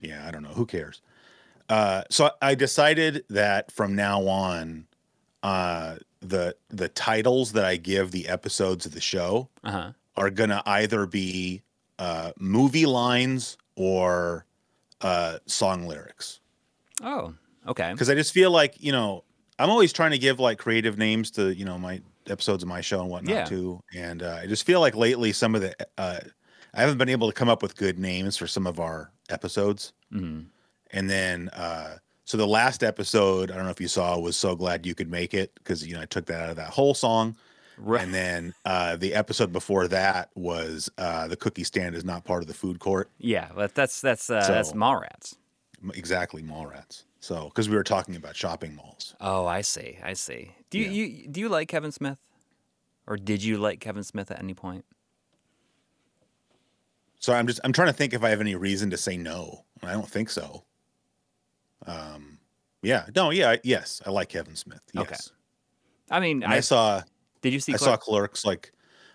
Yeah, 0.00 0.26
I 0.26 0.30
don't 0.30 0.42
know. 0.42 0.50
Who 0.50 0.66
cares? 0.66 1.02
Uh, 1.68 2.02
so 2.10 2.30
I 2.42 2.54
decided 2.54 3.24
that 3.30 3.70
from 3.70 3.94
now 3.94 4.26
on, 4.26 4.86
uh, 5.42 5.96
the 6.20 6.56
the 6.68 6.88
titles 6.88 7.52
that 7.52 7.64
I 7.64 7.76
give 7.76 8.10
the 8.10 8.28
episodes 8.28 8.84
of 8.86 8.92
the 8.92 9.00
show 9.00 9.48
Uh-huh. 9.64 9.92
are 10.16 10.30
gonna 10.30 10.62
either 10.66 11.06
be 11.06 11.62
uh, 11.98 12.32
movie 12.38 12.86
lines 12.86 13.56
or 13.76 14.44
uh, 15.00 15.38
song 15.46 15.86
lyrics. 15.86 16.40
Oh, 17.02 17.34
okay. 17.66 17.92
Because 17.92 18.10
I 18.10 18.14
just 18.14 18.32
feel 18.32 18.50
like 18.50 18.82
you 18.82 18.92
know 18.92 19.24
I'm 19.58 19.70
always 19.70 19.92
trying 19.92 20.10
to 20.10 20.18
give 20.18 20.40
like 20.40 20.58
creative 20.58 20.98
names 20.98 21.30
to 21.32 21.54
you 21.54 21.64
know 21.64 21.78
my 21.78 22.02
episodes 22.26 22.62
of 22.62 22.68
my 22.68 22.80
show 22.82 23.00
and 23.00 23.08
whatnot 23.10 23.32
Yeah. 23.34 23.44
too. 23.44 23.80
And 23.94 24.22
uh, 24.22 24.40
I 24.42 24.46
just 24.46 24.64
feel 24.66 24.80
like 24.80 24.94
lately 24.94 25.32
some 25.32 25.54
of 25.54 25.62
the 25.62 25.74
uh, 25.96 26.20
I 26.74 26.80
haven't 26.80 26.98
been 26.98 27.08
able 27.08 27.28
to 27.28 27.34
come 27.34 27.48
up 27.48 27.62
with 27.62 27.76
good 27.76 27.98
names 27.98 28.36
for 28.36 28.46
some 28.46 28.66
of 28.66 28.78
our 28.78 29.10
episodes. 29.30 29.92
Mhm. 30.12 30.46
And 30.92 31.08
then 31.10 31.48
uh, 31.50 31.96
so 32.24 32.36
the 32.36 32.46
last 32.46 32.82
episode 32.82 33.50
I 33.50 33.54
don't 33.56 33.64
know 33.64 33.70
if 33.70 33.80
you 33.80 33.88
saw 33.88 34.18
was 34.18 34.36
so 34.36 34.54
glad 34.56 34.84
you 34.86 34.94
could 34.94 35.10
make 35.10 35.34
it 35.34 35.52
because 35.56 35.86
you 35.86 35.94
know 35.94 36.02
I 36.02 36.06
took 36.06 36.26
that 36.26 36.40
out 36.42 36.50
of 36.50 36.56
that 36.56 36.70
whole 36.70 36.94
song. 36.94 37.36
Right. 37.78 38.02
And 38.02 38.12
then 38.12 38.54
uh, 38.66 38.96
the 38.96 39.14
episode 39.14 39.52
before 39.52 39.88
that 39.88 40.28
was 40.34 40.90
uh, 40.98 41.28
the 41.28 41.36
cookie 41.36 41.64
stand 41.64 41.94
is 41.94 42.04
not 42.04 42.24
part 42.24 42.42
of 42.42 42.48
the 42.48 42.52
food 42.54 42.78
court. 42.78 43.08
Yeah, 43.18 43.48
but 43.54 43.74
that's 43.74 44.00
that's 44.00 44.28
uh, 44.28 44.44
that's 44.46 44.70
So- 44.70 44.74
Mallrats. 44.76 45.36
Exactly, 45.94 46.42
mall 46.42 46.66
rats. 46.66 47.04
So 47.20 47.44
because 47.46 47.70
we 47.70 47.74
were 47.76 47.82
talking 47.84 48.14
about 48.16 48.36
shopping 48.36 48.74
malls. 48.76 49.14
Oh, 49.20 49.46
I 49.46 49.62
see. 49.62 49.96
I 50.02 50.12
see. 50.12 50.50
Do 50.68 50.78
you, 50.78 50.84
Yeah. 50.84 50.90
you 51.22 51.28
do 51.28 51.40
you 51.40 51.48
like 51.48 51.68
Kevin 51.68 51.90
Smith, 51.90 52.18
or 53.06 53.16
did 53.16 53.42
you 53.42 53.56
like 53.56 53.80
Kevin 53.80 54.04
Smith 54.04 54.30
at 54.30 54.38
any 54.40 54.52
point? 54.52 54.84
So 57.20 57.32
I'm 57.34 57.46
just 57.46 57.60
I'm 57.62 57.72
trying 57.72 57.88
to 57.88 57.92
think 57.92 58.12
if 58.14 58.24
I 58.24 58.30
have 58.30 58.40
any 58.40 58.56
reason 58.56 58.90
to 58.90 58.96
say 58.96 59.16
no. 59.16 59.64
I 59.82 59.92
don't 59.92 60.08
think 60.08 60.28
so. 60.30 60.64
Um, 61.86 62.38
yeah, 62.82 63.06
no, 63.14 63.30
yeah, 63.30 63.50
I- 63.50 63.60
yes, 63.62 64.02
I 64.04 64.10
like 64.10 64.28
Kevin 64.30 64.56
Smith. 64.56 64.80
Yes. 64.92 65.02
Okay. 65.06 65.16
I 66.10 66.20
mean, 66.20 66.42
I, 66.42 66.56
I, 66.56 66.60
saw 66.60 67.02
did 67.40 67.52
you 67.52 67.60
see? 67.60 67.72
I 67.72 67.76
saw 67.76 67.96
Clerks 67.96 68.44
like 68.44 68.72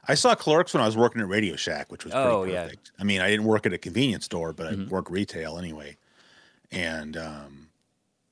I 0.07 0.13
saw 0.13 0.33
Clerks 0.35 0.73
when 0.73 0.81
I 0.81 0.85
was 0.85 0.95
working 0.95 1.19
at 1.21 1.27
Radio 1.27 1.55
Shack, 1.55 1.91
which 1.91 2.05
was 2.05 2.13
pretty 2.13 2.27
Oh, 2.29 2.43
yeah. 2.43 2.69
I 2.99 3.03
mean, 3.03 3.21
I 3.21 3.29
didn't 3.29 3.45
work 3.45 3.65
at 3.65 3.73
a 3.73 3.77
convenience 3.77 4.25
store, 4.25 4.53
but 4.53 4.71
Mhm. 4.73 4.85
I 4.85 4.89
work 4.89 5.09
retail 5.09 5.57
anyway. 5.57 5.97
And 6.71 7.17
um, 7.17 7.69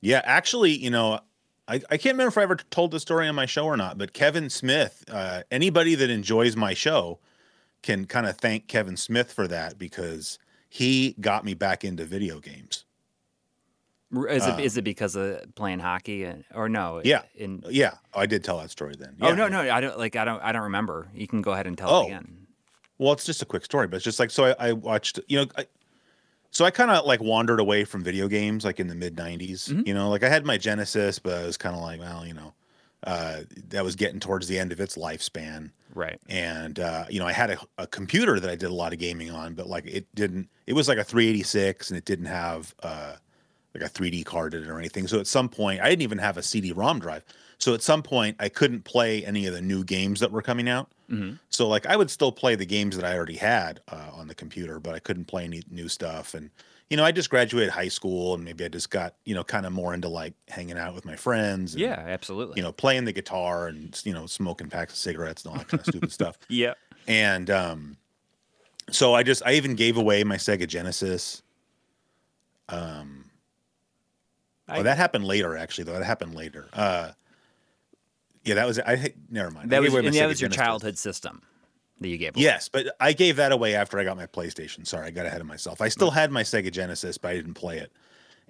yeah, 0.00 0.22
actually, 0.24 0.70
you 0.70 0.90
know, 0.90 1.20
I, 1.66 1.76
I 1.90 1.96
can't 1.96 2.14
remember 2.14 2.28
if 2.28 2.38
I 2.38 2.42
ever 2.42 2.56
told 2.56 2.90
the 2.92 3.00
story 3.00 3.26
on 3.26 3.34
my 3.34 3.46
show 3.46 3.64
or 3.66 3.76
not, 3.76 3.98
but 3.98 4.12
Kevin 4.12 4.50
Smith, 4.50 5.04
uh, 5.10 5.42
anybody 5.50 5.94
that 5.96 6.10
enjoys 6.10 6.56
my 6.56 6.74
show 6.74 7.18
can 7.84 8.06
kind 8.06 8.26
of 8.26 8.36
thank 8.38 8.66
Kevin 8.66 8.96
Smith 8.96 9.30
for 9.32 9.46
that 9.46 9.78
because 9.78 10.38
he 10.68 11.14
got 11.20 11.44
me 11.44 11.54
back 11.54 11.84
into 11.84 12.04
video 12.04 12.40
games. 12.40 12.84
Is 14.28 14.46
it 14.46 14.50
uh, 14.50 14.58
is 14.58 14.76
it 14.76 14.82
because 14.82 15.16
of 15.16 15.54
playing 15.56 15.80
hockey 15.80 16.24
and, 16.24 16.44
or 16.54 16.68
no? 16.68 17.00
Yeah. 17.04 17.22
In, 17.34 17.62
Yeah, 17.68 17.94
I 18.14 18.26
did 18.26 18.44
tell 18.44 18.58
that 18.58 18.70
story 18.70 18.94
then. 18.98 19.16
oh 19.20 19.34
no 19.34 19.48
no 19.48 19.60
I 19.60 19.80
don't 19.80 19.98
like 19.98 20.14
I 20.16 20.24
don't 20.24 20.40
I 20.42 20.52
don't 20.52 20.62
remember. 20.64 21.08
You 21.14 21.26
can 21.26 21.42
go 21.42 21.52
ahead 21.52 21.66
and 21.66 21.76
tell 21.76 21.90
Oh. 21.90 22.02
it 22.02 22.06
again. 22.06 22.46
Well, 22.98 23.12
it's 23.12 23.24
just 23.24 23.42
a 23.42 23.44
quick 23.44 23.64
story, 23.64 23.88
but 23.88 23.96
it's 23.96 24.04
just 24.04 24.20
like 24.20 24.30
so. 24.30 24.44
I, 24.58 24.68
I 24.68 24.72
watched, 24.72 25.18
you 25.26 25.38
know, 25.40 25.46
I, 25.58 25.66
so 26.52 26.64
I 26.64 26.70
kind 26.70 26.92
of 26.92 27.04
like 27.06 27.20
wandered 27.20 27.58
away 27.58 27.84
from 27.84 28.04
video 28.04 28.28
games, 28.28 28.64
like 28.64 28.78
in 28.78 28.86
the 28.86 28.94
mid 28.94 29.16
'90s. 29.16 29.68
Mhm. 29.68 29.84
You 29.86 29.94
know, 29.94 30.08
like 30.10 30.22
I 30.22 30.28
had 30.28 30.44
my 30.46 30.56
Genesis, 30.58 31.18
but 31.18 31.34
I 31.34 31.44
was 31.44 31.56
kind 31.56 31.74
of 31.74 31.82
like, 31.82 31.98
well, 31.98 32.24
you 32.24 32.34
know, 32.34 32.54
uh, 33.04 33.42
that 33.68 33.84
was 33.84 33.96
getting 33.96 34.20
towards 34.20 34.48
the 34.48 34.58
end 34.58 34.72
of 34.72 34.80
its 34.80 34.96
lifespan, 34.96 35.70
Right. 35.94 36.18
and 36.28 36.80
uh, 36.80 37.04
you 37.08 37.20
know, 37.20 37.26
I 37.26 37.32
had 37.32 37.50
a, 37.50 37.58
a 37.78 37.86
computer 37.86 38.40
that 38.40 38.50
I 38.50 38.56
did 38.56 38.70
a 38.70 38.74
lot 38.74 38.92
of 38.92 38.98
gaming 38.98 39.30
on, 39.30 39.54
but 39.54 39.66
like 39.66 39.86
it 39.86 40.06
didn't. 40.14 40.48
It 40.66 40.72
was 40.72 40.88
like 40.88 40.98
a 40.98 41.04
386, 41.04 41.90
and 41.90 41.98
it 41.98 42.04
didn't 42.04 42.26
have 42.26 42.74
uh, 42.82 43.16
like 43.74 43.84
a 43.84 43.92
3D 43.92 44.24
card 44.24 44.54
in 44.54 44.62
it 44.62 44.68
or 44.68 44.78
anything. 44.78 45.06
So 45.06 45.20
at 45.20 45.26
some 45.26 45.48
point, 45.48 45.80
I 45.80 45.88
didn't 45.88 46.02
even 46.02 46.18
have 46.18 46.36
a 46.36 46.42
CD-ROM 46.42 47.00
drive. 47.00 47.24
So 47.58 47.74
at 47.74 47.82
some 47.82 48.02
point, 48.02 48.36
I 48.40 48.48
couldn't 48.48 48.84
play 48.84 49.24
any 49.24 49.46
of 49.46 49.54
the 49.54 49.62
new 49.62 49.84
games 49.84 50.20
that 50.20 50.32
were 50.32 50.42
coming 50.42 50.68
out. 50.68 50.90
hmm 51.08 51.32
So 51.50 51.68
like 51.68 51.86
I 51.86 51.96
would 51.96 52.10
still 52.10 52.32
play 52.32 52.54
the 52.56 52.66
games 52.66 52.96
that 52.96 53.04
I 53.04 53.14
already 53.16 53.36
had 53.36 53.80
uh, 53.88 54.10
on 54.12 54.28
the 54.28 54.34
computer, 54.34 54.80
but 54.80 54.94
I 54.94 54.98
couldn't 54.98 55.26
play 55.26 55.44
any 55.44 55.62
new 55.70 55.88
stuff. 55.88 56.34
And 56.34 56.50
you 56.90 56.96
know, 56.96 57.04
I 57.04 57.12
just 57.12 57.30
graduated 57.30 57.70
high 57.70 57.88
school, 57.88 58.34
and 58.34 58.44
maybe 58.44 58.64
I 58.64 58.68
just 58.68 58.90
got 58.90 59.14
you 59.24 59.34
know 59.34 59.42
kind 59.44 59.66
of 59.66 59.72
more 59.72 59.94
into 59.94 60.08
like 60.08 60.34
hanging 60.48 60.76
out 60.78 60.94
with 60.94 61.04
my 61.04 61.16
friends. 61.16 61.74
And, 61.74 61.80
Yeah, 61.80 61.92
absolutely. 62.06 62.54
you 62.56 62.62
know, 62.62 62.72
playing 62.72 63.04
the 63.04 63.12
guitar 63.12 63.68
and 63.68 63.98
you 64.04 64.12
know 64.12 64.26
smoking 64.26 64.68
packs 64.68 64.92
of 64.92 64.98
cigarettes 64.98 65.44
and 65.44 65.52
all 65.52 65.58
that 65.58 65.68
kind 65.68 65.80
of 65.80 65.86
stupid 65.86 66.12
stuff. 66.20 66.38
Yeah. 66.48 66.74
And 67.06 67.50
um, 67.50 67.96
so 68.90 69.14
I 69.14 69.22
just 69.22 69.42
I 69.46 69.54
even 69.54 69.74
gave 69.74 69.96
away 69.96 70.24
my 70.24 70.36
Sega 70.36 70.66
Genesis. 70.68 71.42
Um, 72.68 73.30
I- 74.68 74.78
oh, 74.78 74.82
that 74.82 74.96
happened 74.96 75.24
later 75.26 75.56
actually. 75.56 75.84
Though 75.84 75.92
that 75.94 76.04
happened 76.04 76.34
later. 76.34 76.68
Uh, 76.72 77.10
yeah, 78.44 78.54
that 78.56 78.66
was 78.66 78.78
I. 78.78 79.14
Never 79.30 79.50
mind. 79.50 79.70
That 79.70 79.82
gave 79.82 79.92
was 79.92 80.04
and 80.04 80.14
that 80.14 80.26
was 80.26 80.40
your 80.40 80.50
childhood 80.50 80.98
system 80.98 81.42
that 82.04 82.10
you 82.10 82.18
gave. 82.18 82.36
away. 82.36 82.44
Yes, 82.44 82.68
but 82.68 82.94
I 83.00 83.12
gave 83.12 83.36
that 83.36 83.50
away 83.52 83.74
after 83.74 83.98
I 83.98 84.04
got 84.04 84.16
my 84.16 84.26
PlayStation. 84.26 84.86
Sorry, 84.86 85.06
I 85.06 85.10
got 85.10 85.26
ahead 85.26 85.40
of 85.40 85.46
myself. 85.46 85.80
I 85.80 85.88
still 85.88 86.10
had 86.10 86.30
my 86.30 86.42
Sega 86.42 86.70
Genesis, 86.70 87.18
but 87.18 87.30
I 87.30 87.34
didn't 87.34 87.54
play 87.54 87.78
it. 87.78 87.90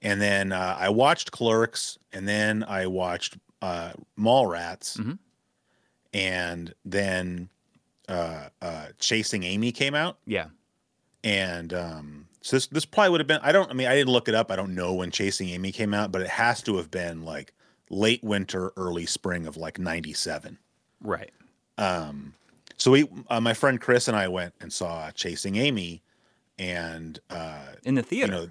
And 0.03 0.20
then 0.20 0.53
uh, 0.53 0.76
I 0.78 0.88
watched 0.91 1.31
Clerks, 1.31 1.98
and 2.12 2.28
then 2.28 2.62
I 2.65 2.87
watched 2.87 3.38
uh, 3.62 3.92
Mallrats, 4.19 4.98
Mhm. 4.98 5.19
and 6.12 6.75
then 6.84 7.48
uh, 8.09 8.48
uh, 8.60 8.87
Chasing 8.98 9.42
Amy 9.44 9.72
came 9.72 9.94
out. 9.94 10.19
Yeah. 10.26 10.48
And 11.22 11.72
um, 11.72 12.26
so 12.42 12.56
this 12.56 12.66
this 12.66 12.84
probably 12.84 13.10
would 13.10 13.21
have 13.21 13.26
been. 13.26 13.41
I 13.42 13.50
don't. 13.53 13.71
I 13.71 13.75
mean, 13.75 13.86
I 13.86 13.94
didn't 13.94 14.12
look 14.12 14.28
it 14.28 14.34
up. 14.34 14.50
I 14.50 14.56
don't 14.56 14.75
know 14.75 14.92
when 14.92 15.10
Chasing 15.10 15.48
Amy 15.48 15.72
came 15.72 15.94
out, 15.94 16.12
but 16.12 16.21
it 16.21 16.28
has 16.28 16.62
to 16.65 16.76
have 16.76 16.91
been 16.91 17.22
like 17.25 17.54
late 17.88 18.22
winter, 18.22 18.72
early 18.76 19.06
spring 19.06 19.47
of 19.47 19.56
like 19.56 19.78
'97. 19.78 20.59
Right. 21.00 21.31
Um, 21.78 22.34
so 22.77 22.91
we, 22.91 23.09
uh, 23.29 23.41
my 23.41 23.55
friend 23.55 23.81
Chris 23.81 24.09
and 24.09 24.17
I 24.17 24.29
went 24.29 24.55
and 24.61 24.73
saw 24.73 25.11
Chasing 25.12 25.57
Amy, 25.57 26.03
and 26.59 27.19
uh, 27.31 27.73
In 27.85 27.95
the 27.95 28.01
you 28.03 28.07
theater. 28.07 28.33
know, 28.33 28.49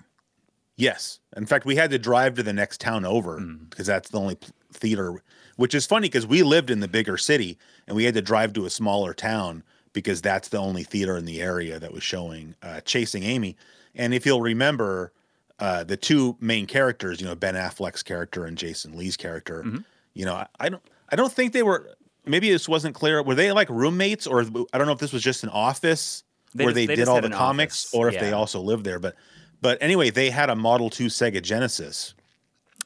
yes. 0.76 1.20
In 1.36 1.46
fact, 1.46 1.66
we 1.66 1.76
had 1.76 1.90
to 1.92 2.00
drive 2.00 2.36
to 2.36 2.44
the 2.44 2.54
next 2.54 2.82
town 2.82 3.06
over 3.06 3.40
Mm. 3.40 3.70
because 3.70 3.88
that's 3.88 4.10
the 4.10 4.20
only 4.20 4.38
theater. 4.72 5.22
Which 5.56 5.76
is 5.76 5.86
funny 5.86 6.08
because 6.08 6.26
we 6.26 6.42
lived 6.44 6.70
in 6.72 6.80
the 6.80 6.88
bigger 6.88 7.18
city 7.18 7.58
and 7.88 7.96
we 7.96 8.06
had 8.06 8.16
to 8.16 8.22
drive 8.22 8.54
to 8.54 8.66
a 8.66 8.70
smaller 8.72 9.14
town 9.14 9.64
because 9.94 10.20
that's 10.22 10.48
the 10.48 10.58
only 10.58 10.84
theater 10.84 11.16
in 11.16 11.26
the 11.26 11.42
area 11.42 11.80
that 11.80 11.94
was 11.94 12.02
showing 12.04 12.56
uh, 12.64 12.82
Chasing 12.82 13.22
Amy. 13.24 13.56
And 13.94 14.14
if 14.16 14.26
you'll 14.26 14.42
remember, 14.42 15.14
uh, 15.60 15.84
the 15.84 15.96
two 15.98 16.36
main 16.40 16.66
characters, 16.66 17.22
you 17.22 17.28
know, 17.28 17.36
Ben 17.36 17.54
Affleck's 17.54 18.02
character 18.02 18.46
and 18.46 18.58
Jason 18.58 18.98
Lee's 18.98 19.16
character, 19.16 19.62
Mhm. 19.64 19.86
you 20.16 20.26
know, 20.26 20.34
I, 20.34 20.48
I 20.60 20.70
don't, 20.70 20.82
I 21.10 21.16
don't 21.16 21.32
think 21.32 21.54
they 21.54 21.62
were. 21.64 21.88
Maybe 22.26 22.50
this 22.50 22.70
wasn't 22.70 22.96
clear. 22.96 23.22
Were 23.22 23.36
they 23.36 23.52
like 23.52 23.70
roommates, 23.70 24.26
or 24.28 24.42
I 24.72 24.78
don't 24.78 24.88
know 24.88 24.94
if 24.94 25.00
this 25.00 25.12
was 25.14 25.22
just 25.24 25.44
an 25.44 25.50
office 25.50 26.24
They 26.56 26.64
where 26.66 26.72
just- 26.72 26.76
they, 26.76 26.86
they 26.88 26.96
did 26.96 27.08
all 27.08 27.22
the 27.22 27.30
comics, 27.30 27.86
office, 27.88 27.94
or 27.94 28.08
if 28.10 28.20
they 28.20 28.32
also 28.32 28.62
lived 28.62 28.86
there. 28.86 29.00
But, 29.00 29.16
but 29.62 29.78
anyway, 29.82 30.10
they 30.10 30.30
had 30.30 30.50
a 30.50 30.56
Model 30.56 30.90
Two 30.90 31.08
Sega 31.08 31.42
Genesis, 31.42 32.14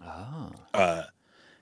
oh. 0.05 0.51
uh, 0.73 1.03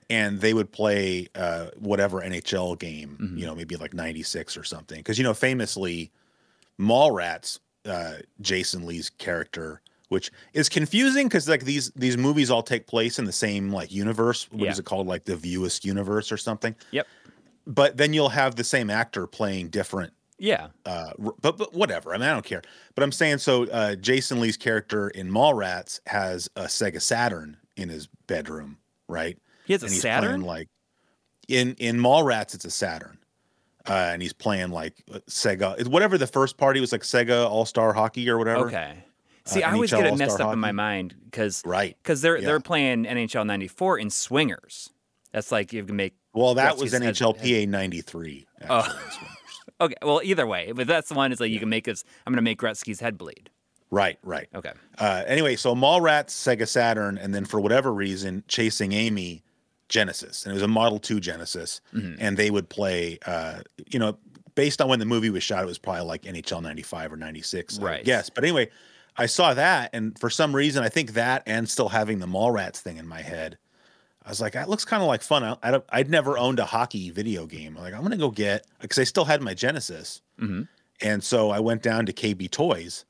and 0.08 0.40
they 0.40 0.54
would 0.54 0.72
play 0.72 1.28
uh, 1.34 1.66
whatever 1.78 2.20
NHL 2.22 2.78
game, 2.78 3.18
Mhm. 3.20 3.38
you 3.38 3.44
know, 3.46 3.54
maybe 3.54 3.76
like 3.76 3.92
'96 3.92 4.56
or 4.56 4.64
something. 4.64 4.98
Because 4.98 5.18
you 5.18 5.24
know, 5.24 5.34
famously, 5.34 6.10
Mallrats, 6.80 7.58
uh, 7.84 8.14
Jason 8.40 8.86
Lee's 8.86 9.10
character, 9.10 9.80
which 10.08 10.30
is 10.52 10.68
confusing 10.68 11.26
because 11.28 11.48
like 11.48 11.64
these 11.64 11.90
these 11.96 12.16
movies 12.16 12.50
all 12.50 12.62
take 12.62 12.86
place 12.86 13.18
in 13.18 13.24
the 13.24 13.32
same 13.32 13.72
like 13.72 13.90
universe. 13.92 14.46
What 14.50 14.68
is 14.68 14.76
Yeah. 14.76 14.80
it 14.80 14.84
called? 14.84 15.06
Like 15.06 15.24
the 15.24 15.36
View 15.36 15.60
Askewniverse 15.62 16.30
or 16.32 16.36
something. 16.36 16.74
Yep. 16.90 17.06
But 17.66 17.96
then 17.96 18.12
you'll 18.12 18.28
have 18.30 18.54
the 18.56 18.64
same 18.64 18.90
actor 18.90 19.26
playing 19.26 19.70
different 19.70 20.12
Yeah. 20.38 20.68
uh, 20.84 21.12
but 21.40 21.56
but 21.58 21.74
whatever. 21.74 22.14
I 22.14 22.18
mean, 22.18 22.28
I 22.28 22.32
don't 22.32 22.44
care. 22.44 22.62
But 22.94 23.02
I'm 23.02 23.12
saying 23.12 23.38
so. 23.38 23.64
Uh, 23.64 23.94
Jason 23.96 24.40
Lee's 24.40 24.56
character 24.56 25.08
in 25.08 25.30
Mallrats 25.30 26.00
has 26.06 26.48
a 26.56 26.64
Sega 26.64 27.00
Saturn 27.02 27.56
in 27.76 27.88
his 27.88 28.06
bedroom, 28.28 28.78
right? 29.08 29.36
He 29.66 29.72
has 29.72 29.82
a 29.82 29.88
Saturn. 29.88 30.42
like 30.42 30.68
in 31.48 31.74
in 31.78 31.96
Mallrats, 31.98 32.54
it's 32.54 32.64
a 32.64 32.70
Saturn, 32.70 33.18
uh, 33.88 34.10
and 34.12 34.22
he's 34.22 34.32
playing 34.32 34.70
like 34.70 34.94
uh, 35.12 35.18
Sega. 35.28 35.86
Whatever 35.88 36.18
the 36.18 36.26
first 36.28 36.56
party 36.58 36.80
was, 36.80 36.92
like 36.92 37.02
Sega 37.02 37.48
All 37.50 37.64
Star 37.66 37.92
Hockey 37.92 38.28
or 38.30 38.38
whatever. 38.38 38.66
okay. 38.66 39.04
See, 39.44 39.62
Uh, 39.62 39.70
I 39.70 39.72
always 39.74 39.90
NHL 39.92 39.98
get 40.02 40.06
it 40.12 40.16
messed 40.18 40.30
All-Star 40.32 40.48
up 40.48 40.52
in 40.54 40.58
my 40.58 40.72
mind 40.72 41.14
because 41.24 41.62
Right. 41.64 41.96
because 42.02 42.20
they're 42.20 42.36
Yeah. 42.38 42.46
they're 42.46 42.60
playing 42.60 43.06
NHL 43.06 43.44
'94 43.44 43.98
in 43.98 44.10
swingers. 44.10 44.90
That's 45.36 45.52
like 45.52 45.70
you 45.74 45.84
can 45.84 45.96
make. 45.96 46.14
Well, 46.32 46.54
that 46.54 46.78
was 46.78 46.94
NHLPA 46.94 47.68
'93. 47.68 48.46
Oh. 48.70 48.98
Okay, 49.78 49.94
well, 50.00 50.22
either 50.24 50.46
way, 50.46 50.72
but 50.72 50.86
that's 50.86 51.10
the 51.10 51.14
one. 51.14 51.32
Is 51.32 51.38
like 51.40 51.50
you 51.50 51.58
can 51.60 51.68
make 51.68 51.84
this. 51.84 52.02
I'm 52.26 52.32
gonna 52.32 52.40
make 52.40 52.58
Gretzky's 52.58 52.98
head 52.98 53.18
bleed. 53.18 53.50
Right. 53.90 54.18
Right. 54.22 54.48
Okay. 54.54 54.72
Uh, 54.96 55.22
anyway, 55.26 55.54
so 55.56 55.74
Mallrats, 55.74 56.28
Sega 56.30 56.66
Saturn, 56.66 57.18
and 57.18 57.34
then 57.34 57.44
for 57.44 57.60
whatever 57.60 57.92
reason, 57.92 58.42
Chasing 58.48 58.92
Amy, 58.94 59.42
Genesis, 59.90 60.44
and 60.46 60.52
it 60.52 60.54
was 60.54 60.62
a 60.62 60.68
Model 60.68 60.98
Two 60.98 61.20
Genesis, 61.20 61.82
Mhm. 61.94 62.16
and 62.18 62.38
they 62.38 62.50
would 62.50 62.70
play. 62.70 63.18
Uh, 63.26 63.58
you 63.86 63.98
know, 63.98 64.16
based 64.54 64.80
on 64.80 64.88
when 64.88 64.98
the 64.98 65.04
movie 65.04 65.28
was 65.28 65.42
shot, 65.42 65.62
it 65.62 65.66
was 65.66 65.76
probably 65.76 66.04
like 66.04 66.22
NHL 66.22 66.62
'95 66.62 67.12
or 67.12 67.18
'96, 67.18 67.78
Right. 67.78 68.06
Yes, 68.06 68.30
but 68.30 68.44
anyway, 68.44 68.70
I 69.18 69.26
saw 69.26 69.52
that, 69.52 69.90
and 69.92 70.18
for 70.18 70.30
some 70.30 70.56
reason, 70.56 70.82
I 70.84 70.88
think 70.88 71.12
that 71.12 71.42
and 71.44 71.68
still 71.68 71.90
having 71.90 72.20
the 72.20 72.26
Mallrats 72.26 72.78
thing 72.78 72.96
in 72.96 73.06
my 73.06 73.20
head, 73.20 73.58
I 74.26 74.28
was 74.28 74.40
like, 74.40 74.54
that 74.54 74.68
looks 74.68 74.84
kind 74.84 75.02
of 75.02 75.06
like 75.06 75.22
fun. 75.22 75.44
I, 75.44 75.56
I 75.62 75.80
I'd 75.90 76.10
never 76.10 76.36
owned 76.36 76.58
a 76.58 76.64
hockey 76.64 77.10
video 77.10 77.46
game. 77.46 77.76
I'm 77.76 77.82
like, 77.84 77.94
I'm 77.94 78.02
gonna 78.02 78.16
go 78.16 78.30
get 78.30 78.66
because 78.80 78.98
I 78.98 79.04
still 79.04 79.24
had 79.24 79.40
my 79.40 79.54
Genesis, 79.54 80.20
hmm 80.38 80.62
and 81.02 81.22
so 81.22 81.50
I 81.50 81.60
went 81.60 81.82
down 81.82 82.06
to 82.06 82.12
KB 82.12 82.50
Toys, 82.50 83.04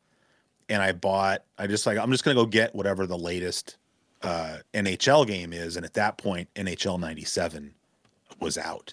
and 0.68 0.82
I 0.82 0.92
bought. 0.92 1.42
I 1.56 1.66
just 1.66 1.86
like 1.86 1.96
I'm 1.98 2.10
just 2.12 2.22
gonna 2.22 2.34
go 2.34 2.44
get 2.46 2.74
whatever 2.74 3.06
the 3.06 3.16
latest 3.16 3.78
uh, 4.22 4.58
NHL 4.74 5.26
game 5.26 5.52
is, 5.52 5.76
and 5.76 5.86
at 5.86 5.94
that 5.94 6.18
point, 6.18 6.48
NHL 6.54 7.00
'97 7.00 7.72
was 8.40 8.58
out. 8.58 8.92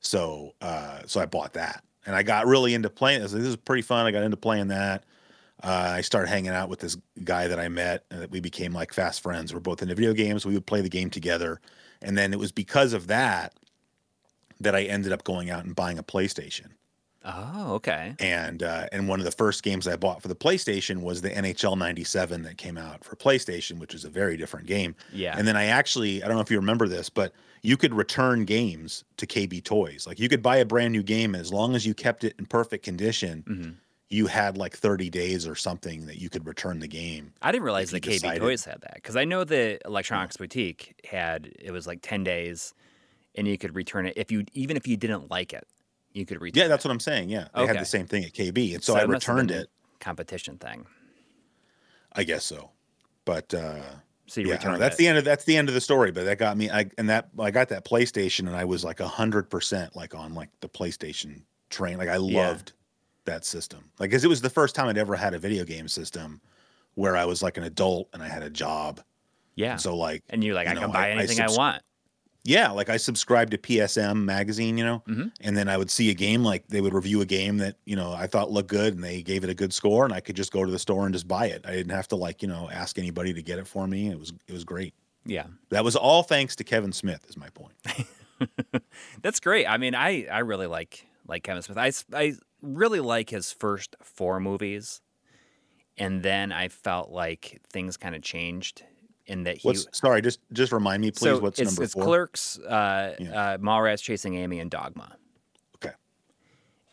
So 0.00 0.54
uh, 0.60 1.00
so 1.06 1.20
I 1.20 1.26
bought 1.26 1.52
that, 1.52 1.84
and 2.06 2.16
I 2.16 2.24
got 2.24 2.46
really 2.46 2.74
into 2.74 2.90
playing. 2.90 3.20
I 3.20 3.22
was 3.22 3.34
like, 3.34 3.42
this 3.42 3.50
is 3.50 3.56
pretty 3.56 3.82
fun. 3.82 4.04
I 4.04 4.10
got 4.10 4.24
into 4.24 4.36
playing 4.36 4.68
that. 4.68 5.04
Uh, 5.62 5.92
I 5.96 6.00
started 6.00 6.28
hanging 6.28 6.50
out 6.50 6.68
with 6.68 6.80
this 6.80 6.96
guy 7.22 7.46
that 7.46 7.60
I 7.60 7.68
met, 7.68 8.04
and 8.10 8.28
we 8.30 8.40
became 8.40 8.72
like 8.72 8.92
fast 8.92 9.22
friends. 9.22 9.54
We're 9.54 9.60
both 9.60 9.82
into 9.82 9.94
video 9.94 10.12
games. 10.12 10.44
We 10.44 10.54
would 10.54 10.66
play 10.66 10.80
the 10.80 10.88
game 10.88 11.10
together, 11.10 11.60
and 12.00 12.18
then 12.18 12.32
it 12.32 12.38
was 12.38 12.50
because 12.50 12.92
of 12.92 13.06
that 13.06 13.54
that 14.60 14.74
I 14.74 14.82
ended 14.82 15.12
up 15.12 15.24
going 15.24 15.50
out 15.50 15.64
and 15.64 15.74
buying 15.74 15.98
a 15.98 16.02
PlayStation. 16.02 16.68
Oh, 17.24 17.74
okay. 17.74 18.14
And 18.18 18.62
uh, 18.62 18.86
and 18.90 19.06
one 19.06 19.20
of 19.20 19.24
the 19.24 19.30
first 19.30 19.62
games 19.62 19.86
I 19.86 19.96
bought 19.96 20.22
for 20.22 20.28
the 20.28 20.34
PlayStation 20.34 21.02
was 21.02 21.22
the 21.22 21.30
NHL 21.30 21.78
'97 21.78 22.42
that 22.42 22.58
came 22.58 22.76
out 22.76 23.04
for 23.04 23.14
PlayStation, 23.14 23.78
which 23.78 23.94
is 23.94 24.04
a 24.04 24.10
very 24.10 24.36
different 24.36 24.66
game. 24.66 24.96
Yeah. 25.12 25.36
And 25.38 25.46
then 25.46 25.56
I 25.56 25.66
actually, 25.66 26.22
I 26.22 26.26
don't 26.26 26.36
know 26.36 26.42
if 26.42 26.50
you 26.50 26.58
remember 26.58 26.88
this, 26.88 27.08
but 27.08 27.32
you 27.62 27.76
could 27.76 27.94
return 27.94 28.44
games 28.44 29.04
to 29.18 29.26
KB 29.26 29.62
Toys. 29.62 30.04
Like 30.06 30.18
you 30.18 30.28
could 30.28 30.42
buy 30.42 30.56
a 30.56 30.64
brand 30.64 30.92
new 30.92 31.02
game, 31.04 31.34
and 31.34 31.40
as 31.40 31.52
long 31.52 31.76
as 31.76 31.86
you 31.86 31.94
kept 31.94 32.24
it 32.24 32.34
in 32.38 32.46
perfect 32.46 32.84
condition, 32.84 33.44
hmm 33.46 33.70
you 34.12 34.26
had 34.26 34.56
like 34.58 34.76
30 34.76 35.08
days 35.10 35.46
or 35.48 35.54
something 35.54 36.06
that 36.06 36.20
you 36.20 36.28
could 36.28 36.46
return 36.46 36.78
the 36.80 36.88
game. 36.88 37.32
I 37.40 37.50
didn't 37.50 37.64
realize 37.64 37.90
that 37.92 38.02
KB 38.02 38.12
decided- 38.12 38.40
Toys 38.40 38.64
had 38.64 38.80
that 38.82 38.94
because 38.96 39.16
I 39.16 39.24
know 39.24 39.44
the 39.44 39.80
Electronics 39.86 40.36
Boutique 40.36 40.94
had 41.08 41.50
it 41.58 41.70
was 41.70 41.86
like 41.86 42.00
ten 42.02 42.22
days, 42.22 42.74
and 43.34 43.48
you 43.48 43.56
could 43.56 43.74
return 43.74 44.06
it 44.06 44.14
if 44.16 44.30
you 44.30 44.44
even 44.52 44.76
if 44.76 44.86
you 44.86 44.96
didn't 44.96 45.30
like 45.30 45.52
it, 45.52 45.66
you 46.12 46.26
could 46.26 46.40
return. 46.40 46.60
Yeah, 46.62 46.68
that's 46.68 46.84
it. 46.84 46.88
what 46.88 46.92
I'm 46.92 47.00
saying. 47.00 47.30
Yeah, 47.30 47.48
they 47.54 47.62
Okay. 47.62 47.72
had 47.72 47.80
the 47.80 47.86
same 47.86 48.06
thing 48.06 48.24
at 48.24 48.32
KB, 48.32 48.74
and 48.74 48.84
so, 48.84 48.92
So 48.92 48.98
I 48.98 49.04
it 49.04 49.08
must 49.08 49.26
have 49.26 49.34
returned 49.36 49.50
it. 49.50 49.70
competition 50.00 50.58
thing. 50.58 50.86
I 52.14 52.24
guess 52.24 52.44
so, 52.44 52.70
but 53.24 53.54
uh, 53.54 53.80
So 54.26 54.42
you 54.42 54.48
yeah, 54.48 54.54
returned 54.54 54.82
that's 54.82 54.96
it. 54.96 54.98
the 54.98 55.06
end 55.08 55.18
of 55.18 55.24
that's 55.24 55.44
the 55.44 55.56
end 55.56 55.68
of 55.68 55.74
the 55.74 55.80
story. 55.80 56.10
But 56.12 56.24
that 56.26 56.38
got 56.38 56.56
me. 56.58 56.70
I 56.70 56.90
and 56.98 57.08
that 57.08 57.30
I 57.38 57.50
got 57.50 57.70
that 57.70 57.86
PlayStation, 57.86 58.40
and 58.40 58.54
I 58.56 58.64
was 58.66 58.84
like 58.84 59.00
hundred 59.00 59.48
percent 59.48 59.96
like 59.96 60.14
on 60.14 60.34
like 60.34 60.50
the 60.60 60.68
PlayStation 60.68 61.42
train. 61.70 61.96
Like 61.96 62.10
I 62.10 62.16
Yeah. 62.18 62.52
That 63.24 63.44
system. 63.44 63.90
Like 63.98 64.10
because 64.10 64.24
it 64.24 64.28
was 64.28 64.40
the 64.40 64.50
first 64.50 64.74
time 64.74 64.88
I'd 64.88 64.98
ever 64.98 65.16
had 65.16 65.34
a 65.34 65.38
video 65.38 65.64
game 65.64 65.88
system 65.88 66.40
where 66.94 67.16
I 67.16 67.24
was 67.24 67.42
like 67.42 67.56
an 67.56 67.64
adult 67.64 68.08
and 68.12 68.22
I 68.22 68.28
had 68.28 68.42
a 68.42 68.50
job. 68.50 69.00
yeah. 69.54 69.72
And 69.72 69.80
so 69.80 69.96
like 69.96 70.22
and 70.30 70.42
you're 70.44 70.54
like, 70.54 70.66
you 70.66 70.72
I 70.72 70.74
know, 70.74 70.80
can 70.82 70.92
buy 70.92 71.06
I- 71.06 71.08
I 71.08 71.10
anything 71.12 71.40
I, 71.40 71.46
subs- 71.46 71.58
want. 71.58 71.82
yeah, 72.44 72.70
like 72.70 72.88
I 72.90 72.96
subscribed 72.96 73.52
to 73.52 73.58
PSM 73.58 74.24
magazine, 74.24 74.76
you 74.76 74.84
know, 74.84 75.02
Mhm. 75.08 75.30
and 75.40 75.56
then 75.56 75.68
I 75.68 75.76
would 75.76 75.90
see 75.90 76.10
a 76.10 76.14
game 76.14 76.42
like 76.42 76.66
they 76.68 76.80
would 76.80 76.92
review 76.94 77.20
a 77.20 77.26
game 77.26 77.58
that 77.58 77.76
you 77.84 77.94
know 77.96 78.12
I 78.12 78.26
thought 78.26 78.50
looked 78.50 78.68
good, 78.68 78.94
and 78.94 79.02
they 79.04 79.22
gave 79.22 79.44
it 79.44 79.50
a 79.50 79.54
good 79.54 79.72
score, 79.72 80.04
and 80.04 80.12
I 80.12 80.20
could 80.20 80.36
just 80.36 80.52
go 80.52 80.64
to 80.64 80.70
the 80.72 80.78
store 80.78 81.04
and 81.06 81.14
just 81.14 81.28
buy 81.28 81.46
it. 81.46 81.64
I 81.66 81.70
didn't 81.72 81.92
have 81.92 82.08
to 82.08 82.16
like 82.16 82.42
you 82.42 82.48
know 82.48 82.68
ask 82.70 82.98
anybody 82.98 83.32
to 83.32 83.42
get 83.42 83.58
it 83.58 83.66
for 83.68 83.86
me. 83.86 84.08
It 84.10 84.18
was 84.18 84.32
it 84.48 84.52
was 84.52 84.64
great. 84.64 84.94
Yeah, 85.24 85.46
That 85.70 85.84
was 85.84 85.94
all 85.94 86.24
thanks 86.24 86.56
to 86.56 86.64
Kevin 86.64 86.90
Smith, 86.92 87.24
is 87.28 87.36
my 87.36 87.48
point. 87.50 87.74
that's 89.22 89.38
great. 89.40 89.66
I 89.66 89.76
mean, 89.78 89.94
I 89.94 90.26
I 90.26 90.40
really 90.40 90.66
like 90.66 91.06
like 91.28 91.44
Kevin 91.44 91.62
Smith. 91.62 91.78
I 91.78 91.92
I 92.12 92.34
really 92.62 93.00
like 93.00 93.30
his 93.30 93.52
first 93.52 93.96
four 94.02 94.40
movies, 94.40 95.02
and 95.98 96.22
then 96.22 96.52
I 96.52 96.68
felt 96.68 97.10
like 97.10 97.60
things 97.70 97.96
kind 97.96 98.14
of 98.14 98.22
changed 98.22 98.84
in 99.26 99.44
that 99.44 99.58
he. 99.58 99.68
What's 99.68 99.86
sorry? 99.92 100.22
Just 100.22 100.40
just 100.52 100.72
remind 100.72 101.02
me, 101.02 101.10
please. 101.10 101.20
so 101.22 101.38
what's 101.40 101.58
it's, 101.60 101.70
number 101.70 101.82
it's 101.84 101.92
four? 101.94 102.04
Clerks, 102.04 102.58
uh, 102.60 103.16
Yeah. 103.18 103.30
uh, 103.54 103.58
Mallrats 103.58 104.02
Chasing 104.02 104.34
Amy, 104.36 104.58
and 104.60 104.70
Dogma. 104.70 105.16
Okay. 105.76 105.94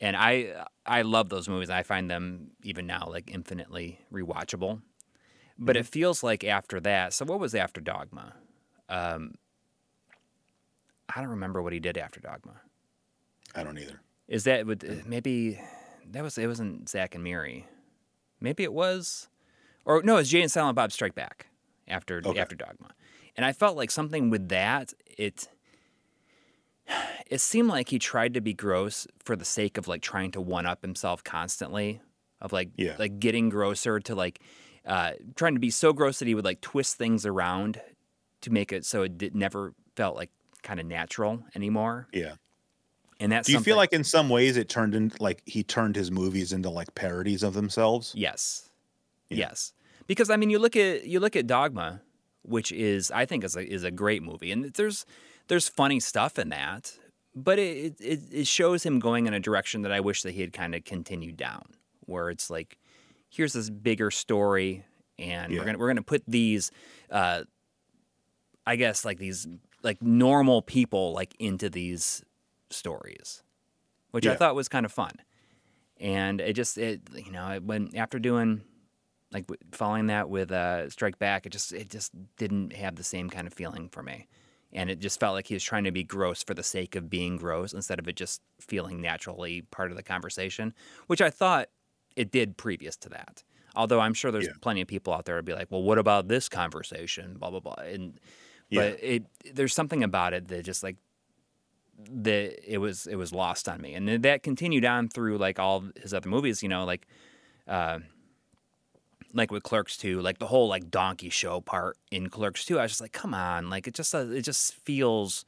And 0.02 0.16
I 0.18 0.66
I 0.86 1.04
love 1.04 1.30
those 1.30 1.48
movies. 1.48 1.70
I 1.70 1.84
find 1.84 2.10
them 2.10 2.52
even 2.64 2.86
now 2.88 3.08
like 3.08 3.32
infinitely 3.32 4.00
rewatchable. 4.12 4.82
But 5.62 5.76
Mm-hmm. 5.76 5.80
it 5.82 5.86
feels 5.88 6.24
like 6.24 6.44
after 6.46 6.80
that. 6.80 7.14
So 7.14 7.26
what 7.26 7.40
was 7.40 7.54
after 7.54 7.82
Dogma? 7.82 8.34
Um, 8.88 9.36
I 11.14 11.20
don't 11.20 11.32
remember 11.32 11.62
what 11.62 11.74
he 11.74 11.80
did 11.82 11.98
after 11.98 12.20
Dogma. 12.22 12.62
I 13.56 13.64
don't 13.64 13.78
either. 13.78 14.00
Is 14.30 14.46
that 14.46 14.66
with 14.66 14.84
uh, 14.90 15.04
maybe 15.06 15.60
that 16.12 16.24
was 16.24 16.38
it 16.38 16.48
wasn't 16.48 16.88
Zack 16.88 17.16
and 17.16 17.24
Miri. 17.24 17.66
Maybe 18.40 18.64
it 18.64 18.72
was, 18.72 19.28
or 19.84 20.02
no, 20.04 20.16
it's 20.18 20.30
Jay 20.30 20.42
and 20.42 20.50
Silent 20.52 20.76
Bob 20.78 20.92
Strike 20.94 21.16
Back 21.16 21.48
after 21.88 22.22
Okay. 22.26 22.40
after 22.40 22.56
Dogma, 22.56 22.92
and 23.36 23.46
I 23.46 23.52
felt 23.52 23.76
like 23.76 23.92
something 23.92 24.30
with 24.30 24.48
that 24.50 24.94
it. 25.18 25.50
It 27.30 27.40
seemed 27.42 27.68
like 27.70 27.90
he 27.90 28.00
tried 28.00 28.34
to 28.34 28.42
be 28.42 28.54
gross 28.54 29.06
for 29.24 29.36
the 29.36 29.46
sake 29.46 29.78
of 29.78 29.88
like 29.88 30.02
trying 30.02 30.32
to 30.32 30.42
one 30.42 30.66
up 30.66 30.82
himself 30.82 31.24
constantly, 31.24 32.02
of 32.42 32.52
like 32.52 32.70
Yeah. 32.78 32.96
like 32.98 33.20
getting 33.20 33.50
grosser 33.50 34.00
to 34.00 34.16
like 34.16 34.40
uh, 34.86 35.12
trying 35.36 35.54
to 35.54 35.60
be 35.60 35.70
so 35.70 35.94
gross 35.94 36.18
that 36.20 36.28
he 36.28 36.34
would 36.34 36.46
like 36.46 36.62
twist 36.62 36.98
things 36.98 37.28
around 37.28 37.80
to 38.42 38.50
make 38.50 38.72
it 38.74 38.86
so 38.86 39.04
it 39.04 39.20
did, 39.20 39.36
never 39.36 39.74
felt 39.96 40.16
like 40.16 40.32
kind 40.64 40.80
of 40.80 40.88
natural 40.88 41.44
anymore. 41.54 42.08
Yeah. 42.12 42.36
And 43.20 43.32
that's 43.32 43.48
Do 43.48 43.54
you 43.54 43.60
feel 43.60 43.76
like 43.76 43.92
in 43.92 44.04
some 44.04 44.30
ways 44.30 44.56
it 44.56 44.70
turned 44.70 44.96
into 44.96 45.22
like 45.22 45.42
he 45.46 45.64
turned 45.64 45.96
his 45.96 46.10
movies 46.10 46.54
into 46.54 46.70
like 46.70 46.96
parodies 46.96 47.44
of 47.44 47.54
themselves? 47.54 48.14
Yes. 48.16 48.70
Yeah. 49.30 49.38
Yes. 49.38 49.74
Because 50.08 50.30
I 50.30 50.38
mean 50.38 50.50
you 50.50 50.60
look 50.60 50.76
at 50.76 51.06
you 51.06 51.20
look 51.20 51.36
at 51.36 51.46
Dogma, 51.46 52.02
which 52.44 52.72
is 52.72 53.12
I 53.12 53.26
think 53.26 53.44
is 53.44 53.56
a 53.56 53.68
is 53.68 53.84
a 53.84 53.92
great 53.92 54.24
movie. 54.24 54.52
And 54.52 54.66
there's 54.74 55.06
there's 55.50 55.68
funny 55.68 56.00
stuff 56.00 56.40
in 56.40 56.50
that, 56.50 56.94
but 57.36 57.60
it 57.60 58.00
it, 58.00 58.20
it 58.32 58.48
shows 58.48 58.84
him 58.84 59.00
going 59.00 59.28
in 59.28 59.34
a 59.34 59.40
direction 59.40 59.82
that 59.82 59.92
I 59.92 60.00
wish 60.00 60.22
that 60.24 60.32
he 60.32 60.42
had 60.42 60.54
kind 60.54 60.74
of 60.74 60.86
continued 60.86 61.36
down, 61.36 61.64
where 62.06 62.30
it's 62.30 62.50
like 62.50 62.78
here's 63.30 63.54
this 63.54 63.70
bigger 63.70 64.10
story 64.12 64.86
and 65.20 65.52
Yeah. 65.52 65.60
we're 65.60 65.66
gonna 65.66 65.78
we're 65.78 65.88
gonna 65.90 66.02
put 66.02 66.24
these 66.26 66.72
uh 67.12 67.44
I 68.66 68.78
guess 68.78 69.04
like 69.04 69.18
these 69.20 69.46
like 69.84 70.02
normal 70.02 70.62
people 70.62 71.14
like 71.14 71.36
into 71.40 71.70
these 71.70 72.24
stories. 72.70 73.44
Which 74.12 74.26
I 74.28 74.36
thought 74.36 74.56
was 74.56 74.68
kind 74.68 74.86
of 74.86 74.92
fun 74.92 75.14
and 76.00 76.42
it 76.42 76.54
just 76.54 76.78
it 76.78 77.02
you 77.14 77.32
know 77.32 77.50
it, 77.52 77.64
when 77.64 77.96
after 77.96 78.20
doing 78.20 78.62
like 79.32 79.46
following 79.72 80.08
that 80.08 80.30
with 80.30 80.52
uh, 80.52 80.90
Strike 80.90 81.20
Back, 81.20 81.46
it 81.46 81.52
just 81.52 81.72
it 81.74 81.90
just 81.90 82.12
didn't 82.38 82.74
have 82.74 82.96
the 82.96 83.04
same 83.04 83.30
kind 83.30 83.46
of 83.48 83.54
feeling 83.54 83.90
for 83.90 84.02
me, 84.02 84.28
and 84.74 84.90
it 84.90 85.00
just 85.00 85.20
felt 85.20 85.36
like 85.36 85.48
he 85.48 85.54
was 85.54 85.64
trying 85.64 85.84
to 85.84 85.92
be 85.92 86.04
gross 86.04 86.44
for 86.44 86.54
the 86.54 86.64
sake 86.64 86.96
of 86.96 87.10
being 87.10 87.38
gross 87.38 87.74
instead 87.74 88.00
of 88.00 88.08
it 88.08 88.16
just 88.16 88.42
feeling 88.60 89.02
naturally 89.02 89.62
part 89.64 89.92
of 89.92 89.98
the 89.98 90.04
conversation, 90.04 90.74
which 91.08 91.22
I 91.22 91.30
thought 91.30 91.70
it 92.16 92.32
did 92.32 92.58
previous 92.58 92.96
to 92.98 93.10
that. 93.10 93.44
Although 93.76 94.00
I'm 94.00 94.16
sure 94.16 94.32
there's 94.32 94.48
Yeah. 94.48 94.54
plenty 94.62 94.82
of 94.82 94.88
people 94.88 95.14
out 95.14 95.26
there 95.26 95.36
would 95.36 95.46
be 95.46 95.54
like, 95.54 95.70
well, 95.70 95.84
what 95.84 96.00
about 96.00 96.28
this 96.28 96.50
conversation? 96.50 97.36
Blah 97.38 97.52
blah 97.52 97.60
blah, 97.60 97.84
and 97.84 98.20
Yeah. 98.70 98.94
but 98.94 98.98
it 99.02 99.26
there's 99.54 99.74
something 99.74 100.04
about 100.04 100.34
it 100.34 100.48
that 100.48 100.64
just 100.66 100.84
like 100.84 100.98
that 102.12 102.72
it 102.72 102.78
was 102.78 103.08
it 103.08 103.16
was 103.16 103.34
lost 103.34 103.68
on 103.68 103.82
me. 103.82 103.94
And 103.94 104.08
then 104.08 104.22
that 104.22 104.44
continued 104.44 104.86
on 104.86 105.10
through 105.10 105.38
like 105.38 105.60
all 105.60 105.84
his 106.02 106.14
other 106.14 106.30
movies 106.30 106.64
you 106.64 106.70
know 106.70 106.86
like 106.86 107.08
uh 107.68 108.00
like 109.34 109.52
with 109.52 109.62
clerks 109.64 109.96
2 109.98 110.22
like 110.22 110.40
the 110.40 110.48
whole 110.48 110.68
like 110.68 110.90
donkey 110.90 111.30
show 111.30 111.62
part 111.62 111.98
in 112.10 112.30
clerks 112.30 112.66
2 112.66 112.80
i 112.80 112.82
was 112.82 112.92
just 112.92 113.02
like 113.02 113.12
come 113.12 113.36
on 113.36 113.70
like 113.70 113.86
it 113.88 113.94
just 113.94 114.16
uh, 114.16 114.26
it 114.26 114.42
just 114.42 114.74
feels 114.74 115.46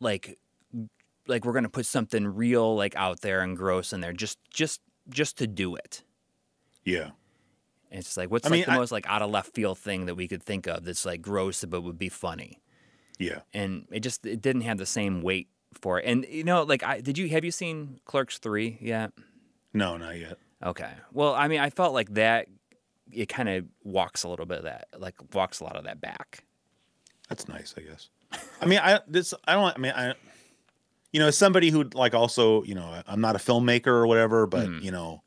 like 0.00 0.36
like 1.28 1.44
we're 1.44 1.52
gonna 1.52 1.68
put 1.68 1.86
something 1.86 2.26
real 2.26 2.74
like 2.74 2.96
out 2.96 3.20
there 3.20 3.40
and 3.42 3.56
gross 3.56 3.92
in 3.92 4.00
there 4.00 4.12
just 4.12 4.38
just 4.50 4.80
just 5.08 5.38
to 5.38 5.46
do 5.46 5.74
it. 5.76 6.02
Yeah. 6.84 7.10
and 7.90 8.00
it's 8.00 8.16
like 8.16 8.30
what's 8.30 8.46
I 8.46 8.50
like 8.50 8.58
mean, 8.58 8.64
the 8.66 8.72
I- 8.72 8.78
most 8.78 8.90
like 8.90 9.06
out 9.08 9.22
of 9.22 9.30
left 9.30 9.54
field 9.54 9.78
thing 9.78 10.06
that 10.06 10.14
we 10.16 10.26
could 10.26 10.42
think 10.42 10.66
of 10.66 10.84
that's 10.84 11.04
like 11.06 11.22
gross 11.22 11.64
but 11.64 11.82
would 11.82 11.98
be 11.98 12.08
funny 12.08 12.60
Yeah. 13.20 13.40
and 13.54 13.86
it 13.92 14.00
just 14.00 14.26
it 14.26 14.40
didn't 14.42 14.62
have 14.62 14.78
the 14.78 14.86
same 14.86 15.20
weight 15.22 15.48
for 15.80 16.00
it. 16.00 16.06
And 16.06 16.26
you 16.28 16.42
know, 16.42 16.62
like 16.64 16.82
I 16.82 17.00
did 17.00 17.16
you 17.18 17.28
have 17.28 17.44
you 17.44 17.52
seen 17.52 18.00
Clerks 18.06 18.38
three 18.38 18.78
yet? 18.80 19.12
No, 19.72 19.96
not 19.96 20.18
yet. 20.18 20.38
Okay. 20.64 20.90
Well, 21.12 21.34
I 21.34 21.46
mean, 21.46 21.60
I 21.60 21.70
felt 21.70 21.94
like 21.94 22.14
that 22.14 22.48
it 23.12 23.28
kind 23.28 23.48
of 23.48 23.64
walks 23.84 24.24
a 24.24 24.28
little 24.28 24.46
bit 24.46 24.58
of 24.58 24.64
that, 24.64 24.88
like 24.98 25.14
walks 25.34 25.60
a 25.60 25.64
lot 25.64 25.76
of 25.76 25.84
that 25.84 26.00
back. 26.00 26.44
That's 27.28 27.46
nice, 27.46 27.74
I 27.76 27.82
guess. 27.82 28.08
I 28.60 28.66
mean, 28.66 28.80
I 28.82 29.00
this 29.06 29.32
I 29.46 29.52
don't. 29.54 29.74
I 29.76 29.78
mean, 29.78 29.92
I 29.94 30.14
you 31.12 31.20
know, 31.20 31.26
as 31.28 31.36
somebody 31.36 31.70
who 31.70 31.84
like 31.94 32.14
also, 32.14 32.62
you 32.64 32.74
know, 32.74 33.02
I'm 33.06 33.20
not 33.20 33.36
a 33.36 33.38
filmmaker 33.38 33.88
or 33.88 34.06
whatever, 34.06 34.46
but 34.46 34.68
Mhm. 34.68 34.82
you 34.82 34.90
know, 34.92 35.22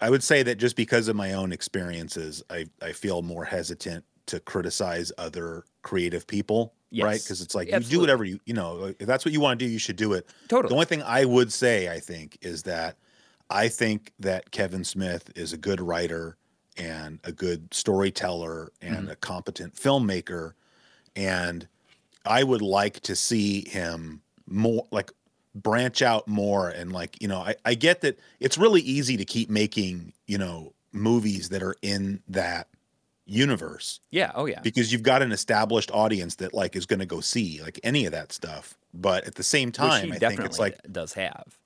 I 0.00 0.10
would 0.10 0.22
say 0.22 0.42
that 0.42 0.56
just 0.56 0.76
because 0.76 1.08
of 1.08 1.16
my 1.16 1.32
own 1.34 1.52
experiences, 1.52 2.42
I 2.50 2.66
I 2.80 2.92
feel 2.92 3.22
more 3.22 3.44
hesitant 3.44 4.04
to 4.26 4.40
criticize 4.40 5.12
other 5.18 5.64
creative 5.82 6.26
people, 6.26 6.74
right? 6.98 7.20
Because 7.22 7.40
it's 7.40 7.54
like 7.54 7.70
you 7.70 7.80
do 7.80 8.00
whatever 8.00 8.24
you 8.24 8.40
you 8.46 8.54
know, 8.54 8.94
if 8.98 9.06
that's 9.06 9.24
what 9.24 9.32
you 9.32 9.40
want 9.40 9.58
to 9.58 9.66
do, 9.66 9.70
you 9.70 9.78
should 9.78 9.96
do 9.96 10.12
it. 10.12 10.28
Totally. 10.48 10.68
The 10.68 10.74
only 10.74 10.86
thing 10.86 11.02
I 11.02 11.24
would 11.24 11.52
say, 11.52 11.88
I 11.88 12.00
think, 12.00 12.38
is 12.42 12.62
that 12.64 12.96
I 13.50 13.68
think 13.68 14.12
that 14.18 14.50
Kevin 14.50 14.84
Smith 14.84 15.30
is 15.36 15.52
a 15.52 15.58
good 15.58 15.80
writer 15.80 16.36
and 16.76 17.20
a 17.24 17.32
good 17.32 17.72
storyteller 17.72 18.72
and 18.80 18.96
mm-hmm. 18.96 19.10
a 19.10 19.16
competent 19.16 19.74
filmmaker. 19.74 20.54
And 21.14 21.68
I 22.24 22.44
would 22.44 22.62
like 22.62 23.00
to 23.00 23.16
see 23.16 23.68
him 23.68 24.22
more 24.46 24.86
like 24.90 25.12
branch 25.54 26.00
out 26.00 26.26
more 26.26 26.70
and 26.70 26.92
like, 26.92 27.20
you 27.20 27.28
know, 27.28 27.40
I, 27.40 27.56
I 27.64 27.74
get 27.74 28.00
that 28.02 28.18
it's 28.40 28.56
really 28.56 28.80
easy 28.80 29.16
to 29.16 29.24
keep 29.24 29.50
making, 29.50 30.14
you 30.26 30.38
know, 30.38 30.72
movies 30.92 31.50
that 31.50 31.62
are 31.62 31.76
in 31.82 32.22
that 32.28 32.68
universe 33.24 34.00
Yeah. 34.10 34.32
Oh 34.34 34.46
yeah. 34.46 34.60
because 34.62 34.92
you've 34.92 35.02
got 35.04 35.22
an 35.22 35.32
established 35.32 35.90
audience 35.92 36.36
that 36.36 36.52
like 36.52 36.74
is 36.76 36.86
going 36.86 37.00
to 37.00 37.06
go 37.06 37.20
see 37.20 37.60
like 37.62 37.78
any 37.84 38.04
of 38.06 38.12
that 38.12 38.32
stuff. 38.32 38.76
But 38.92 39.24
at 39.24 39.36
the 39.36 39.42
same 39.42 39.72
time, 39.72 40.12
I 40.12 40.18
think 40.18 40.40
it's 40.40 40.58
like 40.58 40.78
does 40.90 41.12
have. 41.14 41.58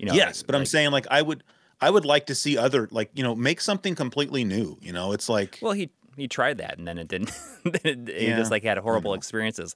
You 0.00 0.06
know. 0.06 0.14
yes, 0.14 0.40
like- 0.40 0.46
but 0.46 0.54
I'm 0.54 0.62
like- 0.62 0.68
saying 0.68 0.90
like 0.90 1.06
I 1.10 1.22
would 1.22 1.44
I 1.80 1.90
would 1.90 2.04
like 2.04 2.26
to 2.26 2.34
see 2.34 2.58
other 2.58 2.88
like 2.90 3.10
you 3.14 3.22
know 3.22 3.34
make 3.34 3.60
something 3.60 3.94
completely 3.94 4.44
new. 4.44 4.76
You 4.82 4.92
know, 4.92 5.12
it's 5.12 5.28
like 5.28 5.58
Well, 5.62 5.72
he 5.72 5.90
he 6.16 6.28
tried 6.28 6.58
that 6.58 6.78
and 6.78 6.86
then 6.86 6.98
it 6.98 7.08
didn't. 7.08 7.30
then 7.64 7.80
it, 8.08 8.20
he 8.20 8.26
Yeah, 8.28 8.36
just 8.38 8.50
like 8.50 8.62
had 8.64 8.78
horrible 8.78 9.14
experiences 9.14 9.74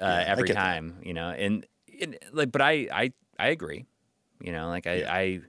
uh, 0.00 0.04
I 0.04 0.22
every 0.24 0.48
get 0.48 0.54
that. 0.54 0.62
time. 0.64 0.96
You 1.02 1.14
know, 1.14 1.28
and, 1.30 1.64
and 2.00 2.18
like, 2.32 2.50
but 2.52 2.60
I 2.60 2.88
I 2.92 3.12
I 3.38 3.48
agree. 3.48 3.86
You 4.40 4.52
know, 4.52 4.68
like 4.68 4.86
I 4.88 4.94
Yeah. 4.96 5.14
I 5.14 5.40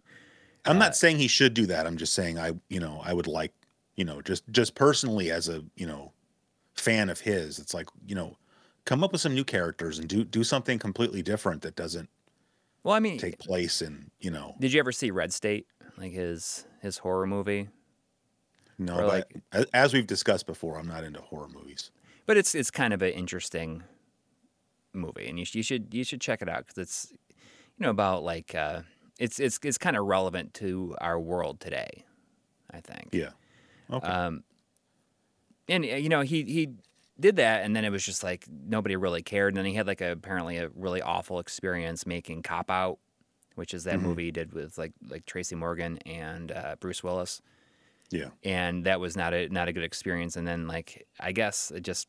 I'm 0.68 0.78
uh, 0.78 0.80
not 0.80 0.96
saying 0.96 1.18
he 1.18 1.28
should 1.28 1.54
do 1.54 1.66
that. 1.68 1.86
I'm 1.88 1.98
just 1.98 2.14
saying 2.14 2.38
I 2.40 2.54
you 2.70 2.80
know 2.80 3.02
I 3.04 3.14
would 3.14 3.28
like 3.28 3.52
you 3.96 4.06
know 4.06 4.22
just 4.22 4.44
just 4.52 4.76
personally 4.76 5.32
as 5.32 5.48
a 5.50 5.64
you 5.76 5.88
know 5.88 6.12
fan 6.74 7.10
of 7.10 7.22
his. 7.22 7.60
It's 7.60 7.74
like 7.74 7.88
you 8.06 8.16
know 8.16 8.38
come 8.86 9.04
up 9.04 9.12
with 9.12 9.22
some 9.22 9.34
new 9.34 9.44
characters 9.44 9.98
and 10.00 10.08
do 10.08 10.24
do 10.24 10.44
something 10.44 10.78
completely 10.80 11.22
different 11.22 11.62
that 11.64 11.76
doesn't 11.76 12.10
well, 12.84 12.94
I 12.94 13.00
mean, 13.00 13.18
take 13.18 13.40
place 13.40 13.82
in 13.82 14.12
you 14.20 14.30
know 14.32 14.56
did 14.60 14.74
you 14.74 14.80
ever 14.80 14.92
see 14.92 15.12
Red 15.12 15.34
State? 15.34 15.68
Like 15.98 16.12
his 16.12 16.66
his 16.82 16.98
horror 17.00 17.26
movie? 17.28 17.70
no. 18.78 18.96
Or 18.96 19.02
But 19.04 19.32
like- 19.54 19.68
as, 19.74 19.94
we've 19.94 20.06
discussed 20.06 20.46
before, 20.46 20.78
I'm 20.78 20.88
not 20.88 21.04
into 21.06 21.22
horror 21.22 21.48
movies. 21.48 21.92
But 22.26 22.38
it's 22.38 22.54
it's 22.54 22.70
kind 22.72 22.94
of 22.94 23.02
an 23.02 23.14
interesting 23.14 23.84
movie, 24.94 25.28
and 25.28 25.38
you, 25.40 25.46
sh- 25.46 25.56
you 25.56 25.64
should 25.64 25.94
you 25.94 26.04
should 26.04 26.22
check 26.22 26.42
it 26.42 26.50
out 26.50 26.66
because 26.68 26.78
it's 26.78 27.14
you 27.30 27.84
know 27.84 27.90
about 27.90 28.24
like 28.24 28.54
uh, 28.56 28.82
it's 29.20 29.40
it's 29.40 29.60
it's 29.64 29.78
kind 29.78 29.96
of 29.96 30.06
relevant 30.06 30.54
to 30.56 30.96
our 31.00 31.20
world 31.20 31.60
today. 31.60 32.04
I 32.72 32.82
think. 32.82 33.10
Yeah. 33.14 33.30
Okay. 33.92 34.08
Um, 34.08 34.44
and 35.68 35.84
uh, 35.84 35.88
you 35.88 36.10
know 36.10 36.22
he 36.22 36.44
he 36.44 36.70
did 37.20 37.38
that, 37.38 37.64
and 37.64 37.76
then 37.76 37.86
it 37.86 37.92
was 37.92 38.04
just 38.06 38.24
like 38.24 38.46
nobody 38.50 38.96
really 38.96 39.22
cared. 39.24 39.54
And 39.54 39.58
then 39.58 39.66
he 39.66 39.74
had 39.74 39.88
like 39.88 40.02
a, 40.02 40.12
apparently 40.12 40.58
a 40.58 40.70
really 40.76 41.02
awful 41.02 41.40
experience 41.40 42.06
making 42.06 42.44
Cop 42.44 42.70
Out, 42.70 43.00
which 43.56 43.74
is 43.74 43.84
that 43.86 44.00
Mhm. 44.00 44.04
movie 44.04 44.26
he 44.26 44.32
did 44.32 44.54
with 44.54 44.78
like 44.78 44.92
like 45.08 45.26
Tracy 45.26 45.56
Morgan 45.56 45.98
and 46.06 46.52
uh, 46.52 46.76
Bruce 46.80 47.04
Willis, 47.04 47.42
yeah. 48.12 48.30
and 48.44 48.86
that 48.86 49.00
was 49.00 49.16
not 49.16 49.34
a 49.34 49.48
not 49.50 49.68
a 49.68 49.74
good 49.74 49.84
experience. 49.84 50.36
And 50.36 50.48
then 50.48 50.68
like 50.68 51.08
I 51.20 51.32
guess 51.32 51.72
it 51.72 51.82
just 51.84 52.08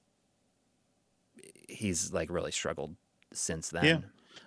he's 1.69 2.13
like 2.13 2.31
really 2.31 2.53
struggled 2.53 2.97
since 3.33 3.71
then. 3.71 3.85
Yeah. 3.85 3.99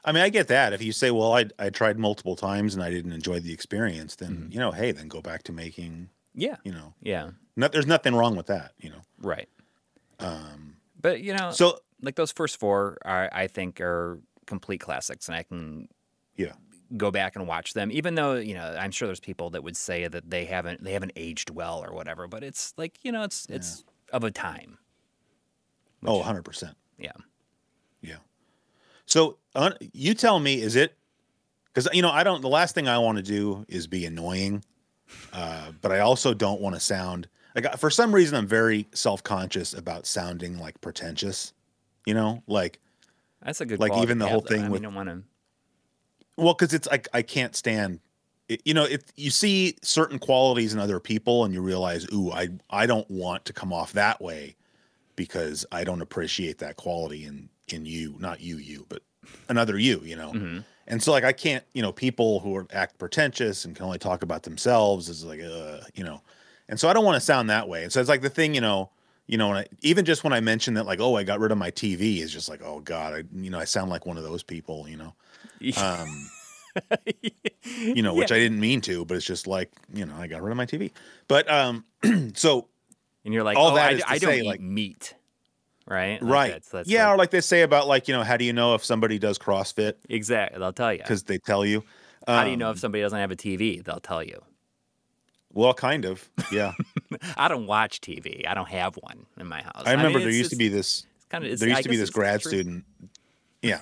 I 0.06 0.12
mean, 0.12 0.24
I 0.24 0.30
get 0.30 0.48
that. 0.48 0.72
If 0.72 0.82
you 0.84 0.92
say, 0.92 1.10
"Well, 1.12 1.34
I 1.34 1.46
I 1.58 1.70
tried 1.70 1.98
multiple 1.98 2.36
times 2.36 2.76
and 2.76 2.84
I 2.84 2.90
didn't 2.92 3.12
enjoy 3.12 3.40
the 3.40 3.52
experience," 3.52 4.16
then 4.16 4.32
Mm-hmm. 4.36 4.52
you 4.52 4.60
know, 4.60 4.72
hey, 4.72 4.92
then 4.92 5.08
go 5.08 5.22
back 5.22 5.44
to 5.44 5.52
making. 5.52 6.10
Yeah, 6.34 6.56
You 6.64 6.72
know, 6.72 6.94
yeah, 7.02 7.32
not, 7.56 7.72
there's 7.72 7.88
nothing 7.88 8.16
wrong 8.16 8.36
with 8.36 8.48
that. 8.48 8.74
You 8.80 8.92
know. 8.92 9.02
right. 9.22 9.50
Um, 10.20 10.76
But 11.00 11.22
you 11.22 11.34
know, 11.34 11.52
so 11.52 11.80
like 12.02 12.16
those 12.16 12.32
first 12.32 12.58
four 12.58 12.98
are 13.04 13.30
I 13.32 13.48
think 13.48 13.82
are 13.82 14.20
complete 14.46 14.80
classics, 14.80 15.28
and 15.28 15.36
I 15.36 15.44
can 15.44 15.88
yeah, 16.36 16.54
go 16.96 17.12
back 17.12 17.36
and 17.36 17.48
watch 17.48 17.74
them 17.74 17.92
even 17.92 18.16
though 18.16 18.36
you 18.36 18.54
know 18.54 18.76
i'm 18.80 18.90
sure 18.90 19.08
there's 19.08 19.20
people 19.20 19.52
that 19.52 19.64
would 19.64 19.78
say 19.78 20.08
that 20.08 20.30
they 20.30 20.46
haven't 20.46 20.84
they 20.84 20.94
haven't 20.94 21.12
aged 21.16 21.50
well 21.52 21.84
or 21.84 21.94
whatever 21.94 22.28
but 22.28 22.44
it's 22.44 22.74
like 22.78 22.98
you 23.04 23.12
know 23.12 23.22
it's 23.24 23.46
it's 23.50 23.84
of 24.12 24.24
a 24.24 24.32
time 24.32 24.80
oh, 26.06 26.18
100 26.18 26.44
percent. 26.44 26.76
yeah 26.98 27.12
Yeah. 28.02 28.18
So 29.06 29.38
uh, 29.56 29.72
you 29.94 30.14
tell 30.14 30.40
me, 30.40 30.62
is 30.62 30.76
it? 30.76 30.96
Because 31.66 31.90
you 31.94 32.02
know, 32.02 32.12
I 32.12 32.24
don't. 32.24 32.42
The 32.42 32.50
last 32.50 32.76
thing 32.76 32.88
I 32.88 32.98
want 33.00 33.18
to 33.18 33.24
do 33.24 33.66
is 33.68 33.88
be 33.88 34.06
annoying, 34.06 34.64
uh, 35.34 35.72
but 35.82 35.92
I 35.92 36.00
also 36.00 36.34
don't 36.34 36.62
want 36.62 36.76
to 36.76 36.80
sound 36.80 37.28
like. 37.56 37.78
For 37.78 37.90
some 37.90 38.14
reason, 38.14 38.36
I'm 38.38 38.48
very 38.48 38.88
self 38.94 39.24
conscious 39.24 39.74
about 39.74 40.06
sounding 40.06 40.58
like 40.60 40.80
pretentious. 40.82 41.54
You 42.06 42.14
know, 42.14 42.44
like 42.48 42.80
that's 43.44 43.62
a 43.62 43.66
good 43.66 43.80
Like, 43.80 43.94
even 43.98 44.18
the 44.18 44.28
whole 44.28 44.42
thing 44.42 44.60
I 44.62 44.64
mean, 44.64 44.72
with- 44.72 44.82
don't 44.84 44.96
want 44.96 45.10
to 45.10 45.24
Well, 46.38 46.54
because 46.54 46.74
it's 46.74 46.88
like 46.88 47.08
I 47.14 47.22
can't 47.22 47.56
stand. 47.56 48.00
It, 48.48 48.62
you 48.66 48.74
know, 48.74 48.86
if 48.86 49.04
you 49.16 49.30
see 49.30 49.76
certain 49.84 50.18
qualities 50.18 50.74
in 50.74 50.80
other 50.80 51.00
people 51.00 51.46
and 51.46 51.54
you 51.54 51.62
realize, 51.62 52.08
ooh, 52.12 52.32
I 52.32 52.50
I 52.70 52.86
don't 52.88 53.10
want 53.12 53.46
to 53.46 53.54
come 53.54 53.72
off 53.72 53.94
that 53.94 54.20
way 54.22 54.56
because 55.16 55.66
I 55.72 55.84
don't 55.84 56.02
appreciate 56.02 56.58
that 56.60 56.76
quality 56.78 57.26
in 57.26 57.50
in 57.68 57.86
you, 57.86 58.16
not 58.20 58.42
you, 58.42 58.58
you, 58.58 58.86
but 58.90 59.04
another 59.50 59.78
you. 59.78 60.02
You 60.04 60.16
know, 60.16 60.32
Mhm. 60.34 60.64
And 60.90 61.02
so 61.02 61.12
like 61.12 61.24
I 61.24 61.32
can't, 61.32 61.64
you 61.74 61.82
know, 61.82 61.92
people 61.92 62.40
who 62.42 62.56
are, 62.56 62.68
act 62.74 62.98
pretentious 62.98 63.64
and 63.64 63.76
can 63.76 63.86
only 63.86 64.00
talk 64.00 64.24
about 64.24 64.44
themselves 64.44 65.08
is 65.08 65.24
like, 65.24 65.40
uh, 65.42 65.80
you 65.96 66.04
know, 66.04 66.22
and 66.68 66.80
so 66.80 66.90
I 66.90 66.94
don't 66.94 67.06
want 67.06 67.16
to 67.16 67.22
sound 67.22 67.50
that 67.50 67.70
way. 67.70 67.84
And 67.84 67.94
so 67.94 68.00
it's 68.00 68.10
like 68.10 68.22
the 68.22 68.30
thing, 68.30 68.54
you 68.56 68.62
know. 68.62 68.90
You 69.28 69.38
know, 69.38 69.54
I, 69.54 69.68
even 69.82 70.06
just 70.06 70.24
when 70.24 70.34
I 70.34 70.40
mention 70.40 70.74
that, 70.74 70.88
like, 70.88 71.00
oh, 71.00 71.16
I 71.16 71.22
got 71.24 71.40
rid 71.40 71.52
of 71.52 71.58
my 71.60 71.70
TV, 71.70 72.18
is 72.24 72.34
just 72.34 72.50
like, 72.50 72.62
oh 72.64 72.80
God, 72.80 73.14
I, 73.14 73.24
you 73.36 73.52
know, 73.52 73.60
I 73.60 73.66
sound 73.66 73.92
like 73.92 74.08
one 74.08 74.18
of 74.18 74.24
those 74.24 74.42
people, 74.42 74.90
you 74.90 74.98
know. 74.98 75.14
Um, 75.78 76.30
you 77.78 78.02
know, 78.02 78.14
which 78.14 78.32
I 78.32 78.40
didn't 78.40 78.60
mean 78.60 78.82
to, 78.82 79.06
but 79.06 79.18
it's 79.18 79.26
just 79.26 79.48
like, 79.48 79.72
you 79.94 80.06
know, 80.06 80.16
I 80.18 80.28
got 80.28 80.42
rid 80.42 80.52
of 80.52 80.58
my 80.58 80.66
TV. 80.66 80.92
But 81.28 81.50
um 81.52 81.86
so 82.34 82.68
and 83.26 83.34
you're 83.34 83.44
like 83.44 83.58
all 83.58 83.72
oh 83.72 83.76
that 83.76 84.02
I, 84.08 84.14
I 84.16 84.18
don't 84.18 84.32
say, 84.32 84.40
eat 84.40 84.46
like- 84.46 84.62
meat 84.62 85.14
right 85.90 86.22
Like, 86.22 86.32
right. 86.32 86.52
that's, 86.54 86.70
that's 86.70 86.90
yeah, 86.90 87.06
like- 87.08 87.14
or 87.14 87.18
like 87.18 87.30
they 87.32 87.42
say 87.42 87.62
about 87.64 87.88
like, 87.88 88.08
you 88.08 88.14
know, 88.14 88.24
how 88.24 88.38
do 88.38 88.46
you 88.46 88.54
know 88.54 88.76
if 88.76 88.86
somebody 88.86 89.18
does 89.20 89.38
CrossFit 89.38 89.96
exactly 90.10 90.60
they'll 90.60 90.72
tell 90.74 90.94
you 90.94 91.00
because 91.00 91.24
they 91.24 91.38
tell 91.40 91.66
you? 91.66 91.84
how 92.28 92.44
do 92.44 92.52
you 92.52 92.58
know 92.58 92.68
Um, 92.70 92.74
if 92.76 92.80
somebody 92.80 93.02
doesn't 93.02 93.18
have 93.18 93.32
a 93.32 93.36
tv 93.36 93.84
they'll 93.84 94.00
tell 94.00 94.22
you 94.24 94.40
Well, 95.52 95.74
kind 95.74 96.06
of. 96.06 96.30
Yeah. 96.52 96.74
i 97.38 97.48
don't 97.48 97.66
watch 97.66 98.02
tv 98.02 98.48
i 98.48 98.54
don't 98.54 98.70
have 98.70 98.96
one 98.98 99.26
in 99.40 99.48
my 99.48 99.62
house 99.64 99.84
I 99.86 99.92
remember 99.92 100.20
mean, 100.20 100.28
there 100.28 100.36
used 100.38 100.52
to 100.52 100.56
be 100.58 100.68
this 100.68 101.06
kind 101.30 101.44
of 101.46 101.60
there 101.60 101.70
used 101.70 101.84
to 101.84 101.90
be 101.90 101.98
this 101.98 102.10
grad 102.12 102.42
student. 102.42 102.86
Yeah. 103.62 103.82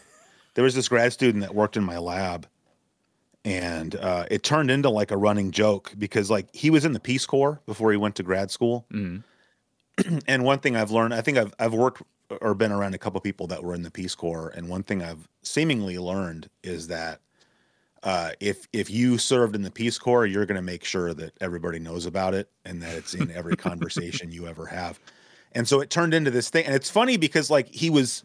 There 0.55 0.63
was 0.63 0.73
this 0.75 0.87
grad 0.89 1.13
student 1.13 1.43
that 1.43 1.53
worked 1.53 1.77
in 1.77 1.83
my 1.83 1.97
lab 1.97 2.47
and 3.45 3.95
uh, 3.95 4.25
it 4.31 4.43
turned 4.43 4.69
into 4.71 4.89
like 4.89 5.11
a 5.11 5.17
running 5.17 5.51
joke 5.51 5.93
because 5.97 6.29
like 6.29 6.47
he 6.53 6.69
was 6.69 6.83
in 6.83 6.93
the 6.93 6.99
Peace 6.99 7.25
Corps 7.25 7.61
before 7.65 7.91
he 7.91 7.97
went 7.97 8.15
to 8.15 8.23
grad 8.23 8.49
school. 8.51 8.85
Mhm. 8.91 9.23
and 10.27 10.43
one 10.43 10.59
thing 10.59 10.75
I've 10.75 10.91
learned, 10.91 11.13
I 11.13 11.21
think 11.21 11.37
I've 11.37 11.53
I've 11.59 11.73
worked 11.73 12.01
or 12.41 12.53
been 12.53 12.71
around 12.71 12.93
a 12.93 12.97
couple 12.97 13.19
people 13.21 13.47
that 13.47 13.63
were 13.63 13.73
in 13.73 13.83
the 13.83 13.91
Peace 13.91 14.15
Corps, 14.15 14.49
and 14.49 14.69
one 14.69 14.83
thing 14.83 15.01
I've 15.01 15.27
seemingly 15.43 15.97
learned 15.97 16.49
is 16.63 16.87
that 16.87 17.21
uh, 18.03 18.31
if 18.39 18.67
if 18.73 18.89
you 18.89 19.17
served 19.17 19.55
in 19.55 19.61
the 19.61 19.71
Peace 19.71 19.97
Corps, 19.97 20.25
you're 20.25 20.45
going 20.45 20.57
to 20.57 20.61
make 20.61 20.83
sure 20.83 21.13
that 21.13 21.33
everybody 21.41 21.79
knows 21.79 22.05
about 22.05 22.33
it 22.33 22.49
and 22.65 22.81
that 22.81 22.95
it's 22.95 23.13
in 23.13 23.31
every 23.31 23.55
conversation 23.55 24.31
you 24.31 24.47
ever 24.47 24.65
have. 24.65 24.99
And 25.53 25.67
so 25.67 25.79
it 25.81 25.89
turned 25.89 26.13
into 26.13 26.31
this 26.31 26.49
thing, 26.49 26.65
and 26.65 26.75
it's 26.75 26.89
funny 26.89 27.17
because 27.17 27.49
like 27.49 27.67
he 27.73 27.89
was 27.89 28.23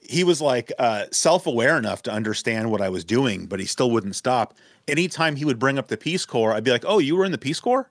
he 0.00 0.24
was 0.24 0.40
like 0.40 0.72
uh, 0.78 1.04
self-aware 1.12 1.78
enough 1.78 2.02
to 2.02 2.12
understand 2.12 2.70
what 2.70 2.80
I 2.80 2.88
was 2.88 3.04
doing, 3.04 3.46
but 3.46 3.60
he 3.60 3.66
still 3.66 3.90
wouldn't 3.90 4.16
stop. 4.16 4.54
Anytime 4.86 5.36
he 5.36 5.44
would 5.44 5.58
bring 5.58 5.78
up 5.78 5.88
the 5.88 5.96
Peace 5.96 6.26
Corps, 6.26 6.52
I'd 6.52 6.64
be 6.64 6.70
like, 6.70 6.84
"Oh, 6.86 6.98
you 6.98 7.16
were 7.16 7.24
in 7.24 7.32
the 7.32 7.38
Peace 7.38 7.60
Corps," 7.60 7.88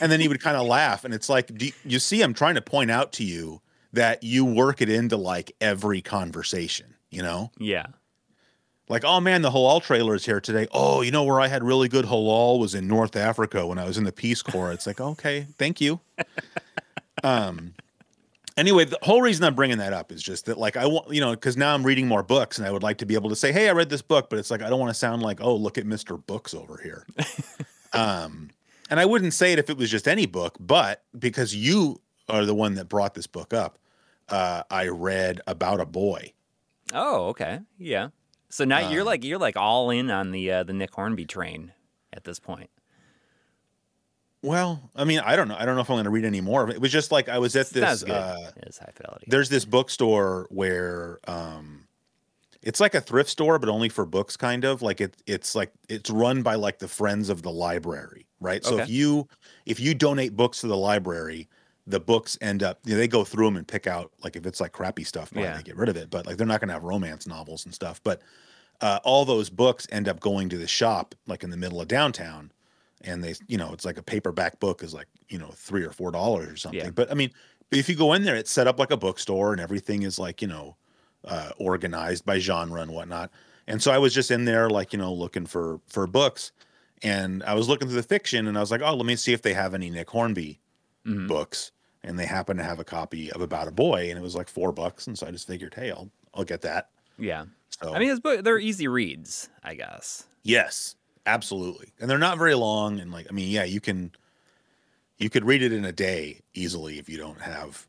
and 0.00 0.10
then 0.10 0.20
he 0.20 0.28
would 0.28 0.40
kind 0.40 0.56
of 0.56 0.66
laugh. 0.66 1.04
And 1.04 1.14
it's 1.14 1.28
like, 1.28 1.54
do 1.56 1.66
you, 1.66 1.72
you 1.84 1.98
see, 1.98 2.22
I'm 2.22 2.34
trying 2.34 2.54
to 2.54 2.62
point 2.62 2.90
out 2.90 3.12
to 3.14 3.24
you 3.24 3.60
that 3.92 4.22
you 4.22 4.44
work 4.44 4.80
it 4.80 4.88
into 4.88 5.16
like 5.16 5.54
every 5.60 6.00
conversation. 6.02 6.94
You 7.10 7.22
know, 7.22 7.52
yeah 7.58 7.86
like, 8.88 9.04
oh 9.04 9.20
man, 9.20 9.42
the 9.42 9.50
halal 9.50 9.82
trailer 9.82 10.14
is 10.14 10.26
here 10.26 10.40
today. 10.40 10.66
Oh, 10.72 11.00
you 11.00 11.10
know 11.10 11.24
where 11.24 11.40
I 11.40 11.48
had 11.48 11.64
really 11.64 11.88
good 11.88 12.04
halal 12.04 12.58
was 12.58 12.74
in 12.74 12.86
North 12.86 13.16
Africa 13.16 13.66
when 13.66 13.78
I 13.78 13.84
was 13.84 13.96
in 13.96 14.04
the 14.04 14.12
Peace 14.12 14.42
Corps. 14.42 14.72
It's 14.72 14.86
like, 14.86 15.00
okay, 15.00 15.46
thank 15.58 15.80
you. 15.80 16.00
Um. 17.22 17.74
Anyway, 18.56 18.84
the 18.84 18.98
whole 19.02 19.20
reason 19.20 19.44
I'm 19.44 19.54
bringing 19.54 19.78
that 19.78 19.92
up 19.92 20.12
is 20.12 20.22
just 20.22 20.46
that, 20.46 20.58
like, 20.58 20.76
I 20.76 20.86
want, 20.86 21.10
you 21.10 21.20
know, 21.20 21.30
because 21.30 21.56
now 21.56 21.74
I'm 21.74 21.82
reading 21.82 22.06
more 22.06 22.22
books 22.22 22.58
and 22.58 22.66
I 22.66 22.70
would 22.70 22.84
like 22.84 22.98
to 22.98 23.06
be 23.06 23.14
able 23.14 23.30
to 23.30 23.36
say, 23.36 23.50
hey, 23.50 23.68
I 23.68 23.72
read 23.72 23.88
this 23.88 24.02
book, 24.02 24.30
but 24.30 24.38
it's 24.38 24.50
like, 24.50 24.62
I 24.62 24.68
don't 24.68 24.78
want 24.78 24.90
to 24.90 24.94
sound 24.94 25.22
like, 25.22 25.40
oh, 25.40 25.56
look 25.56 25.76
at 25.76 25.86
Mr. 25.86 26.24
Books 26.24 26.54
over 26.54 26.76
here. 26.76 27.06
um, 27.92 28.50
and 28.94 29.00
I 29.00 29.06
wouldn't 29.06 29.34
say 29.34 29.52
it 29.52 29.58
if 29.58 29.68
it 29.68 29.76
was 29.76 29.90
just 29.90 30.06
any 30.06 30.24
book, 30.24 30.56
but 30.60 31.02
because 31.18 31.52
you 31.52 32.00
are 32.28 32.44
the 32.44 32.54
one 32.54 32.74
that 32.74 32.88
brought 32.88 33.14
this 33.14 33.26
book 33.26 33.52
up, 33.52 33.76
uh, 34.28 34.62
I 34.70 34.86
read 34.86 35.40
About 35.48 35.80
a 35.80 35.84
Boy. 35.84 36.32
Oh, 36.92 37.26
okay. 37.30 37.58
Yeah. 37.76 38.10
So 38.50 38.64
now 38.64 38.90
you're 38.90 39.00
Um, 39.00 39.06
like 39.08 39.24
you're 39.24 39.38
like 39.38 39.56
all 39.56 39.90
in 39.90 40.12
on 40.12 40.30
the 40.30 40.48
uh, 40.52 40.62
the 40.62 40.72
Nick 40.72 40.94
Hornby 40.94 41.24
train 41.26 41.72
at 42.12 42.22
this 42.22 42.38
point. 42.38 42.70
Well, 44.42 44.90
I 44.94 45.02
mean, 45.04 45.18
I 45.20 45.34
don't 45.36 45.48
know. 45.48 45.56
I 45.58 45.64
don't 45.64 45.74
know 45.74 45.80
if 45.80 45.90
I'm 45.90 45.96
going 45.96 46.04
to 46.04 46.10
read 46.10 46.24
any 46.24 46.40
more 46.42 46.62
of 46.62 46.70
it. 46.70 46.76
It 46.76 46.80
was 46.80 46.92
just 46.92 47.10
like 47.10 47.28
I 47.28 47.38
was 47.38 47.56
at 47.56 47.70
this. 47.70 47.82
as 47.82 48.04
good 48.04 48.12
Uh, 48.12 48.36
high 48.80 48.92
fidelity. 48.94 49.26
there's 49.28 49.48
this 49.48 49.64
bookstore 49.64 50.46
where 50.50 51.18
um, 51.26 51.83
it's 52.64 52.80
like 52.80 52.94
a 52.94 53.00
thrift 53.00 53.30
store, 53.30 53.58
but 53.58 53.68
only 53.68 53.88
for 53.88 54.06
books, 54.06 54.36
kind 54.36 54.64
of 54.64 54.82
like 54.82 55.00
it. 55.00 55.16
It's 55.26 55.54
like 55.54 55.72
it's 55.88 56.10
run 56.10 56.42
by 56.42 56.54
like 56.54 56.78
the 56.78 56.88
friends 56.88 57.28
of 57.28 57.42
the 57.42 57.50
library, 57.50 58.26
right? 58.40 58.64
So 58.64 58.78
if 58.78 58.88
you 58.88 59.28
if 59.66 59.78
you 59.78 59.94
donate 59.94 60.34
books 60.34 60.60
to 60.62 60.66
the 60.66 60.76
library, 60.76 61.48
the 61.86 62.00
books 62.00 62.38
end 62.40 62.62
up 62.62 62.80
you 62.84 62.92
know, 62.92 62.98
they 62.98 63.06
go 63.08 63.22
through 63.24 63.46
them 63.46 63.56
and 63.56 63.68
pick 63.68 63.86
out 63.86 64.10
like 64.22 64.34
if 64.36 64.46
it's 64.46 64.60
like 64.60 64.72
crappy 64.72 65.04
stuff, 65.04 65.30
Yeah. 65.34 65.56
they 65.56 65.62
get 65.62 65.76
rid 65.76 65.88
of 65.90 65.96
it. 65.96 66.10
But 66.10 66.26
like 66.26 66.36
they're 66.38 66.46
not 66.46 66.60
going 66.60 66.68
to 66.68 66.74
have 66.74 66.84
romance 66.84 67.26
novels 67.26 67.64
and 67.66 67.74
stuff. 67.74 68.00
But 68.02 68.22
uh, 68.80 68.98
all 69.04 69.24
those 69.24 69.50
books 69.50 69.86
end 69.92 70.08
up 70.08 70.18
going 70.20 70.48
to 70.48 70.56
the 70.58 70.66
shop 70.66 71.14
like 71.26 71.44
in 71.44 71.50
the 71.50 71.56
middle 71.56 71.80
of 71.80 71.88
downtown, 71.88 72.50
and 73.02 73.22
they 73.22 73.34
you 73.46 73.58
know 73.58 73.72
it's 73.72 73.84
like 73.84 73.98
a 73.98 74.02
paperback 74.02 74.58
book 74.58 74.82
is 74.82 74.94
like 74.94 75.06
you 75.28 75.38
know 75.38 75.50
three 75.54 75.84
or 75.84 75.90
four 75.92 76.10
dollars 76.10 76.48
or 76.48 76.56
something. 76.56 76.80
Yeah. 76.80 76.90
But 76.90 77.10
I 77.10 77.14
mean, 77.14 77.30
but 77.68 77.78
if 77.78 77.88
you 77.88 77.94
go 77.94 78.14
in 78.14 78.22
there, 78.24 78.36
it's 78.36 78.50
set 78.50 78.66
up 78.66 78.78
like 78.78 78.90
a 78.90 78.96
bookstore 78.96 79.52
and 79.52 79.60
everything 79.60 80.02
is 80.02 80.18
like 80.18 80.40
you 80.40 80.48
know 80.48 80.76
uh, 81.26 81.50
organized 81.58 82.24
by 82.24 82.38
genre 82.38 82.80
and 82.82 82.92
whatnot. 82.92 83.30
And 83.66 83.82
so 83.82 83.90
I 83.92 83.98
was 83.98 84.12
just 84.14 84.30
in 84.30 84.44
there, 84.44 84.68
like 84.70 84.92
you 84.92 84.98
know, 84.98 85.12
looking 85.12 85.46
for 85.46 85.80
for 85.86 86.06
books, 86.06 86.52
and 87.02 87.42
I 87.44 87.54
was 87.54 87.68
looking 87.68 87.88
through 87.88 87.96
the 87.96 88.02
fiction, 88.02 88.46
and 88.46 88.56
I 88.56 88.60
was 88.60 88.70
like, 88.70 88.82
oh, 88.82 88.94
let 88.94 89.06
me 89.06 89.16
see 89.16 89.32
if 89.32 89.42
they 89.42 89.54
have 89.54 89.74
any 89.74 89.90
Nick 89.90 90.10
Hornby 90.10 90.60
Mhm. 91.06 91.28
books, 91.28 91.70
and 92.02 92.18
they 92.18 92.26
happened 92.26 92.58
to 92.58 92.64
have 92.64 92.78
a 92.78 92.84
copy 92.84 93.30
of 93.32 93.40
About 93.40 93.68
a 93.68 93.72
Boy, 93.72 94.10
and 94.10 94.18
it 94.18 94.22
was 94.22 94.34
like 94.34 94.48
four 94.48 94.72
bucks, 94.72 95.06
and 95.06 95.18
so 95.18 95.26
I 95.26 95.30
just 95.30 95.46
figured, 95.46 95.74
hey, 95.74 95.90
I'll 95.90 96.10
I'll 96.34 96.44
get 96.44 96.60
that. 96.62 96.90
Yeah. 97.18 97.46
So 97.80 97.94
I 97.94 97.98
mean, 97.98 98.10
it's, 98.10 98.20
but 98.20 98.44
they're 98.44 98.58
easy 98.58 98.86
reads, 98.88 99.48
I 99.62 99.74
guess. 99.74 100.24
yes, 100.42 100.96
absolutely, 101.26 101.92
and 102.00 102.08
they're 102.10 102.18
not 102.18 102.38
very 102.38 102.54
long, 102.54 103.00
and 103.00 103.10
like 103.12 103.26
I 103.30 103.32
mean, 103.32 103.50
yeah, 103.50 103.64
you 103.64 103.80
can 103.80 104.12
you 105.18 105.30
could 105.30 105.44
read 105.44 105.62
it 105.62 105.72
in 105.72 105.84
a 105.84 105.92
day 105.92 106.40
easily 106.54 106.98
if 106.98 107.08
you 107.08 107.16
don't 107.16 107.40
have 107.40 107.86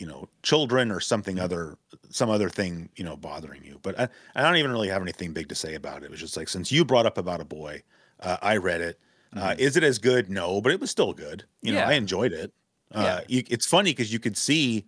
you 0.00 0.06
know 0.06 0.28
children 0.42 0.90
or 0.90 0.98
something 0.98 1.38
other 1.38 1.76
some 2.08 2.30
other 2.30 2.48
thing 2.48 2.88
you 2.96 3.04
know 3.04 3.16
bothering 3.16 3.62
you. 3.64 3.78
But 3.82 4.00
I, 4.00 4.08
I 4.34 4.42
don't 4.42 4.56
even 4.56 4.72
really 4.72 4.88
have 4.88 5.02
anything 5.02 5.32
big 5.32 5.48
to 5.50 5.54
say 5.54 5.74
about 5.74 5.98
it. 6.02 6.06
It 6.06 6.10
was 6.10 6.20
just 6.20 6.36
like 6.36 6.48
since 6.48 6.72
you 6.72 6.84
brought 6.84 7.06
up 7.06 7.18
about 7.18 7.40
a 7.40 7.44
boy 7.44 7.82
uh, 8.20 8.36
i 8.42 8.56
read 8.56 8.80
it. 8.80 8.98
Uh, 9.36 9.54
is 9.58 9.76
it 9.76 9.84
as 9.84 9.98
good? 9.98 10.28
No 10.30 10.60
but 10.60 10.72
it 10.72 10.80
was 10.80 10.90
still 10.90 11.12
good. 11.12 11.44
You 11.62 11.72
know 11.74 11.80
i 11.82 11.92
enjoyed 11.92 12.32
it. 12.32 12.52
Uh, 12.92 13.20
you, 13.28 13.44
it's 13.48 13.66
funny 13.66 13.90
because 13.92 14.12
you 14.12 14.18
could 14.18 14.36
see 14.36 14.84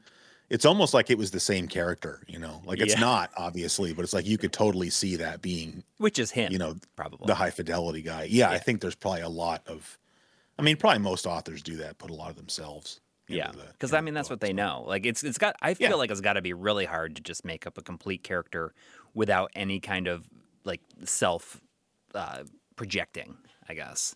it's 0.51 0.65
almost 0.67 0.93
like 0.93 1.09
it 1.09 1.17
was 1.17 1.31
the 1.31 1.41
same 1.41 1.69
character 1.69 2.23
you 2.27 2.39
know? 2.39 2.61
Like 2.65 2.81
it's 2.81 2.95
Yeah. 2.95 3.01
not 3.01 3.31
obviously 3.37 3.93
but 3.93 4.03
it's 4.03 4.13
like 4.13 4.27
you 4.27 4.39
could 4.39 4.53
totally 4.53 4.91
see 4.91 5.17
that 5.17 5.41
being 5.43 5.85
Which 5.99 6.19
is 6.19 6.31
him, 6.33 6.51
you 6.53 6.59
know 6.59 6.77
probably. 6.97 7.27
the 7.27 7.35
high 7.37 7.51
fidelity 7.51 8.03
guy. 8.03 8.25
Yeah, 8.31 8.51
i 8.51 8.59
think 8.59 8.81
there's 8.81 8.95
probably 8.97 9.21
a 9.23 9.29
lot 9.29 9.63
of 9.67 9.99
i 10.59 10.63
mean 10.63 10.77
probably 10.77 10.99
most 11.01 11.27
authors 11.27 11.63
do 11.63 11.77
that 11.77 11.99
put 11.99 12.11
a 12.11 12.15
lot 12.15 12.31
of 12.31 12.37
themselves 12.37 13.01
yeah, 13.33 13.51
because 13.73 13.93
I 13.93 14.01
mean 14.01 14.15
that's 14.15 14.31
what 14.31 14.41
they 14.41 14.53
know. 14.53 14.85
Like 14.87 15.07
it's 15.07 15.23
it's 15.25 15.39
got. 15.39 15.57
I 15.63 15.75
feel 15.75 15.91
Yeah. 15.91 15.95
like 15.97 16.11
it's 16.11 16.21
got 16.21 16.35
to 16.35 16.43
be 16.43 16.53
really 16.53 16.85
hard 16.85 17.17
to 17.17 17.23
just 17.23 17.45
make 17.45 17.67
up 17.67 17.79
a 17.79 17.83
complete 17.83 18.23
character 18.23 18.75
without 19.15 19.51
any 19.55 19.81
kind 19.81 20.07
of 20.09 20.29
like 20.65 20.81
self 21.05 21.61
uh, 22.15 22.45
projecting. 22.77 23.37
I 23.69 23.75
guess. 23.75 24.15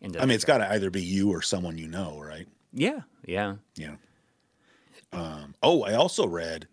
Into 0.00 0.20
I 0.20 0.24
mean, 0.26 0.34
it's 0.34 0.44
got 0.44 0.58
to 0.58 0.70
either 0.72 0.90
be 0.90 1.02
you 1.02 1.30
or 1.30 1.42
someone 1.42 1.76
you 1.78 1.86
know, 1.88 2.18
right? 2.20 2.46
Yeah, 2.72 3.00
yeah. 3.26 3.56
Yeah. 3.76 3.96
Um, 5.12 5.54
oh, 5.62 5.82
I 5.82 5.94
also 5.94 6.26
read 6.26 6.66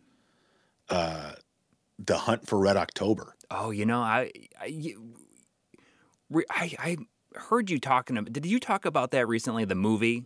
uh, 0.89 1.33
The 1.99 2.17
Hunt 2.17 2.47
for 2.47 2.57
Red 2.59 2.77
October. 2.77 3.35
Oh, 3.51 3.71
you 3.71 3.85
know, 3.85 3.99
I, 4.01 4.31
I, 4.59 4.65
you- 4.65 5.13
re- 6.29 6.45
I, 6.49 6.73
I 6.79 6.97
heard 7.35 7.69
you 7.69 7.79
talking. 7.79 8.17
About, 8.17 8.31
did 8.33 8.45
you 8.45 8.59
talk 8.59 8.85
about 8.85 9.11
that 9.11 9.27
recently? 9.27 9.65
The 9.65 9.75
movie 9.75 10.25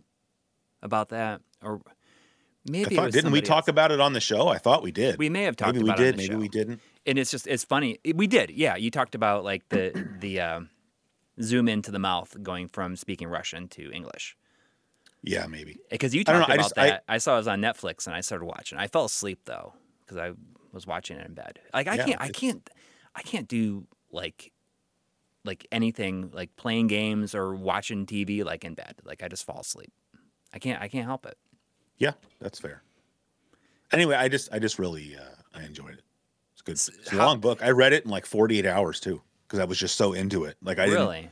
about 0.82 1.10
that, 1.10 1.40
or 1.62 1.80
maybe 2.68 2.98
I 2.98 3.02
thought, 3.02 3.12
didn't 3.12 3.32
we 3.32 3.38
somebody 3.38 3.46
talk 3.46 3.68
about 3.68 3.90
it 3.92 4.00
on 4.00 4.12
the 4.12 4.20
show? 4.20 4.48
I 4.48 4.58
thought 4.58 4.82
we 4.82 4.92
did. 4.92 5.18
We 5.18 5.28
may 5.28 5.44
have 5.44 5.56
talked 5.56 5.74
maybe 5.74 5.84
we 5.84 5.90
about 5.90 6.00
it 6.00 6.04
did. 6.04 6.16
maybe 6.16 6.32
show. 6.34 6.38
we 6.38 6.48
didn't. 6.48 6.80
and 7.06 7.18
it's 7.18 7.30
just 7.30 7.46
it's 7.46 7.64
funny. 7.64 7.98
We 8.14 8.26
did, 8.26 8.50
yeah. 8.50 8.76
You 8.76 8.90
talked 8.90 9.14
about 9.14 9.44
like 9.44 9.68
the 9.68 9.92
the 10.20 10.40
uh, 10.40 10.60
zoom 11.40 11.68
into 11.68 11.90
the 11.90 11.98
mouth 11.98 12.36
going 12.42 12.68
from 12.68 12.96
speaking 12.96 13.28
Russian 13.28 13.68
to 13.68 13.90
English. 13.92 14.36
Yeah, 15.24 15.46
maybe. 15.46 15.78
Because 15.90 16.14
you 16.14 16.22
I 16.26 16.32
don't 16.32 16.40
talked 16.40 16.48
know, 16.48 16.52
I 16.52 16.56
about 16.56 16.62
just- 16.64 16.74
that. 16.74 17.04
I, 17.08 17.18
saw 17.18 17.34
it 17.34 17.38
was 17.38 17.48
on 17.48 17.60
Netflix 17.60 18.06
and 18.08 18.16
I 18.16 18.22
started 18.22 18.44
watching. 18.44 18.76
I 18.78 18.88
fell 18.88 19.04
asleep 19.04 19.40
though 19.44 19.72
because 20.00 20.16
I 20.16 20.32
was 20.72 20.84
watching 20.84 21.16
it 21.16 21.24
in 21.26 21.34
bed. 21.34 21.60
Like 21.72 21.86
I 21.86 21.94
Yeah, 21.94 22.04
can't, 22.06 22.20
I 22.20 22.28
can't, 22.30 22.70
I 23.14 23.22
can't 23.22 23.46
do 23.46 23.86
like 24.10 24.50
like 25.44 25.64
anything 25.70 26.30
like 26.32 26.54
playing 26.56 26.88
games 26.88 27.34
or 27.36 27.54
watching 27.54 28.04
TV 28.06 28.44
like 28.44 28.64
in 28.64 28.74
bed. 28.74 28.96
Like 29.04 29.22
I 29.22 29.28
just 29.28 29.44
fall 29.46 29.60
asleep. 29.60 29.92
I 30.52 30.58
can't, 30.58 30.80
I 30.80 30.88
can't 30.88 31.06
help 31.06 31.26
it. 31.26 31.36
Yeah, 31.98 32.12
that's 32.40 32.58
fair. 32.58 32.82
Anyway, 33.92 34.14
I 34.16 34.28
just, 34.28 34.52
I 34.52 34.58
just 34.58 34.78
really, 34.78 35.16
uh, 35.16 35.22
I 35.58 35.62
enjoyed 35.64 35.94
it. 35.94 36.02
It's 36.52 36.62
good. 36.62 36.72
It's 36.72 36.88
a 37.12 37.16
how- 37.16 37.26
long 37.26 37.40
book. 37.40 37.62
I 37.62 37.70
read 37.70 37.92
it 37.92 38.04
in 38.04 38.10
like 38.10 38.26
48 38.26 38.66
hours 38.66 39.00
too, 39.00 39.20
because 39.46 39.58
I 39.58 39.64
was 39.64 39.78
just 39.78 39.96
so 39.96 40.12
into 40.12 40.44
it. 40.44 40.56
Like 40.62 40.78
I 40.78 40.86
didn't, 40.86 41.00
really? 41.00 41.28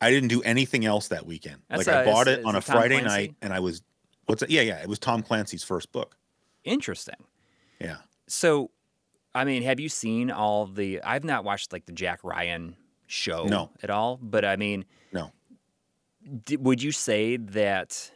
I 0.00 0.10
didn't 0.10 0.28
do 0.28 0.42
anything 0.42 0.84
else 0.86 1.08
that 1.08 1.26
weekend. 1.26 1.62
That's 1.68 1.86
like 1.86 1.96
I 1.96 2.02
a- 2.02 2.04
bought 2.06 2.28
is- 2.28 2.38
it 2.38 2.44
on 2.44 2.56
a 2.56 2.60
Tom 2.60 2.76
Friday 2.76 3.00
Clancy? 3.00 3.08
night, 3.16 3.34
and 3.42 3.52
I 3.52 3.60
was, 3.60 3.82
what's 4.26 4.42
it? 4.42 4.50
Yeah, 4.50 4.62
yeah. 4.62 4.78
It 4.82 4.88
was 4.88 4.98
Tom 4.98 5.22
Clancy's 5.22 5.62
first 5.62 5.92
book. 5.92 6.16
Interesting. 6.64 7.16
Yeah. 7.80 7.98
So, 8.26 8.70
I 9.34 9.44
mean, 9.44 9.62
have 9.62 9.78
you 9.80 9.88
seen 9.88 10.30
all 10.30 10.66
the? 10.66 11.02
I've 11.02 11.24
not 11.24 11.44
watched 11.44 11.72
like 11.72 11.86
the 11.86 11.92
Jack 11.92 12.20
Ryan 12.24 12.76
show 13.06 13.44
No. 13.44 13.70
at 13.82 13.90
all, 13.90 14.18
but 14.22 14.44
I 14.44 14.56
mean, 14.56 14.84
No. 15.12 15.32
d- 16.44 16.56
would 16.56 16.82
you 16.82 16.92
say 16.92 17.36
that 17.36 18.10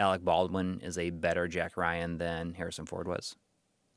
Alec 0.00 0.24
Baldwin 0.24 0.80
is 0.82 0.98
a 0.98 1.10
better 1.10 1.46
Jack 1.46 1.76
Ryan 1.76 2.18
than 2.18 2.54
Harrison 2.54 2.86
Ford 2.86 3.06
was? 3.06 3.36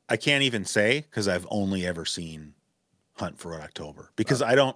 I 0.09 0.17
can't 0.17 0.43
even 0.43 0.65
say 0.65 1.01
because 1.01 1.27
I've 1.27 1.47
only 1.49 1.87
ever 1.87 2.05
seen 2.05 2.53
Hunt 3.15 3.39
for 3.39 3.51
Red 3.51 3.61
October 3.61 4.11
because 4.15 4.41
I 4.41 4.53
don't. 4.53 4.75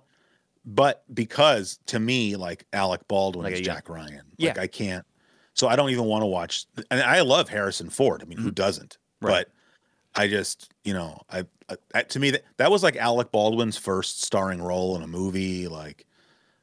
But 0.66 1.04
because 1.13 1.80
to 1.88 2.00
me, 2.00 2.36
like 2.36 2.66
Alec 2.74 3.08
Baldwin 3.08 3.44
Like 3.44 3.54
is 3.54 3.60
a 3.60 3.63
Jack 3.63 3.90
Ryan. 3.90 4.24
Yeah. 4.38 4.50
Like 4.50 4.60
I 4.60 4.68
can't. 4.68 5.06
So 5.54 5.68
I 5.68 5.76
don't 5.76 5.90
even 5.90 6.06
want 6.06 6.24
to 6.24 6.28
watch. 6.28 6.66
And 6.90 7.02
I 7.02 7.22
love 7.22 7.50
Harrison 7.50 7.90
Ford. 7.90 8.22
I 8.22 8.26
mean, 8.26 8.38
who 8.38 8.52
doesn't? 8.52 8.98
Mm-hmm. 8.98 9.28
Right. 9.28 9.46
But 10.13 10.22
I 10.22 10.28
just, 10.28 10.72
you 10.84 10.94
know, 10.94 11.22
I, 11.30 11.46
I 11.94 12.04
to 12.04 12.20
me 12.20 12.32
that 12.32 12.44
that 12.58 12.72
was 12.72 12.84
like 12.84 12.96
Alec 12.96 13.32
Baldwin's 13.32 13.78
first 13.78 14.24
starring 14.24 14.62
role 14.62 14.96
in 14.96 15.04
a 15.04 15.08
movie. 15.08 15.68
Like, 15.68 16.06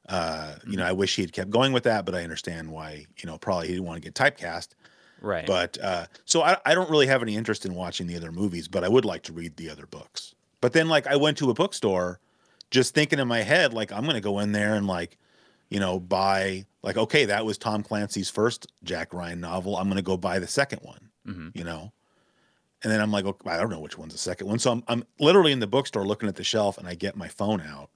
uh, 0.08 0.56
you 0.68 0.76
Mm-hmm. 0.76 0.78
know, 0.78 0.84
I 0.84 0.92
wish 0.92 1.16
he 1.16 1.22
had 1.22 1.32
kept 1.32 1.50
going 1.50 1.72
with 1.72 1.84
that, 1.84 2.04
but 2.04 2.14
I 2.14 2.22
understand 2.22 2.70
why. 2.70 3.06
You 3.18 3.26
know, 3.26 3.38
probably 3.38 3.68
he 3.68 3.74
didn't 3.74 3.86
want 3.86 4.02
to 4.02 4.10
get 4.10 4.14
typecast. 4.14 4.70
Right. 5.18 5.56
But 5.56 5.78
uh, 5.82 6.06
so 6.24 6.42
I, 6.42 6.58
I 6.64 6.74
don't 6.74 6.90
really 6.90 7.06
have 7.06 7.22
any 7.22 7.36
interest 7.36 7.66
in 7.66 7.74
watching 7.74 8.06
the 8.06 8.16
other 8.16 8.32
movies, 8.32 8.68
but 8.68 8.84
I 8.84 8.88
would 8.88 9.04
like 9.04 9.22
to 9.24 9.32
read 9.32 9.56
the 9.56 9.70
other 9.70 9.86
books. 9.86 10.34
But 10.60 10.72
then, 10.72 10.88
like, 10.88 11.06
I 11.06 11.16
went 11.16 11.36
to 11.38 11.50
a 11.50 11.54
bookstore 11.54 12.20
just 12.70 12.94
thinking 12.94 13.18
in 13.18 13.28
my 13.28 13.42
head, 13.42 13.74
like, 13.74 13.92
I'm 13.92 14.04
going 14.04 14.14
to 14.14 14.20
go 14.22 14.38
in 14.38 14.52
there 14.52 14.74
and, 14.74 14.86
like, 14.86 15.18
you 15.68 15.78
know, 15.80 16.00
buy, 16.00 16.64
like, 16.82 16.96
okay, 16.96 17.26
that 17.26 17.44
was 17.44 17.58
Tom 17.58 17.82
Clancy's 17.82 18.30
first 18.30 18.72
Jack 18.84 19.12
Ryan 19.12 19.40
novel. 19.40 19.76
I'm 19.76 19.84
going 19.84 19.96
to 19.96 20.02
go 20.02 20.16
buy 20.16 20.38
the 20.38 20.46
second 20.46 20.80
one, 20.82 21.10
Mhm. 21.24 21.54
you 21.54 21.64
know? 21.64 21.92
And 22.82 22.92
then 22.92 23.00
I'm 23.00 23.10
like, 23.12 23.24
okay, 23.24 23.50
I 23.50 23.58
don't 23.58 23.70
know 23.70 23.80
which 23.80 23.98
one's 23.98 24.12
the 24.12 24.18
second 24.18 24.46
one. 24.48 24.58
So 24.58 24.72
I'm, 24.72 24.84
I'm 24.88 25.04
literally 25.20 25.52
in 25.52 25.60
the 25.60 25.66
bookstore 25.66 26.06
looking 26.06 26.28
at 26.28 26.36
the 26.36 26.44
shelf 26.44 26.78
and 26.78 26.88
I 26.88 26.94
get 26.94 27.16
my 27.16 27.28
phone 27.28 27.60
out 27.60 27.90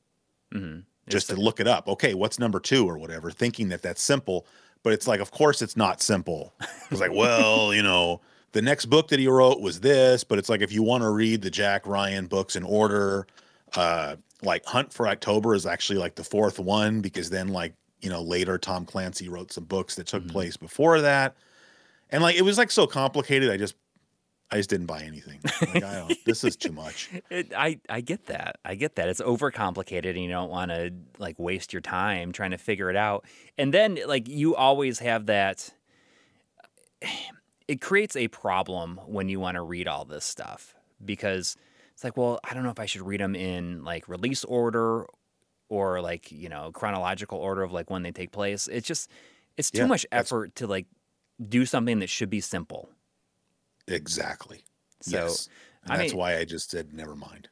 hmm 0.53 0.81
just 1.11 1.29
to 1.31 1.37
look 1.37 1.61
it 1.61 1.67
up. 1.67 1.89
Okay, 1.89 2.15
what's 2.15 2.39
number 2.39 2.61
two 2.61 2.89
or 2.89 2.99
whatever, 2.99 3.31
thinking 3.31 3.69
that 3.71 3.83
that's 3.83 4.03
simple. 4.03 4.47
But 4.83 4.93
it's 4.93 5.09
like, 5.09 5.21
of 5.21 5.31
course, 5.33 5.61
it's 5.61 5.77
not 5.77 6.01
simple. 6.01 6.53
It's 6.91 7.01
like, 7.01 7.13
well, 7.15 7.75
you 7.75 7.83
know, 7.83 8.21
the 8.53 8.63
next 8.63 8.87
book 8.87 9.09
that 9.09 9.19
he 9.19 9.27
wrote 9.29 9.61
was 9.61 9.81
this, 9.81 10.25
but 10.25 10.39
it's 10.39 10.49
like 10.49 10.61
if 10.63 10.73
you 10.73 10.83
want 10.83 11.03
to 11.03 11.11
read 11.11 11.43
the 11.43 11.51
Jack 11.51 11.87
Ryan 11.87 12.27
books 12.27 12.55
in 12.57 12.63
order, 12.63 13.27
uh, 13.75 14.17
like 14.43 14.65
Hunt 14.65 14.93
for 14.93 15.09
October 15.09 15.55
is 15.55 15.67
actually 15.67 15.99
like 15.99 16.15
the 16.15 16.25
fourth 16.25 16.59
one 16.59 17.01
because 17.01 17.29
then 17.29 17.49
like 17.49 17.75
you 18.01 18.09
know 18.09 18.23
later 18.23 18.57
Tom 18.57 18.85
Clancy 18.85 19.29
wrote 19.29 19.53
some 19.53 19.65
books 19.65 19.97
that 19.97 20.07
took 20.07 20.23
Mhm. 20.23 20.31
place 20.31 20.57
before 20.57 21.01
that, 21.01 21.35
and 22.11 22.23
like 22.23 22.37
it 22.37 22.43
was 22.43 22.57
like 22.57 22.71
so 22.71 22.87
complicated. 22.87 23.51
I 23.51 23.57
just 23.57 23.75
I 24.51 24.57
just 24.57 24.71
didn't 24.71 24.87
buy 24.87 25.03
anything. 25.03 25.45
Like, 25.67 25.83
I 25.83 25.97
don't, 25.97 26.25
this 26.25 26.45
is 26.45 26.57
too 26.57 26.73
much. 26.73 27.11
It, 27.31 27.53
I 27.57 27.81
I 27.89 28.01
get 28.01 28.27
that. 28.27 28.57
I 28.65 28.75
get 28.75 28.97
that. 28.97 29.09
It's 29.09 29.21
overcomplicated, 29.21 30.11
and 30.11 30.23
you 30.23 30.29
don't 30.31 30.51
want 30.51 30.71
to 30.71 30.93
like 31.19 31.39
waste 31.39 31.73
your 31.73 31.83
time 31.83 32.33
trying 32.33 32.51
to 32.53 32.59
figure 32.59 32.91
it 32.91 32.97
out. 32.97 33.27
And 33.57 33.73
then 33.73 33.99
like 34.07 34.29
you 34.29 34.55
always 34.57 34.99
have 35.01 35.27
that. 35.27 35.71
It 37.67 37.81
creates 37.81 38.17
a 38.17 38.29
problem 38.29 38.99
when 39.07 39.29
you 39.29 39.41
want 39.41 39.57
to 39.57 39.63
read 39.63 39.89
all 39.89 40.05
this 40.05 40.25
stuff 40.25 40.75
because 41.05 41.57
it's 41.93 42.03
like, 42.03 42.17
well, 42.17 42.41
I 42.43 42.55
don't 42.55 42.63
know 42.63 42.71
if 42.71 42.81
I 42.81 42.87
should 42.87 43.03
read 43.03 43.21
them 43.21 43.35
in 43.35 43.85
like 43.85 44.09
release 44.09 44.45
order 44.45 45.07
or 45.69 46.01
like 46.01 46.33
you 46.33 46.49
know 46.49 46.73
chronological 46.73 47.39
order 47.39 47.63
of 47.63 47.73
like 47.73 47.91
when 47.91 48.03
they 48.03 48.13
take 48.13 48.33
place. 48.33 48.69
It's 48.69 48.87
just 48.87 49.11
it's 49.57 49.71
too 49.71 49.85
Yeah, 49.85 49.87
much 49.87 50.07
effort 50.13 50.55
to 50.57 50.67
like 50.67 50.87
do 51.49 51.67
something 51.67 51.99
that 52.01 52.09
should 52.09 52.31
be 52.31 52.41
simple. 52.41 52.89
Exactly. 53.89 54.65
So 55.01 55.25
yes. 55.25 55.49
And 55.85 55.93
I 55.93 55.97
that's 55.99 56.13
mean- 56.13 56.19
why 56.19 56.37
I 56.39 56.45
just 56.45 56.71
said 56.71 56.93
never 56.93 57.15
mind. 57.17 57.49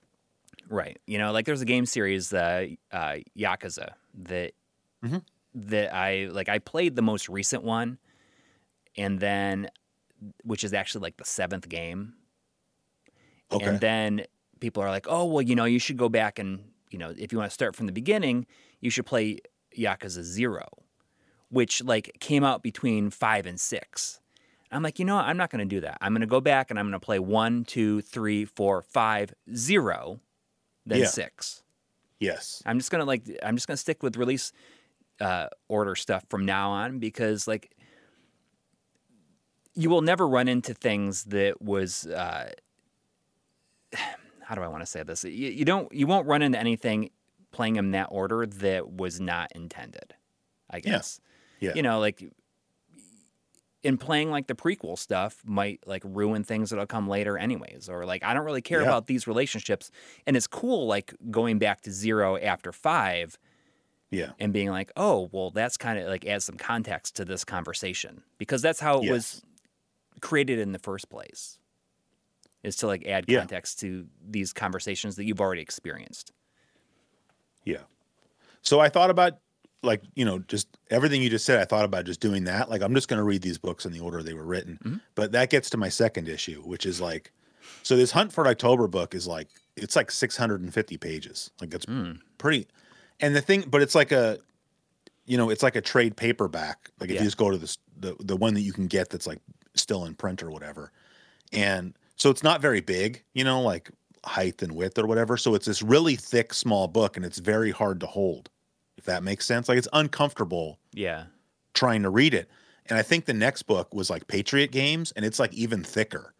Right. 0.68 0.99
You 1.07 1.18
know, 1.18 1.31
like 1.33 1.46
there's 1.46 1.61
a 1.62 1.66
game 1.66 1.87
series, 1.87 2.33
uh, 2.33 2.66
uh, 2.90 3.16
Yakuza, 3.38 3.90
that 4.25 4.53
Mhm. 5.05 5.22
that 5.55 5.94
I 5.94 6.27
like. 6.27 6.49
I 6.49 6.59
played 6.59 6.96
the 6.96 7.03
most 7.03 7.29
recent 7.29 7.62
one, 7.62 7.99
and 8.96 9.20
then, 9.20 9.68
which 10.42 10.64
is 10.64 10.72
actually 10.75 11.03
like 11.03 11.18
the 11.18 11.25
seventh 11.25 11.68
game, 11.68 12.14
Okay. 13.53 13.64
and 13.66 13.81
then 13.81 14.27
people 14.61 14.83
are 14.83 14.90
like, 14.90 15.07
oh 15.09 15.25
well, 15.27 15.42
you 15.42 15.55
know, 15.55 15.66
you 15.66 15.79
should 15.79 15.96
go 15.96 16.09
back 16.09 16.38
and 16.38 16.72
you 16.90 16.99
know, 16.99 17.12
if 17.16 17.33
you 17.33 17.38
want 17.38 17.51
to 17.51 17.55
start 17.55 17.75
from 17.77 17.87
the 17.87 17.92
beginning, 17.92 18.46
you 18.81 18.90
should 18.90 19.07
play 19.07 19.38
Yakuza 19.77 20.22
Zero, 20.22 20.66
which 21.49 21.83
like 21.83 22.16
came 22.20 22.42
out 22.44 22.62
between 22.62 23.11
five 23.11 23.46
and 23.46 23.61
six. 23.61 24.20
I'm 24.73 24.83
like, 24.83 24.99
you 24.99 25.05
know, 25.05 25.17
what? 25.17 25.25
I'm 25.27 25.37
not 25.37 25.51
going 25.51 25.61
to 25.67 25.75
do 25.75 25.81
that. 25.83 25.99
I'm 26.01 26.13
going 26.13 26.21
to 26.23 26.27
go 26.27 26.41
back 26.41 26.71
and 26.71 26.79
I'm 26.79 26.87
going 26.87 27.01
to 27.01 27.05
play 27.05 27.19
one, 27.19 27.65
two, 27.65 28.01
three, 28.03 28.45
four, 28.45 28.83
five, 28.83 29.33
zero, 29.55 30.21
then 30.85 31.01
Yeah. 31.01 31.07
six. 31.07 31.63
Yes. 32.19 32.63
I'm 32.65 32.79
just 32.79 32.91
gonna 32.91 33.05
like 33.05 33.23
I'm 33.43 33.57
just 33.57 33.67
gonna 33.67 33.77
stick 33.77 34.03
with 34.03 34.17
release 34.17 34.51
uh, 35.21 35.49
order 35.69 35.95
stuff 35.95 36.25
from 36.31 36.47
now 36.47 36.71
on 36.71 36.99
because 36.99 37.47
like 37.47 37.77
you 39.75 39.91
will 39.91 40.01
never 40.01 40.27
run 40.27 40.49
into 40.49 40.73
things 40.73 41.25
that 41.25 41.61
was 41.61 42.07
uh, 42.07 42.51
how 44.41 44.55
do 44.55 44.63
I 44.63 44.69
want 44.69 44.83
to 44.83 44.87
say 44.87 45.03
this? 45.03 45.25
You, 45.25 45.31
you 45.51 45.65
don't 45.65 45.93
you 45.93 46.07
won't 46.07 46.27
run 46.27 46.43
into 46.43 46.59
anything 46.59 47.11
playing 47.53 47.75
them 47.75 47.87
in 47.87 47.91
that 47.93 48.09
order 48.11 48.47
that 48.47 48.91
was 48.91 49.21
not 49.21 49.53
intended. 49.55 50.15
I 50.71 50.77
Yeah. 50.79 50.83
guess 50.83 51.21
Yeah. 51.61 51.73
you 51.75 51.83
know 51.83 51.99
like 52.01 52.23
in 53.83 53.97
playing 53.99 54.31
like 54.31 54.47
the 54.49 54.55
prequel 54.55 54.99
stuff 54.99 55.43
might 55.45 55.81
like 55.87 56.03
ruin 56.05 56.43
things 56.43 56.71
that'll 56.71 56.87
come 56.87 57.09
later 57.09 57.39
anyways 57.39 57.89
or 57.89 58.05
like 58.05 58.25
i 58.25 58.35
don't 58.35 58.45
really 58.45 58.62
care 58.62 58.81
Yeah. 58.81 58.87
about 58.89 59.07
these 59.07 59.27
relationships 59.27 59.91
and 60.27 60.37
it's 60.37 60.47
cool 60.47 60.87
like 60.87 61.15
going 61.31 61.59
back 61.59 61.83
to 61.83 61.93
zero 61.93 62.37
after 62.37 62.73
five 62.73 63.39
Yeah. 64.11 64.33
and 64.41 64.53
being 64.53 64.71
like 64.71 64.91
oh 64.97 65.29
well 65.33 65.51
that's 65.51 65.77
kind 65.77 65.99
of 65.99 66.09
like 66.09 66.27
adds 66.27 66.45
some 66.47 66.57
context 66.57 67.17
to 67.17 67.25
this 67.25 67.45
conversation 67.45 68.23
because 68.39 68.62
that's 68.62 68.81
how 68.81 69.01
it 69.03 69.11
was 69.11 69.43
created 70.21 70.59
in 70.59 70.73
the 70.73 70.79
first 70.79 71.09
place 71.11 71.59
is 72.65 72.75
to 72.77 72.87
like 72.89 73.07
add 73.07 73.27
Yeah. 73.29 73.41
context 73.41 73.79
to 73.81 74.07
these 74.27 74.53
conversations 74.53 75.15
that 75.17 75.25
you've 75.27 75.41
already 75.41 75.62
experienced 75.62 76.33
Yeah. 77.65 77.83
So 78.62 78.81
I 78.81 78.89
thought 78.89 79.11
about 79.11 79.35
like, 79.83 80.03
you 80.15 80.25
know, 80.25 80.39
just 80.41 80.69
everything 80.91 81.23
you 81.23 81.31
just 81.31 81.45
said, 81.45 81.59
I 81.61 81.65
thought 81.65 81.85
about 81.85 82.07
just 82.07 82.21
doing 82.21 82.45
that. 82.45 82.71
Like 82.71 82.83
I'm 82.83 82.95
just 82.95 83.09
going 83.09 83.19
to 83.19 83.25
read 83.25 83.43
these 83.43 83.59
books 83.59 83.85
in 83.87 83.93
the 83.93 84.01
order 84.01 84.23
they 84.23 84.35
were 84.35 84.45
written. 84.45 84.79
Mhm. 84.85 85.01
But 85.15 85.33
that 85.33 85.51
gets 85.51 85.71
to 85.71 85.77
my 85.77 85.89
second 85.89 86.29
issue, 86.29 86.62
which 86.62 86.87
is 86.87 87.01
like 87.01 87.33
so 87.83 87.97
this 87.97 88.11
Hunt 88.12 88.33
for 88.33 88.47
October 88.47 88.87
book 88.89 89.15
is 89.15 89.27
like 89.27 89.49
it's 89.77 89.97
like 89.97 90.11
650 90.11 90.97
pages. 90.97 91.51
Like 91.61 91.75
it's 91.75 91.87
Mm. 91.87 92.21
pretty 92.39 92.67
and 93.21 93.35
the 93.37 93.41
thing 93.43 93.65
but 93.69 93.83
it's 93.83 93.95
like 93.95 94.12
a 94.12 94.39
you 95.29 95.37
know, 95.37 95.51
it's 95.51 95.62
like 95.62 95.75
a 95.77 95.81
trade 95.81 96.17
paperback. 96.17 96.91
Like 97.01 97.11
if 97.11 97.17
Yeah. 97.17 97.21
you 97.23 97.27
just 97.27 97.37
go 97.37 97.51
to 97.51 97.59
this 97.59 97.79
the 97.99 98.17
the 98.21 98.37
one 98.37 98.55
that 98.55 98.61
you 98.62 98.73
can 98.73 98.87
get 98.87 99.11
that's 99.11 99.27
like 99.27 99.41
still 99.75 100.05
in 100.05 100.15
print 100.15 100.43
or 100.43 100.51
whatever. 100.51 100.93
And 101.53 101.95
so 102.17 102.31
it's 102.31 102.43
not 102.43 102.61
very 102.61 102.81
big, 102.81 103.23
you 103.35 103.45
know, 103.45 103.61
like 103.61 103.91
height 104.25 104.62
and 104.62 104.73
width 104.73 104.99
or 104.99 105.07
whatever. 105.07 105.37
So 105.37 105.55
it's 105.55 105.67
this 105.67 105.83
really 105.83 106.17
thick, 106.17 106.53
small 106.55 106.89
book, 106.89 107.17
and 107.17 107.25
it's 107.27 107.39
very 107.39 107.71
hard 107.71 108.01
to 108.01 108.07
hold, 108.07 108.51
that 109.07 109.23
makes 109.23 109.47
sense. 109.47 109.69
Like 109.69 109.79
it's 109.79 109.88
uncomfortable 109.92 110.79
yeah 110.92 111.25
trying 111.75 112.03
to 112.03 112.11
read 112.11 112.33
it. 112.35 112.49
And 112.88 112.99
I 112.99 113.03
think 113.03 113.25
the 113.25 113.35
next 113.35 113.64
book 113.64 113.92
was 113.95 114.09
like 114.11 114.29
Patriot 114.29 114.71
Games, 114.71 115.12
and 115.16 115.25
it's 115.25 115.38
like 115.40 115.53
even 115.53 115.83
thicker 115.83 116.35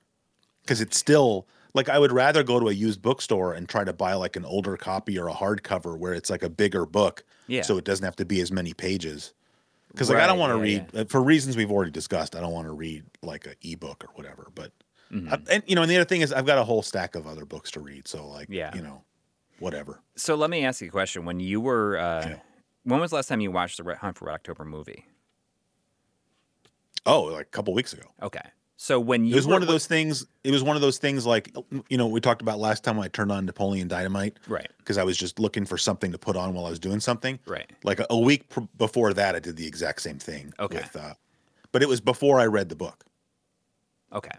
because 0.63 0.81
it's 0.81 0.97
still 0.97 1.47
like 1.75 1.89
I 1.89 1.99
would 1.99 2.13
rather 2.13 2.43
go 2.43 2.59
to 2.61 2.69
a 2.69 2.73
used 2.73 3.03
bookstore 3.03 3.53
and 3.55 3.69
try 3.69 3.85
to 3.85 3.93
buy 3.93 4.15
like 4.15 4.37
an 4.37 4.45
older 4.45 4.77
copy 4.77 5.19
or 5.19 5.29
a 5.29 5.35
hardcover 5.35 5.99
where 5.99 6.15
it's 6.15 6.31
like 6.31 6.43
a 6.43 6.49
bigger 6.49 6.87
book, 6.87 7.25
yeah 7.49 7.63
so 7.63 7.77
it 7.79 7.85
doesn't 7.85 8.05
have 8.05 8.17
to 8.17 8.25
be 8.25 8.41
as 8.41 8.51
many 8.53 8.73
pages. 8.75 9.33
Because 9.93 10.09
like 10.11 10.19
I 10.19 10.27
don't 10.27 10.39
want 10.39 10.53
to 10.53 10.69
yeah, 10.69 10.79
read 10.93 10.97
uh, 10.97 11.05
for 11.07 11.23
reasons 11.23 11.57
we've 11.57 11.71
already 11.71 11.91
discussed. 11.91 12.37
I 12.37 12.41
don't 12.41 12.53
want 12.53 12.67
to 12.69 12.73
read 12.73 13.05
like 13.23 13.47
an 13.47 13.55
ebook 13.63 14.05
or 14.05 14.09
whatever. 14.15 14.49
But 14.55 14.71
Mhm. 15.13 15.33
I- 15.33 15.53
and 15.55 15.63
you 15.67 15.75
know, 15.75 15.83
and 15.83 15.91
the 15.91 15.97
other 15.97 16.05
thing 16.05 16.21
is 16.21 16.33
I've 16.33 16.47
got 16.47 16.59
a 16.59 16.65
whole 16.65 16.83
stack 16.83 17.15
of 17.15 17.27
other 17.27 17.45
books 17.45 17.71
to 17.73 17.81
read. 17.81 18.07
So 18.09 18.27
like, 18.27 18.49
Yeah. 18.51 18.75
you 18.75 18.83
know, 18.83 19.03
whatever. 19.59 20.01
So 20.17 20.35
let 20.35 20.51
me 20.51 20.65
ask 20.65 20.81
you 20.81 20.89
a 20.89 20.91
question. 20.91 21.25
When 21.25 21.41
you 21.41 21.61
were, 21.61 21.97
uh, 21.99 22.29
Yeah. 22.29 22.39
When 22.87 23.01
was 23.01 23.11
the 23.11 23.17
last 23.17 23.29
time 23.29 23.41
you 23.41 23.51
watched 23.51 23.77
the 23.77 23.83
Red 23.83 23.99
Hunt 23.99 24.17
for 24.17 24.27
Red 24.27 24.35
October 24.35 24.65
movie? 24.65 25.07
Oh, 27.05 27.23
like 27.23 27.47
a 27.47 27.51
couple 27.51 27.75
weeks 27.75 27.93
ago. 27.93 28.05
Okay. 28.23 28.41
So 28.77 29.01
when 29.01 29.25
you 29.25 29.33
It 29.33 29.37
was 29.37 29.47
were 29.47 29.55
one 29.55 29.63
of 29.63 29.69
those 29.69 29.87
things. 29.87 30.27
It 30.45 30.51
was 30.51 30.63
one 30.63 30.77
of 30.77 30.83
those 30.83 30.99
things 30.99 31.25
like 31.27 31.55
you 31.89 31.97
know 31.97 32.07
we 32.07 32.21
talked 32.21 32.43
about 32.43 32.59
last 32.59 32.85
time 32.85 32.97
when 32.97 33.05
I 33.05 33.09
turned 33.09 33.33
on 33.33 33.45
Napoleon 33.47 33.89
Dynamite 33.89 34.39
right, 34.49 34.71
because 34.79 34.99
I 34.99 35.03
was 35.05 35.17
just 35.17 35.39
looking 35.39 35.65
for 35.65 35.79
something 35.79 36.13
to 36.13 36.19
put 36.19 36.37
on 36.37 36.55
while 36.55 36.67
I 36.67 36.71
was 36.71 36.79
doing 36.79 37.01
something. 37.01 37.39
right. 37.47 37.69
Like 37.83 38.01
a, 38.01 38.07
a 38.11 38.19
week 38.19 38.49
pr- 38.51 38.61
before 38.77 39.15
that, 39.15 39.35
I 39.35 39.41
did 39.41 39.57
the 39.57 39.67
exact 39.67 40.03
same 40.03 40.19
thing. 40.19 40.53
Okay. 40.61 40.77
With, 40.77 40.97
uh, 40.97 41.15
but 41.73 41.83
it 41.83 41.89
was 41.89 42.01
before 42.01 42.39
I 42.39 42.47
read 42.47 42.69
the 42.69 42.77
book. 42.77 43.05
Okay. 44.13 44.37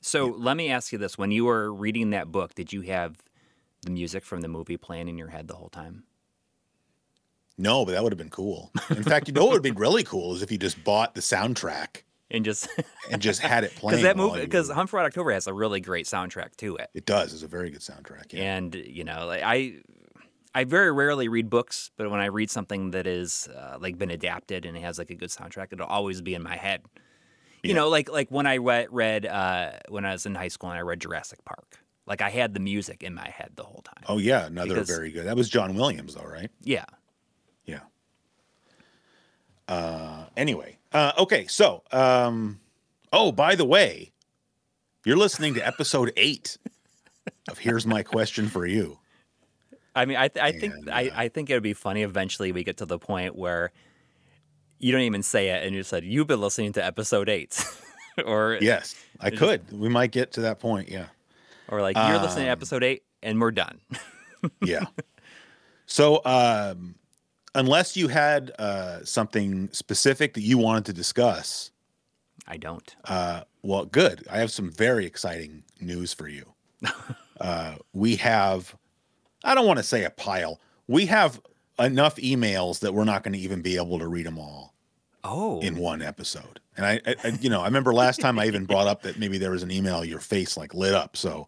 So 0.00 0.26
let 0.26 0.56
me 0.56 0.70
ask 0.70 0.92
you 0.92 0.98
this: 0.98 1.18
When 1.18 1.30
you 1.30 1.44
were 1.44 1.72
reading 1.72 2.10
that 2.10 2.30
book, 2.30 2.54
did 2.54 2.72
you 2.72 2.82
have 2.82 3.16
the 3.82 3.90
music 3.90 4.24
from 4.24 4.40
the 4.42 4.48
movie 4.48 4.76
playing 4.76 5.08
in 5.08 5.18
your 5.18 5.28
head 5.28 5.48
the 5.48 5.54
whole 5.54 5.68
time? 5.68 6.04
No, 7.62 7.84
but 7.84 7.92
that 7.92 8.02
would 8.02 8.12
have 8.12 8.18
been 8.18 8.30
cool. 8.30 8.70
In 8.90 9.02
fact, 9.02 9.28
you 9.28 9.34
know 9.34 9.44
what 9.44 9.52
would 9.54 9.62
be 9.62 9.70
really 9.70 10.02
cool 10.04 10.34
is 10.34 10.42
if 10.42 10.50
you 10.52 10.58
just 10.58 10.82
bought 10.84 11.14
the 11.14 11.20
soundtrack 11.20 12.02
And 12.30 12.44
just 12.44 12.68
and 13.10 13.22
just 13.22 13.40
had 13.40 13.64
it 13.64 13.74
playing. 13.74 13.98
because 13.98 14.02
that 14.02 14.16
movie, 14.16 14.40
because 14.40 14.70
Hunt 14.70 14.90
for 14.90 14.96
Red 14.96 15.06
October 15.06 15.32
has 15.32 15.46
a 15.46 15.54
really 15.54 15.80
great 15.80 16.06
soundtrack 16.06 16.56
to 16.56 16.76
it. 16.76 16.90
it 16.94 17.06
does. 17.06 17.32
It's 17.32 17.42
a 17.42 17.48
very 17.48 17.70
good 17.70 17.80
soundtrack. 17.80 18.32
Yeah. 18.32 18.56
and 18.56 18.74
you 18.74 19.04
know 19.04 19.26
like 19.26 19.42
i 19.44 19.74
i 20.54 20.64
very 20.64 20.92
rarely 20.92 21.28
read 21.28 21.48
books 21.48 21.90
but 21.96 22.10
when 22.10 22.20
i 22.20 22.26
read 22.26 22.50
something 22.50 22.90
that 22.90 23.06
is 23.06 23.48
uh, 23.48 23.78
like 23.80 23.96
been 23.96 24.10
adapted 24.10 24.66
and 24.66 24.76
it 24.76 24.80
has 24.80 24.98
like 24.98 25.10
a 25.10 25.14
good 25.14 25.30
soundtrack 25.30 25.72
it'll 25.72 25.86
always 25.86 26.20
be 26.20 26.34
in 26.34 26.42
my 26.42 26.56
head 26.56 26.82
you 27.62 27.70
Yeah. 27.70 27.76
know 27.76 27.88
like 27.88 28.10
like 28.10 28.30
when 28.30 28.46
i 28.46 28.56
read, 28.58 28.88
read 28.90 29.24
uh 29.24 29.70
when 29.88 30.04
i 30.04 30.12
was 30.12 30.26
in 30.26 30.34
high 30.34 30.48
school 30.48 30.68
and 30.70 30.78
i 30.78 30.82
read 30.82 31.00
jurassic 31.00 31.42
park 31.44 31.78
like 32.06 32.20
i 32.20 32.28
had 32.28 32.52
the 32.54 32.60
music 32.60 33.02
in 33.02 33.14
my 33.14 33.28
head 33.30 33.50
the 33.54 33.62
whole 33.62 33.82
time 33.82 34.02
Oh 34.08 34.18
yeah, 34.18 34.46
another 34.46 34.74
Because- 34.74 34.88
very 34.90 35.10
good. 35.12 35.26
That 35.26 35.36
was 35.36 35.48
John 35.48 35.74
Williams, 35.74 36.14
though, 36.16 36.24
right? 36.38 36.50
Yeah. 36.60 36.84
Uh, 39.68 40.24
anyway, 40.36 40.78
uh, 40.92 41.12
okay. 41.18 41.46
So, 41.46 41.82
um, 41.92 42.60
oh, 43.12 43.32
by 43.32 43.54
the 43.54 43.64
way, 43.64 44.12
you're 45.04 45.16
listening 45.16 45.54
to 45.54 45.66
episode 45.66 46.12
eight 46.16 46.58
of 47.48 47.58
"Here's 47.58 47.86
My 47.86 48.02
Question 48.02 48.48
for 48.48 48.66
You." 48.66 48.98
i 49.94 50.06
mean 50.06 50.16
i, 50.16 50.26
th- 50.28 50.42
I 50.42 50.52
think 50.58 50.72
And, 50.72 50.88
I, 50.90 51.08
uh, 51.08 51.12
I 51.14 51.28
think 51.28 51.50
it 51.50 51.52
would 51.54 51.62
be 51.62 51.74
funny 51.74 52.00
eventually 52.02 52.50
we 52.50 52.64
get 52.64 52.78
to 52.78 52.86
the 52.86 52.98
point 52.98 53.36
where 53.36 53.72
you 54.78 54.90
don't 54.90 55.02
even 55.02 55.22
say 55.22 55.50
it 55.50 55.66
and 55.66 55.76
you 55.76 55.82
said 55.82 56.02
you've 56.02 56.26
been 56.26 56.40
listening 56.40 56.72
to 56.72 56.82
episode 56.84 57.28
eight 57.28 57.62
or 58.24 58.56
Yes, 58.62 58.94
I 59.20 59.26
It 59.26 59.30
just- 59.32 59.40
could. 59.42 59.78
We 59.78 59.90
might 59.90 60.10
get 60.10 60.32
to 60.32 60.40
that 60.42 60.60
point. 60.60 60.88
Yeah. 60.88 61.08
or 61.68 61.82
like 61.82 61.94
you're 61.96 62.18
listening 62.20 62.44
to 62.46 62.50
Um, 62.50 62.56
episode 62.56 62.82
eight 62.82 63.02
and 63.22 63.38
we're 63.38 63.50
done 63.50 63.80
Yeah. 64.62 64.86
so, 65.84 66.22
um, 66.24 66.94
unless 67.54 67.96
you 67.96 68.08
had 68.08 68.52
uh, 68.58 69.04
something 69.04 69.68
specific 69.72 70.34
that 70.34 70.42
you 70.42 70.58
wanted 70.58 70.84
to 70.86 70.92
discuss, 70.92 71.70
i 72.46 72.56
don't 72.56 72.96
Uh, 73.04 73.42
well, 73.62 73.84
good. 73.84 74.26
I 74.30 74.38
have 74.38 74.50
some 74.50 74.70
very 74.70 75.06
exciting 75.06 75.62
news 75.80 76.12
for 76.12 76.28
you. 76.28 76.52
uh, 77.40 77.76
we 77.92 78.16
have, 78.16 78.74
I 79.44 79.54
don't 79.54 79.66
want 79.66 79.78
to 79.78 79.84
say 79.84 80.04
a 80.04 80.10
pile. 80.10 80.60
We 80.88 81.06
have 81.06 81.40
enough 81.78 82.16
emails 82.16 82.80
that 82.80 82.92
we're 82.92 83.04
not 83.04 83.22
going 83.22 83.34
to 83.34 83.38
even 83.38 83.62
be 83.62 83.76
able 83.76 83.98
to 84.00 84.08
read 84.08 84.26
them 84.26 84.38
all 84.38 84.74
oh 85.24 85.60
in 85.60 85.76
one 85.76 86.02
episode. 86.02 86.60
And 86.76 86.86
I, 86.86 87.00
I, 87.06 87.14
I, 87.24 87.28
you 87.40 87.50
know, 87.50 87.60
I 87.60 87.66
remember 87.66 87.94
last 87.94 88.20
time 88.20 88.38
I 88.38 88.46
even 88.46 88.64
brought 88.64 88.88
up 88.88 89.02
that 89.02 89.18
maybe 89.18 89.38
there 89.38 89.52
was 89.52 89.62
an 89.62 89.70
email, 89.70 90.04
your 90.04 90.18
face 90.18 90.56
like 90.56 90.74
lit 90.74 90.94
up. 90.94 91.16
So, 91.16 91.46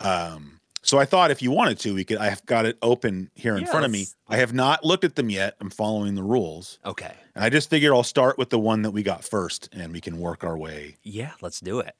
um, 0.00 0.60
so 0.94 1.00
I 1.00 1.04
thought 1.06 1.32
if 1.32 1.42
you 1.42 1.50
wanted 1.50 1.80
to, 1.80 1.92
we 1.94 2.04
could. 2.04 2.18
I've 2.18 2.46
got 2.46 2.66
it 2.66 2.78
open 2.80 3.28
here 3.34 3.56
in 3.56 3.62
Yeah, 3.64 3.70
front 3.70 3.84
of 3.84 3.90
me. 3.90 4.06
I 4.28 4.36
have 4.36 4.52
not 4.52 4.84
looked 4.84 5.02
at 5.02 5.16
them 5.16 5.28
yet. 5.28 5.56
I'm 5.60 5.68
following 5.70 6.14
the 6.14 6.22
rules, 6.22 6.78
okay 6.86 7.12
and 7.34 7.42
I 7.44 7.50
just 7.50 7.68
figured 7.68 7.92
I'll 7.92 8.04
start 8.04 8.38
with 8.38 8.50
the 8.50 8.60
one 8.60 8.82
that 8.82 8.92
we 8.92 9.02
got 9.02 9.24
first, 9.24 9.68
and 9.72 9.92
we 9.92 10.00
can 10.00 10.18
work 10.20 10.44
our 10.44 10.56
way 10.56 10.96
Yeah, 11.02 11.32
let's 11.40 11.58
do 11.58 11.80
it. 11.80 11.96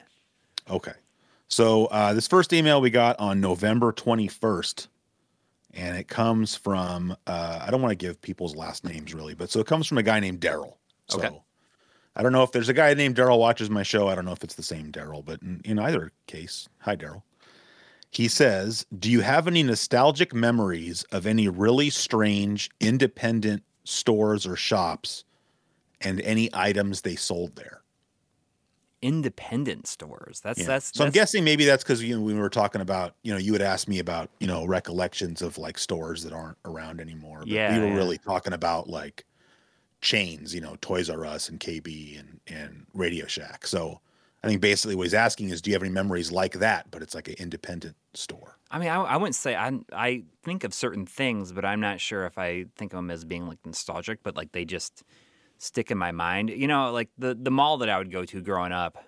Okay. 0.69 0.93
So 1.49 1.87
uh, 1.87 2.13
this 2.13 2.25
first 2.25 2.53
email 2.53 2.79
we 2.79 2.89
got 2.89 3.19
on 3.19 3.41
November 3.41 3.91
21st, 3.91 4.87
and 5.73 5.97
it 5.97 6.07
comes 6.07 6.55
from, 6.55 7.17
uh, 7.27 7.59
I 7.67 7.69
don't 7.69 7.81
want 7.81 7.91
to 7.91 7.95
give 7.97 8.21
people's 8.21 8.55
last 8.55 8.85
names 8.85 9.13
really, 9.13 9.35
but 9.35 9.49
so 9.49 9.59
it 9.59 9.67
comes 9.67 9.87
from 9.87 9.97
a 9.97 10.03
guy 10.03 10.21
named 10.21 10.39
Daryl. 10.39 10.75
So 11.09 11.17
Okay. 11.19 11.37
I 12.15 12.23
don't 12.23 12.31
know 12.31 12.43
if 12.43 12.53
there's 12.53 12.69
a 12.69 12.73
guy 12.73 12.93
named 12.93 13.17
Daryl 13.17 13.39
watches 13.39 13.69
my 13.69 13.83
show. 13.83 14.07
I 14.07 14.15
don't 14.15 14.23
know 14.23 14.31
if 14.31 14.41
it's 14.43 14.55
the 14.55 14.63
same 14.63 14.89
Daryl, 14.89 15.23
but 15.23 15.41
in, 15.41 15.59
in 15.65 15.79
either 15.79 16.13
case, 16.27 16.69
hi, 16.79 16.95
Daryl. 16.95 17.23
He 18.15 18.29
says, 18.29 18.85
Do 18.97 19.11
you 19.11 19.19
have 19.21 19.45
any 19.45 19.61
nostalgic 19.61 20.33
memories 20.33 21.03
of 21.11 21.25
any 21.27 21.49
really 21.49 21.89
strange 21.89 22.69
independent 22.79 23.63
stores 23.83 24.47
or 24.47 24.55
shops 24.55 25.25
and 25.99 26.21
any 26.21 26.49
items 26.53 27.01
they 27.01 27.17
sold 27.17 27.57
there? 27.57 27.83
Independent 29.01 29.85
stores. 29.85 30.39
That's 30.41 30.59
Yeah. 30.61 30.65
that's 30.65 30.91
so 30.93 31.03
I'm 31.03 31.11
guessing 31.11 31.43
maybe 31.43 31.65
that's 31.65 31.83
because 31.83 32.01
you 32.01 32.15
know 32.17 32.23
we 32.23 32.33
were 32.33 32.49
talking 32.49 32.81
about 32.81 33.15
you 33.23 33.33
know 33.33 33.37
you 33.37 33.51
had 33.53 33.61
asked 33.61 33.89
me 33.89 33.99
about 33.99 34.31
you 34.39 34.47
know 34.47 34.65
recollections 34.65 35.41
of 35.41 35.57
like 35.57 35.77
stores 35.77 36.23
that 36.23 36.31
aren't 36.33 36.57
around 36.63 37.01
anymore. 37.01 37.45
But 37.45 37.49
Yeah, 37.49 37.71
we 37.73 37.77
were 37.79 37.89
yeah. 37.89 37.93
really 37.93 38.17
talking 38.17 38.53
about 38.53 38.89
like 38.89 39.25
chains, 40.01 40.55
you 40.55 40.61
know, 40.61 40.77
Toys 40.81 41.09
R 41.09 41.25
Us 41.25 41.49
and 41.49 41.59
KB 41.59 42.19
and 42.19 42.39
and 42.47 42.87
Radio 42.93 43.27
Shack. 43.27 43.67
So 43.67 44.01
I 44.45 44.49
think 44.49 44.61
basically 44.61 44.95
what 44.95 45.03
he's 45.03 45.15
asking 45.15 45.49
is, 45.49 45.61
do 45.61 45.71
you 45.71 45.75
have 45.75 45.81
any 45.81 45.91
memories 45.91 46.31
like 46.31 46.53
that? 46.59 46.91
But 46.91 47.01
it's 47.01 47.15
like 47.15 47.27
an 47.27 47.35
independent 47.39 47.95
store. 48.13 48.59
I 48.69 48.77
mean, 48.77 48.89
I, 48.89 48.95
I 48.95 49.17
wouldn't 49.17 49.35
say 49.35 49.55
I 49.55 49.71
I 49.91 50.23
think 50.43 50.63
of 50.63 50.73
certain 50.73 51.05
things, 51.05 51.51
but 51.51 51.65
I'm 51.65 51.79
not 51.79 51.99
sure 51.99 52.25
if 52.25 52.37
I 52.37 52.65
think 52.75 52.93
of 52.93 52.97
them 52.97 53.09
as 53.09 53.25
being 53.25 53.47
like 53.47 53.57
nostalgic. 53.65 54.21
But 54.21 54.35
like 54.35 54.51
they 54.51 54.63
just 54.63 55.03
stick 55.57 55.89
in 55.89 55.97
my 55.97 56.11
mind. 56.11 56.51
You 56.51 56.67
know, 56.67 56.91
like 56.91 57.09
the 57.17 57.33
the 57.33 57.51
mall 57.51 57.77
that 57.77 57.89
I 57.89 57.97
would 57.97 58.11
go 58.11 58.23
to 58.23 58.41
growing 58.41 58.71
up 58.71 59.03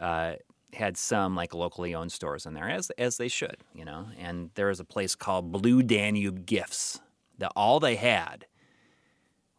uh, 0.00 0.34
had 0.72 0.96
some 0.96 1.34
like 1.34 1.52
locally 1.52 1.94
owned 1.94 2.12
stores 2.12 2.46
in 2.46 2.54
there, 2.54 2.68
as 2.68 2.90
as 2.90 3.16
they 3.16 3.28
should. 3.28 3.56
You 3.74 3.84
know, 3.84 4.06
and 4.18 4.50
there 4.54 4.68
was 4.68 4.78
a 4.78 4.84
place 4.84 5.16
called 5.16 5.50
Blue 5.50 5.82
Danube 5.82 6.46
Gifts 6.46 7.00
that 7.38 7.52
all 7.56 7.80
they 7.80 7.96
had. 7.96 8.46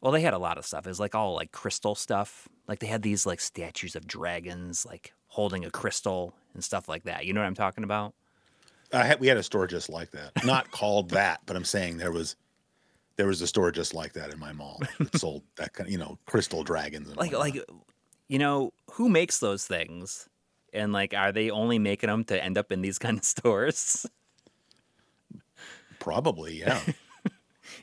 Well, 0.01 0.13
they 0.13 0.21
had 0.21 0.33
a 0.33 0.37
lot 0.39 0.57
of 0.57 0.65
stuff. 0.65 0.85
It 0.85 0.89
was 0.89 0.99
like 0.99 1.15
all 1.15 1.33
like 1.35 1.51
crystal 1.51 1.95
stuff. 1.95 2.47
Like 2.69 2.79
they 2.79 2.87
had 2.87 3.01
these 3.01 3.25
like 3.25 3.41
statues 3.41 3.95
of 3.95 4.05
dragons, 4.05 4.85
like 4.85 5.13
holding 5.27 5.65
a 5.65 5.71
crystal 5.71 6.35
and 6.53 6.63
stuff 6.63 6.87
like 6.87 7.03
that. 7.05 7.25
You 7.25 7.33
know 7.33 7.41
what 7.41 7.47
I'm 7.47 7.55
talking 7.55 7.83
about? 7.83 8.13
I 8.93 9.05
had, 9.05 9.19
we 9.19 9.27
had 9.27 9.37
a 9.37 9.43
store 9.43 9.65
just 9.65 9.89
like 9.89 10.11
that, 10.11 10.45
not 10.45 10.69
called 10.71 11.09
that, 11.09 11.41
but 11.47 11.55
I'm 11.55 11.65
saying 11.65 11.97
there 11.97 12.11
was 12.11 12.35
there 13.15 13.25
was 13.25 13.41
a 13.41 13.47
store 13.47 13.71
just 13.71 13.95
like 13.95 14.13
that 14.13 14.31
in 14.31 14.39
my 14.39 14.53
mall 14.53 14.79
that 14.99 15.17
sold 15.19 15.41
that 15.55 15.73
kind 15.73 15.87
of 15.87 15.91
you 15.91 15.97
know 15.97 16.19
crystal 16.27 16.63
dragons 16.63 17.09
and 17.09 17.17
like 17.17 17.31
whatnot. 17.31 17.55
like 17.55 17.69
you 18.27 18.37
know 18.39 18.71
who 18.91 19.09
makes 19.09 19.39
those 19.39 19.65
things 19.65 20.29
and 20.71 20.93
like 20.93 21.13
are 21.13 21.31
they 21.31 21.49
only 21.49 21.79
making 21.79 22.07
them 22.07 22.23
to 22.23 22.41
end 22.41 22.57
up 22.57 22.71
in 22.71 22.81
these 22.81 22.97
kind 23.05 23.17
of 23.17 23.25
stores 23.25 24.05
probably 25.99 26.59
yeah. 26.59 26.79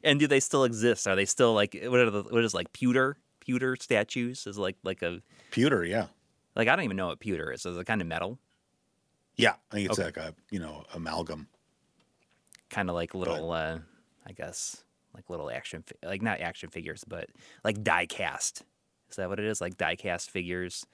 and 0.02 0.18
do 0.18 0.26
they 0.26 0.40
still 0.40 0.64
exist 0.64 1.06
are 1.06 1.16
they 1.16 1.26
still 1.26 1.52
like 1.52 1.76
what 1.84 2.00
are 2.00 2.08
the 2.08 2.22
what 2.22 2.42
is 2.42 2.54
like 2.54 2.72
pewter 2.72 3.18
pewter 3.46 3.76
statues 3.76 4.46
is 4.46 4.58
like 4.58 4.76
like 4.82 5.02
a 5.02 5.22
Pewter, 5.50 5.84
yeah, 5.84 6.08
like 6.54 6.68
i 6.68 6.76
don't 6.76 6.84
even 6.84 6.96
know 6.96 7.06
what 7.08 7.20
pewter 7.20 7.52
is 7.52 7.64
is 7.64 7.76
it 7.76 7.86
kind 7.86 8.00
of 8.00 8.06
metal 8.06 8.38
yeah. 9.36 9.56
I 9.70 9.74
think 9.76 9.90
it's 9.90 9.98
Okay. 9.98 10.04
like 10.04 10.16
a 10.16 10.34
you 10.50 10.58
know 10.58 10.84
amalgam. 10.94 11.48
kind 12.70 12.88
of 12.88 12.94
like 12.94 13.14
little 13.14 13.52
uh 13.52 13.78
i 14.26 14.32
guess 14.32 14.84
like 15.14 15.30
little 15.30 15.50
action 15.50 15.82
fi- 15.82 16.06
like 16.08 16.22
not 16.22 16.40
action 16.40 16.68
figures 16.70 17.04
but 17.06 17.30
like 17.64 17.82
die 17.82 18.06
cast 18.06 18.64
is 19.08 19.16
that 19.16 19.28
what 19.28 19.38
it 19.38 19.44
is 19.46 19.60
like 19.60 19.76
die 19.76 19.96
cast 19.96 20.30
figures 20.30 20.84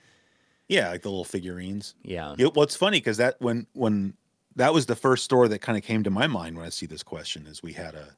Yeah, 0.68 0.90
like 0.90 1.02
the 1.02 1.08
little 1.10 1.24
figurines. 1.24 1.94
yeah 2.02 2.34
It, 2.38 2.54
well, 2.54 2.62
it's 2.64 2.76
funny 2.76 2.98
because 2.98 3.16
that 3.18 3.40
when 3.40 3.66
when 3.72 4.14
that 4.56 4.72
was 4.74 4.86
the 4.86 4.96
first 4.96 5.24
store 5.24 5.48
that 5.48 5.60
kind 5.60 5.76
of 5.78 5.84
came 5.84 6.02
to 6.04 6.10
my 6.10 6.26
mind 6.26 6.56
when 6.56 6.66
I 6.66 6.70
see 6.70 6.86
this 6.86 7.02
question 7.02 7.46
is 7.46 7.62
we 7.62 7.72
had 7.72 7.94
a 7.94 8.16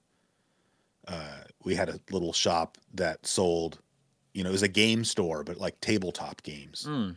uh, 1.07 1.45
we 1.65 1.75
had 1.75 1.89
a 1.89 2.01
little 2.11 2.33
shop 2.33 2.79
that 2.95 3.27
sold, 3.27 3.81
you 4.35 4.43
know, 4.45 4.51
it 4.51 4.53
was 4.53 4.63
a 4.63 4.69
game 4.69 5.05
store, 5.05 5.43
but 5.45 5.57
like 5.59 5.81
tabletop 5.81 6.43
games, 6.43 6.85
Mm. 6.89 7.17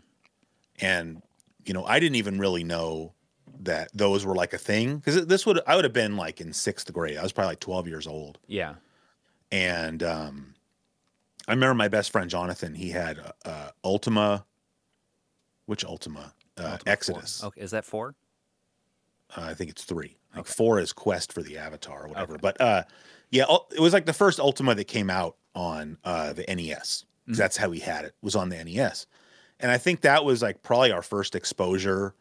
and 0.80 1.22
you 1.66 1.74
know, 1.74 1.84
I 1.86 2.00
didn't 2.00 2.16
even 2.16 2.40
really 2.40 2.64
know 2.64 3.14
that 3.60 3.90
those 3.94 4.26
were 4.26 4.36
like 4.36 4.54
a 4.54 4.58
thing 4.58 4.98
because 4.98 5.26
this 5.26 5.46
would 5.46 5.60
I 5.68 5.76
would 5.76 5.84
have 5.84 5.94
been 5.94 6.16
like 6.16 6.40
in 6.40 6.54
sixth 6.54 6.92
grade. 6.94 7.18
I 7.18 7.24
was 7.24 7.34
probably 7.34 7.50
like 7.52 7.60
twelve 7.60 7.88
years 7.88 8.08
old, 8.08 8.38
yeah 8.48 8.76
and 9.52 10.04
um, 10.04 10.54
I 11.48 11.54
remember 11.54 11.74
my 11.74 11.88
best 11.88 12.12
friend 12.12 12.30
Jonathan. 12.30 12.76
He 12.76 12.90
had 12.92 13.20
uh, 13.46 13.70
Ultima, 13.84 14.46
which 15.66 15.84
Ultima? 15.86 16.34
Uh, 16.58 16.62
Ultima 16.64 16.78
Four. 16.80 16.92
Exodus. 16.92 17.44
okay 17.44 17.62
is 17.62 17.72
that 17.72 17.86
four 17.86 18.14
Uh, 19.36 19.42
I 19.42 19.54
think 19.54 19.70
it's 19.70 19.84
three. 19.84 20.18
Like 20.36 20.42
Okay. 20.46 20.54
four 20.54 20.80
is 20.80 20.92
Quest 20.94 21.32
for 21.34 21.42
the 21.42 21.58
Avatar 21.58 22.04
or 22.06 22.08
whatever. 22.10 22.34
Okay. 22.34 22.42
But 22.42 22.60
uh, 22.62 22.84
yeah, 23.32 23.46
it 23.72 23.80
was 23.80 23.94
like 23.94 24.06
the 24.06 24.14
first 24.14 24.40
Ultima 24.40 24.76
that 24.76 24.86
came 24.86 25.10
out 25.10 25.36
on 25.56 25.98
uh, 26.04 26.34
the 26.34 26.44
NES. 26.54 27.06
Mhm. 27.28 27.36
That's 27.36 27.58
how 27.58 27.70
we 27.70 27.80
had 27.80 28.06
it. 28.06 28.16
Was 28.22 28.36
on 28.36 28.50
the 28.50 28.64
NES, 28.64 29.06
and 29.60 29.72
I 29.72 29.78
think 29.78 30.02
that 30.02 30.24
was 30.24 30.42
like 30.42 30.62
probably 30.64 30.92
our 30.92 31.02
first 31.02 31.36
exposure 31.36 32.14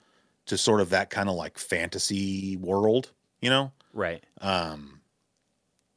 to 0.46 0.56
sort 0.58 0.80
of 0.80 0.90
that 0.90 1.10
kind 1.10 1.28
of 1.28 1.34
like 1.36 1.58
fantasy 1.58 2.56
world. 2.56 3.12
You 3.40 3.50
know, 3.50 3.72
right 3.92 4.24
um, 4.40 5.00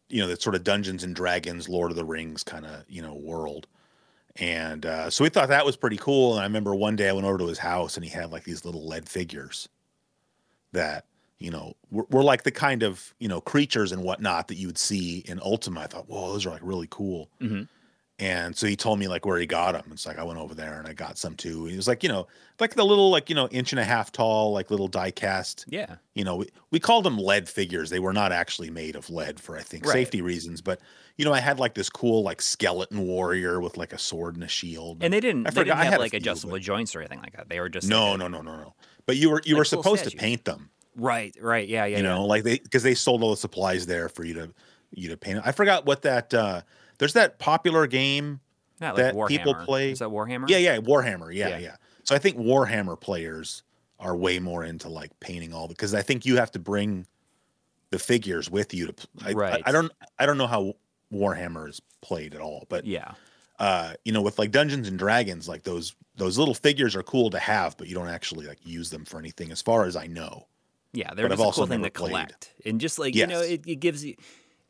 you 0.09 0.21
know 0.21 0.27
that 0.27 0.41
sort 0.41 0.55
of 0.55 0.63
Dungeons 0.63 1.03
and 1.03 1.15
Dragons, 1.15 1.69
Lord 1.69 1.91
of 1.91 1.97
the 1.97 2.05
Rings 2.05 2.43
kind 2.43 2.65
of 2.65 2.83
you 2.87 3.01
know 3.01 3.13
world. 3.15 3.67
And 4.35 4.85
uh, 4.85 5.09
so 5.09 5.23
we 5.23 5.29
thought 5.29 5.49
that 5.49 5.65
was 5.65 5.75
pretty 5.75 5.97
cool. 5.97 6.33
And 6.33 6.39
I 6.41 6.43
remember 6.43 6.73
one 6.73 6.95
day 6.95 7.09
I 7.09 7.11
went 7.13 7.25
over 7.27 7.39
to 7.39 7.47
his 7.47 7.57
house 7.57 7.95
and 7.97 8.05
he 8.05 8.11
had 8.11 8.31
like 8.31 8.43
these 8.43 8.63
little 8.63 8.87
lead 8.87 9.09
figures 9.09 9.67
that 10.71 11.05
you 11.39 11.51
know 11.51 11.73
were, 11.89 12.05
were 12.09 12.23
like 12.23 12.43
the 12.43 12.51
kind 12.51 12.83
of 12.83 13.13
you 13.19 13.27
know 13.27 13.41
creatures 13.41 13.91
and 13.91 14.03
whatnot 14.03 14.47
that 14.49 14.55
you 14.55 14.67
would 14.67 14.77
see 14.77 15.19
in 15.25 15.39
Ultima. 15.41 15.81
I 15.81 15.87
thought, 15.87 16.09
whoa, 16.09 16.31
those 16.33 16.45
are 16.45 16.51
like 16.51 16.61
really 16.63 16.87
cool. 16.89 17.29
Mhm. 17.41 17.67
And 18.21 18.53
so 18.53 18.67
he 18.67 18.75
told 18.75 18.99
me 18.99 19.07
like 19.07 19.25
where 19.25 19.39
he 19.39 19.45
got 19.45 19.71
them. 19.71 19.85
It's 19.93 20.05
like 20.05 20.19
I 20.19 20.23
went 20.23 20.39
over 20.39 20.53
there 20.53 20.77
and 20.77 20.85
I 20.85 20.91
got 20.91 21.17
some 21.17 21.35
too. 21.35 21.63
He 21.67 21.77
was 21.77 21.87
like, 21.87 22.03
you 22.03 22.09
know, 22.09 22.27
like 22.59 22.75
the 22.75 22.83
little 22.83 23.09
like 23.09 23.29
you 23.29 23.35
know 23.35 23.47
inch 23.47 23.71
and 23.71 23.79
a 23.79 23.85
half 23.85 24.11
tall 24.11 24.51
like 24.51 24.69
little 24.69 24.89
die 24.89 25.11
cast 25.11 25.63
yeah 25.69 25.95
you 26.15 26.25
know, 26.25 26.35
we, 26.35 26.49
we 26.69 26.79
called 26.81 27.05
them 27.05 27.17
lead 27.17 27.47
figures. 27.47 27.89
They 27.89 27.99
were 28.01 28.11
not 28.11 28.33
actually 28.33 28.69
made 28.71 28.97
of 28.97 29.09
lead 29.09 29.39
for, 29.39 29.55
I 29.57 29.61
think, 29.61 29.85
Right. 29.85 29.93
safety 29.93 30.21
reasons. 30.21 30.59
But, 30.59 30.81
you 31.15 31.23
know, 31.23 31.31
I 31.31 31.39
had 31.39 31.57
like 31.59 31.75
this 31.75 31.89
cool, 31.89 32.21
like 32.23 32.41
skeleton 32.41 33.07
warrior 33.07 33.61
with 33.61 33.77
like 33.77 33.93
a 33.93 33.97
sword 33.97 34.35
and 34.35 34.43
a 34.43 34.49
shield. 34.49 34.97
And 35.01 35.13
they 35.13 35.21
didn't. 35.21 35.47
I 35.47 35.51
they 35.51 35.61
forgot- 35.61 35.63
didn't 35.75 35.79
I 35.79 35.83
have 35.85 35.93
had 35.93 35.99
a 35.99 36.03
like 36.03 36.11
few, 36.11 36.17
adjustable 36.17 36.55
but- 36.55 36.61
joints 36.61 36.93
or 36.93 36.99
anything 36.99 37.21
like 37.21 37.37
that. 37.37 37.47
They 37.47 37.61
were 37.61 37.69
just 37.69 37.87
no, 37.87 38.09
like 38.09 38.19
no, 38.19 38.27
no, 38.27 38.41
no, 38.41 38.57
no. 38.57 38.73
But 39.05 39.15
you 39.15 39.29
were 39.29 39.41
you 39.45 39.53
Like 39.53 39.59
were 39.59 39.65
supposed 39.65 40.03
to 40.03 40.17
paint 40.17 40.43
them, 40.43 40.71
Right, 40.99 41.35
right, 41.41 41.67
yeah, 41.67 41.85
yeah, 41.85 41.97
you 41.97 42.03
yeah. 42.03 42.09
know, 42.09 42.25
like 42.25 42.43
they 42.43 42.59
because 42.59 42.83
they 42.83 42.93
sold 42.95 43.23
all 43.23 43.31
the 43.31 43.37
supplies 43.37 43.85
there 43.85 44.09
for 44.09 44.23
you 44.23 44.33
to 44.35 44.53
you 44.91 45.09
to 45.09 45.17
paint. 45.17 45.39
I 45.45 45.51
forgot 45.51 45.85
what 45.85 46.01
that. 46.03 46.33
uh 46.33 46.61
There's 46.97 47.13
that 47.13 47.39
popular 47.39 47.87
game. 47.87 48.39
Not 48.81 48.95
like 48.95 49.03
that 49.05 49.15
Warhammer. 49.15 49.27
people 49.27 49.55
play- 49.55 49.91
Is 49.91 49.99
that 49.99 50.09
Warhammer? 50.09 50.49
Yeah, 50.49 50.57
yeah, 50.57 50.77
Warhammer. 50.77 51.33
Yeah, 51.35 51.49
Yeah. 51.49 51.57
yeah. 51.59 51.75
So 52.03 52.15
I 52.15 52.17
think 52.19 52.37
Warhammer 52.37 52.99
players 52.99 53.63
are 53.99 54.15
way 54.15 54.39
more 54.39 54.63
into 54.63 54.87
like 54.89 55.11
painting 55.19 55.53
all 55.53 55.67
because 55.67 55.93
I 55.93 56.01
think 56.01 56.25
you 56.25 56.37
have 56.37 56.51
to 56.51 56.59
bring 56.59 57.05
the 57.91 57.99
figures 57.99 58.49
with 58.49 58.73
you 58.73 58.87
to. 58.87 59.07
I, 59.23 59.29
I- 59.29 59.33
Right. 59.33 59.63
I, 59.65 59.71
don't. 59.71 59.91
I 60.17 60.25
don't 60.25 60.37
know 60.37 60.47
how 60.47 60.75
Warhammer 61.13 61.67
is 61.69 61.81
played 62.01 62.33
at 62.35 62.41
all, 62.41 62.65
but 62.69 62.85
yeah, 62.85 63.13
uh, 63.59 63.93
you 64.05 64.11
know, 64.13 64.21
with 64.21 64.39
like 64.39 64.51
Dungeons 64.51 64.87
and 64.87 64.97
Dragons, 64.97 65.47
like 65.49 65.63
those 65.63 65.95
those 66.15 66.37
little 66.37 66.53
figures 66.53 66.95
are 66.95 67.03
cool 67.03 67.29
to 67.31 67.39
have, 67.39 67.75
but 67.77 67.87
you 67.87 67.95
don't 67.95 68.07
actually 68.09 68.45
like 68.47 68.65
use 68.65 68.89
them 68.89 69.05
for 69.05 69.19
anything, 69.19 69.51
as 69.51 69.61
far 69.61 69.85
as 69.85 69.95
I 69.95 70.07
know. 70.07 70.47
Yeah. 70.93 71.13
They're 71.13 71.25
But 71.27 71.33
I've 71.33 71.37
just 71.39 71.57
a 71.57 71.61
cool 71.61 71.67
thing 71.67 71.83
to 71.83 71.89
played. 71.91 72.09
collect, 72.09 72.53
and 72.65 72.79
just 72.81 72.99
like 72.99 73.15
you 73.15 73.27
know, 73.27 73.41
it, 73.41 73.61
it 73.67 73.75
gives 73.79 74.03
you. 74.03 74.15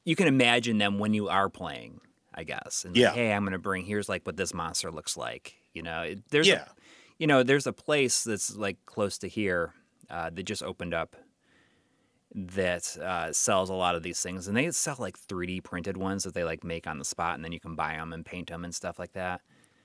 You 0.06 0.16
can 0.16 0.28
imagine 0.28 0.78
them 0.78 0.98
when 0.98 1.14
you 1.14 1.30
are 1.30 1.50
playing, 1.50 2.00
I 2.34 2.44
guess. 2.44 2.84
And 2.86 2.96
like, 2.96 3.02
Yeah. 3.02 3.12
hey, 3.14 3.34
I'm 3.34 3.44
gonna 3.44 3.60
bring. 3.60 3.86
Here's 3.86 4.10
like 4.10 4.26
what 4.26 4.38
this 4.38 4.54
monster 4.54 4.92
looks 4.92 5.16
like. 5.18 5.56
You 5.74 5.84
know, 5.84 6.02
it, 6.02 6.20
there's 6.32 6.48
yeah, 6.48 6.64
a, 6.64 6.70
you 7.20 7.28
know, 7.28 7.44
there's 7.44 7.68
a 7.68 7.74
place 7.74 8.24
that's 8.24 8.56
like 8.56 8.78
close 8.86 9.18
to 9.20 9.28
here 9.28 9.74
uh, 10.10 10.30
that 10.32 10.44
just 10.44 10.64
opened 10.64 10.94
up 10.94 11.16
that 12.34 12.96
uh, 12.98 13.34
sells 13.34 13.70
a 13.70 13.74
lot 13.74 13.96
of 13.96 14.04
these 14.04 14.22
things, 14.22 14.48
and 14.48 14.56
they 14.56 14.70
sell 14.72 14.96
like 15.00 15.18
3D 15.20 15.64
printed 15.64 15.98
ones 15.98 16.24
that 16.24 16.34
they 16.34 16.44
like 16.44 16.64
make 16.64 16.86
on 16.88 17.00
the 17.00 17.06
spot, 17.06 17.36
and 17.36 17.44
then 17.44 17.52
you 17.52 17.60
can 17.60 17.76
buy 17.76 17.94
them 17.96 18.14
and 18.14 18.26
paint 18.26 18.50
them 18.50 18.64
and 18.64 18.74
stuff 18.74 19.00
like 19.00 19.14
that. 19.14 19.42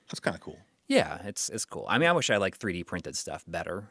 that's 0.08 0.20
kind 0.20 0.34
of 0.34 0.40
cool. 0.40 0.58
Yeah, 0.86 1.20
it's 1.24 1.48
it's 1.48 1.64
cool. 1.64 1.86
I 1.88 1.96
mean, 1.98 2.08
I 2.08 2.12
wish 2.12 2.28
I 2.30 2.36
like 2.36 2.58
3D 2.58 2.86
printed 2.86 3.16
stuff 3.16 3.44
better, 3.46 3.88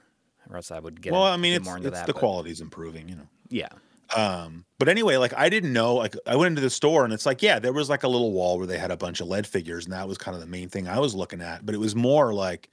or 0.50 0.56
else 0.58 0.72
I 0.72 0.80
would 0.80 1.02
get. 1.02 1.14
well, 1.14 1.24
I 1.24 1.38
mean, 1.38 1.54
it's, 1.54 1.66
more 1.66 1.78
into 1.78 1.90
it's 1.90 2.00
that. 2.00 2.08
the 2.08 2.14
but- 2.14 2.20
quality's 2.20 2.62
improving, 2.62 3.08
you 3.10 3.16
know. 3.16 3.28
Yeah, 3.50 3.70
Um, 4.16 4.66
but 4.80 4.90
anyway, 4.90 5.18
like 5.18 5.34
I 5.34 5.50
didn't 5.50 5.74
know, 5.74 5.96
like 5.96 6.16
I 6.26 6.36
went 6.36 6.48
into 6.50 6.62
the 6.62 6.70
store 6.70 7.04
and 7.04 7.14
it's 7.14 7.26
like, 7.26 7.42
yeah, 7.44 7.60
there 7.60 7.74
was 7.74 7.90
like 7.90 8.04
a 8.04 8.08
little 8.08 8.32
wall 8.32 8.58
where 8.58 8.66
they 8.68 8.78
had 8.80 8.92
a 8.92 8.98
bunch 8.98 9.22
of 9.22 9.28
lead 9.28 9.46
figures, 9.48 9.86
and 9.86 9.94
that 9.94 10.08
was 10.08 10.18
kind 10.18 10.34
of 10.36 10.42
the 10.42 10.48
main 10.48 10.70
thing 10.70 10.88
I 10.88 11.00
was 11.00 11.14
looking 11.14 11.42
at. 11.42 11.66
But 11.66 11.76
it 11.76 11.80
was 11.80 11.96
more 11.96 12.34
like 12.34 12.70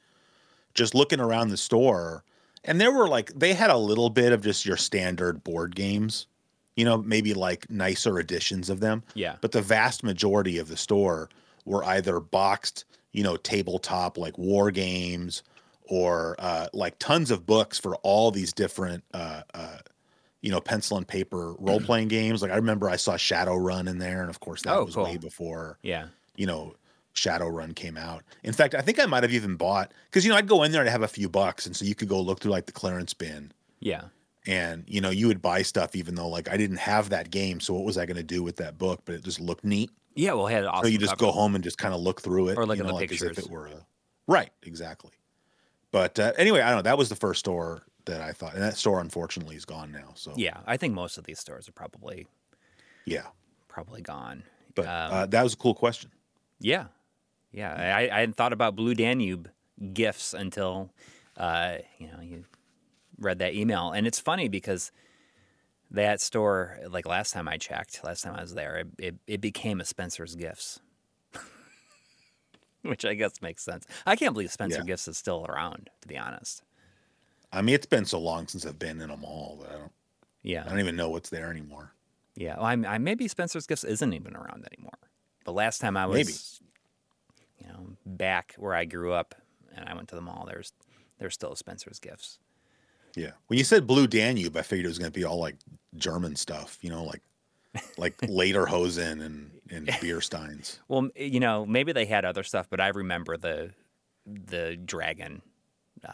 just 0.74 0.94
looking 0.94 1.20
around 1.20 1.48
the 1.48 1.56
store, 1.56 2.24
and 2.64 2.80
there 2.80 2.92
were 2.92 3.09
like 3.09 3.33
they 3.38 3.52
had 3.54 3.70
a 3.70 3.76
little 3.76 4.09
bit 4.11 4.33
of 4.33 4.42
just 4.42 4.64
your 4.64 4.76
standard 4.78 5.44
board 5.44 5.74
games, 5.76 6.26
you 6.76 6.85
know, 6.85 6.98
maybe 6.98 7.35
like 7.35 7.68
nicer 7.70 8.18
editions 8.18 8.70
of 8.70 8.80
them. 8.80 9.02
yeah, 9.14 9.37
But 9.42 9.52
the 9.52 9.62
vast 9.62 10.02
majority 10.02 10.56
of 10.59 10.68
the 10.68 10.76
store 10.76 11.28
were 11.66 11.85
either 11.85 12.20
boxed, 12.20 12.85
you 13.12 13.22
know, 13.22 13.37
tabletop 13.37 14.16
like 14.16 14.38
war 14.38 14.70
games 14.70 15.42
or 15.90 16.37
uh, 16.38 16.68
like 16.72 16.98
tons 16.98 17.31
of 17.31 17.44
books 17.44 17.79
for 17.79 17.96
all 17.96 18.31
these 18.31 18.53
different, 18.53 19.05
uh, 19.12 19.42
uh, 19.53 19.79
you 20.40 20.50
know, 20.50 20.61
pencil 20.61 20.96
and 20.96 21.07
paper 21.07 21.53
role 21.59 21.81
playing 21.81 22.09
games. 22.09 22.40
Like 22.40 22.50
I 22.53 22.57
remember 22.57 22.88
I 22.88 22.96
saw 22.96 23.14
Shadowrun 23.16 23.88
in 23.88 23.98
there, 23.98 24.20
and 24.22 24.31
of 24.31 24.40
course 24.40 24.62
that 24.62 24.74
Oh, 24.74 24.85
was 24.85 24.94
cool. 24.94 25.05
way 25.05 25.16
before 25.18 25.79
yeah, 25.83 26.07
you 26.37 26.46
know 26.46 26.74
Shadowrun 27.14 27.74
came 27.74 27.96
out. 27.98 28.22
In 28.44 28.53
fact, 28.53 28.74
I 28.74 28.81
think 28.81 29.00
I 29.00 29.07
might 29.07 29.24
have 29.24 29.33
even 29.35 29.57
bought 29.57 29.92
because 30.09 30.24
you 30.24 30.31
know 30.31 30.37
I'd 30.37 30.46
go 30.48 30.62
in 30.62 30.72
there 30.72 30.81
and 30.81 30.88
have 30.88 31.03
a 31.03 31.09
few 31.09 31.29
bucks, 31.29 31.66
and 31.66 31.74
so 31.76 31.85
you 31.85 31.94
could 31.94 32.09
go 32.09 32.20
look 32.20 32.40
through 32.40 32.53
like 32.53 32.66
the 32.66 32.72
clearance 32.72 33.12
bin 33.12 33.53
yeah, 33.81 34.05
and 34.46 34.85
you 34.87 35.00
know 35.00 35.11
you 35.11 35.26
would 35.26 35.42
buy 35.42 35.62
stuff 35.62 35.96
even 35.96 36.14
though 36.14 36.29
like 36.29 36.48
I 36.48 36.57
didn't 36.57 36.76
have 36.79 37.11
that 37.11 37.31
game. 37.31 37.59
So 37.61 37.74
what 37.74 37.85
was 37.85 37.98
I 37.98 38.07
going 38.07 38.16
to 38.16 38.22
do 38.22 38.42
with 38.42 38.57
that 38.57 38.79
book? 38.79 39.03
But 39.05 39.16
it 39.16 39.24
just 39.24 39.40
looked 39.40 39.64
neat. 39.64 39.90
yeah. 40.14 40.33
Well, 40.35 40.46
it 40.46 40.53
had 40.53 40.64
awesome. 40.66 40.85
so 40.85 40.88
you 40.88 40.98
just 40.98 41.18
cover. 41.18 41.26
go 41.26 41.33
home 41.33 41.55
and 41.57 41.64
just 41.64 41.79
kind 41.79 41.92
of 41.94 42.00
look 42.00 42.20
through 42.22 42.48
it, 42.50 42.59
Or 42.59 42.64
look 42.64 42.76
you 42.79 42.85
at 42.85 42.87
the 42.87 42.92
know, 42.92 42.96
like 42.98 43.11
as 43.12 43.22
if 43.22 43.38
it 43.38 43.50
were 43.50 43.66
a 43.66 43.87
right, 44.29 44.50
exactly. 44.62 45.11
But 45.92 46.18
uh, 46.18 46.33
anyway, 46.37 46.61
I 46.61 46.68
don't 46.68 46.79
know. 46.79 46.83
That 46.83 46.98
was 46.98 47.09
the 47.09 47.16
first 47.16 47.40
store 47.40 47.83
that 48.07 48.20
I 48.20 48.33
thought, 48.33 48.55
and 48.55 48.62
that 48.62 48.76
store 48.76 49.00
unfortunately 49.00 49.57
is 49.57 49.64
gone 49.64 49.92
now. 49.92 50.12
So 50.14 50.33
Yeah, 50.37 50.59
I 50.66 50.76
think 50.76 50.94
most 50.94 51.18
of 51.18 51.24
these 51.24 51.38
stores 51.38 51.68
are 51.68 51.72
probably 51.72 52.26
yeah. 53.05 53.26
probably 53.68 54.00
gone. 54.00 54.44
But 54.74 54.87
Um, 54.87 55.12
uh, 55.12 55.26
that 55.26 55.42
was 55.42 55.55
a 55.55 55.57
cool 55.57 55.74
question. 55.74 56.11
Yeah, 56.61 56.87
yeah. 57.53 57.74
I, 57.74 58.16
I 58.16 58.20
hadn't 58.20 58.37
thought 58.37 58.53
about 58.53 58.76
Blue 58.76 58.94
Danube 58.94 59.50
gifts 59.92 60.35
until 60.35 60.90
uh, 61.37 61.79
you 61.98 62.07
know, 62.07 62.20
you 62.20 62.44
read 63.18 63.38
that 63.38 63.55
email, 63.55 63.92
and 63.92 64.07
it's 64.07 64.20
funny 64.20 64.48
because 64.48 64.92
that 65.90 66.20
store, 66.20 66.79
like 66.88 67.07
last 67.07 67.33
time 67.33 67.48
I 67.48 67.57
checked, 67.57 68.05
last 68.05 68.22
time 68.22 68.37
I 68.37 68.42
was 68.42 68.55
there, 68.55 68.76
it 68.79 68.87
it, 68.98 69.14
it 69.26 69.40
became 69.40 69.81
a 69.81 69.85
Spencer's 69.85 70.37
Gifts, 70.37 70.81
which 72.82 73.04
I 73.04 73.14
guess 73.14 73.40
makes 73.42 73.62
sense. 73.62 73.86
I 74.06 74.16
can't 74.16 74.32
believe 74.34 74.50
Spencer 74.52 74.78
Yeah. 74.78 74.84
Gifts 74.84 75.08
is 75.08 75.16
still 75.18 75.46
around, 75.48 75.90
to 76.02 76.08
be 76.08 76.16
honest. 76.18 76.62
I 77.52 77.62
mean, 77.62 77.74
it's 77.74 77.86
been 77.86 78.04
so 78.04 78.18
long 78.20 78.46
since 78.46 78.64
I've 78.64 78.78
been 78.78 79.00
in 79.00 79.10
a 79.10 79.16
mall 79.16 79.58
that 79.62 79.70
I 79.70 79.78
don't, 79.78 79.92
Yeah, 80.42 80.64
I 80.64 80.68
don't 80.70 80.80
even 80.80 80.96
know 80.96 81.10
what's 81.10 81.30
there 81.30 81.50
anymore. 81.50 81.92
yeah. 82.36 82.56
Well, 82.56 82.66
I'm, 82.66 82.84
I 82.86 82.98
maybe 82.98 83.26
Spencer's 83.28 83.66
Gifts 83.66 83.84
isn't 83.84 84.12
even 84.12 84.36
around 84.36 84.66
anymore. 84.72 84.98
But 85.44 85.52
last 85.52 85.80
time 85.80 85.96
I 85.96 86.06
was, 86.06 86.60
Maybe. 87.58 87.66
you 87.66 87.72
know, 87.72 87.96
back 88.06 88.54
where 88.58 88.74
I 88.74 88.84
grew 88.84 89.12
up, 89.12 89.34
and 89.74 89.88
I 89.88 89.94
went 89.94 90.08
to 90.10 90.14
the 90.14 90.20
mall. 90.20 90.44
There's 90.48 90.72
there's 91.18 91.34
still 91.34 91.54
Spencer's 91.56 91.98
Gifts. 91.98 92.38
Yeah. 93.16 93.32
When 93.48 93.58
you 93.58 93.64
said 93.64 93.86
Blue 93.86 94.06
Danube, 94.06 94.56
I 94.56 94.62
figured 94.62 94.84
it 94.86 94.88
was 94.88 94.98
going 94.98 95.10
to 95.10 95.18
be 95.18 95.24
all 95.24 95.38
like 95.40 95.56
German 95.96 96.36
stuff, 96.36 96.78
you 96.82 96.90
know, 96.90 97.02
like 97.04 97.22
like 97.98 98.16
lederhosen 98.20 99.22
and 99.24 99.50
and 99.70 99.88
beer 100.00 100.20
steins. 100.20 100.78
Well, 100.88 101.09
you 101.16 101.40
know, 101.40 101.64
maybe 101.66 101.92
they 101.92 102.04
had 102.06 102.24
other 102.24 102.42
stuff, 102.42 102.68
but 102.70 102.80
I 102.80 102.88
remember 102.88 103.37
the 103.37 103.70
the 104.26 104.76
dragon. 104.76 105.42
Uh, 106.04 106.12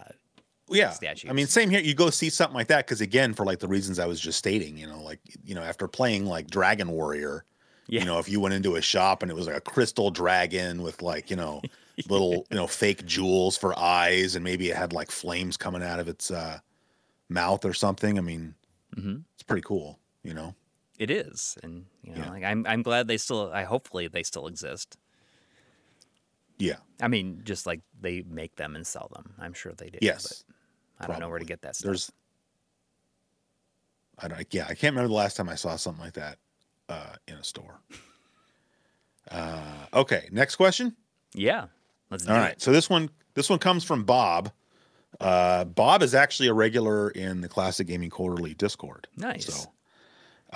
Yeah. 0.68 0.94
I 1.28 1.32
mean, 1.32 1.46
same 1.46 1.70
here. 1.70 1.80
You 1.80 1.94
go 1.94 2.10
see 2.10 2.28
something 2.30 2.54
like 2.54 2.68
that 2.68 2.86
because 2.86 3.00
again, 3.00 3.34
for 3.34 3.44
like 3.46 3.58
the 3.60 3.68
reasons 3.68 3.98
I 3.98 4.06
was 4.06 4.20
just 4.20 4.38
stating, 4.38 4.76
you 4.76 4.86
know, 4.86 5.00
like 5.02 5.20
you 5.44 5.54
know, 5.54 5.62
after 5.62 5.86
playing 5.88 6.26
like 6.26 6.48
Dragon 6.50 6.90
Warrior, 6.90 7.44
Yeah. 7.88 8.00
you 8.00 8.06
know, 8.06 8.18
if 8.18 8.28
you 8.28 8.40
went 8.40 8.54
into 8.54 8.76
a 8.76 8.82
shop 8.82 9.22
and 9.22 9.30
it 9.30 9.34
was 9.34 9.46
like 9.46 9.56
a 9.56 9.60
crystal 9.60 10.10
dragon 10.10 10.82
with 10.82 11.02
like 11.02 11.30
you 11.30 11.36
know 11.36 11.62
little 12.08 12.46
you 12.50 12.56
know 12.56 12.66
fake 12.66 13.06
jewels 13.06 13.56
for 13.56 13.78
eyes 13.78 14.34
and 14.34 14.42
maybe 14.44 14.68
it 14.70 14.76
had 14.76 14.92
like 14.92 15.10
flames 15.10 15.56
coming 15.56 15.82
out 15.82 15.98
of 16.00 16.08
its 16.08 16.30
uh, 16.30 16.58
mouth 17.28 17.64
or 17.64 17.72
something. 17.74 18.18
I 18.18 18.20
mean, 18.22 18.54
Mhm. 18.96 19.22
it's 19.34 19.42
pretty 19.42 19.62
cool, 19.62 19.98
you 20.22 20.32
know. 20.34 20.54
It 20.98 21.10
is, 21.10 21.56
and 21.62 21.84
you 22.02 22.12
know, 22.14 22.22
Yeah. 22.24 22.30
like 22.30 22.44
I'm 22.44 22.66
I'm 22.66 22.82
glad 22.82 23.06
they 23.08 23.18
still. 23.18 23.50
I 23.52 23.64
hopefully 23.64 24.08
they 24.08 24.22
still 24.22 24.46
exist. 24.46 24.96
Yeah. 26.58 26.76
I 27.02 27.08
mean, 27.08 27.42
just 27.44 27.66
like 27.66 27.80
they 28.00 28.22
make 28.28 28.56
them 28.56 28.74
and 28.76 28.86
sell 28.86 29.10
them. 29.14 29.34
I'm 29.38 29.52
sure 29.52 29.72
they 29.74 29.90
do. 29.90 29.98
Yes. 30.00 30.44
but 30.98 31.10
I 31.10 31.12
don't 31.12 31.20
know 31.20 31.28
where 31.28 31.38
to 31.38 31.44
get 31.44 31.60
that 31.62 31.76
stuff. 31.76 31.84
There's, 31.86 32.12
I 34.18 34.28
don't, 34.28 34.46
yeah, 34.54 34.64
I 34.64 34.68
can't 34.74 34.94
remember 34.94 35.08
the 35.08 35.14
last 35.14 35.36
time 35.36 35.50
I 35.50 35.54
saw 35.54 35.76
something 35.76 36.02
like 36.02 36.14
that 36.14 36.38
uh, 36.88 37.14
in 37.28 37.34
a 37.34 37.44
store. 37.44 37.80
Uh, 39.28 39.86
okay, 39.92 40.28
next 40.30 40.54
question. 40.54 40.94
yeah. 41.34 41.66
Let's 42.10 42.24
do 42.24 42.30
All 42.32 42.38
right, 42.38 42.52
it. 42.52 42.62
so 42.62 42.70
this 42.70 42.88
one, 42.88 43.10
this 43.34 43.50
one 43.50 43.58
comes 43.58 43.82
from 43.82 44.04
Bob. 44.04 44.52
Uh, 45.20 45.64
Bob 45.64 46.04
is 46.04 46.14
actually 46.14 46.46
a 46.46 46.54
regular 46.54 47.10
in 47.10 47.40
the 47.40 47.48
Classic 47.48 47.84
Gaming 47.88 48.08
Quarterly 48.10 48.54
Discord. 48.54 49.08
Nice. 49.16 49.46
So, 49.46 49.72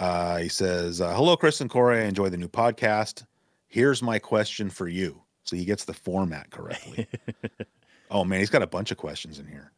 uh, 0.01 0.39
he 0.39 0.49
says, 0.49 1.01
uh, 1.01 1.15
"Hello, 1.15 1.37
Chris 1.37 1.61
and 1.61 1.71
Coury. 1.71 2.01
I 2.01 2.07
enjoy 2.07 2.29
the 2.29 2.37
new 2.37 2.49
podcast. 2.49 3.25
Here's 3.69 4.03
my 4.03 4.19
question 4.19 4.69
for 4.71 4.89
you." 4.89 5.23
So 5.45 5.55
he 5.57 5.65
gets 5.65 5.85
the 5.85 5.95
format 5.95 6.51
correctly. 6.51 7.07
oh 8.11 8.25
man, 8.25 8.41
he's 8.41 8.51
got 8.51 8.63
a 8.63 8.67
bunch 8.67 8.91
of 8.91 8.97
questions 8.99 9.39
in 9.39 9.47
here. 9.47 9.73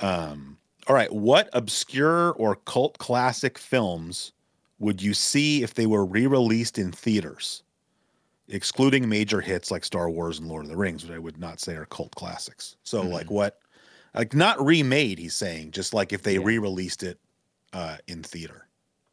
Um, 0.00 0.58
all 0.88 0.94
right, 0.94 1.12
what 1.12 1.48
obscure 1.52 2.32
or 2.34 2.56
cult 2.56 2.98
classic 2.98 3.58
films 3.58 4.32
would 4.78 5.00
you 5.02 5.14
see 5.14 5.62
if 5.62 5.74
they 5.74 5.86
were 5.86 6.04
re-released 6.04 6.78
in 6.78 6.92
theaters, 6.92 7.62
excluding 8.48 9.08
major 9.08 9.40
hits 9.40 9.70
like 9.70 9.84
Star 9.84 10.10
Wars 10.10 10.38
and 10.38 10.48
Lord 10.48 10.64
of 10.64 10.70
the 10.70 10.76
Rings, 10.76 11.02
which 11.02 11.12
I 11.12 11.18
would 11.18 11.38
not 11.38 11.60
say 11.60 11.74
are 11.76 11.86
cult 11.86 12.14
classics? 12.14 12.76
So 12.84 13.02
like 13.02 13.30
what, 13.30 13.58
like 14.14 14.34
not 14.34 14.64
remade? 14.64 15.18
He's 15.18 15.34
saying 15.34 15.70
just 15.72 15.94
like 15.94 16.12
if 16.12 16.22
they 16.22 16.34
Yeah. 16.34 16.44
re-released 16.44 17.02
it 17.02 17.18
uh, 17.72 17.96
in 18.06 18.22
theater. 18.22 18.65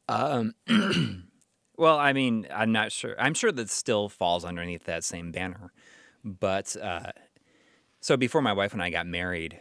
Um, 0.08 0.54
well, 1.78 1.98
I 1.98 2.13
mean, 2.13 2.48
I'm 2.54 2.72
not 2.72 2.92
sure. 2.92 3.16
I'm 3.20 3.34
sure 3.34 3.52
that 3.52 3.70
still 3.70 4.10
falls 4.10 4.46
underneath 4.46 4.86
that 4.86 5.04
same 5.04 5.32
banner. 5.32 5.72
But 6.24 6.76
uh, 6.82 7.12
so 8.00 8.18
before 8.18 8.42
my 8.42 8.54
wife 8.54 8.74
and 8.74 8.82
I 8.82 8.89
got 8.89 9.08
married, 9.08 9.60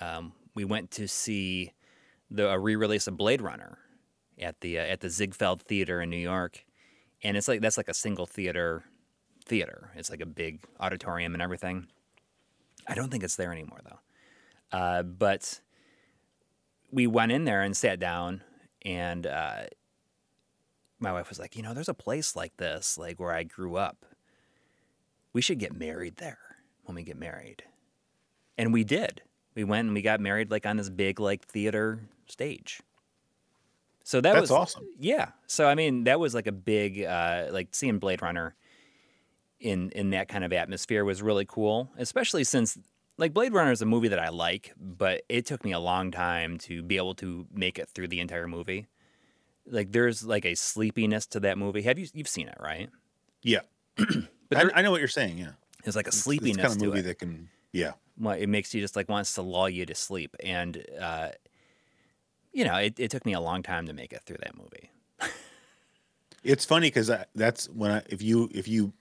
um, 0.00 0.32
we 0.54 0.64
went 0.64 0.90
to 0.92 1.08
see 1.08 1.72
the 2.30 2.50
a 2.50 2.58
re-release 2.58 3.06
of 3.06 3.16
Blade 3.16 3.40
Runner 3.40 3.78
at 4.40 4.60
the 4.60 4.78
uh, 4.78 4.82
at 4.82 5.00
the 5.00 5.10
Ziegfeld 5.10 5.62
Theater 5.62 6.00
in 6.00 6.10
New 6.10 6.16
York, 6.16 6.64
and 7.22 7.36
it's 7.36 7.48
like 7.48 7.60
that's 7.60 7.76
like 7.76 7.88
a 7.88 7.94
single 7.94 8.26
theater 8.26 8.84
theater. 9.44 9.90
It's 9.96 10.10
like 10.10 10.20
a 10.20 10.26
big 10.26 10.60
auditorium 10.78 11.34
and 11.34 11.42
everything. 11.42 11.88
I 12.86 12.94
don't 12.94 13.10
think 13.10 13.24
it's 13.24 13.36
there 13.36 13.52
anymore 13.52 13.80
though. 13.84 14.78
Uh, 14.78 15.02
but 15.02 15.60
we 16.90 17.06
went 17.06 17.32
in 17.32 17.44
there 17.44 17.62
and 17.62 17.76
sat 17.76 17.98
down 17.98 18.42
and 18.84 19.26
uh, 19.26 19.62
my 20.98 21.12
wife 21.12 21.28
was 21.28 21.38
like, 21.38 21.56
you 21.56 21.62
know, 21.62 21.74
there's 21.74 21.88
a 21.88 21.94
place 21.94 22.36
like 22.36 22.56
this, 22.56 22.98
like 22.98 23.20
where 23.20 23.32
I 23.32 23.42
grew 23.42 23.76
up. 23.76 24.04
We 25.32 25.40
should 25.40 25.58
get 25.58 25.76
married 25.76 26.16
there 26.16 26.38
when 26.84 26.94
we 26.94 27.02
get 27.02 27.18
married. 27.18 27.62
And 28.56 28.72
we 28.72 28.84
did. 28.84 29.22
We 29.54 29.64
went 29.64 29.86
and 29.86 29.94
we 29.94 30.02
got 30.02 30.20
married 30.20 30.50
like 30.50 30.66
on 30.66 30.76
this 30.76 30.90
big 30.90 31.20
like 31.20 31.44
theater 31.46 32.00
stage. 32.26 32.80
So 34.04 34.20
that 34.20 34.32
That's 34.32 34.42
was 34.42 34.50
awesome. 34.50 34.86
Yeah. 34.98 35.30
So 35.46 35.68
I 35.68 35.74
mean, 35.74 36.04
that 36.04 36.18
was 36.18 36.34
like 36.34 36.46
a 36.46 36.52
big 36.52 37.04
uh, 37.04 37.48
like 37.50 37.74
seeing 37.74 37.98
Blade 37.98 38.22
Runner 38.22 38.54
in 39.60 39.90
in 39.90 40.10
that 40.10 40.28
kind 40.28 40.44
of 40.44 40.52
atmosphere 40.52 41.04
was 41.04 41.20
really 41.22 41.44
cool, 41.44 41.90
especially 41.98 42.44
since 42.44 42.78
like 43.18 43.34
Blade 43.34 43.52
Runner 43.52 43.72
is 43.72 43.82
a 43.82 43.86
movie 43.86 44.08
that 44.08 44.18
I 44.18 44.28
like, 44.30 44.72
but 44.80 45.22
it 45.28 45.44
took 45.44 45.64
me 45.64 45.72
a 45.72 45.78
long 45.80 46.10
time 46.10 46.56
to 46.58 46.82
be 46.82 46.96
able 46.96 47.14
to 47.16 47.46
make 47.52 47.78
it 47.78 47.88
through 47.90 48.08
the 48.08 48.20
entire 48.20 48.48
movie. 48.48 48.86
Like 49.66 49.92
there's 49.92 50.24
like 50.24 50.44
a 50.46 50.54
sleepiness 50.54 51.26
to 51.28 51.40
that 51.40 51.58
movie. 51.58 51.82
Have 51.82 51.98
you 51.98 52.06
you've 52.14 52.28
seen 52.28 52.48
it, 52.48 52.56
right? 52.60 52.88
Yeah, 53.42 53.60
But 53.96 54.08
I, 54.52 54.62
there- 54.64 54.76
I 54.76 54.82
know 54.82 54.90
what 54.90 55.00
you're 55.00 55.08
saying. 55.08 55.36
Yeah, 55.38 55.50
There's 55.84 55.96
like 55.96 56.06
a 56.06 56.08
It's- 56.08 56.22
sleepiness 56.22 56.56
It's 56.56 56.62
kind 56.74 56.82
of 56.82 56.88
movie 56.88 57.00
that 57.02 57.18
can. 57.18 57.48
Yeah, 57.72 57.92
well, 58.18 58.34
it 58.34 58.46
makes 58.46 58.72
you 58.72 58.80
just 58.80 58.96
like 58.96 59.08
wants 59.10 59.34
to 59.34 59.42
lull 59.42 59.68
you 59.68 59.84
to 59.84 59.94
sleep. 59.94 60.34
And 60.42 60.82
uh, 61.00 61.30
you 62.52 62.64
know, 62.64 62.76
it, 62.76 62.98
it 62.98 63.10
took 63.10 63.26
me 63.26 63.34
a 63.34 63.40
long 63.40 63.62
time 63.62 63.86
to 63.86 63.92
make 63.92 64.12
it 64.14 64.22
through 64.24 64.38
that 64.42 64.56
movie. 64.56 64.90
it's 66.42 66.64
funny 66.64 66.86
because 66.88 67.10
that's 67.34 67.68
when 67.68 67.90
I, 67.90 68.02
if 68.08 68.22
you 68.22 68.48
if 68.52 68.66
you 68.68 68.92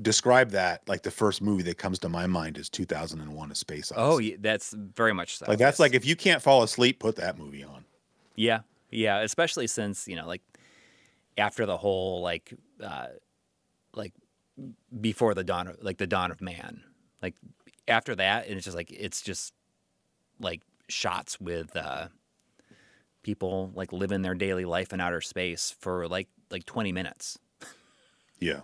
describe 0.00 0.50
that 0.50 0.82
like 0.88 1.02
the 1.02 1.10
first 1.10 1.40
movie 1.40 1.62
that 1.64 1.78
comes 1.78 1.98
to 2.00 2.08
my 2.08 2.26
mind 2.26 2.58
is 2.58 2.68
2001: 2.68 3.50
A 3.50 3.54
Space 3.54 3.92
Odyssey. 3.92 3.94
Oh, 3.96 4.18
yeah, 4.18 4.36
that's 4.40 4.72
very 4.72 5.12
much 5.12 5.38
so. 5.38 5.46
like 5.48 5.58
that's 5.58 5.76
yes. 5.76 5.80
like 5.80 5.94
if 5.94 6.04
you 6.06 6.16
can't 6.16 6.42
fall 6.42 6.62
asleep, 6.62 6.98
put 6.98 7.16
that 7.16 7.38
movie 7.38 7.64
on. 7.64 7.84
Yeah, 8.34 8.60
yeah, 8.90 9.20
especially 9.20 9.66
since 9.66 10.08
you 10.08 10.16
know, 10.16 10.26
like 10.26 10.42
after 11.36 11.66
the 11.66 11.76
whole 11.76 12.22
like, 12.22 12.52
uh, 12.82 13.08
like 13.94 14.12
before 15.00 15.34
the 15.34 15.44
dawn 15.44 15.68
of 15.68 15.82
like 15.82 15.98
the 15.98 16.06
dawn 16.06 16.30
of 16.30 16.40
man, 16.40 16.82
like 17.22 17.34
after 17.88 18.14
that, 18.16 18.46
and 18.46 18.56
it's 18.56 18.64
just 18.64 18.76
like 18.76 18.90
it's 18.90 19.22
just 19.22 19.52
like 20.40 20.62
shots 20.88 21.40
with 21.40 21.76
uh, 21.76 22.08
people 23.22 23.70
like 23.74 23.92
living 23.92 24.22
their 24.22 24.34
daily 24.34 24.64
life 24.64 24.92
in 24.92 25.00
outer 25.00 25.20
space 25.20 25.74
for 25.78 26.08
like 26.08 26.28
like 26.50 26.64
twenty 26.64 26.92
minutes, 26.92 27.38
Yeah, 28.40 28.60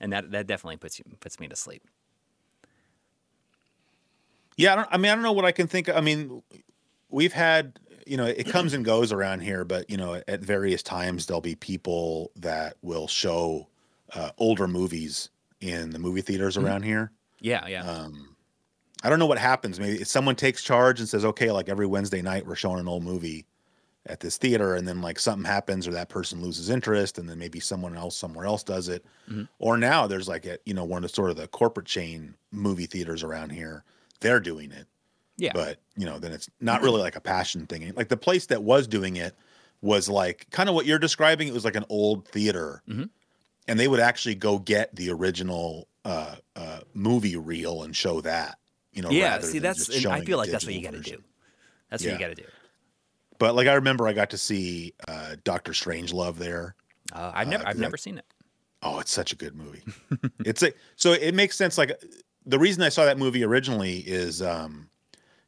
and 0.00 0.12
that 0.12 0.30
that 0.30 0.46
definitely 0.46 0.76
puts 0.76 0.98
you 0.98 1.04
puts 1.20 1.40
me 1.40 1.48
to 1.48 1.56
sleep. 1.56 1.82
yeah. 4.56 4.72
I, 4.72 4.76
don't, 4.76 4.88
I 4.92 4.96
mean, 4.96 5.10
I 5.10 5.14
don't 5.14 5.22
know 5.22 5.32
what 5.32 5.44
I 5.44 5.52
can 5.52 5.66
think. 5.66 5.88
I 5.88 6.00
mean, 6.00 6.42
we've 7.08 7.32
had 7.32 7.78
you 8.06 8.16
know 8.16 8.24
it 8.24 8.46
comes 8.46 8.72
and 8.72 8.84
goes 8.84 9.12
around 9.12 9.40
here, 9.40 9.64
but 9.64 9.88
you 9.90 9.96
know 9.96 10.22
at 10.28 10.40
various 10.40 10.82
times 10.82 11.26
there'll 11.26 11.40
be 11.40 11.54
people 11.54 12.30
that 12.36 12.76
will 12.82 13.08
show 13.08 13.68
uh, 14.14 14.30
older 14.38 14.68
movies 14.68 15.30
in 15.60 15.90
the 15.90 15.98
movie 15.98 16.20
theaters 16.20 16.56
around 16.56 16.82
here. 16.82 17.10
Yeah, 17.40 17.66
yeah, 17.66 17.82
um, 17.82 18.36
I 19.02 19.10
don't 19.10 19.18
know 19.18 19.26
what 19.26 19.38
happens. 19.38 19.78
Maybe 19.78 20.04
someone 20.04 20.36
takes 20.36 20.62
charge 20.62 21.00
and 21.00 21.08
says, 21.08 21.24
"Okay, 21.24 21.50
like 21.50 21.68
every 21.68 21.86
Wednesday 21.86 22.22
night, 22.22 22.46
we're 22.46 22.54
showing 22.54 22.80
an 22.80 22.88
old 22.88 23.02
movie 23.02 23.46
at 24.06 24.20
this 24.20 24.36
theater," 24.38 24.74
and 24.74 24.86
then 24.86 25.00
like 25.02 25.18
something 25.18 25.44
happens, 25.44 25.86
or 25.86 25.92
that 25.92 26.08
person 26.08 26.40
loses 26.42 26.70
interest, 26.70 27.18
and 27.18 27.28
then 27.28 27.38
maybe 27.38 27.60
someone 27.60 27.96
else 27.96 28.16
somewhere 28.16 28.46
else 28.46 28.62
does 28.62 28.88
it. 28.88 29.04
Mhm. 29.28 29.48
Or 29.58 29.76
now 29.76 30.06
there's 30.06 30.28
like 30.28 30.46
a 30.46 30.58
you 30.64 30.74
know 30.74 30.84
one 30.84 31.04
of 31.04 31.10
the 31.10 31.14
sort 31.14 31.30
of 31.30 31.36
the 31.36 31.48
corporate 31.48 31.86
chain 31.86 32.34
movie 32.52 32.86
theaters 32.86 33.22
around 33.22 33.50
here. 33.50 33.84
They're 34.20 34.40
doing 34.40 34.70
it, 34.72 34.86
yeah. 35.36 35.52
but 35.52 35.78
you 35.96 36.06
know 36.06 36.18
then 36.18 36.32
it's 36.32 36.48
not 36.60 36.82
really 36.82 37.02
like 37.02 37.16
a 37.16 37.20
passion 37.20 37.66
thing. 37.66 37.92
Like 37.96 38.08
the 38.08 38.16
place 38.16 38.46
that 38.46 38.62
was 38.62 38.86
doing 38.86 39.16
it 39.16 39.34
was 39.82 40.08
like 40.08 40.46
kind 40.50 40.68
of 40.68 40.74
what 40.74 40.86
you're 40.86 40.98
describing. 40.98 41.48
It 41.48 41.54
was 41.54 41.64
like 41.64 41.76
an 41.76 41.84
old 41.90 42.26
theater, 42.28 42.82
Mhm. 42.88 43.10
and 43.68 43.78
they 43.78 43.88
would 43.88 44.00
actually 44.00 44.34
go 44.36 44.58
get 44.58 44.94
the 44.96 45.10
original 45.10 45.86
uh, 46.04 46.36
uh, 46.54 46.80
movie 46.94 47.36
reel 47.36 47.82
and 47.82 47.94
show 47.94 48.20
that. 48.20 48.58
You 48.92 49.02
know, 49.02 49.10
yeah, 49.10 49.40
see, 49.40 49.58
that's 49.58 49.90
I 50.06 50.24
feel 50.24 50.38
like 50.38 50.50
that's 50.50 50.64
what 50.64 50.72
you 50.72 50.80
got 50.82 50.92
to 50.92 51.00
do. 51.00 51.22
That's 51.90 52.02
what 52.04 52.12
you 52.12 52.18
got 52.18 52.28
to 52.28 52.34
do. 52.36 52.44
But 53.38 53.54
like 53.54 53.68
I 53.68 53.74
remember, 53.74 54.06
I 54.08 54.12
got 54.12 54.30
to 54.30 54.38
see 54.38 54.94
uh, 55.08 55.36
Doctor 55.44 55.72
Strangelove 55.72 56.36
there. 56.36 56.74
Uh, 57.12 57.32
I've 57.34 57.48
never, 57.48 57.64
Uh, 57.64 57.68
I've 57.70 57.76
I- 57.76 57.80
never 57.80 57.96
seen 57.96 58.18
it. 58.18 58.24
Oh, 58.82 58.98
it's 59.00 59.10
such 59.10 59.32
a 59.32 59.36
good 59.36 59.54
movie. 59.56 59.82
it's 60.44 60.62
a, 60.62 60.72
so 60.96 61.12
it 61.12 61.34
makes 61.34 61.56
sense. 61.56 61.78
Like 61.78 61.98
the 62.44 62.58
reason 62.58 62.82
I 62.82 62.88
saw 62.90 63.04
that 63.06 63.18
movie 63.18 63.42
originally 63.42 63.98
is 64.00 64.42
um, 64.42 64.88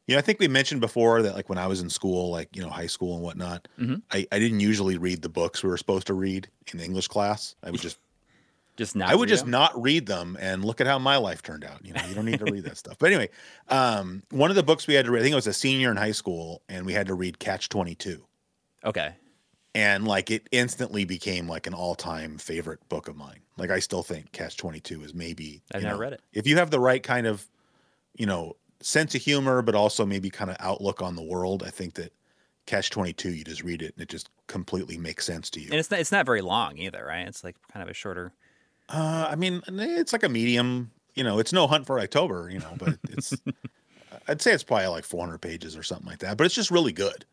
You 0.07 0.15
know, 0.15 0.19
I 0.19 0.21
think 0.21 0.39
we 0.39 0.47
mentioned 0.47 0.81
before 0.81 1.21
that 1.21 1.35
like 1.35 1.47
when 1.47 1.59
I 1.59 1.67
was 1.67 1.79
in 1.81 1.89
school, 1.89 2.31
like 2.31 2.55
you 2.55 2.61
know, 2.63 2.69
high 2.69 2.87
school 2.87 3.13
and 3.13 3.23
whatnot, 3.23 3.67
Mhm. 3.79 4.01
I, 4.11 4.25
I 4.31 4.39
didn't 4.39 4.59
usually 4.59 4.97
read 4.97 5.21
the 5.21 5.29
books 5.29 5.63
we 5.63 5.69
were 5.69 5.77
supposed 5.77 6.07
to 6.07 6.13
read 6.15 6.49
in 6.73 6.79
English 6.79 7.07
class. 7.07 7.55
I 7.63 7.69
would 7.71 7.79
just 7.81 7.99
Just 8.79 8.95
not. 8.95 9.09
I 9.09 9.15
would 9.15 9.29
just 9.29 9.41
just 9.41 9.45
'em? 9.45 9.51
not 9.51 9.79
read 9.79 10.05
them 10.07 10.35
and 10.39 10.65
look 10.65 10.79
at 10.81 10.87
how 10.87 10.97
my 10.97 11.17
life 11.17 11.43
turned 11.43 11.63
out. 11.65 11.85
You 11.85 11.93
know, 11.93 12.01
you 12.07 12.15
don't 12.15 12.25
need 12.25 12.39
to 12.39 12.45
read 12.45 12.63
that 12.63 12.77
stuff. 12.83 12.97
But 12.97 13.07
anyway, 13.11 13.29
um, 13.67 14.23
one 14.31 14.49
of 14.49 14.55
the 14.55 14.63
books 14.63 14.87
we 14.87 14.93
had 14.95 15.05
to 15.05 15.11
read, 15.11 15.19
I 15.19 15.23
think 15.23 15.33
it 15.33 15.35
was 15.35 15.47
a 15.47 15.53
senior 15.53 15.91
in 15.91 15.97
high 15.97 16.13
school, 16.13 16.61
and 16.69 16.85
we 16.85 16.93
had 16.93 17.05
to 17.07 17.13
read 17.13 17.37
Catch 17.39 17.69
Twenty 17.69 17.93
Two. 17.93 18.25
Okay. 18.85 19.13
and 19.75 20.07
like 20.07 20.31
it 20.31 20.47
instantly 20.51 21.03
became 21.05 21.47
like 21.47 21.67
an 21.67 21.73
all-time 21.75 22.37
favorite 22.39 22.79
book 22.89 23.07
of 23.09 23.15
mine 23.15 23.41
like 23.57 23.69
i 23.69 23.77
still 23.79 24.01
think 24.01 24.31
catch 24.31 24.55
22 24.57 25.03
is 25.03 25.13
maybe 25.13 25.61
I've 25.73 25.83
never 25.83 25.95
know, 25.95 25.99
read 26.01 26.13
it. 26.13 26.21
if 26.33 26.47
you 26.47 26.55
have 26.57 26.71
the 26.71 26.79
right 26.79 27.03
kind 27.03 27.27
of 27.27 27.45
you 28.17 28.25
know 28.25 28.55
sense 28.79 29.13
of 29.13 29.21
humor 29.21 29.61
but 29.61 29.75
also 29.75 30.05
maybe 30.07 30.29
kind 30.31 30.49
of 30.49 30.55
outlook 30.59 31.01
on 31.03 31.15
the 31.15 31.21
world 31.21 31.61
i 31.67 31.69
think 31.69 31.93
that 31.95 32.11
catch 32.65 32.89
22 32.89 33.31
you 33.33 33.43
just 33.43 33.61
read 33.63 33.81
it 33.83 33.93
and 33.95 34.01
it 34.01 34.09
just 34.09 34.29
completely 34.47 34.97
makes 34.97 35.25
sense 35.25 35.49
to 35.51 35.59
you 35.59 35.67
And 35.69 35.79
it's 35.79 35.91
not. 35.91 35.99
It's 35.99 36.11
not 36.11 36.25
very 36.25 36.41
long 36.41 36.77
either, 36.79 37.03
right? 37.05 37.27
It's 37.27 37.43
like 37.43 37.55
kind 37.71 37.83
of 37.83 37.89
a 37.89 37.93
shorter. 37.93 38.31
Uh 38.89 39.27
i 39.29 39.35
mean 39.35 39.61
it's 39.67 40.11
like 40.13 40.23
a 40.23 40.29
medium 40.29 40.91
you 41.15 41.23
know 41.23 41.39
it's 41.39 41.53
no 41.53 41.67
hunt 41.67 41.85
for 41.85 41.99
october 41.99 42.49
you 42.51 42.59
know 42.59 42.73
but 42.77 42.97
it's 43.09 43.33
i'd 44.27 44.41
say 44.41 44.51
it's 44.51 44.63
probably 44.63 44.87
like 44.87 45.03
400 45.03 45.39
pages 45.39 45.77
or 45.77 45.83
something 45.83 46.07
like 46.07 46.19
that 46.19 46.37
but 46.37 46.45
it's 46.45 46.55
just 46.55 46.71
really 46.71 46.91
good 46.91 47.25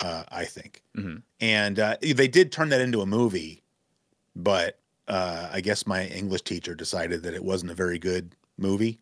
uh 0.00 0.24
i 0.28 0.44
think 0.44 0.82
Mhm. 0.96 1.22
and 1.40 1.78
uh, 1.78 1.96
they 2.00 2.28
did 2.28 2.50
turn 2.52 2.70
that 2.70 2.80
into 2.80 3.00
a 3.02 3.06
movie, 3.06 3.62
but 4.34 4.78
uh, 5.08 5.48
I 5.52 5.60
guess 5.60 5.86
my 5.86 6.06
English 6.06 6.42
teacher 6.42 6.74
decided 6.74 7.22
that 7.22 7.34
it 7.34 7.44
wasn't 7.44 7.70
a 7.70 7.74
very 7.74 7.98
good 7.98 8.34
movie, 8.58 8.98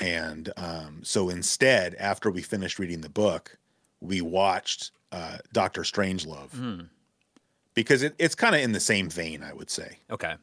and 0.00 0.50
um, 0.56 1.00
so 1.04 1.28
instead, 1.28 1.94
after 1.96 2.30
we 2.30 2.40
finished 2.42 2.78
reading 2.78 3.02
the 3.02 3.08
book, 3.10 3.58
we 4.00 4.20
watched 4.22 4.92
uh, 5.12 5.38
Doctor 5.52 5.82
Strangelove 5.82 6.50
Hmm. 6.50 6.80
because 7.74 8.02
it, 8.02 8.14
it's 8.18 8.34
kind 8.34 8.54
of 8.54 8.62
in 8.62 8.72
the 8.72 8.80
same 8.80 9.08
vein, 9.10 9.42
I 9.42 9.52
would 9.52 9.70
say. 9.70 9.98
Okay. 10.10 10.36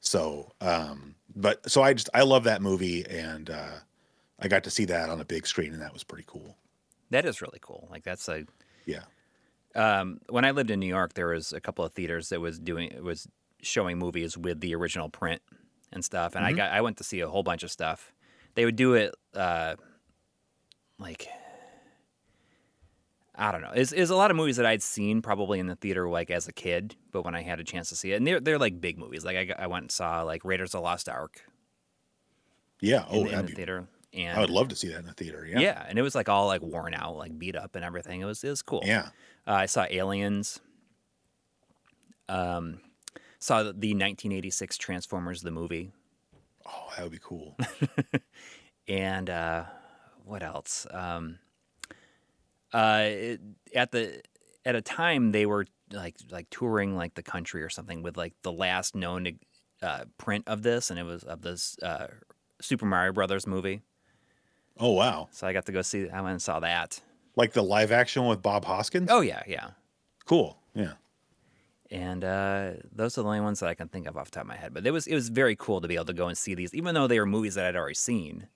So, 0.00 0.52
um, 0.60 1.14
but 1.34 1.68
so 1.70 1.82
I 1.82 1.92
just 1.94 2.08
I 2.14 2.22
love 2.22 2.44
that 2.44 2.62
movie, 2.62 3.04
and 3.06 3.50
uh, 3.50 3.78
I 4.38 4.48
got 4.48 4.64
to 4.64 4.70
see 4.70 4.84
that 4.86 5.10
on 5.10 5.20
a 5.20 5.24
big 5.24 5.46
screen, 5.46 5.72
and 5.72 5.82
that 5.82 5.92
was 5.92 6.04
pretty 6.04 6.24
cool. 6.26 6.56
That 7.10 7.24
is 7.26 7.42
really 7.42 7.58
cool. 7.60 7.88
Like 7.90 8.02
that's 8.04 8.28
a. 8.28 8.44
Yeah. 8.86 9.04
Um, 9.74 10.20
when 10.28 10.44
I 10.44 10.50
lived 10.50 10.70
in 10.70 10.80
New 10.80 10.88
York, 10.88 11.14
there 11.14 11.28
was 11.28 11.52
a 11.52 11.60
couple 11.60 11.84
of 11.84 11.92
theaters 11.92 12.30
that 12.30 12.40
was 12.40 12.58
doing 12.58 13.02
was 13.04 13.28
showing 13.62 13.98
movies 13.98 14.36
with 14.36 14.60
the 14.60 14.74
original 14.74 15.08
print 15.08 15.42
and 15.92 16.04
stuff, 16.04 16.34
and 16.34 16.44
I 16.44 16.52
Mhm. 16.52 16.56
got 16.56 16.72
I 16.72 16.80
went 16.80 16.96
to 16.98 17.04
see 17.04 17.20
a 17.20 17.28
whole 17.28 17.42
bunch 17.42 17.62
of 17.62 17.70
stuff. 17.70 18.12
They 18.54 18.64
would 18.64 18.76
do 18.76 18.94
it 18.94 19.14
uh, 19.34 19.76
like 20.98 21.28
I 23.40 23.52
don't 23.52 23.62
know. 23.62 23.72
It's, 23.74 23.92
is 23.92 24.10
a 24.10 24.16
lot 24.16 24.30
of 24.30 24.36
movies 24.36 24.56
that 24.56 24.66
I'd 24.66 24.82
seen 24.82 25.22
probably 25.22 25.58
in 25.58 25.66
the 25.66 25.74
theater 25.74 26.08
like 26.08 26.30
as 26.30 26.46
a 26.46 26.52
kid, 26.52 26.94
but 27.10 27.24
when 27.24 27.34
I 27.34 27.42
had 27.42 27.58
a 27.58 27.64
chance 27.64 27.88
to 27.88 27.96
see 27.96 28.12
it, 28.12 28.16
and 28.16 28.26
they're 28.26 28.38
they're 28.38 28.58
like 28.58 28.80
big 28.80 28.98
movies. 28.98 29.24
Like 29.24 29.36
I, 29.36 29.64
I 29.64 29.66
went 29.66 29.84
and 29.84 29.90
saw 29.90 30.22
like 30.22 30.44
Raiders 30.44 30.74
of 30.74 30.80
the 30.80 30.82
Lost 30.82 31.08
Ark 31.08 31.42
Yeah. 32.80 33.04
Oh, 33.08 33.24
the, 33.24 33.30
in 33.30 33.36
the 33.38 33.42
be, 33.44 33.52
theater, 33.54 33.88
and 34.12 34.36
I 34.36 34.40
would 34.40 34.50
love 34.50 34.68
to 34.68 34.76
see 34.76 34.88
that 34.88 34.98
in 34.98 35.06
the 35.06 35.14
theater. 35.14 35.46
Yeah. 35.48 35.60
yeah. 35.60 35.86
and 35.88 35.98
it 35.98 36.02
was 36.02 36.14
like 36.14 36.28
all 36.28 36.46
like 36.46 36.62
worn 36.62 36.94
out, 36.94 37.16
like 37.16 37.38
beat 37.38 37.56
up 37.56 37.74
and 37.74 37.84
everything. 37.84 38.20
It 38.20 38.26
was 38.26 38.44
it 38.44 38.50
was 38.50 38.62
cool. 38.62 38.82
Yeah. 38.84 39.08
Uh, 39.46 39.52
I 39.52 39.66
saw 39.66 39.86
Aliens. 39.90 40.60
Um, 42.28 42.80
saw 43.40 43.62
the 43.62 43.70
1986 43.70 44.78
Transformers 44.78 45.42
the 45.42 45.50
movie, 45.50 45.90
Oh, 46.66 46.88
that 46.96 47.02
would 47.02 47.12
be 47.12 47.18
cool. 47.22 47.56
and 48.88 49.28
uh, 49.28 49.64
what 50.24 50.42
else? 50.42 50.86
Um, 50.90 51.38
uh, 52.72 53.02
it, 53.04 53.40
at 53.74 53.90
the 53.92 54.20
at 54.64 54.74
a 54.74 54.82
time 54.82 55.32
they 55.32 55.46
were 55.46 55.66
like 55.92 56.16
like 56.30 56.48
touring 56.50 56.96
like 56.96 57.14
the 57.14 57.22
country 57.22 57.62
or 57.62 57.68
something 57.68 58.02
with 58.02 58.16
like 58.16 58.34
the 58.42 58.52
last 58.52 58.94
known 58.94 59.38
uh, 59.82 60.04
print 60.18 60.44
of 60.46 60.62
this, 60.62 60.90
and 60.90 60.98
it 60.98 61.04
was 61.04 61.24
of 61.24 61.42
this 61.42 61.76
uh, 61.82 62.06
Super 62.60 62.86
Mario 62.86 63.12
Brothers 63.12 63.46
movie. 63.46 63.82
Oh 64.78 64.92
wow. 64.92 65.28
So 65.32 65.46
I 65.46 65.52
got 65.52 65.66
to 65.66 65.72
go 65.72 65.82
see. 65.82 66.08
I 66.08 66.20
went 66.20 66.32
and 66.32 66.42
saw 66.42 66.60
that. 66.60 67.00
Like 67.36 67.52
the 67.52 67.62
live 67.62 67.92
action 67.92 68.26
with 68.26 68.42
Bob 68.42 68.64
Hoskins? 68.64 69.08
Oh 69.10 69.20
yeah, 69.20 69.42
yeah. 69.46 69.70
cool. 70.26 70.58
Yeah. 70.74 70.92
and 71.90 72.22
uh, 72.22 72.72
those 72.92 73.18
are 73.18 73.22
the 73.22 73.28
only 73.28 73.40
ones 73.40 73.60
that 73.60 73.68
I 73.68 73.74
can 73.74 73.88
think 73.88 74.06
of 74.06 74.16
off 74.16 74.26
the 74.26 74.36
top 74.36 74.42
of 74.42 74.48
my 74.48 74.56
head. 74.56 74.72
But 74.72 74.86
it 74.86 74.90
was 74.92 75.06
it 75.06 75.14
was 75.14 75.28
very 75.28 75.56
cool 75.56 75.80
to 75.80 75.88
be 75.88 75.94
able 75.96 76.04
to 76.06 76.12
go 76.12 76.28
and 76.28 76.38
see 76.38 76.54
these, 76.54 76.74
even 76.74 76.94
though 76.94 77.06
they 77.06 77.18
were 77.18 77.26
movies 77.26 77.54
that 77.56 77.66
I'd 77.66 77.76
already 77.76 77.94
seen. 77.94 78.46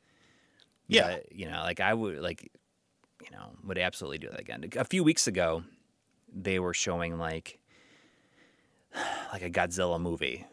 Yeah. 0.87 1.15
But, 1.15 1.33
you 1.33 1.49
know, 1.49 1.63
like 1.63 1.81
I 1.81 1.95
would 1.95 2.19
like, 2.21 2.51
know, 3.35 3.51
would 3.65 3.79
absolutely 3.79 4.19
do 4.19 4.29
that 4.31 4.41
again. 4.41 4.65
A 4.77 4.85
few 4.85 5.05
weeks 5.05 5.27
ago, 5.27 5.65
they 6.35 6.59
were 6.59 6.75
showing 6.75 7.19
like 7.19 7.59
like 9.33 9.43
a 9.43 9.51
Godzilla 9.51 10.01
movie, 10.01 10.47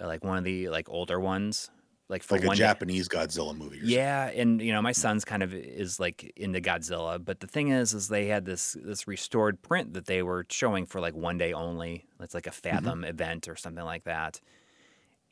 uh, 0.00 0.06
like 0.06 0.24
one 0.24 0.38
of 0.38 0.44
the 0.44 0.68
like 0.68 0.88
older 0.88 1.18
ones, 1.20 1.70
like 2.08 2.22
for 2.22 2.34
Like 2.36 2.44
a 2.44 2.46
one 2.48 2.56
day- 2.56 2.60
Japanese 2.62 3.08
Godzilla 3.08 3.56
movie. 3.56 3.76
Or 3.76 3.80
something. 3.80 3.90
yeah, 3.90 4.26
and 4.28 4.60
you 4.60 4.72
know, 4.72 4.82
my 4.82 4.92
son's 4.92 5.24
kind 5.24 5.42
of 5.42 5.54
is 5.54 5.98
like 5.98 6.32
into 6.36 6.60
Godzilla, 6.60 7.22
but 7.24 7.40
the 7.40 7.46
thing 7.46 7.68
is, 7.68 7.94
is 7.94 8.08
they 8.08 8.26
had 8.26 8.44
this 8.44 8.76
this 8.82 9.06
restored 9.08 9.62
print 9.62 9.94
that 9.94 10.06
they 10.06 10.22
were 10.22 10.46
showing 10.50 10.86
for 10.86 11.00
like 11.00 11.14
one 11.14 11.38
day 11.38 11.52
only. 11.52 12.06
It's 12.20 12.34
like 12.34 12.46
a 12.46 12.52
Fathom 12.52 13.04
event 13.04 13.48
or 13.48 13.56
something 13.56 13.84
like 13.84 14.04
that. 14.04 14.40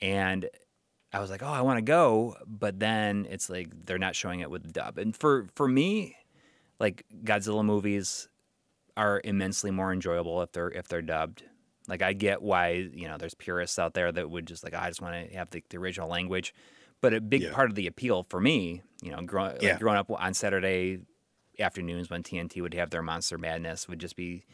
And 0.00 0.48
I 1.12 1.20
was 1.20 1.30
like, 1.30 1.42
oh, 1.42 1.46
I 1.46 1.60
want 1.60 1.76
to 1.78 1.82
go, 1.82 2.36
but 2.46 2.80
then 2.80 3.26
it's 3.30 3.48
like 3.50 3.68
they're 3.84 3.98
not 3.98 4.16
showing 4.16 4.40
it 4.40 4.50
with 4.50 4.62
the 4.64 4.72
dub. 4.72 4.96
And 4.98 5.14
for 5.14 5.46
for 5.54 5.68
me, 5.68 6.16
like 6.80 7.04
Godzilla 7.24 7.64
movies 7.64 8.28
are 8.96 9.20
immensely 9.24 9.70
more 9.70 9.92
enjoyable 9.92 10.42
if 10.42 10.52
they're 10.52 10.70
if 10.70 10.88
they're 10.88 11.02
dubbed. 11.02 11.44
Like 11.88 12.02
I 12.02 12.12
get 12.12 12.42
why 12.42 12.70
you 12.92 13.08
know 13.08 13.16
there's 13.18 13.34
purists 13.34 13.78
out 13.78 13.94
there 13.94 14.12
that 14.12 14.30
would 14.30 14.46
just 14.46 14.64
like 14.64 14.74
I 14.74 14.88
just 14.88 15.00
want 15.02 15.28
to 15.30 15.36
have 15.36 15.50
the, 15.50 15.62
the 15.70 15.78
original 15.78 16.08
language, 16.08 16.54
but 17.00 17.14
a 17.14 17.20
big 17.20 17.42
Yeah. 17.42 17.52
part 17.52 17.70
of 17.70 17.74
the 17.74 17.86
appeal 17.86 18.22
for 18.24 18.40
me, 18.40 18.82
you 19.02 19.10
know, 19.10 19.22
grow, 19.22 19.44
like 19.46 19.62
Yeah. 19.62 19.78
growing 19.78 19.98
up 19.98 20.10
on 20.10 20.34
Saturday 20.34 21.00
afternoons 21.58 22.08
when 22.10 22.22
TNT 22.22 22.60
would 22.62 22.74
have 22.74 22.90
their 22.90 23.02
Monster 23.02 23.38
Madness 23.38 23.88
would 23.88 23.98
just 23.98 24.16
be 24.16 24.44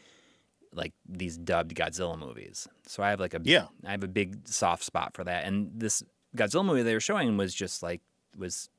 like 0.73 0.93
these 1.07 1.37
dubbed 1.37 1.75
Godzilla 1.75 2.17
movies. 2.17 2.67
So 2.87 3.01
I 3.03 3.09
have 3.09 3.19
like 3.19 3.33
a 3.33 3.41
Yeah. 3.43 3.67
I 3.85 3.91
have 3.91 4.03
a 4.03 4.07
big 4.07 4.47
soft 4.47 4.83
spot 4.83 5.13
for 5.15 5.23
that. 5.23 5.45
And 5.45 5.71
this 5.75 6.03
Godzilla 6.35 6.65
movie 6.65 6.83
they 6.83 6.93
were 6.93 6.99
showing 6.99 7.37
was 7.37 7.53
just 7.53 7.81
like 7.83 8.01
was 8.37 8.69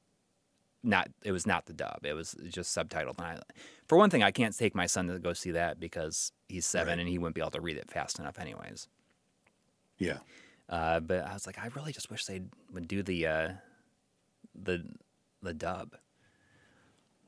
not 0.83 1.09
it 1.23 1.33
was 1.33 1.47
not 1.47 1.67
the 1.67 1.73
dub. 1.73 2.01
It 2.05 2.15
was 2.15 2.35
just 2.49 2.77
subtitled. 2.77 3.19
And 3.19 3.27
I, 3.27 3.39
for 3.87 3.99
one 3.99 4.11
thing, 4.11 4.23
I 4.23 4.31
can't 4.31 4.57
take 4.57 4.75
my 4.75 4.87
son 4.87 5.09
to 5.09 5.19
go 5.19 5.33
see 5.33 5.51
that 5.53 5.79
because 5.81 6.33
he's 6.49 6.67
seven 6.67 6.93
Right. 6.93 6.99
and 7.01 7.09
he 7.09 7.19
wouldn't 7.19 7.35
be 7.35 7.41
able 7.41 7.51
to 7.53 7.61
read 7.61 7.77
it 7.77 7.91
fast 7.91 8.19
enough, 8.19 8.39
anyways. 8.39 8.89
Yeah. 9.99 10.19
Uh, 10.69 11.01
but 11.01 11.27
I 11.27 11.33
was 11.35 11.47
like, 11.47 11.59
I 11.59 11.67
really 11.75 11.93
just 11.93 12.11
wish 12.11 12.25
they 12.27 12.43
would 12.73 12.89
do 12.89 13.03
the 13.03 13.27
uh, 13.27 13.49
the 14.55 14.85
the 15.43 15.53
dub 15.55 15.97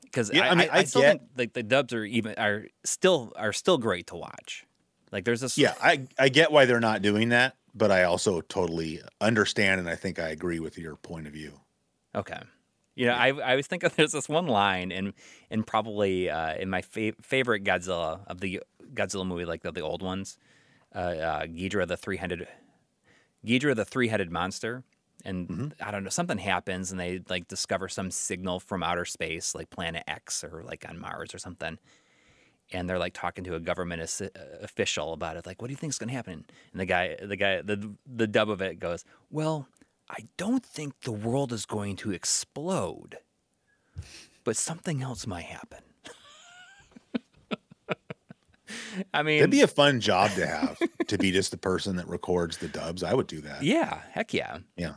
because 0.03 0.31
Yeah, 0.33 0.45
I, 0.45 0.49
I 0.49 0.55
mean, 0.55 0.69
I, 0.71 0.77
I 0.79 0.83
still 0.83 1.01
get- 1.01 1.19
think 1.19 1.21
like 1.37 1.53
the 1.53 1.63
dubs 1.63 1.93
are 1.93 2.05
even 2.05 2.35
are 2.37 2.67
still 2.83 3.33
are 3.35 3.53
still 3.53 3.77
great 3.77 4.07
to 4.07 4.15
watch. 4.15 4.65
Like 5.11 5.25
there's 5.25 5.41
this 5.41 5.57
Yeah. 5.57 5.73
I, 5.81 6.07
I 6.17 6.29
get 6.29 6.51
why 6.51 6.65
they're 6.65 6.79
not 6.79 7.01
doing 7.03 7.29
that, 7.29 7.55
but 7.75 7.91
I 7.91 8.03
also 8.03 8.41
totally 8.41 9.01
understand 9.21 9.79
and 9.79 9.87
I 9.89 9.95
think 9.95 10.17
I 10.19 10.29
agree 10.29 10.59
with 10.59 10.77
your 10.77 10.95
point 10.95 11.27
of 11.27 11.33
view. 11.33 11.59
Okay. 12.15 12.39
You 12.95 13.07
know, 13.07 13.13
I 13.13 13.27
I 13.29 13.51
always 13.51 13.67
think 13.67 13.83
of 13.83 13.95
there's 13.97 14.11
this 14.11 14.29
one 14.29 14.47
line 14.47 14.91
in 14.91 15.13
in 15.49 15.63
probably 15.63 16.29
uh, 16.29 16.55
in 16.55 16.69
my 16.69 16.81
fa- 16.81 17.13
favorite 17.21 17.63
Godzilla 17.63 18.21
of 18.27 18.39
the 18.39 18.61
Godzilla 18.93 19.25
movie, 19.25 19.45
like 19.45 19.61
the, 19.63 19.71
the 19.71 19.81
old 19.81 20.01
ones, 20.01 20.37
uh, 20.95 20.99
uh, 20.99 21.45
Ghidorah 21.45 21.87
the 21.87 21.97
three 21.97 22.17
headed 22.17 22.47
Ghidorah 23.45 23.75
the 23.75 23.85
three 23.85 24.07
headed 24.07 24.31
monster, 24.31 24.83
and 25.25 25.73
I 25.81 25.91
don't 25.91 26.03
know 26.03 26.09
something 26.09 26.37
happens 26.37 26.91
and 26.91 26.99
they 26.99 27.21
like 27.29 27.47
discover 27.47 27.89
some 27.89 28.11
signal 28.11 28.59
from 28.59 28.83
outer 28.83 29.05
space, 29.05 29.55
like 29.55 29.69
Planet 29.69 30.03
X 30.07 30.43
or 30.43 30.63
like 30.63 30.85
on 30.87 30.99
Mars 30.99 31.33
or 31.33 31.39
something, 31.39 31.77
and 32.71 32.89
they're 32.89 32.99
like 32.99 33.13
talking 33.13 33.43
to 33.45 33.55
a 33.55 33.59
government 33.59 34.01
as- 34.01 34.21
official 34.61 35.13
about 35.13 35.37
it, 35.37 35.45
like, 35.45 35.61
what 35.61 35.67
do 35.67 35.73
you 35.73 35.77
think 35.77 35.91
is 35.91 35.99
going 35.99 36.09
to 36.09 36.15
happen? 36.15 36.45
And 36.71 36.79
the 36.81 36.85
guy, 36.85 37.17
the 37.21 37.35
guy, 37.35 37.61
the 37.61 37.91
the 38.05 38.27
dub 38.27 38.49
of 38.49 38.61
it 38.61 38.79
goes, 38.79 39.05
well. 39.31 39.67
I 40.15 40.27
don't 40.37 40.63
think 40.65 41.01
the 41.01 41.11
world 41.11 41.51
is 41.51 41.65
going 41.65 41.95
to 41.97 42.11
explode, 42.11 43.17
but 44.43 44.55
something 44.55 45.01
else 45.01 45.25
might 45.25 45.45
happen. 45.45 45.79
I 49.13 49.23
mean, 49.23 49.39
It'd 49.39 49.49
be 49.51 49.61
a 49.61 49.67
fun 49.67 49.99
job 49.99 50.31
to 50.31 50.45
have 50.45 50.77
to 51.07 51.17
be 51.17 51.31
just 51.31 51.51
the 51.51 51.57
person 51.57 51.95
that 51.95 52.07
records 52.07 52.57
the 52.57 52.67
dubs. 52.67 53.01
I 53.03 53.13
would 53.13 53.27
do 53.27 53.41
that. 53.41 53.63
yeah, 53.63 54.01
heck 54.11 54.33
yeah. 54.33 54.59
Yeah. 54.77 54.95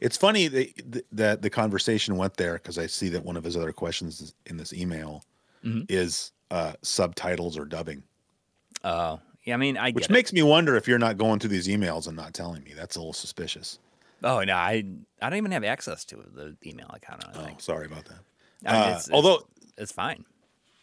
It's 0.00 0.16
funny 0.16 0.48
that 0.48 1.04
that 1.12 1.42
the 1.42 1.48
conversation 1.50 2.16
went 2.16 2.36
there 2.36 2.54
because 2.54 2.78
I 2.78 2.86
see 2.86 3.08
that 3.10 3.24
one 3.24 3.36
of 3.36 3.44
his 3.44 3.56
other 3.56 3.72
questions 3.72 4.34
in 4.46 4.56
this 4.56 4.72
email 4.72 5.24
Mhm. 5.64 5.86
is 5.88 6.32
uh, 6.50 6.74
subtitles 6.82 7.56
or 7.58 7.64
dubbing, 7.64 8.02
Oh, 8.84 9.20
yeah. 9.44 9.54
I 9.54 9.56
mean, 9.56 9.76
I 9.76 9.90
which 9.92 10.10
makes 10.10 10.32
me 10.32 10.42
wonder 10.42 10.76
if 10.76 10.86
you're 10.86 10.98
not 10.98 11.16
going 11.16 11.38
through 11.40 11.50
these 11.50 11.66
emails 11.66 12.06
and 12.06 12.16
not 12.16 12.34
telling 12.34 12.62
me. 12.62 12.72
That's 12.74 12.94
a 12.96 13.00
little 13.00 13.12
suspicious. 13.14 13.78
Oh 14.22 14.42
no, 14.42 14.54
I 14.54 14.84
I 15.20 15.30
don't 15.30 15.36
even 15.38 15.52
have 15.52 15.64
access 15.64 16.04
to 16.06 16.16
the 16.16 16.56
email 16.66 16.90
account. 16.92 17.24
I 17.26 17.32
Oh, 17.34 17.44
think. 17.44 17.60
sorry 17.60 17.86
about 17.86 18.04
that. 18.06 18.18
I 18.64 18.72
mean, 18.72 18.82
Uh, 18.82 18.86
it's- 18.86 19.06
it's- 19.08 19.14
although 19.14 19.46
it's 19.76 19.92
fine. 19.92 20.24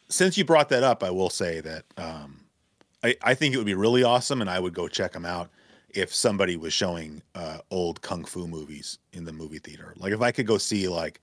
since 0.09 0.37
you 0.37 0.45
brought 0.45 0.69
that 0.69 0.83
up, 0.83 1.03
I 1.03 1.09
will 1.09 1.29
say 1.29 1.59
that 1.61 1.85
um, 1.97 2.45
I, 3.03 3.15
I 3.21 3.33
think 3.33 3.53
it 3.53 3.57
would 3.57 3.65
be 3.65 3.73
really 3.73 4.03
awesome, 4.03 4.41
and 4.41 4.49
I 4.49 4.59
would 4.59 4.73
go 4.73 4.87
check 4.87 5.13
them 5.13 5.25
out 5.25 5.49
if 5.89 6.13
somebody 6.13 6.55
was 6.57 6.73
showing 6.73 7.21
uh, 7.35 7.59
old 7.71 8.01
kung 8.01 8.23
fu 8.25 8.47
movies 8.47 8.99
in 9.11 9.25
the 9.25 9.33
movie 9.33 9.59
theater. 9.59 9.93
Like 9.97 10.13
if 10.13 10.21
I 10.21 10.31
could 10.31 10.47
go 10.47 10.57
see 10.57 10.87
like 10.87 11.19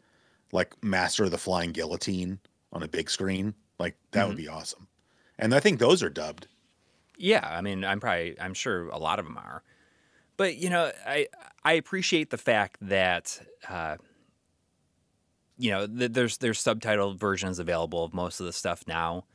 like 0.52 0.74
Master 0.82 1.24
of 1.24 1.30
the 1.30 1.38
Flying 1.38 1.70
Guillotine 1.72 2.40
on 2.72 2.82
a 2.82 2.88
big 2.88 3.08
screen, 3.08 3.54
like 3.78 3.96
that 4.10 4.26
would 4.26 4.36
be 4.36 4.48
awesome. 4.48 4.88
And 5.38 5.54
I 5.54 5.60
think 5.60 5.78
those 5.78 6.02
are 6.02 6.10
dubbed. 6.10 6.48
Yeah, 7.16 7.46
I 7.48 7.60
mean, 7.60 7.84
I'm 7.84 8.00
probably, 8.00 8.38
I'm 8.40 8.54
sure 8.54 8.88
a 8.88 8.98
lot 8.98 9.18
of 9.20 9.24
them 9.26 9.36
are, 9.38 9.62
but 10.40 10.56
you 10.56 10.70
know, 10.70 10.90
I 11.06 11.26
I 11.62 11.74
appreciate 11.74 12.30
the 12.30 12.38
fact 12.38 12.78
that, 12.80 13.38
uh, 13.68 13.96
you 15.58 15.70
know, 15.70 15.86
th- 15.86 16.12
there's 16.12 16.38
there's 16.38 16.58
subtitled 16.64 17.18
versions 17.20 17.58
available 17.58 18.02
of 18.04 18.14
most 18.14 18.40
of 18.40 18.46
the 18.46 18.52
stuff 18.54 18.84
now, 18.86 19.26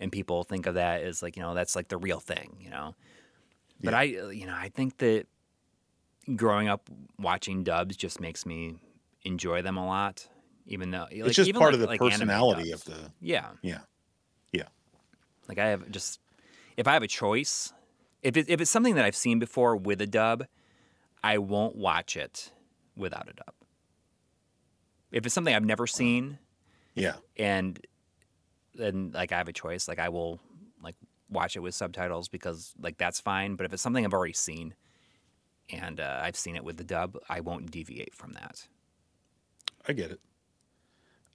and 0.00 0.10
people 0.10 0.42
think 0.42 0.64
of 0.64 0.76
that 0.76 1.02
as 1.02 1.22
like 1.22 1.36
you 1.36 1.42
know 1.42 1.52
that's 1.52 1.76
like 1.76 1.88
the 1.88 1.98
real 1.98 2.18
thing, 2.18 2.56
you 2.60 2.70
know. 2.70 2.94
But 3.82 3.92
Yeah. 3.92 3.98
I, 3.98 4.02
you 4.32 4.46
know, 4.46 4.54
I 4.54 4.70
think 4.70 4.96
that 4.98 5.26
growing 6.34 6.68
up 6.68 6.88
watching 7.18 7.62
dubs 7.62 7.94
just 7.94 8.18
makes 8.18 8.46
me 8.46 8.78
enjoy 9.22 9.60
them 9.60 9.76
a 9.76 9.84
lot, 9.86 10.26
even 10.66 10.90
though 10.92 11.08
like, 11.12 11.26
it's 11.26 11.36
just 11.36 11.52
part 11.52 11.64
like- 11.64 11.74
of 11.74 11.80
the 11.80 11.86
like 11.88 12.00
personality 12.00 12.72
of 12.72 12.82
the 12.84 13.12
yeah. 13.20 13.50
yeah 13.60 13.80
yeah. 14.50 14.68
Like 15.46 15.58
I 15.58 15.66
have 15.66 15.90
just 15.90 16.20
if 16.78 16.88
I 16.88 16.94
have 16.94 17.02
a 17.02 17.06
choice, 17.06 17.70
if 18.24 18.36
it, 18.36 18.48
if 18.48 18.60
it's 18.60 18.70
something 18.70 18.96
that 18.96 19.04
I've 19.04 19.14
seen 19.14 19.38
before 19.38 19.76
with 19.76 20.00
a 20.00 20.06
dub, 20.06 20.46
I 21.22 21.38
won't 21.38 21.76
watch 21.76 22.16
it 22.16 22.50
without 22.96 23.28
a 23.28 23.32
dub. 23.34 23.54
If 25.12 25.24
it's 25.26 25.34
something 25.34 25.54
I've 25.54 25.64
never 25.64 25.86
seen 25.86 26.38
Yeah. 26.94 27.14
and 27.36 27.78
then 28.74 29.12
like 29.14 29.30
I 29.30 29.38
have 29.38 29.46
a 29.48 29.52
choice, 29.52 29.86
like 29.86 30.00
I 30.00 30.08
will 30.08 30.40
like 30.82 30.96
watch 31.30 31.54
it 31.54 31.60
with 31.60 31.74
subtitles 31.74 32.28
because 32.28 32.72
like 32.80 32.98
that's 32.98 33.20
fine. 33.20 33.54
But 33.54 33.66
if 33.66 33.72
it's 33.72 33.82
something 33.82 34.04
I've 34.04 34.12
already 34.12 34.32
seen 34.32 34.74
and 35.70 36.00
uh, 36.00 36.20
I've 36.22 36.36
seen 36.36 36.56
it 36.56 36.64
with 36.64 36.76
the 36.78 36.84
dub, 36.84 37.16
I 37.28 37.40
won't 37.40 37.70
deviate 37.70 38.14
from 38.14 38.32
that. 38.32 38.66
I 39.86 39.92
get 39.92 40.10
it. 40.10 40.20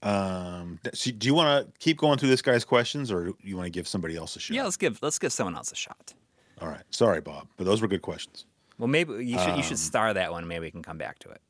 Um, 0.01 0.79
so 0.93 1.11
do 1.11 1.27
you 1.27 1.33
want 1.33 1.65
to 1.67 1.79
keep 1.79 1.97
going 1.97 2.17
through 2.17 2.29
this 2.29 2.41
guy's 2.41 2.63
questions, 2.63 3.11
or 3.11 3.25
do 3.25 3.35
you 3.43 3.57
want 3.57 3.65
to 3.67 3.71
give 3.71 3.87
somebody 3.87 4.15
else 4.15 4.35
a 4.35 4.39
shot? 4.39 4.55
Yeah, 4.55 4.63
let's 4.63 4.77
give 4.77 5.01
let's 5.01 5.19
give 5.19 5.33
someone 5.33 5.55
else 5.55 5.71
a 5.71 5.75
shot. 5.75 6.13
All 6.61 6.67
right. 6.67 6.83
Sorry, 6.91 7.21
Bob, 7.21 7.47
but 7.57 7.65
those 7.65 7.81
were 7.81 7.87
good 7.87 8.01
questions. 8.01 8.45
Well, 8.77 8.87
maybe 8.87 9.13
you 9.25 9.37
should 9.37 9.47
you 9.49 9.53
Um, 9.55 9.61
should 9.61 9.79
star 9.79 10.13
that 10.13 10.31
one. 10.31 10.47
Maybe 10.47 10.65
we 10.65 10.71
can 10.71 10.81
come 10.83 10.97
back 10.97 11.19
to 11.19 11.29
it 11.29 11.41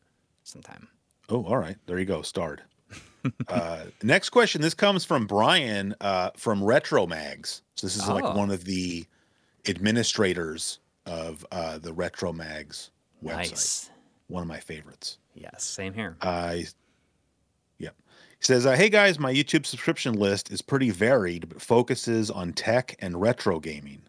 sometime. 0.43 0.87
Oh, 1.29 1.43
all 1.45 1.57
right. 1.57 1.77
There 1.85 1.99
you 1.99 2.05
go. 2.05 2.21
Starred. 2.21 2.63
uh, 3.47 3.85
next 4.01 4.29
question. 4.29 4.61
This 4.61 4.73
comes 4.73 5.05
from 5.05 5.27
Brian 5.27 5.93
uh, 6.01 6.31
from 6.37 6.63
Retro 6.63 7.05
Mags. 7.05 7.61
So 7.75 7.85
this 7.87 7.95
is 7.95 8.07
like 8.07 8.23
Oh. 8.23 8.35
one 8.35 8.49
of 8.49 8.63
the 8.65 9.05
administrators 9.67 10.79
of 11.05 11.45
uh, 11.51 11.77
the 11.77 11.93
Retro 11.93 12.33
Mags 12.33 12.91
website. 13.23 13.35
Nice. 13.35 13.89
One 14.27 14.41
of 14.43 14.47
my 14.47 14.59
favorites. 14.59 15.17
Yes, 15.33 15.63
same 15.63 15.93
here. 15.93 16.17
I, 16.21 16.65
yep. 17.77 17.95
He 18.39 18.43
says, 18.45 18.65
uh, 18.65 18.75
"Hey 18.75 18.89
guys, 18.89 19.17
my 19.19 19.33
YouTube 19.33 19.65
subscription 19.65 20.13
list 20.13 20.51
is 20.51 20.61
pretty 20.61 20.89
varied, 20.91 21.49
but 21.49 21.61
focuses 21.61 22.29
on 22.29 22.53
tech 22.53 22.95
and 22.99 23.19
retro 23.19 23.59
gaming. 23.59 24.01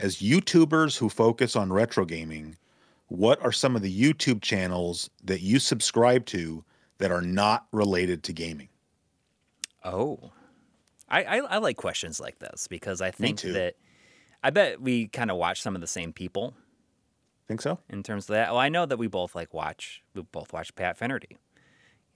As 0.00 0.16
YouTubers 0.16 0.96
who 0.96 1.08
focus 1.08 1.54
on 1.56 1.72
retro 1.72 2.04
gaming, 2.04 2.56
what 3.08 3.40
are 3.42 3.52
some 3.52 3.76
of 3.76 3.82
the 3.82 3.94
YouTube 4.12 4.40
channels 4.40 5.10
that 5.24 5.40
you 5.42 5.58
subscribe 5.58 6.24
to 6.26 6.64
that 6.98 7.10
are 7.12 7.22
not 7.22 7.66
related 7.72 8.22
to 8.24 8.32
gaming?" 8.32 8.68
Oh, 9.84 10.32
I, 11.08 11.24
I 11.24 11.36
I 11.38 11.58
like 11.58 11.76
questions 11.76 12.20
like 12.20 12.38
this 12.38 12.66
because 12.66 13.00
I 13.00 13.10
think 13.10 13.40
that 13.42 13.74
I 14.42 14.50
bet 14.50 14.80
we 14.80 15.08
kind 15.08 15.30
of 15.30 15.36
watch 15.36 15.60
some 15.62 15.74
of 15.74 15.80
the 15.80 15.86
same 15.86 16.12
people 16.12 16.54
Think 17.46 17.60
so? 17.60 17.78
in 17.88 18.02
terms 18.02 18.24
of 18.24 18.34
that. 18.34 18.50
Well, 18.50 18.58
I 18.60 18.68
know 18.68 18.86
that 18.86 18.96
we 18.98 19.06
both 19.06 19.34
like 19.34 19.52
watch 19.52 20.02
we 20.14 20.22
both 20.22 20.52
watch 20.52 20.74
Pat 20.74 20.96
Finnerty. 20.96 21.38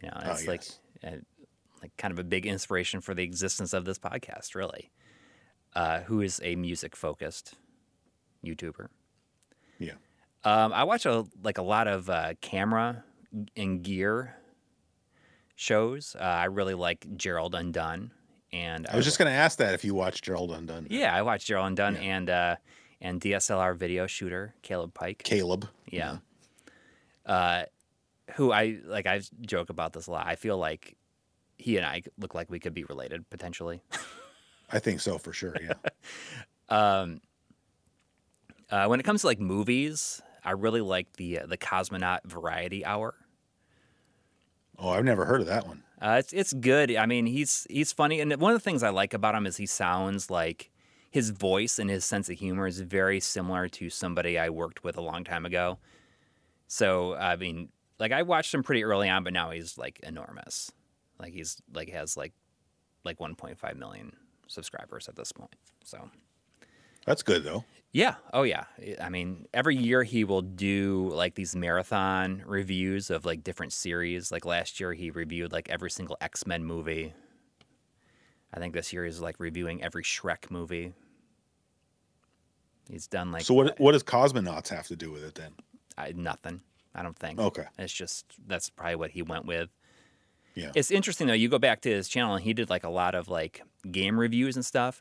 You 0.01 0.09
know, 0.09 0.21
Oh, 0.25 0.31
it's 0.33 0.47
like 0.47 0.63
yes. 1.03 1.13
uh, 1.15 1.17
like 1.83 1.97
kind 1.97 2.13
of 2.13 2.19
a 2.19 2.25
big 2.25 2.47
inspiration 2.47 3.01
for 3.01 3.15
the 3.15 3.25
existence 3.25 3.73
of 3.73 3.85
this 3.85 3.99
podcast, 3.99 4.55
really. 4.55 4.91
Uh, 5.75 6.01
who 6.03 6.21
is 6.21 6.41
a 6.45 6.55
music 6.55 6.95
focused 6.95 7.57
YouTuber? 8.45 8.89
Yeah. 9.79 9.93
Um, 10.45 10.73
I 10.73 10.85
watch 10.85 11.07
a 11.07 11.25
like 11.43 11.59
a 11.59 11.63
lot 11.63 11.89
of 11.89 12.09
uh, 12.11 12.35
camera 12.41 13.05
and 13.57 13.83
gear 13.83 14.37
shows. 15.57 16.17
Uh, 16.19 16.23
I 16.23 16.45
really 16.47 16.75
like 16.75 17.07
Gerald 17.17 17.55
Undone, 17.55 18.11
and 18.53 18.87
I 18.87 18.97
was 18.97 19.05
just 19.05 19.19
going 19.19 19.31
to 19.31 19.37
ask 19.37 19.59
that 19.59 19.75
if 19.75 19.85
you 19.85 19.95
watch 19.95 20.23
Gerald 20.23 20.51
Undone. 20.53 20.87
yeah, 20.91 21.15
I 21.15 21.23
watch 21.23 21.47
Gerald 21.47 21.67
Undone 21.69 21.95
Yeah. 21.95 22.01
and 22.17 22.31
uh, 22.31 22.57
and 23.01 23.21
DSLR 23.21 23.77
video 23.77 24.07
shooter 24.07 24.55
Caleb 24.63 24.95
Pike. 24.95 25.23
Caleb. 25.25 25.69
Yeah. 25.91 26.19
Uh, 27.27 27.65
who 28.35 28.53
I 28.53 28.79
like. 28.85 29.07
I 29.07 29.21
joke 29.43 29.71
about 29.71 29.93
this 29.93 30.07
a 30.07 30.11
lot. 30.11 30.27
I 30.27 30.35
feel 30.37 30.59
like 30.59 30.97
he 31.57 31.77
and 31.77 31.87
I 31.87 32.03
look 32.19 32.35
like 32.35 32.51
we 32.51 32.59
could 32.59 32.75
be 32.75 32.85
related 32.85 33.29
potentially. 33.31 33.81
I 34.73 34.79
think 34.79 35.01
so 35.01 35.19
for 35.19 35.33
sure. 35.33 35.57
Yeah. 35.63 35.73
Um, 36.71 37.21
uh, 38.71 38.87
when 38.87 39.01
it 39.01 39.03
comes 39.05 39.23
to 39.23 39.27
like 39.27 39.41
movies, 39.41 40.23
I 40.45 40.53
really 40.53 40.81
like 40.81 41.15
the 41.15 41.41
uh, 41.41 41.47
the 41.47 41.57
Cosmonaut 41.59 42.25
Variety 42.25 42.85
Hour. 42.85 43.15
oh, 44.79 44.91
I've 44.91 45.05
never 45.05 45.25
heard 45.25 45.41
of 45.41 45.47
that 45.47 45.67
one. 45.67 45.83
Uh, 46.01 46.17
it's 46.19 46.33
it's 46.33 46.53
good. 46.53 46.95
I 46.95 47.07
mean, 47.07 47.27
he's 47.27 47.67
he's 47.71 47.93
funny, 47.93 48.21
and 48.21 48.35
one 48.37 48.53
of 48.53 48.57
the 48.57 48.65
things 48.65 48.83
I 48.83 48.91
like 48.91 49.15
about 49.15 49.35
him 49.35 49.47
is 49.47 49.57
he 49.57 49.67
sounds 49.67 50.31
like 50.31 50.71
his 51.11 51.31
voice 51.31 51.79
and 51.79 51.89
his 51.89 52.05
sense 52.05 52.29
of 52.29 52.39
humor 52.39 52.67
is 52.67 52.81
very 52.81 53.21
similar 53.21 53.69
to 53.69 53.89
somebody 53.89 54.39
I 54.39 54.51
worked 54.51 54.83
with 54.83 54.97
a 54.97 55.01
long 55.01 55.25
time 55.25 55.47
ago. 55.47 55.79
So 56.67 57.15
I 57.15 57.37
mean, 57.37 57.69
like 57.99 58.13
I 58.13 58.23
watched 58.23 58.53
him 58.53 58.63
pretty 58.63 58.85
early 58.85 59.09
on, 59.09 59.25
but 59.25 59.33
now 59.33 59.51
he's 59.51 59.79
like 59.79 60.01
enormous. 60.01 60.73
Like 61.19 61.33
he's 61.33 61.63
like 61.73 61.89
has 61.91 62.17
like 62.17 62.33
like 63.05 63.19
1.5 63.19 63.77
million 63.77 64.13
subscribers 64.49 65.09
at 65.09 65.17
this 65.17 65.31
point. 65.33 65.55
So 65.85 66.11
That's 67.07 67.23
good 67.23 67.45
though. 67.45 67.65
Yeah. 67.95 68.17
Oh, 68.33 68.43
yeah. 68.43 68.65
I 69.01 69.09
mean, 69.09 69.47
every 69.55 69.77
year 69.77 70.03
he 70.03 70.25
will 70.25 70.43
do 70.43 71.09
like 71.13 71.37
these 71.37 71.55
marathon 71.55 72.43
reviews 72.45 73.09
of 73.09 73.25
like 73.25 73.45
different 73.45 73.73
series. 73.73 74.33
Like 74.33 74.45
last 74.45 74.81
year, 74.81 74.93
he 74.93 75.13
reviewed 75.13 75.53
like 75.53 75.71
every 75.71 75.93
single 75.93 76.17
X 76.21 76.45
Men 76.45 76.65
movie. 76.65 77.15
I 78.53 78.59
think 78.59 78.75
this 78.75 78.93
year 78.93 79.05
he's 79.05 79.21
like 79.21 79.37
reviewing 79.39 79.81
every 79.81 80.03
Shrek 80.03 80.51
movie. 80.51 80.93
He's 82.91 83.07
done 83.07 83.31
like 83.31 83.43
so 83.43 83.55
what? 83.55 83.71
Uh, 83.71 83.75
what 83.79 83.93
does 83.93 84.03
cosmonauts 84.03 84.69
have 84.71 84.89
to 84.89 84.97
do 84.97 85.13
with 85.13 85.23
it 85.23 85.37
then? 85.37 85.53
I, 85.97 86.13
nothing. 86.17 86.63
I 86.97 87.05
don't 87.05 87.17
think. 87.17 87.39
Okay. 87.39 87.65
It's 87.79 87.93
just 87.93 88.27
that's 88.45 88.71
probably 88.71 88.97
what 88.97 89.13
he 89.13 89.23
went 89.23 89.47
with. 89.47 89.71
Yeah. 90.57 90.73
It's 90.75 90.91
interesting 90.91 91.29
though. 91.29 91.33
You 91.33 91.49
go 91.49 91.61
back 91.61 91.81
to 91.83 91.91
his 91.91 92.09
channel 92.09 92.35
and 92.35 92.43
he 92.43 92.55
did 92.55 92.71
like 92.71 92.83
a 92.83 92.89
lot 92.89 93.15
of 93.15 93.29
like 93.29 93.63
game 93.89 94.19
reviews 94.19 94.57
and 94.57 94.67
stuff, 94.67 95.01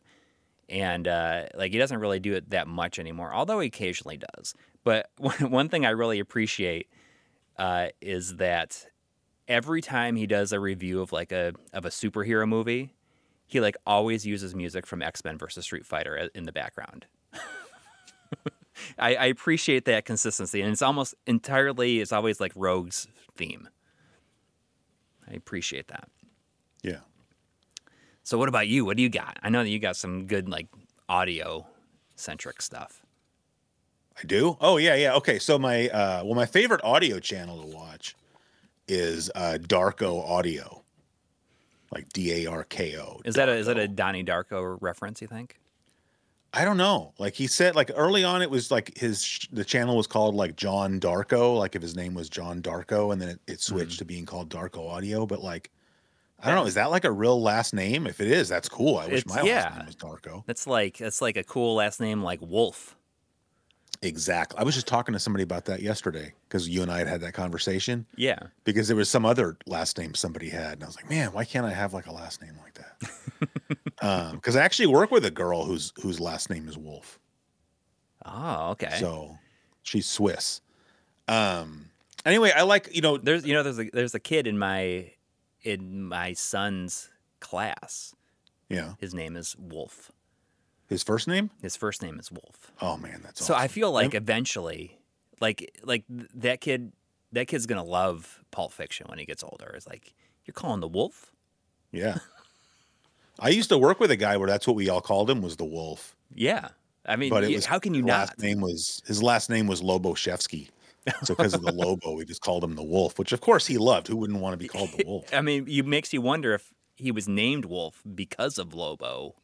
and 0.69 1.07
uh, 1.07 1.45
like 1.55 1.71
he 1.71 1.77
doesn't 1.77 1.99
really 1.99 2.19
do 2.19 2.33
it 2.33 2.49
that 2.51 2.67
much 2.67 2.99
anymore. 2.99 3.33
Although 3.33 3.59
he 3.59 3.67
occasionally 3.67 4.17
does. 4.17 4.53
But 4.83 5.09
one 5.17 5.69
thing 5.69 5.85
I 5.85 5.91
really 5.91 6.19
appreciate 6.19 6.89
uh, 7.57 7.87
is 8.01 8.37
that 8.37 8.87
every 9.47 9.81
time 9.81 10.15
he 10.15 10.27
does 10.27 10.51
a 10.51 10.59
review 10.59 11.01
of 11.01 11.11
like 11.11 11.31
a 11.31 11.53
of 11.73 11.85
a 11.85 11.89
superhero 11.89 12.47
movie, 12.47 12.93
he 13.45 13.59
like 13.59 13.75
always 13.85 14.25
uses 14.25 14.55
music 14.55 14.87
from 14.87 15.01
X 15.01 15.23
Men 15.23 15.37
versus 15.37 15.65
Street 15.65 15.85
Fighter 15.85 16.29
in 16.33 16.43
the 16.43 16.51
background. 16.51 17.05
I, 18.97 19.15
I 19.15 19.25
appreciate 19.25 19.85
that 19.85 20.05
consistency, 20.05 20.61
and 20.61 20.71
it's 20.71 20.81
almost 20.81 21.13
entirely 21.27 21.99
it's 21.99 22.11
always 22.11 22.39
like 22.39 22.51
Rogue's 22.55 23.07
theme. 23.35 23.69
I 25.29 25.33
appreciate 25.33 25.87
that. 25.87 26.09
Yeah. 26.81 26.99
So, 28.23 28.37
what 28.37 28.49
about 28.49 28.67
you? 28.67 28.85
What 28.85 28.97
do 28.97 29.03
you 29.03 29.09
got? 29.09 29.37
I 29.43 29.49
know 29.49 29.63
that 29.63 29.69
you 29.69 29.79
got 29.79 29.95
some 29.95 30.25
good 30.25 30.47
like 30.49 30.67
audio 31.09 31.65
centric 32.15 32.61
stuff. 32.61 33.03
I 34.17 34.25
do. 34.25 34.57
Oh 34.61 34.77
yeah, 34.77 34.95
yeah. 34.95 35.13
Okay, 35.15 35.39
so 35.39 35.57
my 35.59 35.89
uh, 35.89 36.23
well, 36.23 36.35
my 36.35 36.45
favorite 36.45 36.81
audio 36.83 37.19
channel 37.19 37.61
to 37.61 37.67
watch 37.67 38.15
is 38.87 39.31
uh, 39.35 39.57
Darko 39.61 40.27
Audio, 40.27 40.83
like 41.91 42.07
D 42.13 42.45
A 42.45 42.49
R 42.49 42.63
K 42.63 42.97
O. 42.97 43.21
Is 43.25 43.35
that 43.35 43.49
a, 43.49 43.53
is 43.53 43.65
that 43.65 43.77
a 43.77 43.87
Donnie 43.87 44.23
Darko 44.23 44.77
reference? 44.81 45.21
You 45.21 45.27
think? 45.27 45.59
I 46.55 46.65
don't 46.65 46.77
know. 46.77 47.13
Like 47.17 47.33
he 47.33 47.47
said, 47.47 47.75
like 47.75 47.89
early 47.95 48.23
on, 48.23 48.43
it 48.43 48.49
was 48.49 48.69
like 48.69 48.95
his 48.95 49.23
sh- 49.23 49.47
the 49.51 49.65
channel 49.65 49.97
was 49.97 50.05
called 50.05 50.35
like 50.35 50.55
John 50.55 50.99
Darko, 50.99 51.57
like 51.57 51.75
if 51.75 51.81
his 51.81 51.95
name 51.95 52.13
was 52.13 52.29
John 52.29 52.61
Darko, 52.61 53.11
and 53.11 53.19
then 53.19 53.29
it, 53.29 53.39
it 53.47 53.61
switched 53.61 53.97
to 53.99 54.05
being 54.05 54.25
called 54.25 54.49
Darko 54.49 54.87
Audio. 54.87 55.25
But 55.25 55.41
like, 55.41 55.71
I 56.43 56.47
don't 56.47 56.55
know. 56.55 56.65
Is 56.65 56.73
that 56.73 56.91
like 56.91 57.05
a 57.05 57.11
real 57.11 57.41
last 57.41 57.73
name? 57.73 58.05
If 58.05 58.19
it 58.19 58.27
is, 58.29 58.49
that's 58.49 58.67
cool. 58.69 58.97
I 58.97 59.07
wish 59.07 59.21
It's- 59.21 59.35
my 59.35 59.41
yeah. 59.47 59.63
last 59.63 59.77
name 59.77 59.85
was 59.87 59.95
Darko. 59.95 60.43
That's 60.45 60.67
like 60.67 60.97
that's 60.97 61.21
like 61.21 61.37
a 61.37 61.43
cool 61.43 61.75
last 61.75 61.99
name 62.01 62.21
like 62.21 62.39
Wolf. 62.41 62.95
Exactly. 64.01 64.59
I 64.59 64.63
was 64.63 64.75
just 64.75 64.85
talking 64.87 65.13
to 65.13 65.19
somebody 65.19 65.43
about 65.43 65.63
that 65.65 65.81
yesterday 65.81 66.33
because 66.49 66.67
you 66.67 66.81
and 66.81 66.91
I 66.91 66.97
had 66.97 67.07
had 67.07 67.21
that 67.21 67.33
conversation 67.33 68.05
Yeah. 68.17 68.37
because 68.65 68.87
there 68.89 68.97
was 68.97 69.09
some 69.09 69.25
other 69.25 69.55
last 69.65 69.97
name 69.97 70.13
somebody 70.13 70.49
had, 70.49 70.73
and 70.73 70.83
I 70.83 70.87
was 70.87 70.97
like, 70.97 71.09
man, 71.09 71.31
why 71.31 71.45
can't 71.45 71.65
I 71.65 71.71
have 71.71 71.93
like 71.93 72.07
a 72.07 72.11
last 72.11 72.41
name 72.41 72.53
like 72.61 72.73
that? 72.73 73.09
Because 74.33 74.57
I 74.57 74.63
actually 74.63 74.87
work 74.87 75.11
with 75.11 75.23
a 75.23 75.31
girl 75.31 75.63
whose 75.63 75.93
whose 76.01 76.19
last 76.19 76.49
name 76.49 76.67
is 76.67 76.77
Wolf, 76.77 77.19
Oh, 78.25 78.71
okay. 78.71 78.97
so 78.99 79.37
she's 79.83 80.05
Swiss. 80.05 80.59
Um. 81.29 81.89
Anyway, 82.25 82.51
I 82.53 82.63
like 82.63 82.93
you 82.93 83.01
know 83.01 83.15
there's 83.17 83.45
you 83.45 83.53
know 83.53 83.63
there's 83.63 83.79
a 83.79 83.89
there's 83.93 84.13
a 84.15 84.19
kid 84.19 84.45
in 84.47 84.57
my 84.57 85.11
in 85.63 86.03
my 86.03 86.33
son's 86.33 87.09
class. 87.39 88.13
yeah 88.69 88.93
His 88.99 89.13
name 89.13 89.35
is 89.35 89.55
Wolf. 89.57 90.11
his 90.87 91.03
first 91.03 91.27
name. 91.27 91.49
His 91.61 91.75
first 91.75 92.01
name 92.01 92.19
is 92.19 92.31
Wolf. 92.31 92.71
Oh 92.81 92.97
man, 92.97 93.21
that's 93.23 93.41
awesome. 93.41 93.55
So 93.55 93.59
I 93.59 93.67
feel 93.67 93.91
like 93.91 94.13
eventually, 94.13 94.97
like 95.39 95.71
like 95.83 96.03
that 96.09 96.61
kid, 96.61 96.91
that 97.31 97.47
kid's 97.47 97.65
gonna 97.65 97.83
love 97.83 98.41
Pulp 98.51 98.71
Fiction 98.71 99.07
when 99.09 99.19
he 99.19 99.25
gets 99.25 99.43
older. 99.43 99.73
It's 99.75 99.87
like 99.87 100.13
you're 100.45 100.53
calling 100.53 100.81
the 100.81 100.87
wolf. 100.87 101.33
yeah. 101.91 102.17
I 103.39 103.49
used 103.49 103.69
to 103.69 103.79
work 103.79 103.99
with 103.99 104.11
a 104.11 104.15
guy 104.15 104.37
where 104.37 104.47
that's 104.47 104.67
what 104.67 104.75
we 104.75 104.89
all 104.89 105.01
called 105.01 105.27
him 105.29 105.41
was 105.41 105.57
the 105.57 105.65
Wolf. 105.65 106.15
Yeah, 106.35 106.67
I 107.03 107.15
mean, 107.15 107.31
but 107.31 107.43
it 107.43 107.53
was 107.55 107.65
how 107.65 107.79
can 107.79 107.95
you 107.95 108.01
his 108.03 108.07
not? 108.07 108.19
last 108.29 108.39
name 108.39 108.61
was 108.61 109.01
his 109.07 109.23
last 109.23 109.49
name 109.49 109.65
was 109.65 109.81
Loboshevsky. 109.81 110.69
So 111.23 111.35
because 111.35 111.53
of 111.53 111.61
the 111.63 111.71
Lobo, 111.73 112.13
we 112.15 112.23
just 112.25 112.41
called 112.41 112.63
him 112.63 112.75
the 112.75 112.83
Wolf, 112.83 113.19
which 113.19 113.31
of 113.33 113.41
course 113.41 113.67
he 113.67 113.77
loved. 113.77 114.07
Who 114.07 114.15
wouldn't 114.17 114.39
want 114.39 114.53
to 114.53 114.57
be 114.57 114.67
called 114.67 114.89
the 114.91 115.03
Wolf? 115.07 115.33
I 115.33 115.41
mean, 115.41 115.65
you 115.67 115.83
makes 115.83 116.13
you 116.13 116.21
wonder 116.21 116.53
if 116.53 116.73
he 116.95 117.11
was 117.11 117.27
named 117.27 117.65
Wolf 117.65 118.01
because 118.15 118.57
of 118.57 118.73
Lobo, 118.73 119.35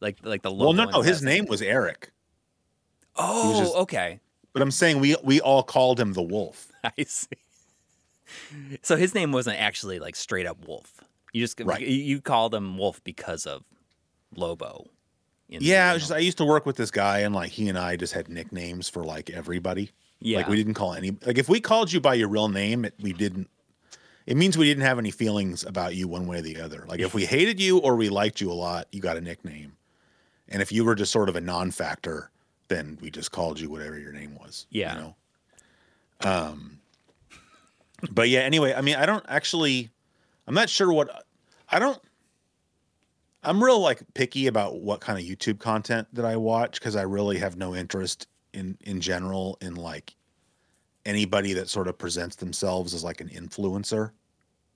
like 0.00 0.18
like 0.22 0.42
the 0.42 0.50
Lobo. 0.50 0.64
Well, 0.64 0.72
no, 0.72 0.84
no, 0.98 1.02
his 1.02 1.22
name 1.22 1.46
was 1.46 1.60
Eric. 1.62 2.12
Oh, 3.16 3.58
just- 3.60 3.74
okay. 3.76 4.20
But 4.52 4.62
I'm 4.62 4.70
saying 4.70 5.00
we 5.00 5.16
we 5.24 5.40
all 5.40 5.62
called 5.62 5.98
him 5.98 6.12
the 6.12 6.22
Wolf. 6.22 6.70
I 6.84 6.92
see. 7.04 7.28
So 8.82 8.96
his 8.96 9.14
name 9.14 9.32
wasn't 9.32 9.60
actually 9.60 9.98
like 9.98 10.16
straight 10.16 10.46
up 10.46 10.66
Wolf. 10.66 11.00
You 11.32 11.42
just 11.42 11.60
Right. 11.60 11.80
you- 11.80 11.88
you 11.88 12.20
called 12.20 12.54
him 12.54 12.78
Wolf 12.78 13.02
because 13.04 13.46
of 13.46 13.64
Lobo. 14.34 14.86
in 15.48 15.60
the 15.60 15.66
Yeah, 15.66 15.90
it 15.90 15.94
was 15.94 16.02
just. 16.04 16.12
I 16.12 16.18
used 16.18 16.38
to 16.38 16.44
work 16.44 16.64
with 16.66 16.76
this 16.76 16.90
guy, 16.90 17.20
and 17.20 17.34
like 17.34 17.50
he 17.50 17.68
and 17.68 17.78
I 17.78 17.96
just 17.96 18.12
had 18.12 18.28
nicknames 18.28 18.88
for 18.88 19.04
like 19.04 19.30
everybody. 19.30 19.90
Yeah. 20.20 20.38
Like 20.38 20.48
we 20.48 20.56
didn't 20.56 20.74
call 20.74 20.94
any 20.94 21.16
like 21.24 21.38
if 21.38 21.48
we 21.48 21.60
called 21.60 21.92
you 21.92 22.00
by 22.00 22.14
your 22.14 22.28
real 22.28 22.48
name, 22.48 22.84
it, 22.84 22.94
we 23.00 23.12
didn't. 23.12 23.50
It 24.26 24.36
means 24.36 24.58
we 24.58 24.66
didn't 24.66 24.82
have 24.82 24.98
any 24.98 25.12
feelings 25.12 25.62
about 25.64 25.94
you 25.94 26.08
one 26.08 26.26
way 26.26 26.38
or 26.38 26.42
the 26.42 26.60
other. 26.60 26.84
Like 26.88 27.00
if 27.00 27.14
we 27.14 27.26
hated 27.26 27.60
you 27.60 27.78
or 27.78 27.94
we 27.96 28.08
liked 28.08 28.40
you 28.40 28.50
a 28.50 28.54
lot, 28.54 28.88
you 28.90 29.00
got 29.00 29.16
a 29.16 29.20
nickname, 29.20 29.76
and 30.48 30.62
if 30.62 30.72
you 30.72 30.84
were 30.84 30.94
just 30.94 31.12
sort 31.12 31.28
of 31.28 31.36
a 31.36 31.40
non-factor, 31.40 32.30
then 32.68 32.98
we 33.00 33.10
just 33.10 33.30
called 33.30 33.60
you 33.60 33.70
whatever 33.70 33.98
your 33.98 34.12
name 34.12 34.36
was. 34.40 34.66
Yeah. 34.70 34.94
You 34.94 35.00
know. 35.00 35.14
Um. 36.30 36.78
But 38.10 38.28
yeah. 38.28 38.40
Anyway, 38.40 38.74
I 38.74 38.80
mean, 38.80 38.96
I 38.96 39.06
don't 39.06 39.24
actually. 39.28 39.90
I'm 40.46 40.54
not 40.54 40.70
sure 40.70 40.92
what. 40.92 41.24
I 41.68 41.78
don't. 41.78 42.00
I'm 43.42 43.62
real 43.62 43.78
like 43.78 44.02
picky 44.14 44.48
about 44.48 44.80
what 44.80 45.00
kind 45.00 45.18
of 45.18 45.24
YouTube 45.24 45.60
content 45.60 46.08
that 46.14 46.24
I 46.24 46.36
watch 46.36 46.80
because 46.80 46.96
I 46.96 47.02
really 47.02 47.38
have 47.38 47.56
no 47.56 47.76
interest 47.76 48.26
in 48.56 48.78
in 48.80 49.00
general 49.00 49.58
in 49.60 49.76
like 49.76 50.16
anybody 51.04 51.52
that 51.52 51.68
sort 51.68 51.86
of 51.86 51.96
presents 51.96 52.36
themselves 52.36 52.92
as 52.92 53.04
like 53.04 53.20
an 53.20 53.28
influencer, 53.28 54.10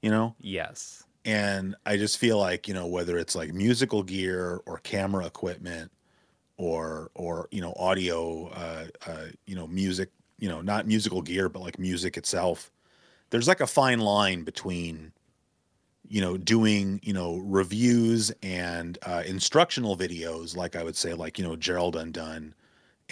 you 0.03 0.11
know? 0.11 0.37
yes. 0.41 1.03
And 1.25 1.75
I 1.85 1.99
just 1.99 2.17
feel 2.17 2.39
like, 2.39 2.67
you 2.67 2.73
know, 2.73 2.87
whether 2.87 3.19
it's 3.19 3.35
like 3.35 3.53
musical 3.53 4.03
gear 4.03 4.63
or 4.65 4.79
camera 4.79 5.27
equipment 5.27 5.91
or 6.57 7.11
or 7.15 7.49
you 7.51 7.61
know, 7.61 7.75
audio 7.77 8.49
uh 8.49 8.87
uh 9.07 9.27
you 9.47 9.57
know, 9.57 9.67
music, 9.67 10.11
you 10.39 10.49
know, 10.49 10.61
not 10.61 10.87
musical 10.87 11.23
gear 11.23 11.49
but 11.49 11.63
like 11.63 11.79
music 11.79 12.17
itself. 12.17 12.71
There's 13.31 13.49
like 13.49 13.61
a 13.61 13.67
fine 13.67 14.01
line 14.01 14.45
between 14.45 15.13
you 16.09 16.21
know 16.21 16.37
doing 16.37 17.01
you 17.03 17.13
know 17.13 17.37
reviews 17.39 18.33
and 18.43 18.99
uh, 19.07 19.23
instructional 19.25 19.97
videos 19.97 20.57
like 20.57 20.75
i 20.75 20.83
would 20.83 20.97
say 20.97 21.15
like 21.15 21.39
you 21.39 21.45
know 21.47 21.55
gerald 21.55 21.95
undone 21.95 22.53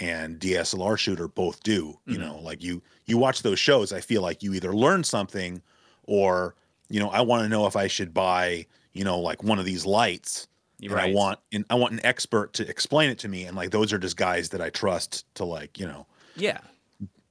and 0.00 0.38
dslr 0.40 0.96
shooter 0.98 1.28
both 1.28 1.62
do 1.62 1.98
you 2.06 2.16
Mhm. 2.16 2.20
know 2.20 2.38
like 2.40 2.62
you 2.62 2.82
you 3.06 3.18
watch 3.18 3.42
those 3.42 3.58
shows 3.58 3.92
i 3.92 4.00
feel 4.00 4.22
like 4.22 4.42
you 4.42 4.54
either 4.54 4.74
learn 4.74 5.02
something 5.04 5.62
or 6.04 6.54
you 6.88 7.00
know 7.00 7.10
i 7.10 7.20
want 7.20 7.42
to 7.42 7.48
know 7.48 7.66
if 7.66 7.76
i 7.76 7.86
should 7.86 8.12
buy 8.14 8.66
you 8.92 9.04
know 9.04 9.18
like 9.18 9.42
one 9.42 9.58
of 9.58 9.64
these 9.64 9.84
lights 9.86 10.46
You're 10.78 10.92
and 10.92 10.98
right. 11.02 11.10
i 11.10 11.14
want 11.14 11.38
and 11.52 11.64
i 11.70 11.74
want 11.74 11.92
an 11.94 12.00
expert 12.04 12.52
to 12.54 12.68
explain 12.68 13.10
it 13.10 13.18
to 13.20 13.28
me 13.28 13.44
and 13.44 13.56
like 13.56 13.70
those 13.70 13.92
are 13.92 13.98
just 13.98 14.16
guys 14.16 14.48
that 14.50 14.60
i 14.60 14.70
trust 14.70 15.24
to 15.34 15.44
like 15.44 15.78
you 15.78 15.86
know 15.86 16.06
Yeah. 16.36 16.58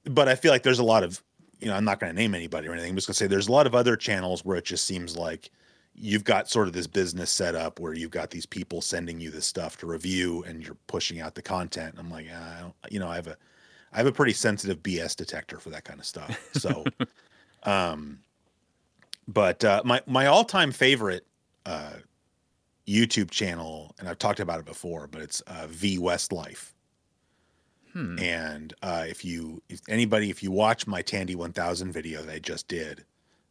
but 0.04 0.28
I 0.28 0.34
feel 0.34 0.52
like 0.52 0.62
there's 0.62 0.78
a 0.78 0.84
lot 0.84 1.02
of, 1.02 1.22
you 1.60 1.66
know, 1.68 1.74
I'm 1.74 1.84
not 1.84 1.98
going 2.00 2.10
to 2.14 2.16
name 2.18 2.34
anybody 2.34 2.66
or 2.68 2.72
anything. 2.72 2.90
I'm 2.90 2.96
just 2.96 3.06
going 3.08 3.12
to 3.14 3.18
say 3.18 3.26
there's 3.26 3.48
a 3.48 3.52
lot 3.52 3.66
of 3.66 3.74
other 3.74 3.96
channels 3.96 4.44
where 4.44 4.56
it 4.56 4.64
just 4.64 4.84
seems 4.86 5.16
like 5.16 5.50
you've 6.00 6.24
got 6.24 6.48
sort 6.48 6.68
of 6.68 6.74
this 6.74 6.86
business 6.86 7.30
set 7.30 7.54
up 7.54 7.80
where 7.80 7.92
you've 7.92 8.10
got 8.10 8.30
these 8.30 8.46
people 8.46 8.80
sending 8.80 9.20
you 9.20 9.30
this 9.30 9.46
stuff 9.46 9.76
to 9.78 9.86
review 9.86 10.44
and 10.46 10.64
you're 10.64 10.76
pushing 10.86 11.20
out 11.20 11.34
the 11.34 11.42
content. 11.42 11.90
And 11.90 12.00
I'm 12.00 12.10
like, 12.10 12.26
I 12.30 12.60
don't, 12.60 12.74
you 12.90 13.00
know, 13.00 13.08
I 13.08 13.16
have 13.16 13.26
a, 13.26 13.36
I 13.92 13.98
have 13.98 14.06
a 14.06 14.12
pretty 14.12 14.32
sensitive 14.32 14.82
BS 14.82 15.16
detector 15.16 15.58
for 15.58 15.70
that 15.70 15.84
kind 15.84 15.98
of 15.98 16.06
stuff. 16.06 16.38
So, 16.52 16.84
um, 17.64 18.20
but 19.26 19.64
uh, 19.64 19.82
my 19.84 20.00
my 20.06 20.26
all 20.26 20.44
time 20.44 20.72
favorite 20.72 21.26
uh, 21.66 21.94
YouTube 22.86 23.30
channel, 23.30 23.94
and 23.98 24.08
I've 24.08 24.18
talked 24.18 24.40
about 24.40 24.58
it 24.58 24.66
before, 24.66 25.06
but 25.06 25.20
it's 25.20 25.42
uh, 25.46 25.66
VWestlife. 25.70 26.72
Hmm. 27.92 28.18
And 28.18 28.74
uh, 28.82 29.04
if 29.06 29.24
you, 29.24 29.62
if 29.68 29.80
anybody, 29.88 30.30
if 30.30 30.42
you 30.42 30.50
watch 30.50 30.86
my 30.86 31.02
Tandy 31.02 31.34
1000 31.34 31.92
video 31.92 32.22
that 32.22 32.32
I 32.32 32.38
just 32.38 32.68
did, 32.68 33.04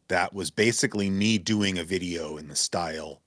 that 0.08 0.34
was 0.34 0.50
basically 0.50 1.10
me 1.10 1.38
doing 1.38 1.78
a 1.78 1.84
video 1.84 2.36
in 2.36 2.48
the 2.48 2.56
style 2.56 3.20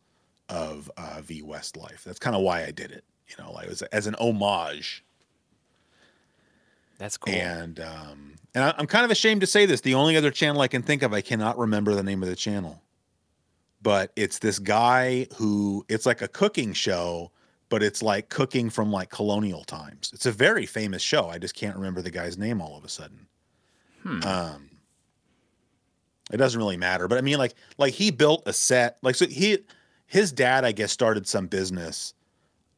of 0.50 0.92
uh, 0.98 1.22
VWestlife. 1.22 2.04
That's 2.04 2.20
kind 2.20 2.36
of 2.36 2.42
why 2.42 2.64
I 2.64 2.72
did 2.72 2.92
it. 2.92 3.04
You 3.28 3.44
know, 3.44 3.52
like 3.54 3.66
it 3.66 3.70
was 3.70 3.82
as 3.84 4.08
an 4.08 4.16
homage. 4.16 5.04
That's 6.98 7.18
cool. 7.18 7.34
And 7.34 7.80
um, 7.80 8.36
and 8.54 8.64
I, 8.64 8.76
I'm 8.78 8.88
kind 8.88 9.06
of 9.06 9.12
ashamed 9.12 9.42
to 9.42 9.48
say 9.48 9.66
this. 9.66 9.82
The 9.82 9.96
only 9.96 10.18
other 10.18 10.32
channel 10.32 10.62
I 10.62 10.68
can 10.68 10.84
think 10.84 11.02
of, 11.02 11.14
I 11.14 11.22
cannot 11.22 11.58
remember 11.58 11.96
the 11.96 12.04
name 12.04 12.22
of 12.22 12.30
the 12.30 12.36
channel, 12.36 12.82
but 13.82 14.12
it's 14.16 14.40
this 14.40 14.60
guy 14.60 15.28
who 15.38 15.86
it's 15.88 16.06
like 16.06 16.22
a 16.22 16.28
cooking 16.28 16.74
show, 16.74 17.32
but 17.70 17.82
it's 17.82 18.04
like 18.04 18.30
cooking 18.30 18.70
from 18.70 18.92
like 18.92 19.10
colonial 19.10 19.64
times. 19.64 20.12
It's 20.14 20.26
a 20.26 20.32
very 20.32 20.66
famous 20.66 21.02
show. 21.02 21.30
I 21.30 21.38
just 21.38 21.56
can't 21.56 21.76
remember 21.76 22.02
the 22.02 22.12
guy's 22.12 22.38
name 22.38 22.62
all 22.62 22.78
of 22.78 22.84
a 22.84 22.90
sudden. 22.90 23.28
Hmm. 24.04 24.24
Um, 24.24 24.71
it 26.32 26.38
doesn't 26.38 26.60
really 26.60 26.78
matter, 26.78 27.08
but 27.08 27.18
I 27.18 27.22
mean, 27.22 27.38
like, 27.38 27.56
like 27.78 27.94
he 27.94 28.12
built 28.12 28.44
a 28.46 28.54
set. 28.54 28.98
Like, 29.02 29.16
so 29.16 29.28
he, 29.28 29.60
his 30.08 30.32
dad, 30.32 30.66
I 30.66 30.72
guess, 30.72 30.92
started 30.92 31.28
some 31.28 31.48
business, 31.48 32.14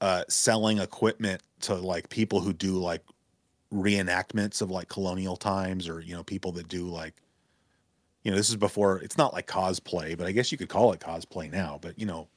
uh, 0.01 0.24
selling 0.28 0.80
equipment 0.80 1.41
to 1.62 1.76
like 1.76 2.10
people 2.10 2.41
who 2.41 2.54
do 2.54 2.78
like 2.78 3.01
reenactments 3.74 4.62
of 4.62 4.70
like 4.70 4.88
colonial 4.88 5.36
times, 5.36 5.88
or 5.88 6.01
you 6.01 6.14
know, 6.14 6.24
people 6.24 6.51
that 6.54 6.68
do 6.68 6.88
like, 6.88 7.16
you 8.24 8.32
know, 8.32 8.38
this 8.38 8.49
is 8.49 8.56
before. 8.56 8.99
It's 8.99 9.18
not 9.18 9.34
like 9.34 9.47
cosplay, 9.47 10.18
but 10.18 10.28
I 10.28 10.32
guess 10.32 10.51
you 10.51 10.58
could 10.58 10.70
call 10.70 10.93
it 10.93 10.99
cosplay 10.99 11.51
now. 11.51 11.80
But 11.82 11.97
you 11.99 12.06
know, 12.06 12.28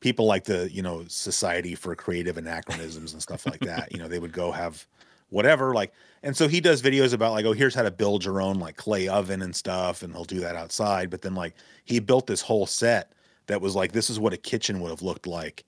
people 0.00 0.26
like 0.26 0.44
the 0.44 0.70
you 0.72 0.82
know 0.82 1.04
Society 1.08 1.74
for 1.74 1.94
Creative 1.94 2.36
Anachronisms 2.36 3.12
and 3.12 3.22
stuff 3.22 3.46
like 3.46 3.60
that. 3.60 3.92
You 3.92 3.98
know, 3.98 4.08
they 4.08 4.18
would 4.18 4.32
go 4.32 4.50
have 4.52 4.86
whatever 5.30 5.74
like 5.74 5.92
and 6.22 6.36
so 6.36 6.48
he 6.48 6.60
does 6.60 6.82
videos 6.82 7.12
about 7.12 7.32
like 7.32 7.44
oh 7.44 7.52
here's 7.52 7.74
how 7.74 7.82
to 7.82 7.90
build 7.90 8.24
your 8.24 8.40
own 8.40 8.58
like 8.58 8.76
clay 8.76 9.08
oven 9.08 9.42
and 9.42 9.54
stuff 9.54 10.02
and 10.02 10.14
he'll 10.14 10.24
do 10.24 10.40
that 10.40 10.56
outside 10.56 11.10
but 11.10 11.22
then 11.22 11.34
like 11.34 11.54
he 11.84 12.00
built 12.00 12.26
this 12.26 12.40
whole 12.40 12.66
set 12.66 13.12
that 13.46 13.60
was 13.60 13.74
like 13.74 13.92
this 13.92 14.10
is 14.10 14.18
what 14.18 14.32
a 14.32 14.36
kitchen 14.36 14.80
would 14.80 14.90
have 14.90 15.02
looked 15.02 15.26
like 15.26 15.64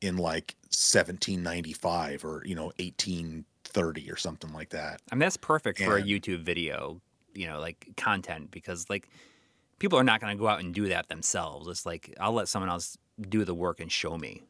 in 0.00 0.16
like 0.16 0.54
1795 0.64 2.24
or 2.24 2.42
you 2.44 2.54
know 2.54 2.72
1830 2.78 4.10
or 4.10 4.16
something 4.16 4.52
like 4.52 4.70
that 4.70 5.00
I 5.10 5.14
mean, 5.14 5.20
that's 5.20 5.36
perfect 5.36 5.78
for 5.80 5.96
a 5.96 6.02
YouTube 6.02 6.42
video, 6.42 7.00
you 7.34 7.46
know, 7.46 7.60
like 7.60 7.88
content 7.96 8.50
because 8.50 8.88
like 8.90 9.08
people 9.78 9.98
are 9.98 10.04
not 10.04 10.20
going 10.20 10.36
to 10.36 10.40
go 10.40 10.48
out 10.48 10.60
and 10.60 10.74
do 10.74 10.88
that 10.88 11.08
themselves. 11.08 11.68
It's 11.68 11.86
like 11.86 12.14
I'll 12.20 12.32
let 12.32 12.48
someone 12.48 12.70
else 12.70 12.96
do 13.28 13.44
the 13.44 13.54
work 13.54 13.80
and 13.80 13.90
show 13.90 14.16
me. 14.18 14.42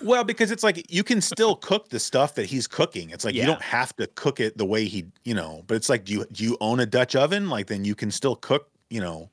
Well 0.00 0.24
because 0.24 0.50
it's 0.50 0.62
like 0.62 0.90
you 0.90 1.04
can 1.04 1.20
still 1.20 1.56
cook 1.70 1.88
the 1.90 1.98
stuff 2.00 2.34
that 2.36 2.46
he's 2.46 2.66
cooking. 2.66 3.10
It's 3.10 3.24
like 3.24 3.34
Yeah. 3.34 3.42
you 3.42 3.46
don't 3.48 3.62
have 3.62 3.94
to 3.96 4.06
cook 4.08 4.40
it 4.40 4.56
the 4.56 4.64
way 4.64 4.84
he 4.86 5.06
you 5.24 5.34
know 5.34 5.64
but 5.66 5.74
it's 5.76 5.88
like 5.88 6.04
do 6.04 6.12
you 6.12 6.24
do 6.32 6.44
you 6.44 6.56
own 6.60 6.80
a 6.80 6.86
dutch 6.86 7.14
oven? 7.16 7.48
Like 7.50 7.66
then 7.66 7.84
you 7.84 7.94
can 7.94 8.10
still 8.10 8.36
cook 8.36 8.68
you 8.90 9.00
know 9.00 9.30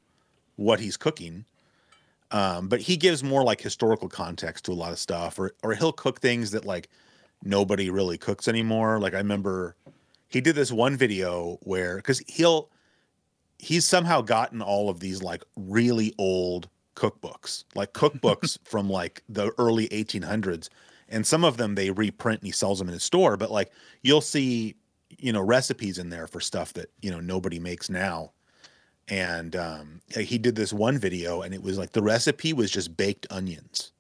what 0.56 0.80
he's 0.80 0.98
cooking. 0.98 1.46
Um 2.32 2.68
but 2.68 2.82
he 2.82 2.98
gives 2.98 3.24
more 3.24 3.44
like 3.44 3.62
historical 3.62 4.10
context 4.10 4.66
to 4.66 4.72
a 4.72 4.74
lot 4.74 4.92
of 4.92 5.00
stuff 5.00 5.40
or 5.40 5.54
or 5.64 5.74
he'll 5.74 5.94
cook 5.94 6.20
things 6.20 6.52
that 6.52 6.66
like 6.66 6.90
nobody 7.44 7.90
really 7.90 8.18
cooks 8.18 8.48
anymore. 8.48 9.00
Like 9.00 9.14
i 9.14 9.18
remember 9.18 9.76
he 10.28 10.42
did 10.42 10.56
this 10.56 10.72
one 10.72 10.96
video 10.98 11.58
where 11.62 11.96
because 11.98 12.20
he'll 12.28 12.70
he's 13.58 13.86
somehow 13.86 14.22
gotten 14.22 14.62
all 14.62 14.90
of 14.90 15.00
these 15.00 15.22
like 15.24 15.44
really 15.56 16.14
old 16.18 16.70
cookbooks 16.96 17.64
like 17.76 17.94
cookbooks 17.94 18.58
from 18.64 18.90
like 18.90 19.24
the 19.30 19.52
early 19.58 19.88
1800s 19.90 20.70
and 21.08 21.26
some 21.26 21.44
of 21.44 21.58
them 21.58 21.76
they 21.76 21.92
reprint 21.92 22.42
and 22.42 22.48
he 22.48 22.52
sells 22.52 22.80
them 22.80 22.88
in 22.88 22.94
his 22.94 23.04
store 23.04 23.38
but 23.38 23.52
like 23.52 23.72
you'll 24.02 24.22
see 24.22 24.76
you 25.18 25.34
know 25.34 25.42
recipes 25.42 25.98
in 25.98 26.10
there 26.10 26.28
for 26.28 26.40
stuff 26.40 26.74
that 26.74 26.92
you 27.02 27.12
know 27.12 27.20
nobody 27.20 27.60
makes 27.60 27.90
now. 27.90 28.32
And 29.12 29.56
um, 29.56 30.02
he 30.16 30.38
did 30.38 30.56
this 30.56 30.72
one 30.72 31.00
video 31.00 31.42
and 31.42 31.52
it 31.52 31.64
was 31.64 31.80
like 31.80 31.94
the 31.94 32.02
recipe 32.04 32.54
was 32.54 32.70
just 32.70 32.96
baked 32.96 33.26
onions. 33.32 33.92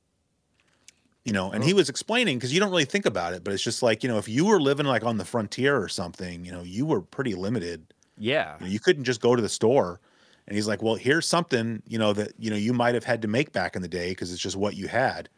You 1.25 1.33
know 1.33 1.51
and 1.51 1.63
he 1.63 1.73
was 1.73 1.89
explaining 1.89 2.37
because 2.37 2.53
you 2.53 2.59
don't 2.59 2.71
really 2.71 2.85
think 2.85 3.05
about 3.05 3.33
it 3.33 3.43
but 3.43 3.53
it's 3.53 3.61
just 3.61 3.83
like 3.83 4.03
you 4.03 4.09
know 4.09 4.17
if 4.17 4.27
you 4.27 4.45
were 4.45 4.59
living 4.59 4.85
like 4.85 5.03
on 5.03 5.17
the 5.17 5.25
frontier 5.25 5.79
or 5.79 5.87
something 5.87 6.43
you 6.43 6.51
know 6.51 6.63
you 6.63 6.85
were 6.85 7.01
pretty 7.01 7.35
limited. 7.35 7.93
Yeah. 8.17 8.55
you, 8.59 8.65
know, 8.65 8.71
you 8.71 8.79
couldn't 8.79 9.03
just 9.03 9.21
go 9.21 9.35
to 9.35 9.41
the 9.41 9.49
store 9.49 9.99
and 10.49 10.57
he's 10.57 10.67
like 10.67 10.83
well 10.83 10.95
here's 10.95 11.27
something 11.27 11.83
you 11.87 11.99
know 11.99 12.13
that 12.13 12.33
you 12.39 12.49
know 12.51 12.57
you 12.57 12.73
might 12.73 12.95
have 12.95 13.05
had 13.05 13.21
to 13.23 13.29
make 13.29 13.53
back 13.53 13.75
in 13.75 13.83
the 13.83 13.89
day 13.89 14.11
because 14.11 14.33
it's 14.33 14.41
just 14.41 14.57
what 14.57 14.75
you 14.75 14.87
had. 14.89 15.29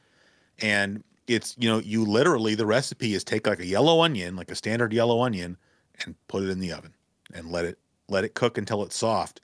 And 0.59 1.03
it's 1.27 1.55
you 1.59 1.69
know 1.69 1.79
you 1.79 2.05
literally 2.05 2.55
the 2.55 2.65
recipe 2.65 3.13
is 3.13 3.23
take 3.23 3.47
like 3.47 3.59
a 3.59 3.65
yellow 3.65 4.01
onion 4.01 4.35
like 4.35 4.51
a 4.51 4.55
standard 4.55 4.93
yellow 4.93 5.21
onion 5.23 5.57
and 6.05 6.15
put 6.27 6.43
it 6.43 6.49
in 6.49 6.59
the 6.59 6.73
oven 6.73 6.93
and 7.33 7.51
let 7.51 7.65
it 7.65 7.79
let 8.09 8.23
it 8.25 8.33
cook 8.35 8.57
until 8.57 8.83
it's 8.83 8.95
soft. 8.97 9.41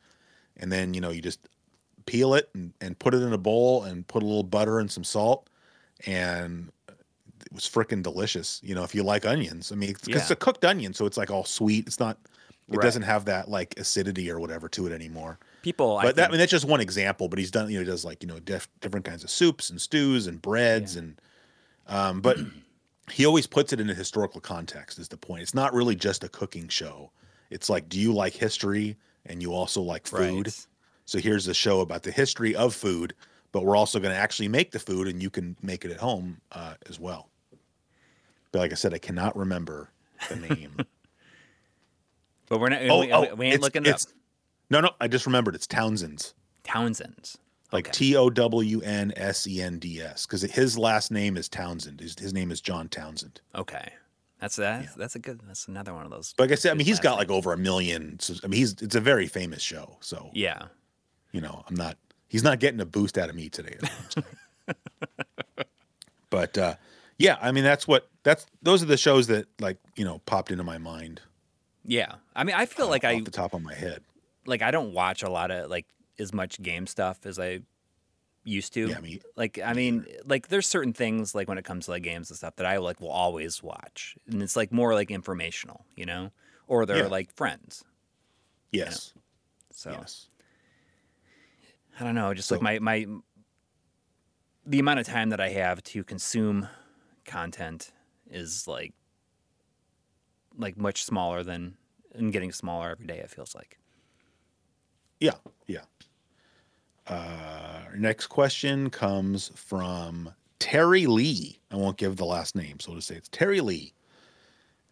And 0.57 0.71
then 0.71 0.93
you 0.93 1.01
know 1.01 1.11
you 1.11 1.21
just 1.21 1.47
peel 2.05 2.33
it 2.35 2.49
and, 2.55 2.73
and 2.81 2.97
put 2.99 3.13
it 3.13 3.21
in 3.23 3.33
a 3.33 3.37
bowl 3.37 3.83
and 3.83 4.07
put 4.07 4.23
a 4.23 4.25
little 4.25 4.43
butter 4.43 4.79
and 4.79 4.91
some 4.91 5.03
salt. 5.03 5.49
And 6.05 6.71
it 7.45 7.53
was 7.53 7.65
freaking 7.65 8.03
delicious 8.03 8.61
you 8.63 8.75
know 8.75 8.83
if 8.83 8.95
you 8.95 9.03
like 9.03 9.25
onions. 9.25 9.71
I 9.71 9.75
mean 9.75 9.91
it's 9.91 10.07
Yeah. 10.07 10.31
a 10.31 10.35
cooked 10.35 10.65
onion 10.65 10.93
so 10.93 11.05
it's 11.05 11.17
like 11.17 11.31
all 11.31 11.45
sweet. 11.45 11.87
It's 11.87 11.99
not 11.99 12.19
it 12.71 12.79
Right. 12.79 12.81
doesn't 12.81 13.03
have 13.03 13.25
that 13.25 13.49
like 13.49 13.77
acidity 13.79 14.29
or 14.31 14.39
whatever 14.39 14.69
to 14.69 14.87
it 14.87 14.91
anymore 14.93 15.39
People, 15.67 15.97
I 15.97 16.03
but 16.03 16.15
that, 16.15 16.29
I 16.29 16.31
mean, 16.31 16.39
that's 16.39 16.49
just 16.49 16.63
one 16.63 16.79
example. 16.79 17.27
But 17.27 17.39
he's 17.39 17.51
done, 17.51 17.69
you 17.69 17.73
know, 17.73 17.83
he 17.83 17.91
does 17.91 18.05
like 18.05 18.23
you 18.23 18.29
know 18.29 18.39
diff- 18.39 18.69
different 18.79 19.05
kinds 19.05 19.25
of 19.25 19.29
soups 19.29 19.69
and 19.69 19.81
stews 19.81 20.25
and 20.25 20.41
breads 20.41 20.95
and, 20.95 21.19
um, 21.87 22.21
but 22.21 22.37
he 23.11 23.25
always 23.25 23.47
puts 23.47 23.73
it 23.73 23.81
in 23.81 23.89
a 23.89 23.93
historical 23.93 24.39
context. 24.39 24.97
Is 24.97 25.09
the 25.09 25.17
point? 25.17 25.41
It's 25.41 25.53
not 25.53 25.73
really 25.73 25.93
just 25.93 26.23
a 26.23 26.29
cooking 26.29 26.69
show. 26.69 27.11
It's 27.49 27.69
like, 27.69 27.89
do 27.89 27.99
you 27.99 28.13
like 28.13 28.31
history 28.31 28.95
and 29.25 29.41
you 29.41 29.53
also 29.53 29.81
like 29.81 30.07
food? 30.07 30.47
Right. 30.47 30.67
So 31.03 31.19
here's 31.19 31.49
a 31.49 31.53
show 31.53 31.81
about 31.81 32.03
the 32.03 32.11
history 32.11 32.55
of 32.55 32.73
food, 32.73 33.13
but 33.51 33.65
we're 33.65 33.75
also 33.75 33.99
going 33.99 34.13
to 34.13 34.17
actually 34.17 34.47
make 34.47 34.71
the 34.71 34.79
food 34.79 35.09
and 35.09 35.21
you 35.21 35.29
can 35.29 35.57
make 35.61 35.83
it 35.83 35.91
at 35.91 35.97
home 35.97 36.39
uh, 36.53 36.75
as 36.89 36.97
well. 36.97 37.27
But 38.53 38.59
like 38.59 38.71
I 38.71 38.75
said, 38.75 38.93
I 38.93 38.99
cannot 38.99 39.35
remember 39.35 39.89
the 40.29 40.37
name. 40.37 40.77
but 42.47 42.61
we're 42.61 42.69
not. 42.69 42.83
oh, 42.83 43.01
we, 43.01 43.11
oh, 43.11 43.35
we 43.35 43.47
ain't 43.47 43.55
it's- 43.55 43.61
looking 43.61 43.85
up. 43.85 43.99
No, 44.69 44.81
no, 44.81 44.91
I 44.99 45.07
just 45.07 45.25
remembered. 45.25 45.55
It's 45.55 45.67
Townsends. 45.67 46.33
Townsends. 46.63 47.37
like 47.71 47.91
T 47.91 48.15
O 48.15 48.29
W 48.29 48.81
N 48.81 49.13
S 49.15 49.47
E 49.47 49.61
N 49.61 49.79
D 49.79 50.01
S, 50.01 50.25
because 50.25 50.41
his 50.41 50.77
last 50.77 51.11
name 51.11 51.37
is 51.37 51.47
Townsend. 51.47 51.99
His, 52.01 52.17
his 52.19 52.33
name 52.33 52.51
is 52.51 52.59
John 52.61 52.89
Townsend. 52.89 53.39
Okay. 53.55 53.93
That's 54.39 54.57
that. 54.57 54.89
That's 54.95 55.15
a 55.15 55.19
good. 55.19 55.39
That's 55.47 55.67
another 55.67 55.93
one 55.93 56.05
of 56.05 56.11
those. 56.11 56.33
But 56.37 56.43
like 56.43 56.51
I 56.51 56.55
said, 56.55 56.71
I 56.71 56.75
mean, 56.75 56.85
he's 56.85 56.99
got 56.99 57.17
like 57.17 57.31
over 57.31 57.53
a 57.53 57.57
million. 57.57 58.19
So, 58.19 58.35
I 58.43 58.47
mean, 58.47 58.59
he's 58.59 58.73
it's 58.81 58.95
a 58.95 58.99
very 59.01 59.25
famous 59.27 59.61
show. 59.63 59.97
So 60.01 60.29
Yeah. 60.33 60.63
you 61.31 61.41
know, 61.41 61.63
I'm 61.67 61.75
not. 61.75 61.97
He's 62.27 62.43
not 62.43 62.59
getting 62.59 62.79
a 62.81 62.85
boost 62.85 63.17
out 63.17 63.29
of 63.29 63.35
me 63.35 63.47
today. 63.49 63.77
is 63.81 63.81
what 63.81 63.91
I'm 64.17 64.23
saying. 64.67 65.67
but 66.29 66.57
uh, 66.57 66.75
yeah, 67.17 67.37
I 67.41 67.51
mean, 67.51 67.63
that's 67.63 67.87
what 67.87 68.09
that's 68.23 68.45
those 68.61 68.83
are 68.83 68.87
the 68.87 68.97
shows 68.97 69.27
that 69.27 69.47
like 69.59 69.77
you 69.95 70.03
know 70.05 70.19
popped 70.25 70.51
into 70.51 70.63
my 70.63 70.77
mind 70.77 71.21
Yeah. 71.85 72.15
I 72.35 72.43
mean, 72.43 72.55
I 72.55 72.65
feel 72.65 72.89
like 72.89 73.03
I 73.05 73.13
off 73.15 73.21
I 73.21 73.23
the 73.23 73.31
top 73.31 73.53
of 73.53 73.61
my 73.63 73.73
head. 73.73 74.03
Like 74.47 74.61
I 74.63 74.71
don't 74.71 74.93
watch 74.93 75.21
a 75.21 75.29
lot 75.29 75.51
of 75.51 75.69
like 75.69 75.85
as 76.17 76.33
much 76.33 76.59
game 76.61 76.87
stuff 76.87 77.25
as 77.25 77.37
I 77.37 77.59
used 78.43 78.73
to. 78.73 78.87
Yeah, 78.87 78.99
me- 78.99 79.21
like 79.35 79.59
I 79.63 79.73
mean, 79.73 80.05
like 80.25 80.47
there's 80.47 80.65
certain 80.65 80.93
things 80.93 81.35
like 81.35 81.47
when 81.47 81.57
it 81.57 81.65
comes 81.65 81.85
to 81.85 81.91
like 81.91 82.03
games 82.03 82.29
and 82.31 82.37
stuff 82.37 82.55
that 82.55 82.65
I 82.65 82.77
like 82.77 82.99
will 83.01 83.11
always 83.11 83.61
watch, 83.61 84.15
and 84.27 84.41
it's 84.41 84.55
like 84.55 84.71
more 84.71 84.93
like 84.93 85.11
informational, 85.11 85.85
you 85.95 86.05
know, 86.05 86.31
or 86.67 86.85
they're 86.85 87.03
Yeah. 87.03 87.07
like 87.07 87.31
friends. 87.35 87.83
Yes, 88.71 89.13
So 89.71 89.91
yes, 89.91 90.29
I 91.99 92.03
don't 92.03 92.15
know, 92.15 92.33
just 92.33 92.47
So- 92.49 92.55
like 92.55 92.61
my 92.63 92.79
my 92.79 93.05
the 94.65 94.79
amount 94.79 94.99
of 94.99 95.05
time 95.05 95.29
that 95.29 95.39
I 95.39 95.49
have 95.49 95.81
to 95.83 96.03
consume 96.03 96.67
content 97.25 97.91
is 98.29 98.67
like 98.67 98.93
like 100.57 100.75
much 100.77 101.03
smaller 101.03 101.43
than 101.43 101.77
and 102.13 102.33
getting 102.33 102.51
smaller 102.51 102.89
every 102.91 103.05
day. 103.05 103.19
It 103.19 103.29
feels 103.29 103.53
like. 103.55 103.77
Yeah, 105.19 105.35
yeah. 105.67 105.81
Uh, 107.07 107.81
our 107.87 107.97
next 107.97 108.27
question 108.27 108.89
comes 108.89 109.49
from 109.55 110.33
Terry 110.59 111.05
Lee. 111.05 111.59
I 111.71 111.75
won't 111.75 111.97
give 111.97 112.17
the 112.17 112.25
last 112.25 112.55
name, 112.55 112.79
so 112.79 112.91
we'll 112.91 112.97
just 112.97 113.07
say 113.07 113.15
it's 113.15 113.29
Terry 113.29 113.61
Lee. 113.61 113.93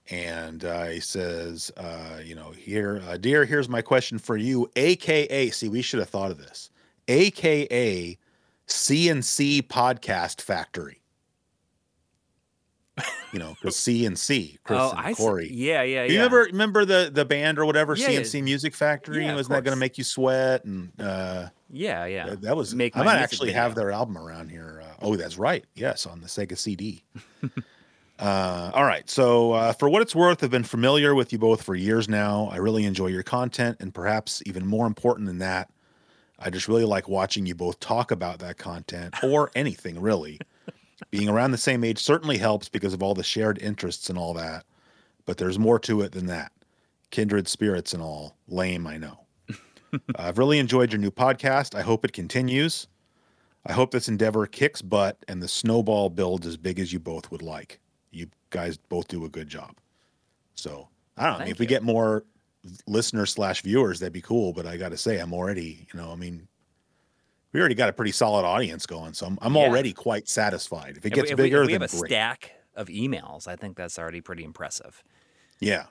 And 0.09 0.63
uh, 0.63 0.85
he 0.85 0.99
says, 0.99 1.71
uh, 1.77 2.19
you 2.23 2.35
know, 2.35 2.51
here, 2.51 3.01
uh, 3.07 3.17
dear, 3.17 3.43
here's 3.43 3.67
my 3.67 3.81
question 3.81 4.19
for 4.19 4.37
you, 4.37 4.69
AKA, 4.75 5.49
see, 5.49 5.67
we 5.67 5.81
should 5.81 5.99
have 5.99 6.09
thought 6.09 6.31
of 6.31 6.37
this, 6.37 6.69
AKA 7.07 8.17
CNC 8.67 9.63
Podcast 9.63 10.41
Factory. 10.41 11.01
You 13.33 13.39
know, 13.39 13.55
because 13.59 13.75
CNC, 13.75 14.59
Chris 14.63 14.79
oh, 14.81 14.91
and 14.91 14.99
I 14.99 15.13
see. 15.13 15.23
Coury. 15.23 15.49
Yeah, 15.51 15.81
yeah, 15.81 16.03
yeah. 16.03 16.11
You 16.11 16.15
remember 16.15 16.43
remember 16.43 16.85
the 16.85 17.09
the 17.13 17.25
band 17.25 17.59
or 17.59 17.65
whatever 17.65 17.95
Yeah, 17.95 18.09
yeah. 18.09 18.19
C+C 18.19 18.41
Music 18.41 18.73
Factory? 18.73 19.25
Yeah, 19.25 19.35
Wasn't 19.35 19.53
that 19.53 19.63
going 19.63 19.75
to 19.75 19.79
make 19.79 19.97
you 19.97 20.03
sweat? 20.03 20.63
And 20.63 20.91
uh, 20.99 21.47
Yeah, 21.69 22.05
yeah. 22.05 22.29
that, 22.29 22.41
that 22.41 22.55
was. 22.55 22.73
Make 22.73 22.95
I 22.95 23.03
might 23.03 23.17
actually 23.17 23.51
have 23.51 23.75
their 23.75 23.91
album 23.91 24.17
around 24.17 24.49
here. 24.49 24.81
Uh, 24.83 24.93
oh, 25.01 25.15
that's 25.15 25.37
right. 25.37 25.65
Yes, 25.75 26.05
on 26.05 26.21
the 26.21 26.27
Sega 26.27 26.57
CD. 26.57 27.03
uh, 28.19 28.71
all 28.73 28.85
right. 28.85 29.09
So, 29.09 29.51
uh, 29.51 29.73
for 29.73 29.89
what 29.89 30.01
it's 30.01 30.15
worth, 30.15 30.43
I've 30.43 30.51
been 30.51 30.63
familiar 30.63 31.13
with 31.15 31.33
you 31.33 31.39
both 31.39 31.63
for 31.63 31.75
years 31.75 32.07
now. 32.07 32.49
I 32.51 32.57
really 32.57 32.85
enjoy 32.85 33.07
your 33.07 33.23
content, 33.23 33.77
and 33.81 33.93
perhaps 33.93 34.41
even 34.45 34.65
more 34.65 34.87
important 34.87 35.27
than 35.27 35.39
that, 35.39 35.69
I 36.39 36.49
just 36.49 36.67
really 36.67 36.85
like 36.85 37.09
watching 37.09 37.45
you 37.45 37.55
both 37.55 37.79
talk 37.79 38.11
about 38.11 38.39
that 38.39 38.57
content 38.57 39.15
or 39.23 39.51
anything 39.55 39.99
really. 39.99 40.39
Being 41.11 41.29
around 41.29 41.51
the 41.51 41.57
same 41.57 41.83
age 41.83 41.99
certainly 41.99 42.37
helps 42.37 42.69
because 42.69 42.93
of 42.93 43.03
all 43.03 43.13
the 43.13 43.23
shared 43.23 43.57
interests 43.59 44.09
and 44.09 44.17
all 44.17 44.33
that, 44.35 44.65
but 45.25 45.37
there's 45.37 45.59
more 45.59 45.79
to 45.79 46.01
it 46.01 46.13
than 46.13 46.27
that. 46.27 46.51
Kindred 47.11 47.47
spirits 47.47 47.93
and 47.93 48.01
all. 48.01 48.35
Lame, 48.47 48.87
I 48.87 48.97
know. 48.97 49.19
I've 50.15 50.37
really 50.37 50.59
enjoyed 50.59 50.91
your 50.91 51.01
new 51.01 51.11
podcast. 51.11 51.75
I 51.75 51.81
hope 51.81 52.05
it 52.05 52.13
continues. 52.13 52.87
I 53.65 53.73
hope 53.73 53.91
this 53.91 54.07
endeavor 54.07 54.45
kicks 54.45 54.81
butt 54.81 55.17
and 55.27 55.41
the 55.41 55.47
snowball 55.47 56.09
builds 56.09 56.45
as 56.45 56.57
big 56.57 56.79
as 56.79 56.93
you 56.93 56.99
both 56.99 57.31
would 57.31 57.41
like. 57.41 57.79
You 58.11 58.27
guys 58.49 58.77
both 58.77 59.07
do 59.07 59.25
a 59.25 59.29
good 59.29 59.49
job. 59.49 59.75
So 60.53 60.87
I 61.17 61.25
don't 61.25 61.33
know. 61.33 61.39
I 61.39 61.43
mean, 61.45 61.51
if 61.51 61.59
we 61.59 61.65
get 61.65 61.83
more 61.83 62.23
listeners 62.87 63.31
slash 63.31 63.61
viewers, 63.61 63.99
that'd 63.99 64.13
be 64.13 64.21
cool. 64.21 64.53
But 64.53 64.65
I 64.65 64.77
got 64.77 64.89
to 64.89 64.97
say, 64.97 65.19
I'm 65.19 65.33
already, 65.33 65.87
you 65.91 65.99
know, 65.99 66.11
I 66.11 66.15
mean, 66.15 66.47
we 67.55 67.61
already 67.61 67.73
got 67.75 67.87
a 67.87 67.93
pretty 67.93 68.11
solid 68.11 68.43
audience 68.45 68.85
going, 68.85 69.13
so 69.13 69.27
I'm, 69.27 69.39
I'm 69.41 69.55
Yeah. 69.55 69.61
already 69.61 69.93
quite 69.93 70.27
satisfied. 70.27 70.97
If 70.97 70.97
it 70.97 70.97
If 70.97 71.03
we- 71.05 71.09
gets 71.11 71.31
if 71.31 71.37
we- 71.37 71.43
bigger, 71.45 71.61
if 71.61 71.67
we, 71.67 71.71
then 71.73 71.81
have 71.81 71.93
a 71.93 71.97
great. 71.97 72.09
stack 72.09 72.51
of 72.75 72.89
emails. 72.89 73.47
I 73.47 73.55
think 73.55 73.77
that's 73.77 73.97
already 73.97 74.19
pretty 74.19 74.43
impressive. 74.43 75.01
Yeah. 75.61 75.85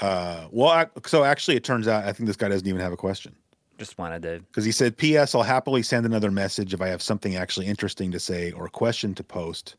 Uh, 0.00 0.46
well, 0.52 0.68
I, 0.70 0.86
so 1.04 1.24
actually, 1.24 1.56
it 1.56 1.64
turns 1.64 1.88
out 1.88 2.04
I 2.04 2.12
think 2.12 2.28
this 2.28 2.36
guy 2.36 2.48
doesn't 2.48 2.68
even 2.68 2.80
have 2.80 2.92
a 2.92 2.96
question. 2.96 3.34
Just 3.78 3.98
wanted 3.98 4.22
to. 4.22 4.38
because 4.46 4.64
he 4.64 4.70
said, 4.70 4.96
"P.S. 4.96 5.34
I'll 5.34 5.42
happily 5.42 5.82
send 5.82 6.06
another 6.06 6.30
message 6.30 6.72
if 6.72 6.80
I 6.80 6.86
have 6.86 7.02
something 7.02 7.34
actually 7.34 7.66
interesting 7.66 8.12
to 8.12 8.20
say 8.20 8.52
or 8.52 8.66
a 8.66 8.70
question 8.70 9.12
to 9.16 9.24
post." 9.24 9.74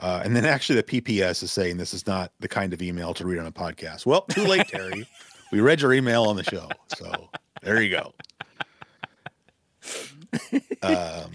Uh, 0.00 0.22
and 0.24 0.34
then 0.34 0.44
actually, 0.54 0.76
the 0.76 0.82
PPS 1.02 1.42
is 1.42 1.52
saying 1.52 1.76
this 1.76 1.92
is 1.92 2.06
not 2.06 2.32
the 2.40 2.48
kind 2.48 2.72
of 2.72 2.80
email 2.80 3.12
to 3.12 3.26
read 3.26 3.38
on 3.38 3.46
a 3.46 3.52
podcast. 3.52 4.06
Well, 4.06 4.22
too 4.22 4.44
late, 4.44 4.68
Terry. 4.68 5.06
we 5.52 5.60
read 5.60 5.82
your 5.82 5.92
email 5.92 6.22
on 6.24 6.36
the 6.36 6.44
show, 6.44 6.70
so 6.96 7.28
there 7.62 7.82
you 7.82 7.90
go. 7.90 8.14
Um, 10.82 11.30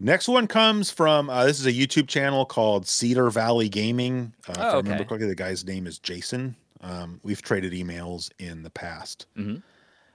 next 0.00 0.28
one 0.28 0.46
comes 0.46 0.90
from 0.90 1.30
uh, 1.30 1.44
this 1.44 1.60
is 1.60 1.66
a 1.66 1.72
YouTube 1.72 2.08
channel 2.08 2.44
called 2.44 2.86
Cedar 2.86 3.30
Valley 3.30 3.68
Gaming. 3.68 4.32
Uh, 4.48 4.52
if 4.52 4.58
Oh, 4.58 4.62
I 4.62 4.76
remember 4.76 4.94
okay. 4.94 5.04
correctly, 5.04 5.28
the 5.28 5.34
guy's 5.34 5.64
name 5.64 5.86
is 5.86 5.98
Jason. 5.98 6.56
Um, 6.80 7.20
we've 7.22 7.42
traded 7.42 7.72
emails 7.72 8.30
in 8.38 8.62
the 8.62 8.70
past. 8.70 9.26
Mhm. 9.36 9.62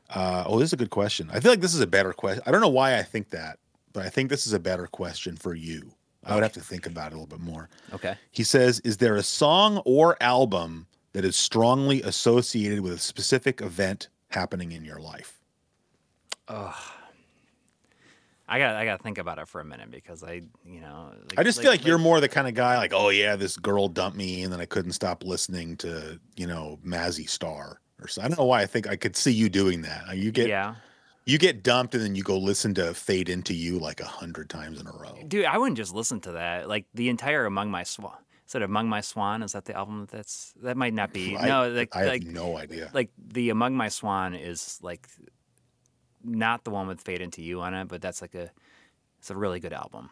Uh, 0.09 0.43
oh, 0.47 0.59
this 0.59 0.69
is 0.69 0.73
a 0.73 0.77
good 0.77 0.89
question. 0.91 1.29
I 1.33 1.39
feel 1.39 1.51
like 1.51 1.61
this 1.61 1.73
is 1.73 1.81
a 1.81 1.87
better 1.87 2.13
question. 2.13 2.43
I 2.45 2.51
don't 2.51 2.61
know 2.61 2.67
why 2.69 2.97
I 2.97 3.03
think 3.03 3.29
that, 3.31 3.57
but 3.93 4.05
I 4.05 4.09
think 4.09 4.29
this 4.29 4.45
is 4.47 4.53
a 4.53 4.59
better 4.59 4.85
question 4.87 5.35
for 5.35 5.53
you. 5.55 5.91
I 6.25 6.35
would 6.35 6.43
have 6.43 6.53
to 6.53 6.61
think 6.61 6.85
about 6.85 7.07
it 7.11 7.15
a 7.15 7.19
little 7.19 7.27
bit 7.37 7.41
more. 7.41 7.67
Okay. 7.93 8.15
He 8.31 8.43
says, 8.43 8.79
Is 8.81 8.97
there 8.97 9.15
a 9.15 9.23
song 9.23 9.79
or 9.85 10.15
album 10.21 10.87
that 11.11 11.25
is 11.25 11.35
strongly 11.35 12.01
associated 12.01 12.79
with 12.79 12.93
a 12.93 12.97
specific 12.97 13.61
event 13.61 14.07
happening 14.29 14.71
in 14.71 14.85
your 14.85 14.99
life? 14.99 15.39
I 18.53 18.59
got. 18.59 18.75
I 18.75 18.85
got 18.85 18.97
to 18.97 19.03
think 19.03 19.17
about 19.17 19.39
it 19.39 19.47
for 19.47 19.61
a 19.61 19.65
minute 19.65 19.89
because 19.89 20.23
I, 20.23 20.41
you 20.63 20.79
know. 20.79 21.11
Like, 21.29 21.39
I 21.39 21.43
just 21.43 21.59
feel 21.59 21.71
like 21.71 21.85
you're 21.85 21.97
more 21.97 22.19
the 22.19 22.29
kind 22.29 22.47
of 22.47 22.53
guy 22.53 22.77
like, 22.77 22.93
oh 22.93 23.09
yeah, 23.09 23.35
this 23.35 23.57
girl 23.57 23.87
dumped 23.87 24.15
me, 24.15 24.43
and 24.43 24.53
then 24.53 24.61
I 24.61 24.65
couldn't 24.65 24.91
stop 24.91 25.23
listening 25.23 25.75
to 25.77 26.19
you 26.35 26.45
know 26.45 26.77
Mazzy 26.85 27.27
Star 27.27 27.79
or 27.99 28.07
so. 28.07 28.21
I 28.21 28.27
don't 28.27 28.37
know 28.37 28.45
why 28.45 28.61
I 28.61 28.67
think 28.67 28.87
I 28.87 28.95
could 28.95 29.15
see 29.15 29.31
you 29.31 29.49
doing 29.49 29.81
that. 29.81 30.15
You 30.15 30.31
get 30.31 30.49
Yeah, 30.49 30.75
you 31.25 31.39
get 31.39 31.63
dumped, 31.63 31.95
and 31.95 32.03
then 32.03 32.13
you 32.13 32.21
go 32.21 32.37
listen 32.37 32.75
to 32.75 32.93
Fade 32.93 33.27
Into 33.27 33.55
You 33.55 33.79
like 33.79 34.01
a 34.01 34.05
hundred 34.05 34.51
times 34.51 34.79
in 34.79 34.85
a 34.85 34.91
row. 34.91 35.17
dude. 35.27 35.45
I 35.45 35.57
wouldn't 35.57 35.77
just 35.77 35.95
listen 35.95 36.19
to 36.21 36.33
that. 36.33 36.69
Like 36.69 36.85
the 36.93 37.09
entire 37.09 37.45
Among 37.45 37.71
My 37.71 37.81
Swans. 37.81 38.17
Is 38.47 38.55
it 38.55 38.61
Among 38.61 38.87
My 38.87 39.01
Swan? 39.01 39.41
Is 39.41 39.53
that 39.53 39.65
the 39.65 39.75
album 39.75 40.07
that's 40.11 40.53
that 40.61 40.77
might 40.77 40.93
not 40.93 41.11
be? 41.11 41.35
I, 41.39 41.47
no, 41.47 41.69
like 41.71 41.95
I 41.95 41.99
have 42.01 42.07
like 42.09 42.23
no 42.23 42.55
idea. 42.57 42.91
like 42.93 43.09
the 43.17 43.49
Among 43.49 43.75
My 43.75 43.89
Swan 43.89 44.35
is 44.35 44.77
like 44.83 45.07
not 46.24 46.63
the 46.63 46.71
one 46.71 46.88
with 46.88 47.01
Fade 47.01 47.21
Into 47.21 47.41
You 47.41 47.61
on 47.61 47.74
it, 47.74 47.88
but 47.88 48.01
that's 48.01 48.21
like 48.21 48.36
a 48.36 48.49
it's 49.19 49.30
a 49.30 49.36
really 49.36 49.59
good 49.59 49.74
album. 49.74 50.09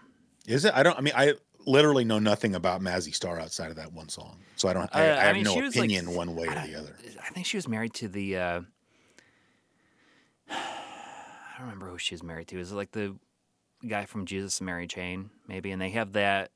Is 0.47 0.65
it? 0.65 0.73
I 0.73 0.83
don't. 0.83 0.97
I 0.97 1.01
mean, 1.01 1.13
I 1.15 1.33
literally 1.65 2.03
know 2.03 2.17
nothing 2.19 2.55
about 2.55 2.81
Mazzy 2.81 3.13
Star 3.13 3.39
outside 3.39 3.69
of 3.69 3.75
that 3.75 3.93
one 3.93 4.09
song, 4.09 4.39
so 4.55 4.67
I 4.69 4.73
don't. 4.73 4.89
I, 4.95 5.09
Uh, 5.09 5.15
I 5.15 5.19
I 5.19 5.23
have 5.25 5.35
mean, 5.35 5.43
no 5.43 5.55
was, 5.55 5.75
like, 5.75 5.85
opinion 5.85 6.15
one 6.15 6.35
way 6.35 6.47
or 6.47 6.53
the 6.55 6.75
other. 6.75 6.95
I 7.21 7.29
think 7.29 7.45
she 7.45 7.57
was 7.57 7.67
married 7.67 7.93
to 7.95 8.07
the. 8.07 8.37
Uh, 8.37 8.61
I 10.49 11.57
don't 11.57 11.67
remember 11.67 11.87
who 11.89 11.97
she 11.97 12.15
was 12.15 12.23
married 12.23 12.47
to. 12.49 12.59
Is 12.59 12.71
it 12.71 12.75
like 12.75 12.91
the 12.91 13.15
guy 13.87 14.05
from 14.05 14.25
Jesus 14.25 14.59
and 14.59 14.65
Mary 14.65 14.87
Chain, 14.87 15.29
maybe? 15.47 15.71
And 15.71 15.81
they 15.81 15.89
have 15.91 16.13
that. 16.13 16.51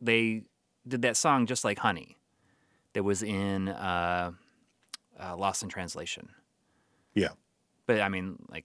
They 0.00 0.44
did 0.86 1.02
that 1.02 1.16
song 1.16 1.46
just 1.46 1.64
like 1.64 1.78
Honey, 1.78 2.16
that 2.92 3.02
was 3.02 3.22
in 3.22 3.68
uh, 3.68 4.32
uh, 5.18 5.36
Lost 5.36 5.62
in 5.62 5.68
Translation. 5.68 6.28
Yeah. 7.14 7.30
But 7.86 8.00
I 8.00 8.08
mean, 8.08 8.36
like, 8.48 8.64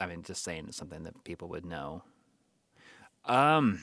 I 0.00 0.06
mean, 0.06 0.22
just 0.22 0.44
saying 0.44 0.66
it's 0.68 0.76
something 0.76 1.04
that 1.04 1.24
people 1.24 1.48
would 1.48 1.64
know. 1.64 2.02
Um. 3.24 3.80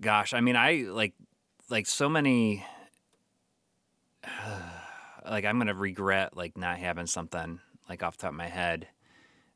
Gosh, 0.00 0.34
I 0.34 0.40
mean, 0.40 0.56
I 0.56 0.86
like, 0.88 1.14
like 1.70 1.86
so 1.86 2.08
many. 2.08 2.64
like 5.28 5.44
I'm 5.44 5.58
gonna 5.58 5.74
regret 5.74 6.36
like 6.36 6.56
not 6.56 6.78
having 6.78 7.06
something 7.06 7.60
like 7.88 8.02
off 8.02 8.16
top 8.16 8.30
of 8.30 8.36
my 8.36 8.48
head 8.48 8.88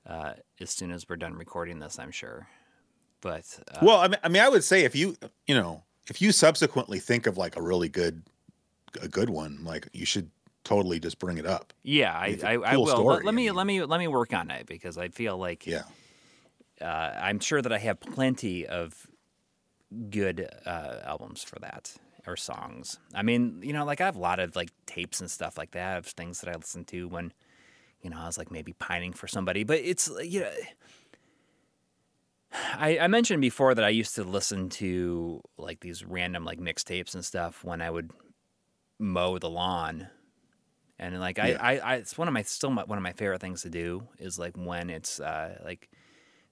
uh, 0.06 0.32
as 0.60 0.70
soon 0.70 0.90
as 0.90 1.08
we're 1.08 1.16
done 1.16 1.34
recording 1.34 1.78
this. 1.78 1.98
I'm 1.98 2.10
sure, 2.10 2.48
but 3.20 3.44
uh, 3.72 3.78
Well, 3.82 3.98
I 3.98 4.08
mean, 4.08 4.18
I 4.22 4.28
mean, 4.28 4.42
I 4.42 4.48
would 4.48 4.64
say 4.64 4.84
if 4.84 4.94
you, 4.94 5.16
you 5.46 5.54
know, 5.54 5.84
if 6.08 6.22
you 6.22 6.32
subsequently 6.32 6.98
think 6.98 7.26
of 7.26 7.36
like 7.36 7.56
a 7.56 7.62
really 7.62 7.88
good, 7.88 8.22
a 9.00 9.08
good 9.08 9.30
one, 9.30 9.60
like 9.64 9.88
you 9.92 10.06
should 10.06 10.30
totally 10.68 11.00
just 11.00 11.18
bring 11.18 11.38
it 11.38 11.46
up. 11.46 11.72
yeah, 11.82 12.12
I 12.14 12.38
I, 12.44 12.52
I 12.54 12.74
cool 12.76 12.84
will. 12.86 12.96
story, 12.96 13.16
let, 13.16 13.24
let 13.24 13.32
I 13.32 13.36
me 13.36 13.46
mean. 13.46 13.54
let 13.56 13.66
me 13.66 13.82
let 13.84 13.98
me 13.98 14.08
work 14.08 14.34
on 14.34 14.50
it 14.50 14.66
because 14.66 14.98
I 14.98 15.08
feel 15.08 15.36
like 15.38 15.66
Yeah. 15.66 15.82
uh, 16.80 16.84
I'm 17.20 17.40
sure 17.40 17.62
that 17.62 17.72
I 17.72 17.78
have 17.78 17.98
plenty 18.00 18.66
of 18.66 19.06
good 20.10 20.46
uh, 20.66 20.96
albums 21.04 21.42
for 21.42 21.58
that 21.60 21.94
or 22.26 22.36
songs. 22.36 22.98
I 23.14 23.22
mean, 23.22 23.60
you 23.62 23.72
know, 23.72 23.86
like 23.86 24.00
I 24.02 24.04
have 24.04 24.16
a 24.16 24.20
lot 24.20 24.38
of 24.38 24.54
like 24.54 24.70
tapes 24.84 25.20
and 25.20 25.30
stuff 25.30 25.56
like 25.56 25.70
that 25.70 25.96
of 25.98 26.06
things 26.06 26.40
that 26.42 26.50
I 26.54 26.56
listened 26.56 26.86
to 26.88 27.08
when, 27.08 27.32
you 28.02 28.10
know, 28.10 28.18
I 28.18 28.26
was 28.26 28.36
like 28.36 28.50
maybe 28.50 28.74
pining 28.74 29.14
for 29.14 29.26
somebody. 29.26 29.64
But 29.64 29.78
it's 29.78 30.10
you 30.22 30.40
know, 30.40 30.52
I, 32.52 32.98
I 32.98 33.06
mentioned 33.08 33.40
before 33.40 33.74
that 33.74 33.84
I 33.84 33.88
used 33.88 34.14
to 34.16 34.24
listen 34.24 34.68
to 34.70 35.40
like 35.56 35.80
these 35.80 36.04
random 36.04 36.44
like 36.44 36.60
mixtapes 36.60 37.14
and 37.14 37.24
stuff 37.24 37.64
when 37.64 37.80
I 37.80 37.90
would 37.90 38.10
mow 38.98 39.38
the 39.38 39.50
lawn. 39.50 40.08
And 40.98 41.18
like 41.20 41.38
I, 41.38 41.48
Yeah. 41.50 41.58
I, 41.60 41.78
I, 41.78 41.94
it's 41.96 42.18
one 42.18 42.28
of 42.28 42.34
my 42.34 42.42
still 42.42 42.70
my, 42.70 42.84
one 42.84 42.98
of 42.98 43.02
my 43.02 43.12
favorite 43.12 43.40
things 43.40 43.62
to 43.62 43.70
do 43.70 44.08
is 44.18 44.38
like 44.38 44.56
when 44.56 44.90
it's 44.90 45.20
uh, 45.20 45.60
like 45.64 45.88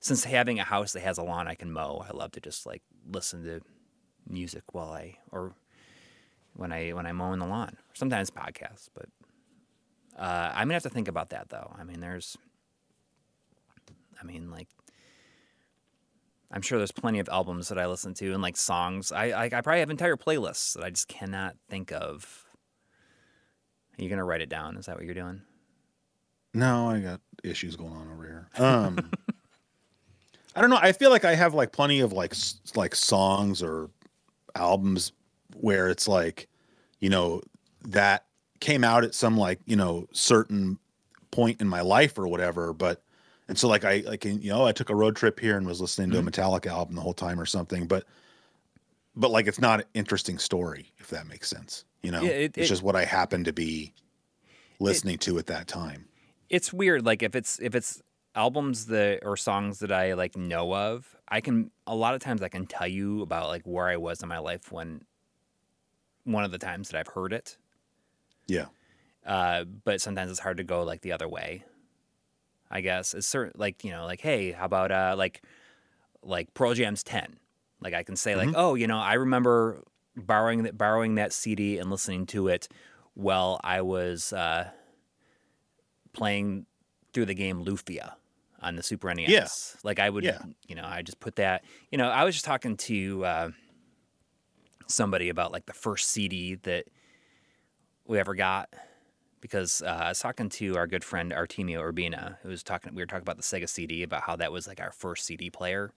since 0.01 0.25
having 0.25 0.61
a 0.61 0.65
house 0.65 0.93
that 0.93 1.01
has 1.01 1.19
a 1.19 1.23
lawn 1.23 1.49
I 1.49 1.55
can 1.55 1.73
mow, 1.73 2.05
I 2.09 2.17
love 2.17 2.33
to 2.33 2.41
just 2.41 2.67
like 2.67 2.83
listen 3.11 3.43
to 3.45 3.61
music 4.29 4.63
while 4.73 4.91
I 4.93 5.17
or 5.33 5.55
when 6.55 6.73
I 6.73 6.91
when 6.91 7.07
I'm 7.07 7.17
mowing 7.17 7.41
the 7.41 7.47
lawn. 7.47 7.77
Sometimes 7.95 8.31
podcasts, 8.31 8.89
but 8.95 9.09
uh, 10.19 10.53
I'm 10.55 10.69
gonna 10.69 10.75
have 10.75 10.83
to 10.85 10.91
think 10.91 11.09
about 11.09 11.31
that 11.31 11.49
though. 11.49 11.75
I 11.79 11.85
mean, 11.85 12.01
there's, 12.01 12.39
I 14.21 14.25
mean, 14.25 14.51
like, 14.51 14.69
I'm 16.51 16.63
sure 16.63 16.79
there's 16.79 16.93
plenty 16.93 17.19
of 17.19 17.29
albums 17.29 17.69
that 17.69 17.79
I 17.79 17.87
listen 17.87 18.15
to 18.15 18.33
and 18.33 18.43
like 18.43 18.57
songs. 18.57 19.11
I 19.13 19.27
I, 19.27 19.45
I 19.47 19.61
probably 19.61 19.81
have 19.81 19.91
entire 19.91 20.17
playlists 20.17 20.75
that 20.75 20.85
I 20.85 20.91
just 20.91 21.09
cannot 21.09 21.57
think 21.69 21.91
of. 21.93 22.46
Are 23.99 24.03
you 24.03 24.09
gonna 24.09 24.25
write 24.25 24.41
it 24.41 24.49
down? 24.49 24.77
Is 24.77 24.87
that 24.87 24.97
what 24.97 25.05
you're 25.05 25.15
doing? 25.15 25.43
No, 26.55 26.89
I 26.91 27.01
got 27.01 27.21
issues 27.45 27.77
going 27.77 27.93
on 27.93 28.11
over 28.13 28.23
here. 28.25 28.49
Um, 28.65 29.11
I 30.57 30.61
don't 30.61 30.71
know. 30.71 30.79
I 30.81 30.93
feel 30.93 31.11
like 31.11 31.25
I 31.25 31.35
have 31.35 31.55
like 31.55 31.73
plenty 31.73 32.01
of 32.01 32.13
like 32.13 32.35
like 32.75 32.95
songs 32.95 33.63
or 33.63 33.91
albums 34.55 35.13
where 35.55 35.89
it's 35.89 36.09
like, 36.09 36.49
you 36.99 37.11
know, 37.11 37.43
that 37.83 38.25
came 38.61 38.85
out 38.85 39.05
at 39.05 39.15
some 39.15 39.37
like 39.37 39.61
you 39.67 39.77
know 39.77 40.09
certain 40.13 40.79
point 41.31 41.61
in 41.61 41.69
my 41.69 41.83
life 41.83 42.19
or 42.19 42.27
whatever. 42.27 42.73
But 42.73 43.03
and 43.49 43.59
so 43.59 43.69
like 43.69 43.85
I 43.85 44.03
like 44.07 44.25
you 44.25 44.49
know 44.49 44.67
I 44.67 44.73
took 44.73 44.91
a 44.91 44.95
road 44.95 45.17
trip 45.17 45.39
here 45.39 45.57
and 45.57 45.67
was 45.67 45.81
listening 45.81 46.11
to 46.13 46.19
a 46.19 46.23
Metallica 46.23 46.69
album 46.69 46.95
the 46.95 47.03
whole 47.03 47.15
time 47.15 47.39
or 47.39 47.47
something. 47.47 47.87
But 47.87 48.05
but 49.15 49.31
like 49.31 49.47
it's 49.47 49.61
not 49.61 49.81
an 49.81 49.87
interesting 49.95 50.39
story 50.39 50.91
if 50.99 51.09
that 51.09 51.27
makes 51.27 51.49
sense. 51.49 51.85
You 52.07 52.13
know, 52.13 52.23
Yeah, 52.23 52.31
it- 52.31 52.57
it's 52.57 52.59
it- 52.59 52.69
just 52.69 52.85
what 52.85 52.95
I 52.95 53.05
happen 53.05 53.43
to 53.43 53.53
be 53.53 53.93
listening 54.79 55.19
to 55.19 55.39
at 55.39 55.47
that 55.47 55.67
time. 55.67 56.07
it's 56.49 56.73
weird 56.73 57.05
like 57.05 57.25
if 57.25 57.35
it's 57.35 57.59
if 57.61 57.75
it's 57.75 58.01
albums 58.37 58.87
that 58.87 59.19
or 59.25 59.37
songs 59.37 59.81
that 59.81 59.91
i 59.91 60.13
like 60.15 60.37
know 60.37 60.73
of 60.73 61.17
i 61.29 61.41
can 61.41 61.73
a 61.89 61.95
lot 61.97 62.15
of 62.15 62.21
times 62.21 62.41
i 62.43 62.49
can 62.49 62.65
tell 62.67 62.87
you 62.87 63.21
about 63.23 63.49
like 63.49 63.63
where 63.65 63.89
i 63.89 63.97
was 63.97 64.23
in 64.23 64.29
my 64.29 64.39
life 64.39 64.71
when 64.71 65.03
one 66.23 66.45
of 66.45 66.53
the 66.53 66.59
times 66.59 66.89
that 66.91 66.99
i've 67.01 67.13
heard 67.15 67.33
it 67.33 67.57
Yeah. 68.47 68.67
uh, 69.25 69.65
but 69.65 70.01
sometimes 70.01 70.31
it's 70.31 70.39
hard 70.39 70.59
to 70.59 70.65
go 70.65 70.85
like 70.85 71.01
the 71.01 71.11
other 71.11 71.27
way 71.29 71.65
i 72.71 72.81
guess 72.81 73.13
it's 73.15 73.27
certain 73.27 73.55
like 73.59 73.83
you 73.83 73.91
know 73.91 74.05
like 74.05 74.21
hey 74.21 74.53
how 74.53 74.67
about 74.67 74.93
uh 74.93 75.15
like 75.19 75.43
like 76.23 76.55
pearl 76.55 76.75
jam's 76.75 77.03
10 77.03 77.39
like 77.81 77.95
i 77.95 78.05
can 78.05 78.15
say 78.15 78.37
like 78.37 78.51
oh 78.55 78.75
you 78.77 78.87
know 78.87 78.99
i 78.99 79.15
remember 79.15 79.83
borrowing 80.17 80.63
that 80.63 80.77
borrowing 80.79 81.17
that 81.17 81.33
cd 81.33 81.79
and 81.79 81.91
listening 81.91 82.25
to 82.27 82.49
it 82.49 82.69
while 83.15 83.61
i 83.63 83.81
was 83.83 84.33
uh 84.33 84.69
playing 86.13 86.67
through 87.13 87.27
the 87.27 87.35
game 87.35 87.65
Lufia 87.65 88.13
on 88.61 88.77
the 88.77 88.83
Super 88.83 89.13
NES. 89.15 89.77
Like 89.85 89.99
I 89.99 90.09
would, 90.11 90.25
Yeah. 90.25 90.39
you 90.67 90.75
know, 90.75 90.85
I 90.85 91.03
just 91.03 91.21
put 91.21 91.37
that. 91.37 91.63
You 91.91 91.99
know, 91.99 92.09
I 92.09 92.25
was 92.25 92.35
just 92.35 92.45
talking 92.47 92.77
to 92.79 93.25
uh, 93.25 93.51
somebody 94.87 95.29
about 95.29 95.53
like 95.53 95.67
the 95.67 95.73
first 95.73 96.09
CD 96.11 96.55
that 96.63 96.87
we 98.07 98.19
ever 98.19 98.35
got 98.35 98.71
because 99.41 99.83
uh, 99.83 99.87
I 100.05 100.09
was 100.09 100.19
talking 100.19 100.49
to 100.51 100.77
our 100.77 100.87
good 100.87 101.05
friend 101.05 101.33
Artemio 101.33 101.81
Urbina, 101.83 102.37
who 102.43 102.49
was 102.49 102.63
talking. 102.63 102.95
We 102.95 103.03
were 103.03 103.07
talking 103.07 103.23
about 103.23 103.37
the 103.37 103.43
Sega 103.43 103.69
CD 103.69 104.03
about 104.03 104.23
how 104.23 104.37
that 104.37 104.53
was 104.53 104.67
like 104.67 104.81
our 104.81 104.93
first 104.93 105.27
CD 105.27 105.51
player. 105.51 105.93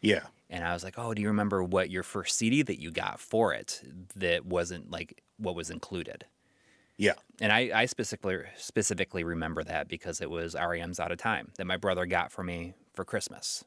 Yeah. 0.00 0.24
And 0.50 0.64
I 0.64 0.72
was 0.74 0.84
like, 0.84 0.98
"Oh, 0.98 1.14
do 1.14 1.22
you 1.22 1.28
remember 1.28 1.62
what 1.62 1.90
your 1.90 2.02
first 2.02 2.36
CD 2.36 2.62
that 2.62 2.80
you 2.80 2.90
got 2.90 3.20
for 3.20 3.54
it 3.54 3.80
that 4.16 4.44
wasn't 4.44 4.90
like 4.90 5.22
what 5.38 5.54
was 5.54 5.70
included?" 5.70 6.26
Yeah. 6.96 7.14
And 7.40 7.50
I, 7.50 7.70
I 7.74 7.86
specifically 7.86 8.38
specifically 8.56 9.24
remember 9.24 9.64
that 9.64 9.88
because 9.88 10.20
it 10.20 10.28
was 10.28 10.54
REM's 10.54 11.00
Out 11.00 11.12
of 11.12 11.18
Time 11.18 11.52
that 11.56 11.66
my 11.66 11.78
brother 11.78 12.04
got 12.04 12.30
for 12.30 12.42
me 12.42 12.74
for 12.92 13.06
Christmas, 13.06 13.64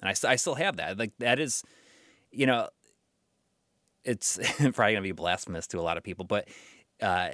and 0.00 0.08
I, 0.08 0.30
I 0.30 0.36
still 0.36 0.54
have 0.54 0.76
that. 0.76 0.98
Like 0.98 1.12
that 1.18 1.38
is, 1.38 1.62
you 2.30 2.46
know, 2.46 2.68
it's 4.04 4.38
probably 4.56 4.94
gonna 4.94 5.02
be 5.02 5.12
blasphemous 5.12 5.66
to 5.68 5.80
a 5.80 5.82
lot 5.82 5.98
of 5.98 6.02
people, 6.04 6.24
but 6.24 6.48
uh, 7.02 7.30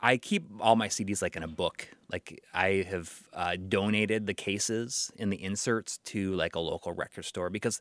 I 0.00 0.18
keep 0.18 0.46
all 0.60 0.76
my 0.76 0.88
CDs 0.88 1.22
like 1.22 1.36
in 1.36 1.42
a 1.42 1.48
book. 1.48 1.88
Like 2.12 2.42
I 2.54 2.86
have 2.88 3.22
uh, 3.32 3.56
donated 3.56 4.26
the 4.26 4.34
cases 4.34 5.10
and 5.18 5.32
the 5.32 5.42
inserts 5.42 5.98
to 6.06 6.32
like 6.34 6.54
a 6.54 6.60
local 6.60 6.92
record 6.92 7.24
store 7.24 7.50
because 7.50 7.80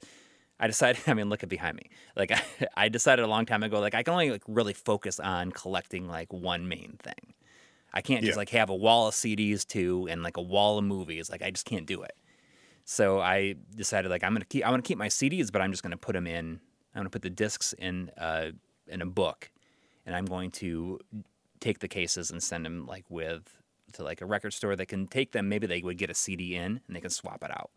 I 0.59 0.68
decided. 0.68 1.01
I 1.07 1.13
mean, 1.13 1.30
look 1.30 1.43
at 1.43 1.49
behind 1.49 1.76
me. 1.78 1.89
Like 2.16 2.32
I, 2.32 2.41
I 2.86 2.89
decided 2.89 3.24
a 3.26 3.28
long 3.28 3.45
time 3.45 3.63
ago. 3.63 3.80
Like 3.80 3.95
I 3.95 4.03
can 4.03 4.13
only 4.13 4.32
like 4.32 4.43
really 4.47 4.74
focus 4.74 5.20
on 5.20 5.51
collecting 5.51 6.07
like 6.07 6.32
one 6.32 6.68
main 6.68 6.97
thing. 7.03 7.34
I 7.93 8.01
can't 8.01 8.22
just 8.24 8.36
Yeah. 8.36 8.39
like 8.39 8.49
have 8.49 8.70
a 8.70 8.76
wall 8.76 9.07
of 9.07 9.13
CDs 9.13 9.66
too 9.66 10.07
and 10.09 10.24
like 10.24 10.38
a 10.38 10.41
wall 10.41 10.78
of 10.78 10.84
movies. 10.86 11.30
Like 11.30 11.41
I 11.41 11.51
just 11.51 11.66
can't 11.66 11.86
do 11.86 12.01
it. 12.03 12.13
So 12.86 13.20
I 13.20 13.55
decided 13.76 14.09
like 14.09 14.24
I'm 14.24 14.34
gonna 14.34 14.45
keep 14.45 14.66
I'm 14.66 14.72
gonna 14.72 14.82
keep 14.84 14.97
my 14.97 15.07
CDs, 15.09 15.51
but 15.51 15.61
I'm 15.61 15.72
just 15.72 15.84
gonna 15.84 15.97
put 15.97 16.13
them 16.13 16.28
in. 16.28 16.59
I'm 16.93 16.99
gonna 16.99 17.09
put 17.09 17.24
the 17.24 17.30
discs 17.30 17.74
in 17.74 18.09
uh, 18.18 18.51
in 18.88 19.01
a 19.01 19.05
book, 19.05 19.49
and 20.05 20.16
I'm 20.16 20.26
going 20.26 20.51
to 20.51 20.99
take 21.66 21.80
the 21.80 21.88
cases 21.88 22.30
and 22.32 22.41
send 22.43 22.66
them 22.66 22.86
like 22.86 23.05
with 23.09 23.61
to 23.93 24.03
like 24.03 24.22
a 24.22 24.26
record 24.26 24.53
store 24.53 24.76
that 24.76 24.86
can 24.88 25.07
take 25.07 25.32
them. 25.32 25.49
Maybe 25.49 25.68
they 25.68 25.82
would 25.82 25.97
get 25.97 26.09
a 26.09 26.13
CD 26.13 26.55
in 26.55 26.82
and 26.86 26.95
they 26.95 27.01
can 27.01 27.09
swap 27.09 27.43
it 27.43 27.51
out. 27.51 27.72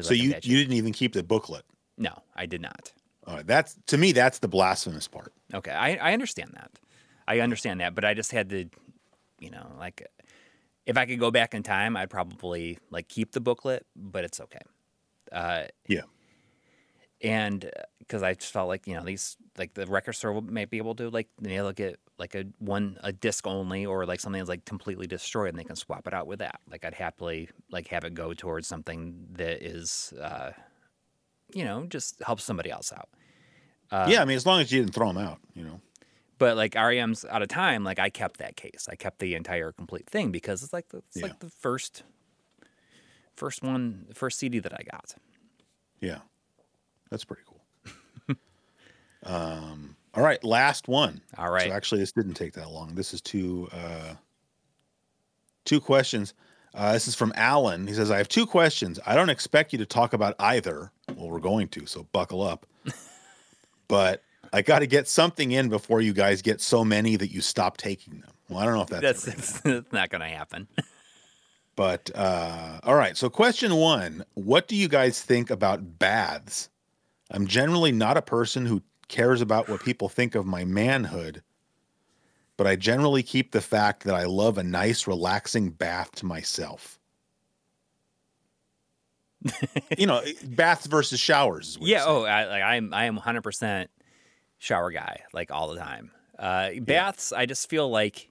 So 0.00 0.08
like 0.08 0.18
you 0.22 0.34
you 0.42 0.56
didn't 0.56 0.72
even 0.72 0.92
keep 0.92 1.12
the 1.12 1.22
booklet. 1.22 1.64
no, 1.98 2.22
I 2.34 2.46
did 2.46 2.62
not. 2.62 2.92
All 3.26 3.36
right, 3.36 3.46
that's 3.46 3.76
to 3.86 3.96
me 3.98 4.12
that's 4.12 4.38
the 4.40 4.48
blasphemous 4.48 5.06
part. 5.06 5.32
Okay, 5.54 5.70
I, 5.70 5.96
I 5.96 6.12
understand 6.12 6.50
that. 6.54 6.70
I 7.28 7.40
understand 7.40 7.80
that, 7.80 7.94
but 7.94 8.04
I 8.04 8.14
just 8.14 8.32
had 8.32 8.50
to, 8.50 8.68
you 9.38 9.50
know, 9.50 9.66
like 9.78 10.06
if 10.86 10.96
I 10.96 11.06
could 11.06 11.20
go 11.20 11.30
back 11.30 11.54
in 11.54 11.62
time, 11.62 11.96
I'd 11.96 12.10
probably 12.10 12.78
like 12.90 13.08
keep 13.08 13.32
the 13.32 13.40
booklet, 13.40 13.86
but 13.94 14.24
it's 14.24 14.40
okay. 14.40 14.64
Uh, 15.30 15.64
Yeah. 15.86 16.02
And 17.22 17.70
because 18.00 18.22
I 18.22 18.34
just 18.34 18.52
felt 18.52 18.68
like 18.68 18.86
you 18.86 18.94
know 18.94 19.04
these 19.04 19.36
like 19.56 19.74
the 19.74 19.86
record 19.86 20.14
store 20.14 20.40
may 20.42 20.64
be 20.64 20.78
able 20.78 20.94
to 20.96 21.08
like 21.08 21.28
they'll 21.40 21.72
get 21.72 21.98
like 22.18 22.34
a 22.34 22.44
one 22.58 22.98
a 23.02 23.12
disc 23.12 23.46
only 23.46 23.86
or 23.86 24.04
like 24.06 24.20
something 24.20 24.38
that's 24.40 24.48
like 24.48 24.64
completely 24.64 25.06
destroyed 25.06 25.50
and 25.50 25.58
they 25.58 25.64
can 25.64 25.76
swap 25.76 26.06
it 26.06 26.12
out 26.14 26.26
with 26.26 26.40
that. 26.40 26.60
Like 26.70 26.84
I'd 26.84 26.94
happily 26.94 27.48
like 27.70 27.88
have 27.88 28.04
it 28.04 28.14
go 28.14 28.34
towards 28.34 28.66
something 28.68 29.28
that 29.32 29.62
is 29.64 30.12
uh, 30.20 30.52
you 31.54 31.64
know 31.64 31.86
just 31.86 32.20
helps 32.22 32.44
somebody 32.44 32.70
else 32.70 32.92
out. 32.92 33.08
Uh, 33.90 34.06
yeah, 34.10 34.22
I 34.22 34.24
mean, 34.24 34.36
as 34.36 34.46
long 34.46 34.60
as 34.60 34.72
you 34.72 34.80
didn't 34.80 34.94
throw 34.94 35.08
them 35.12 35.18
out, 35.18 35.38
you 35.54 35.64
know. 35.64 35.80
But 36.38 36.56
like 36.56 36.74
REM's 36.74 37.24
out 37.26 37.42
of 37.42 37.48
time, 37.48 37.84
like 37.84 37.98
I 37.98 38.10
kept 38.10 38.38
that 38.38 38.56
case. 38.56 38.88
I 38.90 38.96
kept 38.96 39.20
the 39.20 39.34
entire 39.34 39.70
complete 39.70 40.08
thing 40.08 40.32
because 40.32 40.62
it's 40.62 40.72
like 40.72 40.88
the, 40.88 40.98
it's 40.98 41.16
Yeah. 41.16 41.24
like 41.24 41.38
the 41.40 41.50
first 41.50 42.02
first 43.36 43.62
one, 43.62 44.06
first 44.14 44.38
CD 44.38 44.58
that 44.58 44.72
I 44.72 44.82
got. 44.90 45.14
Yeah, 46.00 46.18
that's 47.12 47.24
pretty 47.24 47.42
cool. 47.46 48.36
um, 49.24 49.96
all 50.14 50.22
right, 50.22 50.42
last 50.42 50.88
one. 50.88 51.20
All 51.36 51.50
right. 51.50 51.68
So 51.68 51.72
actually, 51.72 52.00
this 52.00 52.12
didn't 52.12 52.34
take 52.34 52.54
that 52.54 52.70
long. 52.70 52.94
This 52.94 53.12
is 53.12 53.20
two 53.20 53.68
uh, 53.70 54.14
two 55.66 55.78
questions. 55.78 56.32
Uh, 56.74 56.94
this 56.94 57.06
is 57.06 57.14
from 57.14 57.34
Alan. 57.36 57.86
He 57.86 57.92
says, 57.92 58.10
"I 58.10 58.16
have 58.16 58.28
two 58.28 58.46
questions. 58.46 58.98
I 59.04 59.14
don't 59.14 59.28
expect 59.28 59.74
you 59.74 59.78
to 59.78 59.86
talk 59.86 60.14
about 60.14 60.34
either. 60.38 60.90
Well, 61.14 61.28
we're 61.28 61.38
going 61.38 61.68
to, 61.68 61.84
so 61.84 62.04
buckle 62.12 62.40
up. 62.40 62.64
but 63.88 64.22
I 64.54 64.62
got 64.62 64.78
to 64.78 64.86
get 64.86 65.06
something 65.06 65.52
in 65.52 65.68
before 65.68 66.00
you 66.00 66.14
guys 66.14 66.40
get 66.40 66.62
so 66.62 66.82
many 66.82 67.16
that 67.16 67.30
you 67.30 67.42
stop 67.42 67.76
taking 67.76 68.20
them. 68.20 68.30
Well, 68.48 68.58
I 68.58 68.64
don't 68.64 68.74
know 68.74 68.82
if 68.82 68.88
that's, 68.88 69.24
That's 69.24 69.60
that's 69.60 69.92
not 69.92 70.08
going 70.08 70.22
to 70.22 70.28
happen. 70.28 70.66
But 71.74 72.10
uh, 72.14 72.80
all 72.82 72.94
right. 72.94 73.16
So, 73.16 73.30
question 73.30 73.74
one 73.76 74.24
What 74.34 74.68
do 74.68 74.76
you 74.76 74.88
guys 74.88 75.22
think 75.22 75.50
about 75.50 75.98
baths? 75.98 76.68
I'm 77.32 77.46
generally 77.46 77.92
not 77.92 78.16
a 78.16 78.22
person 78.22 78.66
who 78.66 78.82
cares 79.08 79.40
about 79.40 79.68
what 79.68 79.82
people 79.82 80.08
think 80.08 80.34
of 80.34 80.46
my 80.46 80.64
manhood, 80.64 81.42
but 82.56 82.66
I 82.66 82.76
generally 82.76 83.22
keep 83.22 83.52
the 83.52 83.60
fact 83.60 84.04
that 84.04 84.14
I 84.14 84.24
love 84.24 84.58
a 84.58 84.62
nice, 84.62 85.06
relaxing 85.06 85.70
bath 85.70 86.12
to 86.16 86.26
myself. 86.26 87.00
you 89.98 90.06
know, 90.06 90.22
baths 90.44 90.86
versus 90.86 91.18
showers. 91.18 91.78
Yeah. 91.80 92.04
Oh, 92.06 92.22
I, 92.22 92.46
like 92.46 92.62
I'm 92.62 92.94
I 92.94 93.06
am 93.06 93.16
100 93.16 93.42
percent 93.42 93.90
shower 94.58 94.92
guy, 94.92 95.22
like 95.32 95.50
all 95.50 95.68
the 95.68 95.78
time. 95.78 96.12
Uh, 96.38 96.70
baths, 96.80 97.32
I 97.32 97.46
just 97.46 97.68
feel 97.68 97.88
like 97.88 98.30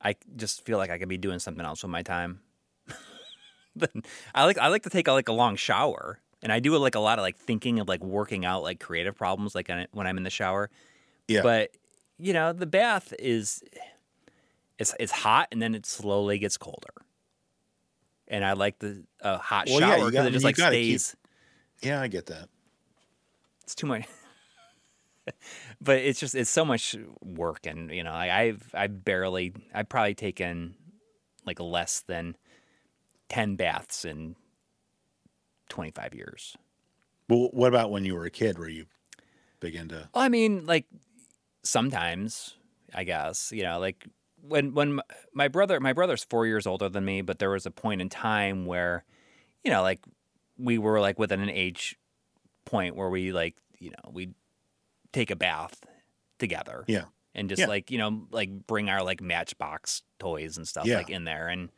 I 0.00 0.14
just 0.36 0.64
feel 0.64 0.78
like 0.78 0.90
I 0.90 0.98
could 0.98 1.08
be 1.08 1.18
doing 1.18 1.38
something 1.38 1.64
else 1.64 1.82
with 1.82 1.90
my 1.90 2.02
time. 2.02 2.40
I 4.34 4.44
like 4.44 4.58
I 4.58 4.68
like 4.68 4.82
to 4.84 4.90
take 4.90 5.08
a, 5.08 5.12
like 5.12 5.28
a 5.28 5.32
long 5.32 5.56
shower, 5.56 6.20
and 6.42 6.52
I 6.52 6.60
do 6.60 6.76
like 6.76 6.94
a 6.94 7.00
lot 7.00 7.18
of 7.18 7.22
like 7.22 7.36
thinking 7.36 7.78
of 7.80 7.88
like 7.88 8.02
working 8.02 8.44
out 8.44 8.62
like 8.62 8.80
creative 8.80 9.16
problems 9.16 9.54
like 9.54 9.70
when 9.92 10.06
I'm 10.06 10.16
in 10.16 10.22
the 10.24 10.30
shower. 10.30 10.70
Yeah. 11.26 11.42
But 11.42 11.70
you 12.18 12.32
know, 12.32 12.52
the 12.52 12.66
bath 12.66 13.12
is 13.18 13.62
it's 14.78 14.94
it's 15.00 15.12
hot 15.12 15.48
and 15.52 15.60
then 15.60 15.74
it 15.74 15.86
slowly 15.86 16.38
gets 16.38 16.56
colder. 16.56 16.94
And 18.28 18.44
I 18.44 18.52
like 18.52 18.78
the 18.78 19.04
uh, 19.22 19.38
hot 19.38 19.66
Well, 19.68 19.78
shower 19.80 19.96
because 19.96 20.12
got- 20.12 20.26
it 20.26 20.30
just 20.32 20.44
like 20.44 20.56
gotta 20.56 20.76
keep- 20.76 21.00
stays. 21.00 21.16
yeah, 21.82 22.00
I 22.00 22.08
get 22.08 22.26
that. 22.26 22.48
It's 23.64 23.74
too 23.74 23.86
much. 23.86 24.04
but 25.80 25.98
it's 25.98 26.18
just 26.20 26.34
it's 26.34 26.50
so 26.50 26.64
much 26.64 26.96
work, 27.22 27.66
and 27.66 27.90
you 27.90 28.02
know, 28.02 28.12
I, 28.12 28.40
I've 28.42 28.70
I 28.74 28.86
barely 28.86 29.52
I've 29.74 29.88
probably 29.88 30.14
taken 30.14 30.74
like 31.46 31.60
less 31.60 32.00
than 32.00 32.36
ten 33.28 33.56
baths 33.56 34.04
in 34.04 34.36
twenty 35.68 35.90
five 35.90 36.14
years. 36.14 36.56
Well, 37.28 37.50
what 37.52 37.68
about 37.68 37.90
when 37.90 38.04
you 38.04 38.14
were 38.14 38.24
a 38.24 38.30
kid? 38.30 38.58
Were 38.58 38.68
you 38.68 38.86
big 39.60 39.74
into? 39.74 40.08
Well, 40.14 40.24
I 40.24 40.28
mean, 40.28 40.64
like 40.66 40.86
sometimes 41.62 42.54
I 42.94 43.04
guess 43.04 43.52
you 43.52 43.62
know, 43.62 43.78
like 43.78 44.06
when 44.40 44.72
when 44.74 45.00
my 45.34 45.48
brother 45.48 45.78
my 45.80 45.92
brother's 45.92 46.24
four 46.24 46.46
years 46.46 46.66
older 46.66 46.88
than 46.88 47.04
me, 47.04 47.22
but 47.22 47.38
there 47.38 47.50
was 47.50 47.66
a 47.66 47.70
point 47.70 48.00
in 48.00 48.08
time 48.08 48.66
where, 48.66 49.04
you 49.64 49.70
know, 49.70 49.82
like 49.82 50.00
we 50.56 50.78
were 50.78 51.00
like 51.00 51.18
within 51.18 51.40
an 51.40 51.50
age 51.50 51.96
point 52.64 52.96
where 52.96 53.08
we 53.10 53.32
like 53.32 53.56
you 53.78 53.90
know 53.90 54.10
we 54.12 54.30
take 55.12 55.30
a 55.30 55.36
bath 55.36 55.80
together, 56.38 56.84
Yeah. 56.86 57.04
and 57.34 57.48
just 57.48 57.60
Yeah. 57.60 57.66
like 57.66 57.90
you 57.90 57.98
know 57.98 58.26
like 58.30 58.66
bring 58.66 58.88
our 58.88 59.02
like 59.02 59.20
Matchbox 59.20 60.02
toys 60.18 60.56
and 60.56 60.66
stuff 60.66 60.86
Yeah. 60.86 60.98
like 60.98 61.10
in 61.10 61.24
there 61.24 61.48
and 61.48 61.70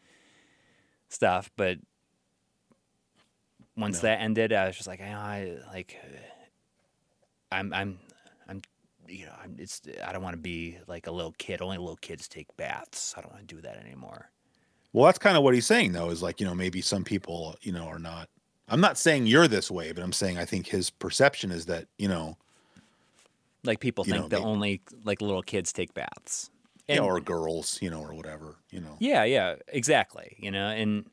stuff, 1.09 1.51
but. 1.57 1.79
Once 3.81 3.97
No. 3.97 4.03
that 4.09 4.21
ended, 4.21 4.53
I 4.53 4.67
was 4.67 4.77
just 4.77 4.87
like, 4.89 5.01
ah, 5.03 5.25
I 5.27 5.57
like, 5.73 5.97
I'm, 7.51 7.73
I'm, 7.73 7.99
I'm, 8.49 8.63
you 9.09 9.27
know, 9.27 9.33
I'm, 9.43 9.57
it's, 9.59 9.81
I 10.05 10.13
don't 10.13 10.23
want 10.23 10.35
to 10.35 10.41
be 10.41 10.79
like 10.87 11.07
a 11.07 11.11
little 11.11 11.33
kid. 11.39 11.63
Only 11.63 11.79
little 11.79 11.97
kids 11.97 12.29
take 12.29 12.55
baths. 12.57 13.15
I 13.17 13.23
don't 13.23 13.33
want 13.33 13.49
to 13.49 13.55
do 13.55 13.61
that 13.63 13.77
anymore. 13.79 14.31
Well, 14.93 15.07
that's 15.07 15.19
kind 15.19 15.37
of 15.37 15.43
what 15.43 15.55
he's 15.55 15.67
saying, 15.67 15.93
though, 15.93 16.11
is 16.11 16.23
like, 16.23 16.41
you 16.41 16.47
know, 16.47 16.55
maybe 16.55 16.81
some 16.81 17.05
people, 17.05 17.57
you 17.63 17.73
know, 17.73 17.87
are 17.87 17.99
not. 17.99 18.29
I'm 18.69 18.81
not 18.81 18.99
saying 18.99 19.27
you're 19.27 19.49
this 19.49 19.71
way, 19.71 19.91
but 19.93 20.03
I'm 20.03 20.13
saying 20.13 20.39
I 20.39 20.45
think 20.45 20.67
his 20.69 20.91
perception 20.91 21.51
is 21.51 21.67
that, 21.67 21.87
you 21.99 22.07
know, 22.07 22.37
Like 23.65 23.81
people 23.81 24.05
think 24.05 24.17
know, 24.17 24.29
that 24.29 24.41
may- 24.41 24.47
only 24.47 24.83
like 25.05 25.21
little 25.21 25.43
kids 25.43 25.73
take 25.73 25.93
baths. 25.95 26.51
And- 26.89 27.01
or 27.01 27.21
girls, 27.21 27.79
you 27.81 27.89
know, 27.91 28.01
or 28.03 28.15
whatever, 28.15 28.57
you 28.71 28.81
know. 28.81 28.97
Yeah, 28.99 29.23
yeah, 29.25 29.57
exactly. 29.69 30.37
You 30.41 30.51
know, 30.51 30.69
and 30.69 31.09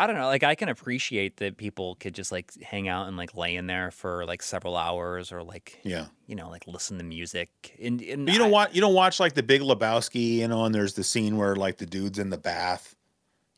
I 0.00 0.06
don't 0.06 0.14
know, 0.16 0.26
like 0.26 0.44
I 0.44 0.54
can 0.54 0.68
appreciate 0.68 1.38
that 1.38 1.56
people 1.56 1.96
could 1.96 2.14
just 2.14 2.30
like 2.30 2.52
hang 2.62 2.86
out 2.88 3.08
and 3.08 3.16
like 3.16 3.36
lay 3.36 3.56
in 3.56 3.66
there 3.66 3.90
for 3.90 4.24
like 4.26 4.42
several 4.42 4.76
hours 4.76 5.32
or 5.32 5.42
like 5.42 5.80
Yeah. 5.82 6.06
you 6.26 6.36
know, 6.36 6.48
like 6.50 6.66
listen 6.68 6.98
to 6.98 7.04
music. 7.04 7.76
And, 7.82 8.00
and 8.02 8.28
you 8.28 8.38
don't 8.38 8.48
I- 8.48 8.52
watch 8.52 8.74
you 8.74 8.80
don't 8.80 8.94
watch 8.94 9.18
like 9.18 9.34
the 9.34 9.42
Big 9.42 9.60
Lebowski, 9.60 10.34
you 10.36 10.46
know, 10.48 10.64
and 10.64 10.74
there's 10.74 10.94
the 10.94 11.02
scene 11.02 11.36
where 11.36 11.56
like 11.56 11.78
the 11.78 11.86
dude's 11.86 12.18
in 12.20 12.30
the 12.30 12.38
bath, 12.38 12.94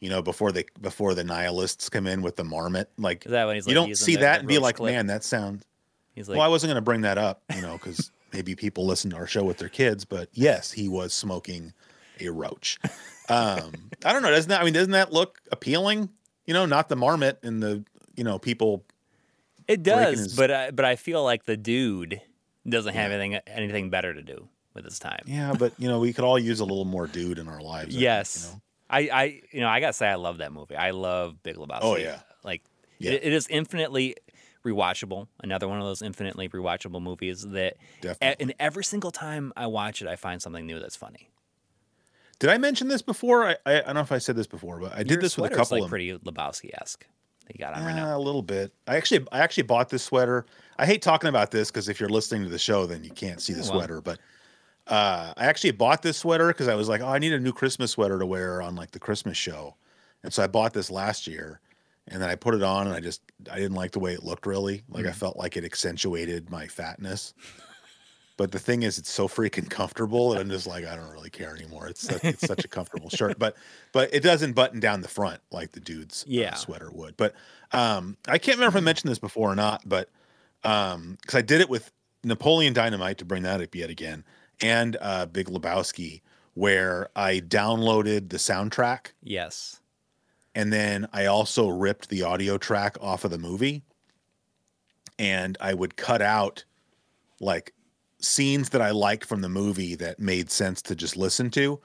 you 0.01 0.09
know, 0.09 0.23
before 0.23 0.51
they 0.51 0.65
before 0.81 1.15
the 1.15 1.25
nihilists 1.25 1.91
come 1.91 2.07
in 2.07 2.23
with 2.23 2.37
the 2.37 2.45
marmot. 2.45 2.89
Like 2.97 3.27
Is 3.27 3.33
that 3.33 3.47
when 3.47 3.57
he's 3.57 3.67
you 3.67 3.75
like 3.75 3.87
don't 3.89 3.97
see 3.97 4.15
the- 4.15 4.23
that 4.23 4.33
the 4.37 4.39
and 4.41 4.49
be 4.49 4.59
like, 4.59 4.77
clip? 4.77 4.95
man, 4.95 5.09
that 5.09 5.25
sounds. 5.25 5.65
He's 6.15 6.27
like, 6.29 6.39
well, 6.39 6.45
I 6.47 6.49
wasn't 6.49 6.69
going 6.71 6.77
to 6.77 6.83
bring 6.83 7.03
that 7.03 7.19
up, 7.19 7.43
you 7.55 7.61
know, 7.63 7.75
because 7.75 8.11
maybe 8.33 8.55
people 8.55 8.87
listen 8.87 9.11
to 9.11 9.17
our 9.17 9.27
show 9.27 9.45
with 9.45 9.59
their 9.59 9.69
kids, 9.69 10.05
but 10.05 10.29
yes, 10.33 10.73
he 10.73 10.89
was 10.89 11.13
smoking 11.13 11.73
a 12.19 12.29
roach. 12.31 12.79
Um, 13.29 13.73
I 14.05 14.13
don't 14.13 14.23
know. 14.23 14.31
Doesn't 14.31 14.49
that? 14.49 14.61
I 14.61 14.65
mean, 14.65 14.73
doesn't 14.75 14.91
that 14.93 15.13
look 15.13 15.39
appealing? 15.53 16.09
You 16.51 16.55
know, 16.55 16.67
not 16.67 16.89
the 16.89 16.97
marmot 16.97 17.39
and 17.45 17.63
the 17.63 17.85
you 18.17 18.25
know 18.25 18.41
people. 18.41 18.85
It 19.69 19.85
does, 19.85 20.19
his- 20.19 20.35
but 20.37 20.51
I, 20.51 20.71
but 20.73 20.85
I 20.85 20.97
feel 20.97 21.23
like 21.23 21.45
the 21.45 21.57
dude 21.57 22.21
doesn't 22.69 22.93
have 22.93 23.13
anything 23.13 23.41
anything 23.47 23.89
better 23.89 24.13
to 24.13 24.21
do 24.21 24.49
with 24.75 24.85
his 24.85 24.99
time. 24.99 25.23
Yeah, 25.27 25.55
but 25.57 25.73
you 25.79 25.87
know, 25.87 26.01
we 26.01 26.13
could 26.13 26.25
all 26.25 26.41
use 26.41 26.59
a 26.59 26.65
little 26.65 26.85
more 26.85 27.07
dude 27.07 27.39
in 27.39 27.47
our 27.47 27.63
lives. 27.63 27.97
I 27.97 28.01
yes, 28.01 28.47
you 28.49 28.53
know? 28.53 28.63
I, 28.91 28.99
I 29.23 29.41
you 29.53 29.61
know 29.61 29.69
I 29.69 29.79
gotta 29.79 29.93
say 29.93 30.09
I 30.09 30.17
love 30.17 30.39
that 30.39 30.53
movie. 30.53 30.75
I 30.75 30.91
love 30.91 31.41
Big 31.45 31.55
Lebowski. 31.55 31.79
Oh, 31.83 31.95
yeah. 31.97 32.19
like 32.43 32.63
Yeah. 32.99 33.13
It, 33.13 33.27
it 33.27 33.33
is 33.33 33.47
infinitely 33.47 34.17
rewatchable. 34.65 35.29
Another 35.45 35.69
one 35.69 35.79
of 35.79 35.87
those 35.87 36.03
infinitely 36.03 36.49
rewatchable 36.49 37.01
movies 37.01 37.43
that, 37.43 37.77
Definitely. 38.01 38.43
and 38.43 38.55
every 38.59 38.83
single 38.83 39.13
time 39.13 39.53
I 39.57 39.69
watch 39.69 40.03
it, 40.03 40.09
I 40.09 40.17
find 40.17 40.43
something 40.43 40.67
new 40.67 40.81
that's 40.81 40.97
funny. 40.97 41.30
Did 42.41 42.51
I 42.51 42.59
mention 42.59 42.89
this 42.89 43.03
before? 43.03 43.45
I, 43.47 43.57
I, 43.65 43.79
I 43.79 43.81
don't 43.83 43.95
know 43.95 44.01
if 44.01 44.11
I 44.13 44.19
said 44.19 44.35
this 44.35 44.47
before, 44.49 44.81
but 44.81 44.93
I 44.93 44.99
did 44.99 45.11
Your 45.13 45.21
this 45.21 45.37
with 45.39 45.53
a 45.53 45.55
couple 45.55 45.77
like 45.79 45.85
of 45.85 45.91
pretty 45.91 46.13
Lebowski 46.19 46.71
esque. 46.81 47.07
You 47.53 47.59
got 47.59 47.75
on 47.75 47.85
right 47.85 47.95
now. 47.97 48.17
a 48.17 48.19
little 48.19 48.43
bit. 48.43 48.73
I 48.87 48.97
actually, 48.97 49.27
I 49.33 49.41
actually 49.41 49.65
bought 49.65 49.89
this 49.89 50.03
sweater. 50.05 50.47
I 50.79 50.87
hate 50.87 51.03
talking 51.03 51.29
about 51.29 51.51
this 51.51 51.71
because 51.71 51.89
if 51.89 51.99
you're 52.01 52.09
listening 52.09 52.45
to 52.45 52.49
the 52.49 52.59
show, 52.59 52.87
then 52.87 53.03
you 53.05 53.11
can't 53.11 53.41
see 53.41 53.53
the 53.53 53.61
Oh, 53.61 53.63
well. 53.65 53.73
sweater. 53.73 54.01
But 54.01 54.19
uh, 54.87 55.35
I 55.37 55.47
actually 55.47 55.73
bought 55.73 56.03
this 56.03 56.17
sweater 56.17 56.49
because 56.49 56.69
I 56.69 56.75
was 56.77 56.89
like, 56.89 57.01
oh, 57.01 57.09
I 57.09 57.19
need 57.19 57.33
a 57.33 57.41
new 57.41 57.53
Christmas 57.53 57.91
sweater 57.91 58.19
to 58.19 58.27
wear 58.27 58.63
on 58.63 58.75
like 58.77 58.93
the 58.93 58.99
Christmas 59.01 59.37
show, 59.37 59.75
and 60.23 60.33
so 60.33 60.43
I 60.43 60.47
bought 60.47 60.73
this 60.73 60.91
last 60.91 61.27
year, 61.27 61.61
and 62.09 62.23
then 62.23 62.31
I 62.31 62.37
put 62.37 62.55
it 62.55 62.63
on, 62.63 62.87
and 62.87 62.95
I 62.97 63.01
just 63.01 63.21
I 63.51 63.57
didn't 63.57 63.75
like 63.75 63.91
the 63.93 64.01
way 64.01 64.15
it 64.15 64.23
looked. 64.25 64.47
Really, 64.47 64.83
like 64.89 65.05
Mm. 65.05 65.09
I 65.11 65.13
felt 65.13 65.37
like 65.37 65.57
it 65.57 65.65
accentuated 65.65 66.51
my 66.51 66.67
fatness. 66.69 67.35
But 68.41 68.53
the 68.53 68.59
thing 68.59 68.85
is, 68.85 68.97
it's 68.97 69.11
so 69.11 69.29
freaking 69.29 69.69
comfortable, 69.69 70.33
and 70.33 70.41
I'm 70.41 70.49
just 70.49 70.67
like, 70.67 70.87
I 70.87 70.97
don't 70.97 71.11
really 71.11 71.29
care 71.29 71.55
anymore. 71.55 71.89
It's 71.89 72.01
such, 72.01 72.25
it's 72.25 72.47
such 72.47 72.65
a 72.65 72.69
comfortable 72.69 73.11
shirt, 73.11 73.39
but 73.39 73.55
but 73.93 74.15
it 74.15 74.23
doesn't 74.23 74.55
button 74.55 74.81
down 74.81 75.03
the 75.03 75.09
front 75.09 75.43
like 75.51 75.73
the 75.73 75.81
dude's 75.81 76.25
uh, 76.25 76.55
sweater 76.55 76.91
would. 76.91 77.19
But 77.19 77.35
um, 77.73 78.17
I 78.27 78.39
can't 78.39 78.57
remember 78.57 78.79
if 78.79 78.83
I 78.83 78.83
mentioned 78.83 79.11
this 79.11 79.19
before 79.19 79.53
or 79.53 79.55
not, 79.55 79.87
but 79.87 80.09
um, 80.65 81.19
because 81.21 81.35
I 81.35 81.43
did 81.43 81.61
it 81.61 81.69
with 81.69 81.93
Napoleon 82.25 82.73
Dynamite 82.73 83.19
to 83.19 83.27
bring 83.27 83.43
that 83.43 83.61
up 83.61 83.75
yet 83.75 83.91
again, 83.91 84.25
and 84.63 84.97
uh, 85.03 85.27
Big 85.27 85.49
Lebowski, 85.49 86.23
where 86.55 87.11
I 87.15 87.41
downloaded 87.41 88.31
the 88.31 88.39
soundtrack 88.39 89.09
Yes. 89.23 89.81
and 90.55 90.73
then 90.73 91.09
I 91.13 91.27
also 91.27 91.69
ripped 91.69 92.09
the 92.09 92.23
audio 92.23 92.57
track 92.57 92.97
off 93.03 93.27
of 93.27 93.33
the 93.33 93.39
movie 93.39 93.83
and 95.19 95.59
I 95.61 95.75
would 95.75 95.99
cut 95.99 96.23
out 96.23 96.65
like 97.39 97.75
scenes 98.21 98.71
that 98.71 98.81
I 98.83 98.91
liked 98.91 99.25
from 99.25 99.41
the 99.41 99.49
movie 99.49 99.95
that 99.97 100.19
made 100.19 100.51
sense 100.51 100.83
to 100.83 100.95
just 100.95 101.17
listen 101.17 101.51
to 101.51 101.81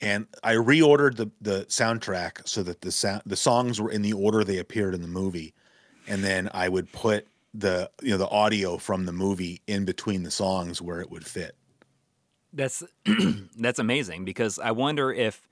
and 0.00 0.26
I 0.42 0.54
reordered 0.54 1.16
the 1.16 1.30
the 1.40 1.66
soundtrack 1.66 2.46
so 2.48 2.62
that 2.62 2.80
the 2.80 2.92
sound 2.92 3.22
the 3.26 3.36
songs 3.36 3.80
were 3.80 3.90
in 3.90 4.02
the 4.02 4.12
order 4.12 4.44
they 4.44 4.58
appeared 4.58 4.94
in 4.94 5.02
the 5.02 5.08
movie 5.08 5.54
and 6.08 6.24
then 6.24 6.48
I 6.54 6.68
would 6.68 6.90
put 6.92 7.26
the 7.52 7.90
you 8.02 8.10
know 8.10 8.18
the 8.18 8.28
audio 8.28 8.78
from 8.78 9.06
the 9.06 9.12
movie 9.12 9.60
in 9.66 9.84
between 9.84 10.22
the 10.22 10.30
songs 10.30 10.80
where 10.80 11.00
it 11.00 11.10
would 11.10 11.26
fit. 11.26 11.54
That's 12.52 12.82
that's 13.58 13.78
amazing 13.78 14.24
because 14.24 14.58
I 14.58 14.70
wonder 14.72 15.12
if 15.12 15.48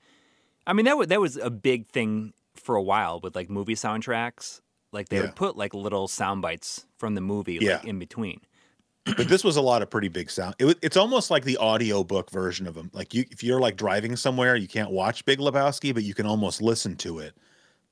I 0.65 0.73
mean 0.73 0.85
that 0.85 0.97
was 0.97 1.07
that 1.07 1.21
was 1.21 1.37
a 1.37 1.49
big 1.49 1.87
thing 1.87 2.33
for 2.55 2.75
a 2.75 2.81
while 2.81 3.19
with 3.21 3.35
like 3.35 3.49
movie 3.49 3.75
soundtracks 3.75 4.61
like 4.91 5.09
they 5.09 5.17
Yeah. 5.17 5.23
would 5.23 5.35
put 5.35 5.55
like 5.55 5.73
little 5.73 6.07
sound 6.07 6.41
bites 6.41 6.85
from 6.97 7.15
the 7.15 7.21
movie 7.21 7.59
Yeah. 7.59 7.75
like 7.75 7.85
in 7.85 7.99
between. 7.99 8.41
But 9.17 9.27
this 9.27 9.43
was 9.43 9.55
a 9.57 9.61
lot 9.61 9.81
of 9.81 9.89
pretty 9.89 10.07
big 10.07 10.29
sound. 10.29 10.55
It, 10.59 10.77
it's 10.81 10.97
almost 10.97 11.31
like 11.31 11.43
the 11.43 11.57
audio 11.57 12.03
book 12.03 12.29
version 12.31 12.67
of 12.67 12.75
them. 12.75 12.89
Like 12.93 13.13
you, 13.13 13.25
if 13.31 13.43
you're 13.43 13.59
like 13.59 13.75
driving 13.77 14.15
somewhere, 14.15 14.55
you 14.55 14.67
can't 14.67 14.91
watch 14.91 15.25
Big 15.25 15.39
Lebowski, 15.39 15.93
but 15.93 16.03
you 16.03 16.13
can 16.13 16.25
almost 16.25 16.61
listen 16.61 16.95
to 16.97 17.19
it, 17.19 17.35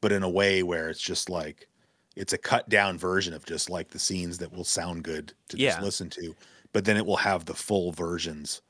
but 0.02 0.12
in 0.12 0.24
a 0.24 0.30
way 0.30 0.64
where 0.64 0.90
it's 0.90 1.02
just 1.02 1.30
like 1.30 1.68
it's 2.16 2.34
a 2.34 2.38
cut 2.38 2.68
down 2.70 2.98
version 2.98 3.34
of 3.34 3.46
just 3.46 3.70
like 3.70 3.90
the 3.90 4.00
scenes 4.00 4.38
that 4.40 4.52
will 4.52 4.64
sound 4.64 5.04
good 5.04 5.34
to 5.50 5.58
Yeah. 5.58 5.72
just 5.72 5.82
listen 5.82 6.10
to, 6.12 6.36
but 6.74 6.86
then 6.86 6.98
it 6.98 7.06
will 7.06 7.18
have 7.18 7.46
the 7.46 7.54
full 7.54 7.92
versions 7.92 8.62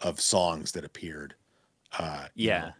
of 0.00 0.20
songs 0.20 0.72
that 0.72 0.84
appeared. 0.84 1.34
Uh, 1.98 2.28
you 2.34 2.48
Yeah. 2.48 2.60
know. 2.60 2.72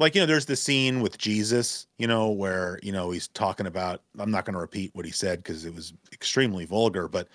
like 0.00 0.14
you 0.14 0.20
know, 0.20 0.26
there's 0.26 0.46
the 0.46 0.56
scene 0.56 1.00
with 1.00 1.18
Jesus, 1.18 1.86
you 1.98 2.06
know, 2.06 2.30
where 2.30 2.78
you 2.82 2.92
know 2.92 3.10
he's 3.10 3.28
talking 3.28 3.66
about. 3.66 4.02
I'm 4.18 4.30
not 4.30 4.44
going 4.44 4.54
to 4.54 4.60
repeat 4.60 4.94
what 4.94 5.04
he 5.04 5.10
said 5.10 5.40
because 5.42 5.64
it 5.64 5.74
was 5.74 5.92
extremely 6.12 6.64
vulgar, 6.66 7.08
but 7.08 7.28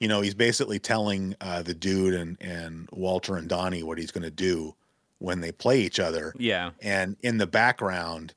you 0.00 0.08
know, 0.08 0.20
he's 0.20 0.34
basically 0.34 0.78
telling 0.78 1.34
uh, 1.40 1.62
the 1.62 1.74
dude 1.74 2.14
and 2.14 2.36
and 2.40 2.88
Walter 2.92 3.36
and 3.36 3.48
Donnie 3.48 3.82
what 3.82 3.98
he's 3.98 4.10
going 4.10 4.22
to 4.22 4.30
do 4.30 4.74
when 5.18 5.40
they 5.40 5.52
play 5.52 5.80
each 5.80 5.98
other. 5.98 6.32
Yeah. 6.38 6.70
And 6.80 7.16
in 7.22 7.38
the 7.38 7.46
background 7.46 8.34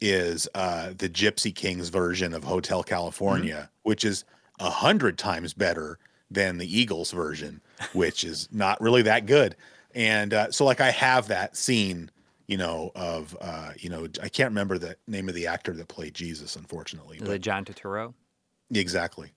is 0.00 0.48
uh, 0.54 0.90
the 0.96 1.08
Gypsy 1.08 1.54
Kings 1.54 1.88
version 1.88 2.34
of 2.34 2.44
Hotel 2.44 2.82
California, 2.82 3.70
which 3.82 4.04
is 4.04 4.24
a 4.60 4.70
hundred 4.70 5.18
times 5.18 5.54
better 5.54 5.98
than 6.30 6.58
the 6.58 6.78
Eagles 6.78 7.10
version, 7.10 7.60
which 7.92 8.24
is 8.24 8.48
not 8.52 8.80
really 8.80 9.02
that 9.02 9.26
good. 9.26 9.56
And 9.94 10.34
uh, 10.34 10.50
so, 10.50 10.64
like, 10.64 10.80
I 10.80 10.90
have 10.90 11.28
that 11.28 11.56
scene, 11.56 12.10
you 12.46 12.58
know, 12.58 12.92
of 12.94 13.36
uh, 13.40 13.72
you 13.78 13.88
know, 13.88 14.06
I 14.22 14.28
can't 14.28 14.50
remember 14.50 14.78
the 14.78 14.96
name 15.06 15.28
of 15.28 15.34
the 15.34 15.46
actor 15.46 15.72
that 15.72 15.88
played 15.88 16.14
Jesus, 16.14 16.56
unfortunately. 16.56 17.16
Is 17.16 17.22
but- 17.22 17.32
it 17.32 17.42
John 17.42 17.64
Turturro? 17.64 18.12
Exactly. 18.70 19.32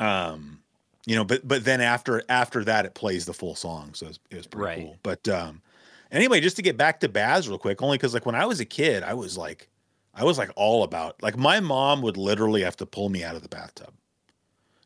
Um, 0.00 0.62
you 1.06 1.16
know, 1.16 1.24
but 1.24 1.46
but 1.46 1.64
then 1.64 1.80
after 1.80 2.22
after 2.28 2.64
that, 2.64 2.84
it 2.86 2.94
plays 2.94 3.26
the 3.26 3.34
full 3.34 3.54
song, 3.54 3.94
so 3.94 4.06
it 4.06 4.08
was, 4.10 4.20
it 4.30 4.36
was 4.36 4.46
pretty 4.46 4.66
Right. 4.66 4.76
cool. 4.76 4.98
But 5.02 5.26
um, 5.28 5.62
anyway, 6.10 6.40
just 6.40 6.56
to 6.56 6.62
get 6.62 6.76
back 6.76 7.00
to 7.00 7.08
Baz 7.08 7.48
real 7.48 7.58
quick, 7.58 7.82
only 7.82 7.96
because 7.98 8.14
like 8.14 8.26
when 8.26 8.34
I 8.34 8.46
was 8.46 8.60
a 8.60 8.64
kid, 8.64 9.02
I 9.02 9.14
was 9.14 9.36
like, 9.38 9.68
I 10.14 10.24
was 10.24 10.38
like 10.38 10.50
all 10.56 10.82
about 10.84 11.22
like 11.22 11.36
my 11.36 11.60
mom 11.60 12.02
would 12.02 12.16
literally 12.16 12.62
have 12.62 12.76
to 12.78 12.86
pull 12.86 13.08
me 13.08 13.24
out 13.24 13.36
of 13.36 13.42
the 13.42 13.48
bathtub 13.48 13.94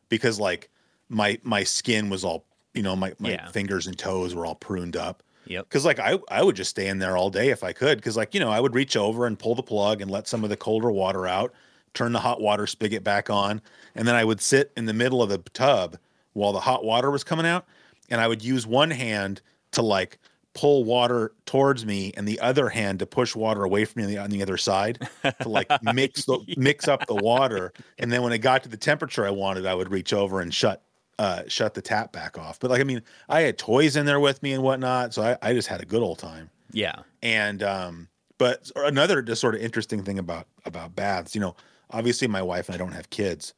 because 0.09 0.39
like 0.39 0.69
my 1.09 1.39
my 1.43 1.63
skin 1.63 2.09
was 2.09 2.23
all 2.23 2.45
you 2.73 2.81
know 2.83 2.95
my 2.95 3.13
my 3.19 3.31
Yeah. 3.31 3.47
fingers 3.51 3.87
and 3.87 3.97
toes 3.97 4.35
were 4.35 4.45
all 4.45 4.55
pruned 4.55 4.95
up 4.95 5.23
Yep. 5.45 5.67
because 5.69 5.85
like 5.85 5.99
I 5.99 6.19
I 6.29 6.43
would 6.43 6.55
just 6.55 6.71
stay 6.71 6.87
in 6.87 6.99
there 6.99 7.17
all 7.17 7.29
day 7.29 7.49
if 7.49 7.63
I 7.63 7.73
could 7.73 7.97
because 7.97 8.17
like 8.17 8.33
you 8.33 8.39
know 8.39 8.49
I 8.49 8.59
would 8.59 8.75
reach 8.75 8.95
over 8.97 9.25
and 9.25 9.37
pull 9.39 9.55
the 9.55 9.63
plug 9.63 10.01
and 10.01 10.09
let 10.11 10.27
some 10.27 10.43
of 10.43 10.49
the 10.49 10.57
colder 10.57 10.91
water 10.91 11.27
out, 11.27 11.53
turn 11.93 12.11
the 12.11 12.19
hot 12.19 12.41
water 12.41 12.67
spigot 12.67 13.03
back 13.03 13.29
on, 13.29 13.61
and 13.95 14.07
then 14.07 14.15
I 14.15 14.23
would 14.23 14.41
sit 14.41 14.71
in 14.77 14.85
the 14.85 14.93
middle 14.93 15.21
of 15.21 15.29
the 15.29 15.37
tub 15.37 15.97
while 16.33 16.53
the 16.53 16.59
hot 16.59 16.83
water 16.83 17.11
was 17.11 17.23
coming 17.23 17.45
out, 17.45 17.65
and 18.09 18.19
I 18.19 18.27
would 18.27 18.43
use 18.43 18.65
one 18.67 18.91
hand 18.91 19.41
to 19.71 19.81
like 19.81 20.19
pull 20.53 20.83
water 20.83 21.31
towards 21.47 21.83
me 21.83 22.13
and 22.15 22.27
the 22.27 22.39
other 22.39 22.69
hand 22.69 22.99
to 22.99 23.07
push 23.07 23.35
water 23.35 23.63
away 23.63 23.85
from 23.85 24.03
me 24.03 24.05
on 24.05 24.11
the, 24.13 24.17
on 24.19 24.29
the 24.29 24.41
other 24.43 24.55
side 24.57 25.07
to 25.41 25.49
like 25.49 25.67
mix 25.95 26.25
the 26.25 26.37
mix 26.57 26.87
up 26.87 27.07
the 27.07 27.15
water 27.15 27.73
and 27.97 28.11
then 28.11 28.21
when 28.21 28.31
it 28.31 28.37
got 28.37 28.61
to 28.61 28.69
the 28.69 28.77
temperature 28.77 29.25
I 29.25 29.31
wanted 29.31 29.65
I 29.65 29.73
would 29.73 29.89
reach 29.91 30.13
over 30.13 30.41
and 30.41 30.53
shut 30.53 30.83
uh 31.17 31.41
shut 31.47 31.73
the 31.73 31.81
tap 31.81 32.11
back 32.11 32.37
off 32.37 32.59
but 32.59 32.69
like 32.69 32.81
I 32.81 32.83
mean 32.83 33.01
I 33.29 33.41
had 33.41 33.57
toys 33.57 33.95
in 33.95 34.05
there 34.05 34.19
with 34.19 34.43
me 34.43 34.53
and 34.53 34.61
whatnot 34.61 35.11
so 35.15 35.23
I, 35.23 35.37
I 35.41 35.53
just 35.53 35.67
had 35.67 35.81
a 35.81 35.85
good 35.85 36.03
old 36.03 36.19
time 36.19 36.51
Yeah. 36.71 36.97
and 37.23 37.63
um 37.63 38.07
but 38.37 38.69
another 38.75 39.23
just 39.23 39.41
sort 39.41 39.55
of 39.55 39.61
interesting 39.61 40.03
thing 40.03 40.19
about 40.19 40.45
about 40.65 40.95
baths 40.95 41.33
you 41.33 41.41
know 41.41 41.55
obviously 41.93 42.27
my 42.27 42.41
wife 42.41 42.67
and 42.67 42.75
i 42.75 42.77
don't 42.77 42.93
have 42.93 43.09
kids 43.09 43.53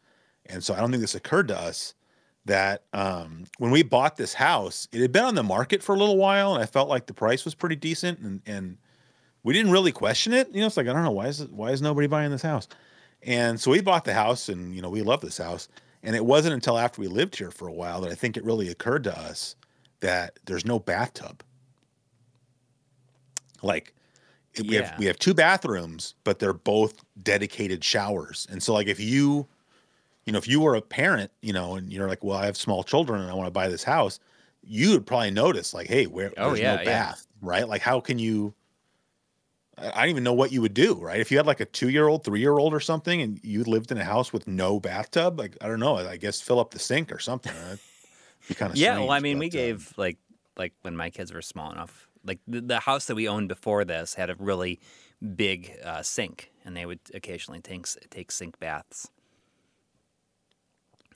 and 0.46 0.64
so 0.64 0.74
i 0.74 0.80
don't 0.80 0.92
think 0.92 1.02
this 1.02 1.16
occurred 1.16 1.48
to 1.48 1.58
us 1.58 1.94
that 2.46 2.84
um 2.94 3.46
when 3.58 3.72
we 3.72 3.82
bought 3.82 4.18
this 4.18 4.36
house 4.36 4.88
it 4.92 5.02
had 5.02 5.12
been 5.12 5.24
on 5.24 5.36
the 5.36 5.44
market 5.44 5.82
for 5.82 5.96
a 5.96 5.98
little 5.98 6.18
while 6.18 6.54
and 6.54 6.62
i 6.62 6.66
felt 6.66 6.90
like 6.90 7.08
the 7.08 7.14
price 7.14 7.44
was 7.44 7.56
pretty 7.56 7.76
decent 7.76 8.20
and 8.20 8.42
and 8.46 8.78
we 9.44 9.54
didn't 9.54 9.72
really 9.72 9.92
question 9.92 10.34
it. 10.34 10.50
You 10.54 10.62
know 10.62 10.66
it's 10.68 10.76
like 10.76 10.88
i 10.88 10.94
don't 10.94 11.04
know 11.04 11.12
why 11.12 11.28
is 11.28 11.46
why 11.48 11.70
is 11.70 11.82
nobody 11.82 12.08
buying 12.08 12.32
this 12.32 12.42
house? 12.42 12.68
And 13.22 13.60
so 13.60 13.72
we 13.72 13.82
bought 13.82 14.06
the 14.06 14.14
house 14.14 14.50
and 14.50 14.76
you 14.76 14.82
know 14.82 14.90
we 14.90 15.02
love 15.02 15.22
this 15.22 15.38
house 15.38 15.70
and 16.04 16.16
it 16.16 16.26
wasn't 16.26 16.56
until 16.56 16.78
after 16.78 17.00
we 17.00 17.08
lived 17.08 17.36
here 17.36 17.52
for 17.52 17.68
a 17.68 17.74
while 17.74 18.02
that 18.02 18.12
i 18.12 18.16
think 18.16 18.38
it 18.38 18.44
really 18.44 18.70
occurred 18.70 19.04
to 19.06 19.18
us 19.18 19.56
that 20.02 20.38
there's 20.46 20.66
no 20.66 20.78
bathtub. 20.78 21.44
Like 23.64 23.95
we 24.64 24.76
Yeah. 24.76 24.82
have 24.86 24.93
we 24.97 25.06
have 25.06 25.18
two 25.20 25.34
bathrooms 25.34 26.16
but 26.24 26.39
they're 26.39 26.53
both 26.53 27.03
dedicated 27.24 27.84
showers 27.84 28.47
and 28.49 28.62
so 28.64 28.74
like 28.74 28.88
if 28.88 28.99
you 28.99 29.47
you 30.26 30.34
know 30.34 30.39
if 30.39 30.47
you 30.47 30.60
were 30.60 30.76
a 30.76 30.82
parent 30.82 31.32
you 31.41 31.53
know 31.53 31.76
and 31.76 31.91
you're 31.93 32.08
like 32.10 32.24
well 32.24 32.38
i 32.38 32.45
have 32.45 32.58
small 32.58 32.84
children 32.84 33.22
and 33.22 33.30
i 33.30 33.34
want 33.34 33.47
to 33.47 33.51
buy 33.51 33.68
this 33.70 33.84
house 33.84 34.20
you 34.64 34.91
would 34.91 35.06
probably 35.06 35.32
notice 35.32 35.74
like 35.74 35.88
hey 35.88 36.08
where 36.08 36.34
Oh, 36.38 36.53
there's 36.53 36.60
yeah, 36.60 36.74
no 36.74 36.78
yeah. 36.82 36.86
bath 36.86 37.28
right 37.41 37.68
like 37.70 37.82
how 37.82 37.99
can 37.99 38.20
you 38.20 38.53
I 39.78 40.01
don't 40.01 40.10
even 40.10 40.24
know 40.24 40.34
what 40.34 40.53
you 40.53 40.62
would 40.62 40.74
do, 40.74 40.93
right? 40.95 41.20
If 41.20 41.32
you 41.32 41.38
had 41.38 41.45
like 41.45 41.60
a 41.60 41.66
two 41.66 41.89
year 41.89 42.08
old, 42.08 42.24
three 42.24 42.39
year 42.39 42.58
old 42.58 42.74
or 42.74 42.80
something, 42.80 43.22
and 43.22 43.39
you 43.43 43.64
lived 43.66 43.91
in 43.91 43.97
a 43.97 44.06
house 44.06 44.32
with 44.32 44.47
no 44.47 44.80
bathtub, 44.80 45.38
like 45.38 45.58
I 45.62 45.68
don't 45.68 45.82
know, 45.82 45.97
I 45.97 46.16
guess 46.16 46.39
fill 46.39 46.60
up 46.62 46.72
the 46.72 46.80
sink 46.80 47.12
or 47.12 47.20
something. 47.20 47.53
That'd 47.53 47.80
be 48.47 48.56
kind 48.56 48.72
of 48.72 48.78
Yeah, 48.78 48.99
well, 48.99 49.12
I 49.12 49.20
mean, 49.20 49.38
we 49.38 49.49
uh, 49.49 49.49
gave 49.49 49.93
like 49.97 50.18
like 50.58 50.74
when 50.82 50.95
my 50.95 51.10
kids 51.10 51.34
were 51.34 51.41
small 51.41 51.72
enough. 51.72 52.05
Like 52.26 52.39
the, 52.47 52.61
the 52.61 52.80
house 52.80 53.05
that 53.05 53.15
we 53.15 53.28
owned 53.30 53.47
before 53.47 53.86
this 53.86 54.15
had 54.15 54.30
a 54.30 54.36
really 54.39 54.80
big 55.36 55.78
uh, 55.84 56.01
sink, 56.01 56.51
and 56.65 56.76
they 56.76 56.86
would 56.86 56.99
occasionally 57.13 57.61
take 57.61 57.86
take 58.09 58.32
sink 58.32 58.59
baths. 58.59 59.09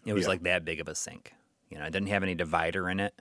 It 0.06 0.14
was 0.14 0.24
Yeah. 0.24 0.30
like 0.30 0.44
that 0.44 0.64
big 0.64 0.80
of 0.80 0.88
a 0.88 0.96
sink. 0.96 1.34
You 1.70 1.78
know, 1.80 1.86
it 1.86 1.92
didn't 1.92 2.10
have 2.10 2.24
any 2.24 2.36
divider 2.36 2.90
in 2.90 3.00
it, 3.00 3.14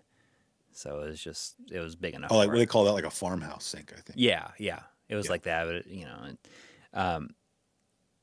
so 0.72 1.00
it 1.00 1.08
was 1.08 1.20
just 1.22 1.56
it 1.70 1.80
was 1.80 1.96
big 1.96 2.14
enough. 2.14 2.30
oh, 2.30 2.36
like 2.36 2.48
what 2.48 2.56
it. 2.56 2.58
they 2.60 2.66
call 2.66 2.84
that, 2.84 2.92
like 2.92 3.04
a 3.04 3.10
farmhouse 3.10 3.64
sink, 3.64 3.92
I 3.96 4.00
think. 4.00 4.14
Yeah, 4.18 4.48
yeah. 4.58 4.80
It 5.08 5.14
was 5.16 5.26
Yeah. 5.26 5.32
like 5.32 5.42
that, 5.44 5.64
but 5.66 5.86
you 5.86 6.04
know, 6.04 6.36
um, 6.94 7.30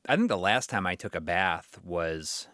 I 0.08 0.14
think 0.16 0.28
the 0.28 0.38
last 0.38 0.70
time 0.70 0.86
I 0.86 0.94
took 0.94 1.14
a 1.16 1.20
bath 1.20 1.78
was, 1.82 2.46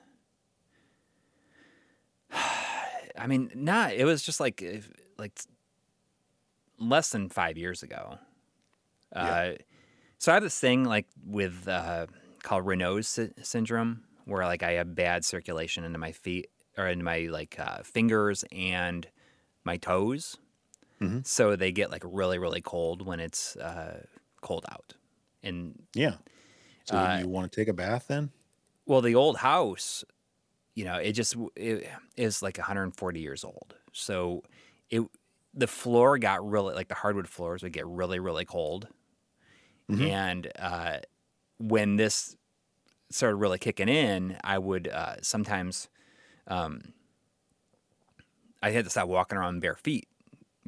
I 2.32 3.26
mean, 3.26 3.50
not. 3.54 3.92
It 3.94 4.04
was 4.04 4.22
just 4.22 4.40
like 4.40 4.62
like 5.18 5.38
less 6.83 7.11
than 7.11 7.28
five 7.28 7.59
years 7.59 7.83
ago. 7.83 8.18
Uh, 9.14 9.55
so 10.18 10.33
I 10.33 10.37
have 10.37 10.43
this 10.43 10.61
thing 10.61 10.85
like 10.85 11.09
with 11.24 11.68
uh, 11.68 12.07
called 12.43 12.64
Raynaud's 12.66 13.09
sy- 13.09 13.33
syndrome, 13.43 14.05
where 14.26 14.45
like 14.47 14.62
I 14.62 14.72
have 14.72 14.95
bad 14.95 15.24
circulation 15.24 15.85
into 15.85 15.99
my 15.99 16.12
feet 16.12 16.49
or 16.78 16.89
into 16.89 17.05
my 17.05 17.20
like 17.30 17.59
uh, 17.59 17.83
fingers 17.83 18.45
and 18.53 19.09
my 19.64 19.76
toes. 19.78 20.39
Mhm. 21.01 21.22
So 21.22 21.57
they 21.57 21.72
get 21.72 21.91
like 21.91 22.03
really, 22.07 22.39
really 22.39 22.62
cold 22.62 23.07
when 23.07 23.20
it's 23.20 23.57
uh, 23.57 24.07
cold 24.43 24.66
out. 24.70 24.95
And 25.43 25.87
Yeah. 25.95 26.18
So 26.85 26.97
Uh, 26.97 27.22
you 27.22 27.28
want 27.28 27.51
to 27.53 27.57
take 27.61 27.68
a 27.68 27.72
bath 27.74 28.09
then? 28.09 28.33
well, 28.86 29.01
the 29.01 29.15
old 29.15 29.39
house, 29.39 30.05
you 30.74 30.85
know, 30.85 30.97
it 30.97 31.12
just 31.12 31.36
it 31.56 31.89
is 32.16 32.43
like 32.43 32.59
140 32.59 33.20
years 33.20 33.44
old. 33.44 33.77
So 33.93 34.43
it 34.90 35.02
the 35.55 35.66
floor 35.66 36.19
got 36.19 36.47
really 36.49 36.74
like 36.74 36.89
the 36.89 36.95
hardwood 36.95 37.29
floors 37.29 37.62
would 37.62 37.73
get 37.73 37.87
really, 37.87 38.19
really 38.20 38.45
cold. 38.45 38.89
Mhm. 39.89 40.09
And 40.09 40.51
uh, 40.59 40.99
when 41.59 41.97
this 41.97 42.37
started 43.11 43.37
really 43.37 43.59
kicking 43.59 43.89
in, 43.89 44.39
I 44.45 44.59
would 44.59 44.89
uh, 44.89 45.16
sometimes 45.23 45.89
um, 46.49 46.95
I 48.62 48.70
had 48.70 48.85
to 48.85 48.91
stop 48.91 49.09
walking 49.09 49.39
around 49.39 49.61
bare 49.61 49.74
feet 49.74 50.09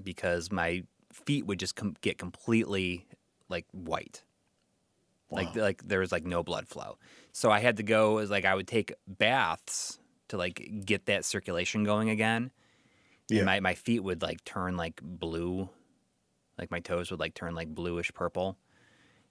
because 0.03 0.53
my 0.53 0.85
feet 1.13 1.47
would 1.47 1.61
just 1.61 1.77
com- 1.77 1.97
get 2.01 2.19
completely 2.19 3.07
like 3.49 3.67
white. 3.73 4.25
Like 5.31 5.55
Wow. 5.55 5.57
like 5.57 5.83
there 5.83 6.01
was 6.01 6.13
like 6.13 6.25
no 6.25 6.43
blood 6.43 6.69
flow. 6.69 6.99
So 7.33 7.51
I 7.51 7.59
had 7.61 7.77
to 7.79 7.83
go 7.83 8.19
as 8.19 8.31
like 8.31 8.45
I 8.45 8.55
would 8.55 8.69
take 8.69 8.93
baths 9.07 9.99
to 10.29 10.37
like 10.37 10.71
get 10.85 11.07
that 11.07 11.25
circulation 11.25 11.83
going 11.85 12.11
again. 12.11 12.53
Yeah. 13.29 13.39
And 13.41 13.47
my, 13.47 13.61
my 13.61 13.75
feet 13.75 14.01
would 14.01 14.23
like 14.23 14.45
turn 14.45 14.77
like 14.77 15.01
blue. 15.03 15.69
Like 16.59 16.71
my 16.71 16.81
toes 16.81 17.11
would 17.11 17.21
like 17.21 17.35
turn 17.35 17.55
like 17.55 17.75
bluish 17.75 18.13
purple. 18.15 18.59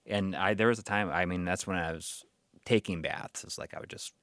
And 0.06 0.36
I 0.36 0.54
there 0.54 0.68
was 0.68 0.80
a 0.80 0.84
time 0.84 1.10
I 1.10 1.26
mean 1.26 1.46
that's 1.46 1.66
when 1.68 1.78
I 1.78 1.92
was 1.94 2.26
taking 2.66 3.02
baths. 3.02 3.44
It's 3.44 3.58
like 3.58 3.74
I 3.74 3.80
would 3.80 3.90
just 3.90 4.14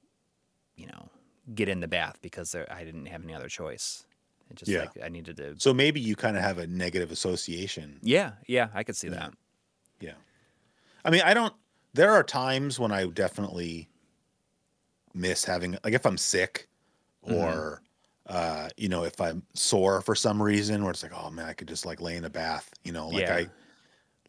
you 0.75 0.87
know 0.87 1.09
get 1.55 1.69
in 1.69 1.79
the 1.79 1.87
bath 1.87 2.19
because 2.21 2.51
there, 2.51 2.71
I 2.71 2.83
didn't 2.83 3.07
have 3.07 3.23
any 3.23 3.33
other 3.33 3.49
choice. 3.49 4.05
It 4.49 4.57
just 4.57 4.69
Yeah. 4.71 4.81
like 4.81 5.01
I 5.03 5.09
needed 5.09 5.37
to 5.37 5.59
So 5.59 5.73
maybe 5.73 5.99
you 5.99 6.15
kind 6.15 6.37
of 6.37 6.43
have 6.43 6.57
a 6.57 6.67
negative 6.67 7.11
association. 7.11 7.99
Yeah, 8.03 8.33
yeah, 8.47 8.69
I 8.73 8.83
could 8.83 8.95
see 8.95 9.07
Yeah. 9.07 9.15
that. 9.15 9.33
Yeah. 9.99 10.13
I 11.05 11.09
mean, 11.09 11.21
I 11.21 11.33
don't, 11.33 11.53
there 11.93 12.11
are 12.11 12.23
times 12.23 12.79
when 12.79 12.91
I 12.91 13.07
definitely 13.07 13.89
miss 15.13 15.43
having, 15.43 15.77
like 15.83 15.93
if 15.93 16.05
I'm 16.05 16.17
sick 16.17 16.67
Mm-hmm. 17.27 17.83
Uh, 18.31 18.69
you 18.77 18.87
know, 18.87 19.03
if 19.03 19.19
I'm 19.19 19.43
sore 19.53 19.99
for 20.01 20.15
some 20.15 20.41
reason 20.41 20.81
where 20.83 20.91
it's 20.91 21.03
like, 21.03 21.11
oh 21.13 21.29
man, 21.29 21.45
I 21.45 21.53
could 21.53 21.67
just 21.67 21.85
like 21.85 21.99
lay 21.99 22.15
in 22.15 22.23
a 22.23 22.29
bath, 22.29 22.71
you 22.85 22.93
know, 22.93 23.09
like 23.09 23.23
Yeah. 23.23 23.35
I, 23.35 23.47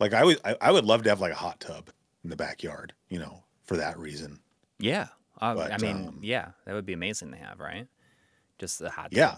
like 0.01 0.13
I 0.13 0.25
would, 0.25 0.41
I, 0.45 0.57
I 0.61 0.73
would 0.73 0.85
love 0.85 1.05
to 1.05 1.09
have 1.09 1.21
like 1.21 1.31
a 1.31 1.37
hot 1.37 1.61
tub 1.61 1.89
in 2.25 2.31
the 2.31 2.35
backyard, 2.37 2.93
you 3.09 3.21
know, 3.21 3.45
for 3.63 3.77
that 3.77 3.97
reason. 3.97 4.41
Yeah. 4.81 5.07
Uh, 5.41 5.55
But, 5.55 5.73
I 5.73 5.79
mean, 5.79 6.09
um, 6.09 6.19
yeah, 6.21 6.49
that 6.65 6.75
would 6.75 6.85
be 6.85 6.95
amazing 6.95 7.31
to 7.31 7.37
have, 7.37 7.61
right? 7.61 7.87
Just 8.59 8.81
the 8.81 8.91
hot. 8.91 9.05
tub. 9.13 9.13
Yeah. 9.13 9.37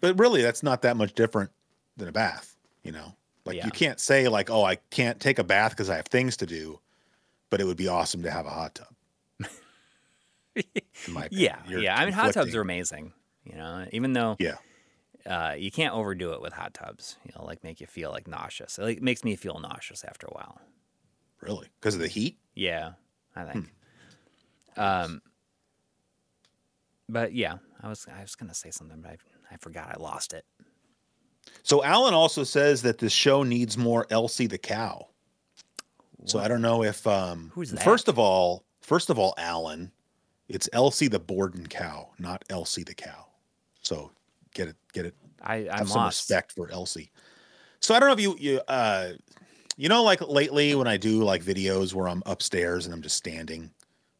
But 0.00 0.18
really, 0.20 0.40
that's 0.40 0.62
not 0.62 0.82
that 0.82 0.96
much 0.96 1.14
different 1.14 1.50
than 1.96 2.06
a 2.06 2.12
bath, 2.12 2.56
you 2.84 2.92
know? 2.92 3.16
Like, 3.44 3.56
Yeah. 3.56 3.64
you 3.64 3.72
can't 3.72 3.98
say, 3.98 4.28
like, 4.28 4.50
oh, 4.50 4.62
I 4.64 4.76
can't 4.90 5.18
take 5.18 5.40
a 5.40 5.44
bath 5.44 5.72
because 5.72 5.90
I 5.90 5.96
have 5.96 6.06
things 6.06 6.36
to 6.38 6.46
do, 6.46 6.78
but 7.50 7.60
it 7.60 7.64
would 7.64 7.76
be 7.76 7.88
awesome 7.88 8.22
to 8.22 8.30
have 8.30 8.46
a 8.46 8.50
hot 8.50 8.76
tub. 8.76 8.94
in 10.54 11.12
my 11.12 11.24
opinion. 11.24 11.28
Yeah. 11.42 11.56
You're 11.68 11.80
yeah. 11.80 11.96
I 11.98 12.04
mean, 12.04 12.14
hot 12.14 12.32
tubs 12.34 12.54
are 12.54 12.60
amazing. 12.60 13.12
You 13.44 13.56
know, 13.56 13.86
even 13.92 14.12
though 14.12 14.36
Yeah. 14.38 14.56
uh, 15.26 15.54
you 15.56 15.70
can't 15.70 15.94
overdo 15.94 16.32
it 16.32 16.40
with 16.42 16.52
hot 16.52 16.74
tubs. 16.74 17.16
You 17.24 17.32
know, 17.36 17.44
like 17.44 17.64
make 17.64 17.80
you 17.80 17.86
feel 17.86 18.10
like 18.10 18.26
nauseous. 18.28 18.78
It 18.78 18.82
like, 18.82 19.02
makes 19.02 19.24
me 19.24 19.36
feel 19.36 19.58
nauseous 19.60 20.04
after 20.04 20.26
a 20.26 20.34
while. 20.34 20.60
Really? 21.40 21.68
Because 21.80 21.94
of 21.94 22.00
the 22.00 22.08
heat? 22.08 22.38
Yeah, 22.54 22.92
I 23.34 23.44
think. 23.44 23.72
Hmm. 24.74 24.80
Um, 24.80 25.22
but 27.08 27.32
yeah, 27.34 27.56
I 27.82 27.88
was 27.88 28.06
I 28.14 28.20
was 28.22 28.34
gonna 28.36 28.54
say 28.54 28.70
something, 28.70 29.00
but 29.00 29.12
I 29.12 29.16
I 29.52 29.56
forgot. 29.56 29.96
I 29.96 30.00
lost 30.00 30.32
it. 30.32 30.44
So 31.62 31.82
Alan 31.82 32.14
also 32.14 32.44
says 32.44 32.82
that 32.82 32.98
this 32.98 33.12
show 33.12 33.42
needs 33.42 33.76
more 33.78 34.06
Elsie 34.10 34.46
the 34.46 34.58
cow. 34.58 35.08
So 36.26 36.38
I 36.38 36.48
don't 36.48 36.60
know 36.62 36.84
if 36.84 37.06
um 37.06 37.50
Who's 37.54 37.70
that? 37.72 37.82
first 37.82 38.06
of 38.08 38.18
all, 38.18 38.64
first 38.82 39.08
of 39.10 39.18
all, 39.18 39.34
Alan, 39.38 39.90
it's 40.48 40.68
Elsie 40.72 41.08
the 41.08 41.18
Borden 41.18 41.66
cow, 41.66 42.10
not 42.18 42.44
Elsie 42.50 42.84
the 42.84 42.94
cow. 42.94 43.26
So 43.90 44.12
get 44.54 44.68
it, 44.68 44.76
get 44.92 45.04
it, 45.04 45.14
I 45.42 45.56
I'm 45.56 45.78
have 45.78 45.88
some 45.88 46.02
lost. 46.02 46.20
respect 46.30 46.52
for 46.52 46.70
Elsie. 46.70 47.10
So 47.80 47.92
I 47.92 47.98
don't 47.98 48.08
know 48.08 48.12
if 48.14 48.20
you 48.20 48.36
you 48.38 48.60
uh 48.68 49.14
you 49.76 49.88
know 49.88 50.04
like 50.04 50.20
lately 50.28 50.76
when 50.76 50.86
I 50.86 50.96
do 50.96 51.24
like 51.24 51.42
videos 51.42 51.92
where 51.92 52.08
I'm 52.08 52.22
upstairs 52.24 52.86
and 52.86 52.94
I'm 52.94 53.02
just 53.02 53.16
standing 53.16 53.72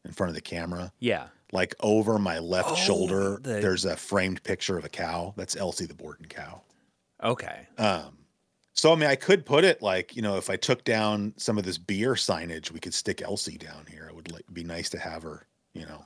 in 0.03 0.11
front 0.11 0.29
of 0.29 0.35
the 0.35 0.41
camera, 0.41 0.91
Yeah. 0.99 1.27
like 1.53 1.73
over 1.79 2.17
my 2.19 2.39
left 2.39 2.71
Oh, 2.71 2.75
shoulder, 2.75 3.39
the- 3.41 3.61
there's 3.61 3.85
a 3.85 3.95
framed 3.95 4.43
picture 4.43 4.77
of 4.77 4.83
a 4.83 4.89
cow. 4.89 5.33
That's 5.37 5.55
Elsie 5.55 5.85
the 5.85 5.93
Borden 5.93 6.25
cow. 6.25 6.61
Okay. 7.23 7.67
Um, 7.77 8.17
so 8.73 8.91
I 8.91 8.95
mean, 8.95 9.09
I 9.09 9.15
could 9.15 9.45
put 9.45 9.63
it 9.63 9.81
like 9.81 10.17
you 10.17 10.21
know, 10.21 10.35
if 10.35 10.49
I 10.49 10.57
took 10.57 10.83
down 10.83 11.33
some 11.37 11.57
of 11.57 11.63
this 11.63 11.77
beer 11.77 12.15
signage, 12.15 12.71
we 12.71 12.79
could 12.81 12.93
stick 12.93 13.21
Elsie 13.21 13.57
down 13.57 13.85
here. 13.89 14.05
It 14.09 14.15
would 14.15 14.31
like, 14.33 14.43
be 14.51 14.63
nice 14.65 14.89
to 14.89 14.99
have 14.99 15.23
her, 15.23 15.45
you 15.73 15.85
know, 15.85 16.03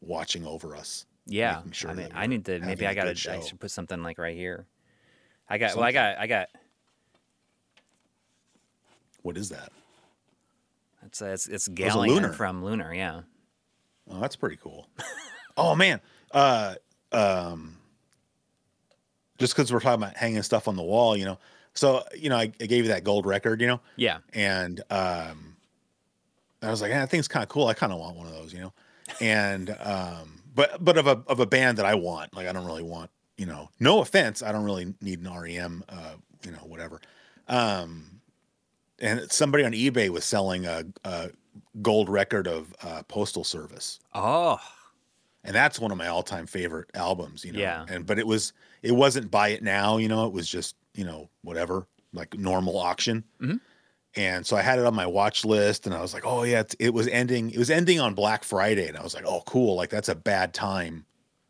watching 0.00 0.44
over 0.46 0.74
us. 0.74 1.04
Yeah. 1.28 1.62
Sure 1.72 1.90
I 1.90 1.94
mean, 1.94 2.08
I 2.14 2.26
need 2.26 2.44
to 2.46 2.58
maybe 2.60 2.86
I 2.86 2.94
gotta 2.94 3.10
I 3.10 3.40
should 3.40 3.60
put 3.60 3.70
something 3.70 4.02
like 4.02 4.18
right 4.18 4.34
here. 4.36 4.66
I 5.48 5.58
got 5.58 5.76
well 5.76 5.84
I 5.84 5.92
got 5.92 6.18
I 6.18 6.26
got 6.26 6.48
What 9.22 9.36
is 9.36 9.50
that? 9.50 9.70
it's 11.04 11.22
uh, 11.22 11.26
it's 11.26 11.46
it's 11.46 11.68
a 11.68 11.70
Ghaleon 11.70 12.08
lunar. 12.08 12.32
from 12.32 12.64
Lunar. 12.64 12.92
Yeah. 12.92 13.20
Oh, 14.10 14.20
that's 14.20 14.36
pretty 14.36 14.56
cool. 14.56 14.88
oh 15.56 15.74
man, 15.74 16.00
uh, 16.32 16.74
um, 17.12 17.76
just 19.38 19.54
because 19.54 19.72
we're 19.72 19.80
talking 19.80 20.02
about 20.02 20.16
hanging 20.16 20.42
stuff 20.42 20.66
on 20.66 20.76
the 20.76 20.82
wall, 20.82 21.16
you 21.16 21.24
know. 21.24 21.38
So 21.74 22.02
you 22.16 22.28
know, 22.30 22.36
I, 22.36 22.50
I 22.60 22.66
gave 22.66 22.84
you 22.84 22.88
that 22.88 23.04
gold 23.04 23.26
record, 23.26 23.60
you 23.60 23.66
know, 23.68 23.80
Yeah. 23.96 24.18
and 24.32 24.80
um, 24.90 25.56
I 26.62 26.70
was 26.70 26.80
like, 26.82 26.90
yeah, 26.90 27.00
that 27.00 27.10
thing's 27.10 27.28
kind 27.28 27.42
of 27.42 27.48
cool. 27.48 27.66
I 27.68 27.74
kind 27.74 27.92
of 27.92 27.98
want 28.00 28.16
one 28.16 28.26
of 28.26 28.32
those, 28.34 28.52
you 28.52 28.60
know. 28.60 28.72
And 29.20 29.70
um, 29.80 30.37
but 30.58 30.84
but 30.84 30.98
of 30.98 31.06
a 31.06 31.22
of 31.28 31.38
a 31.40 31.46
band 31.46 31.78
that 31.78 31.86
I 31.86 31.94
want, 31.94 32.34
like 32.34 32.46
I 32.48 32.52
don't 32.52 32.66
really 32.66 32.82
want, 32.82 33.10
you 33.36 33.46
know. 33.46 33.70
No 33.80 34.00
offense, 34.00 34.42
I 34.42 34.50
don't 34.52 34.64
really 34.64 34.92
need 35.00 35.20
an 35.24 35.32
REM, 35.32 35.84
uh, 35.88 36.14
you 36.44 36.50
know, 36.50 36.58
whatever. 36.66 37.00
Um, 37.46 38.20
and 38.98 39.30
somebody 39.30 39.64
on 39.64 39.72
eBay 39.72 40.08
was 40.10 40.24
selling 40.24 40.66
a, 40.66 40.84
a 41.04 41.30
gold 41.80 42.08
record 42.08 42.46
of 42.48 42.74
uh, 42.82 43.02
Postal 43.04 43.44
Service 43.44 44.00
Oh. 44.14 44.58
and 45.44 45.54
that's 45.54 45.78
one 45.78 45.92
of 45.92 45.98
my 45.98 46.08
all-time 46.08 46.46
favorite 46.46 46.90
albums 46.94 47.44
you 47.44 47.52
know 47.52 47.60
Yeah. 47.60 47.86
and 47.88 48.04
but 48.06 48.18
it 48.18 48.26
was 48.26 48.52
it 48.82 48.92
wasn't 48.92 49.30
buy 49.30 49.48
it 49.50 49.62
now 49.62 49.96
you 49.98 50.08
know 50.08 50.26
it 50.26 50.32
was 50.32 50.48
just 50.48 50.74
you 50.94 51.04
know 51.04 51.28
whatever 51.42 51.86
like 52.12 52.36
normal 52.36 52.76
auction 52.78 53.22
Mhm. 53.40 53.60
And 54.18 54.44
so 54.46 54.56
i 54.56 54.62
had 54.62 54.78
it 54.78 54.84
on 54.84 54.94
my 54.94 55.06
watch 55.06 55.44
list 55.44 55.86
and 55.86 55.94
i 55.94 56.00
was 56.02 56.12
like 56.12 56.24
oh 56.26 56.42
yeah 56.42 56.60
it's, 56.60 56.74
it 56.78 56.92
was 56.92 57.06
ending 57.08 57.50
it 57.50 57.58
was 57.58 57.70
ending 57.70 58.00
on 58.00 58.12
black 58.14 58.44
friday 58.44 58.88
and 58.88 58.96
i 58.96 59.02
was 59.02 59.14
like 59.14 59.24
oh 59.26 59.42
cool 59.46 59.74
like 59.76 59.88
that's 59.90 60.08
a 60.08 60.14
bad 60.14 60.52
time 60.52 61.04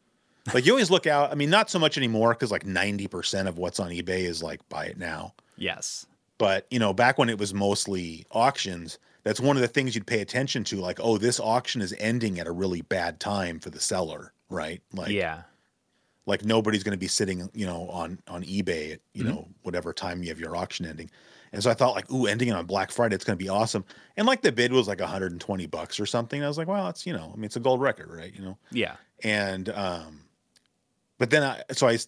like 0.55 0.65
you 0.67 0.73
always 0.73 0.91
look 0.91 1.07
out 1.07 1.31
i 1.33 1.35
mean 1.35 1.51
not 1.51 1.69
so 1.71 1.79
much 1.79 1.97
anymore 1.97 2.35
because 2.35 2.51
like 2.53 2.65
90% 2.65 3.47
of 3.49 3.59
what's 3.59 3.81
on 3.81 3.91
ebay 3.91 4.21
is 4.21 4.43
like 4.43 4.67
buy 4.69 4.85
it 4.87 4.99
now 4.99 5.35
Yes. 5.57 6.07
but 6.39 6.67
you 6.71 6.79
know 6.79 6.93
back 6.93 7.19
when 7.19 7.29
it 7.29 7.39
was 7.39 7.53
mostly 7.53 8.25
auctions 8.31 8.99
that's 9.25 9.41
one 9.41 9.57
of 9.57 9.61
the 9.63 9.69
things 9.69 9.95
you'd 9.95 10.07
pay 10.07 10.21
attention 10.21 10.63
to 10.65 10.77
like 10.77 11.01
oh 11.03 11.19
this 11.19 11.41
auction 11.41 11.81
is 11.83 11.95
ending 11.99 12.39
at 12.39 12.47
a 12.47 12.53
really 12.53 12.83
bad 12.83 13.19
time 13.19 13.59
for 13.59 13.71
the 13.71 13.81
seller 13.81 14.33
right 14.51 14.81
like 14.93 15.11
yeah. 15.11 15.43
like 16.27 16.45
nobody's 16.45 16.83
going 16.83 16.93
to 16.97 16.99
be 16.99 17.09
sitting 17.09 17.51
you 17.55 17.67
know 17.67 17.89
on 17.91 18.19
on 18.29 18.43
ebay 18.45 18.93
at 18.95 19.01
you 19.15 19.25
Mhm. 19.25 19.27
know 19.29 19.49
whatever 19.63 19.93
time 19.93 20.23
you 20.23 20.29
have 20.29 20.41
your 20.41 20.57
auction 20.57 20.87
ending 20.87 21.11
and 21.53 21.63
so 21.63 21.71
i 21.71 21.75
thought 21.75 21.95
like 21.95 22.11
ooh 22.13 22.27
ending 22.27 22.49
it 22.49 22.53
on 22.53 22.67
black 22.67 22.91
friday 22.91 23.15
it's 23.15 23.25
going 23.25 23.39
to 23.39 23.43
be 23.45 23.49
awesome. 23.49 23.85
And 24.17 24.27
like 24.27 24.43
the 24.43 24.51
bid 24.53 24.73
was 24.73 24.89
like 24.89 25.01
120 25.01 25.67
bucks 25.67 26.01
or 26.01 26.07
something. 26.07 26.43
I 26.43 26.49
was 26.49 26.59
like 26.59 26.69
well 26.69 26.89
it's 26.89 27.07
you 27.07 27.13
know 27.13 27.31
i 27.33 27.37
mean 27.37 27.45
it's 27.45 27.57
a 27.57 27.61
gold 27.61 27.81
record 27.81 28.11
right 28.13 28.33
you 28.35 28.43
know? 28.43 28.59
Yeah. 28.73 28.97
and 29.23 29.69
um 29.71 30.21
but 31.19 31.31
then 31.31 31.43
i 31.43 31.63
so 31.73 31.89
i 31.89 31.99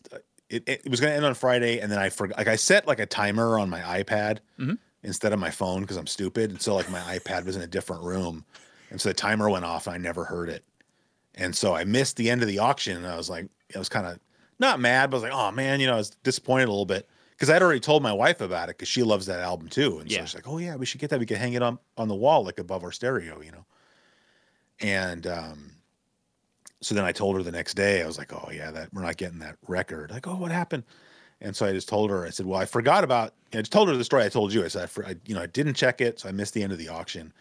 it, 0.49 0.65
it 0.69 0.89
was 0.91 1.01
going 1.01 1.11
to 1.13 1.17
end 1.17 1.25
on 1.25 1.35
friday 1.35 1.79
and 1.81 1.91
then 1.91 1.99
i 1.99 2.09
forgot 2.11 2.39
like 2.39 2.49
i 2.49 2.57
set 2.57 2.87
like 2.87 2.99
a 3.01 3.07
timer 3.07 3.59
on 3.59 3.71
my 3.71 3.81
ipad 4.03 4.39
Mhm. 4.59 4.79
instead 5.03 5.33
of 5.33 5.39
my 5.39 5.51
phone 5.51 5.83
because 5.83 5.97
i'm 5.97 6.07
stupid 6.07 6.51
and 6.51 6.61
so 6.61 6.75
like 6.75 6.91
my 6.91 7.01
ipad 7.19 7.45
was 7.45 7.57
in 7.57 7.63
a 7.63 7.67
different 7.67 8.03
room 8.03 8.45
and 8.91 9.01
so 9.01 9.09
the 9.09 9.15
timer 9.15 9.49
went 9.49 9.65
off 9.65 9.87
and 9.87 9.95
i 9.95 9.99
never 9.99 10.25
heard 10.25 10.49
it. 10.49 10.65
And 11.37 11.55
so 11.55 11.75
i 11.75 11.85
missed 11.85 12.17
the 12.17 12.29
end 12.29 12.43
of 12.43 12.49
the 12.49 12.59
auction 12.59 12.97
and 12.97 13.07
i 13.07 13.17
was 13.17 13.31
like 13.31 13.47
i 13.75 13.79
was 13.79 13.89
kind 13.89 14.07
of 14.07 14.19
not 14.59 14.81
mad 14.81 15.11
but 15.11 15.17
i 15.17 15.21
was 15.21 15.31
like 15.31 15.33
oh 15.33 15.51
man 15.53 15.79
you 15.81 15.87
know 15.87 15.95
i 15.95 15.97
was 15.97 16.11
disappointed 16.11 16.65
a 16.65 16.71
little 16.73 16.85
bit 16.87 17.09
because 17.41 17.51
i'd 17.51 17.63
already 17.63 17.81
told 17.81 18.03
my 18.03 18.13
wife 18.13 18.41
about 18.41 18.69
it 18.69 18.77
because 18.77 18.89
she 18.89 19.03
loves 19.03 19.27
that 19.27 19.41
album 19.41 19.67
too 19.69 19.99
and 19.99 20.11
so 20.11 20.19
she's 20.21 20.35
like 20.35 20.47
oh 20.47 20.59
yeah 20.59 20.77
we 20.77 20.85
should 20.85 21.01
get 21.01 21.11
that 21.11 21.19
we 21.19 21.27
could 21.27 21.39
hang 21.39 21.55
it 21.55 21.63
on 21.63 21.79
on 21.97 22.07
the 22.09 22.15
wall 22.15 22.45
like 22.45 22.59
above 22.59 22.85
our 22.85 22.93
stereo 22.93 23.41
you 23.41 23.51
know 23.51 23.65
and 24.81 25.27
um 25.27 25.73
so 26.83 26.95
then 26.95 27.05
I 27.05 27.13
told 27.13 27.37
her 27.37 27.43
the 27.43 27.53
next 27.53 27.75
day, 27.75 28.03
I 28.03 28.07
was 28.07 28.19
like, 28.19 28.33
oh, 28.33 28.51
yeah, 28.51 28.71
that 28.71 28.93
we're 28.93 29.03
not 29.03 29.17
getting 29.19 29.39
that 29.41 29.57
record. 29.69 30.11
Like, 30.11 30.27
oh, 30.27 30.37
what 30.37 30.51
happened? 30.51 30.85
And 31.41 31.55
so 31.55 31.67
I 31.67 31.73
just 31.73 31.89
told 31.89 32.11
her, 32.11 32.25
I 32.25 32.31
said, 32.31 32.47
well, 32.47 32.61
I 32.61 32.65
forgot 32.65 33.05
about, 33.05 33.35
I 33.53 33.59
just 33.59 33.73
told 33.73 33.89
her 33.89 33.97
the 33.97 34.05
story 34.05 34.25
I 34.25 34.29
told 34.29 34.53
you. 34.53 34.65
I 34.65 34.69
said, 34.69 34.85
I, 34.85 34.87
for, 34.87 35.07
I, 35.07 35.17
you 35.27 35.35
know, 35.35 35.43
I 35.43 35.47
didn't 35.47 35.75
check 35.75 36.01
it. 36.01 36.21
So 36.21 36.29
I 36.29 36.33
missed 36.33 36.55
the 36.55 36.63
end 36.63 36.73
of 36.73 36.79
the 36.79 36.89
auction. 36.89 37.33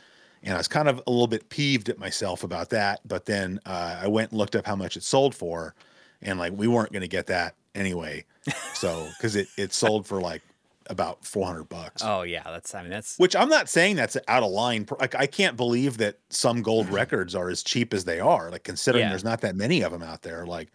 And 0.44 0.54
I 0.54 0.58
was 0.58 0.70
kind 0.70 0.88
of 0.88 1.02
a 1.06 1.12
little 1.12 1.28
bit 1.28 1.50
peeved 1.50 1.90
at 1.90 1.98
myself 2.00 2.44
about 2.44 2.70
that. 2.70 3.02
But 3.06 3.26
then 3.26 3.60
uh, 3.66 4.00
I 4.02 4.08
went 4.08 4.32
and 4.32 4.38
looked 4.38 4.56
up 4.56 4.66
how 4.66 4.76
much 4.76 4.96
it 4.96 5.04
sold 5.04 5.36
for. 5.36 5.76
And 6.22 6.40
like, 6.40 6.54
we 6.54 6.68
weren't 6.68 6.92
going 6.92 7.02
to 7.02 7.10
get 7.10 7.28
that 7.28 7.56
anyway. 7.76 8.26
So, 8.74 9.08
cause 9.22 9.36
it, 9.36 9.48
it 9.58 9.74
sold 9.74 10.08
for 10.08 10.22
like 10.22 10.42
about 10.88 11.24
400 11.24 11.66
bucks 11.70 12.02
Oh 12.04 12.24
yeah. 12.24 12.42
That's 12.46 12.74
I 12.74 12.82
mean 12.82 12.90
that's 12.90 13.18
which 13.20 13.36
I'm 13.36 13.50
not 13.50 13.70
saying 13.70 13.96
that's 13.96 14.18
out 14.28 14.42
of 14.44 14.50
line. 14.52 14.88
Like 15.00 15.14
I 15.14 15.28
can't 15.28 15.56
believe 15.56 15.98
that 16.00 16.18
some 16.30 16.62
gold 16.64 16.90
records 16.90 17.36
are 17.36 17.50
as 17.50 17.62
cheap 17.62 17.94
as 17.94 18.06
they 18.06 18.20
are. 18.20 18.50
Like 18.50 18.64
considering 18.64 19.04
Yeah. 19.04 19.10
there's 19.10 19.24
not 19.24 19.42
that 19.42 19.56
many 19.56 19.82
of 19.82 19.92
them 19.92 20.02
out 20.02 20.24
there. 20.24 20.48
Like 20.48 20.70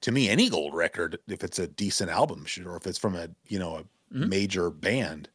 to 0.00 0.10
me, 0.12 0.28
any 0.28 0.50
gold 0.50 0.74
record, 0.74 1.18
if 1.28 1.44
it's 1.44 1.58
a 1.60 1.68
decent 1.68 2.10
album, 2.10 2.44
should 2.46 2.66
or 2.66 2.76
if 2.76 2.86
it's 2.86 2.98
from 2.98 3.14
a 3.14 3.28
you 3.48 3.58
know 3.60 3.76
a 3.76 3.84
Mhm. 4.14 4.28
major 4.28 4.70
band, 4.70 5.28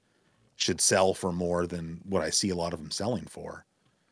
should 0.57 0.79
sell 0.81 1.13
for 1.13 1.31
more 1.31 1.65
than 1.65 2.01
what 2.03 2.21
I 2.21 2.29
see 2.29 2.49
a 2.49 2.55
lot 2.55 2.73
of 2.73 2.79
them 2.79 2.91
selling 2.91 3.25
for. 3.25 3.65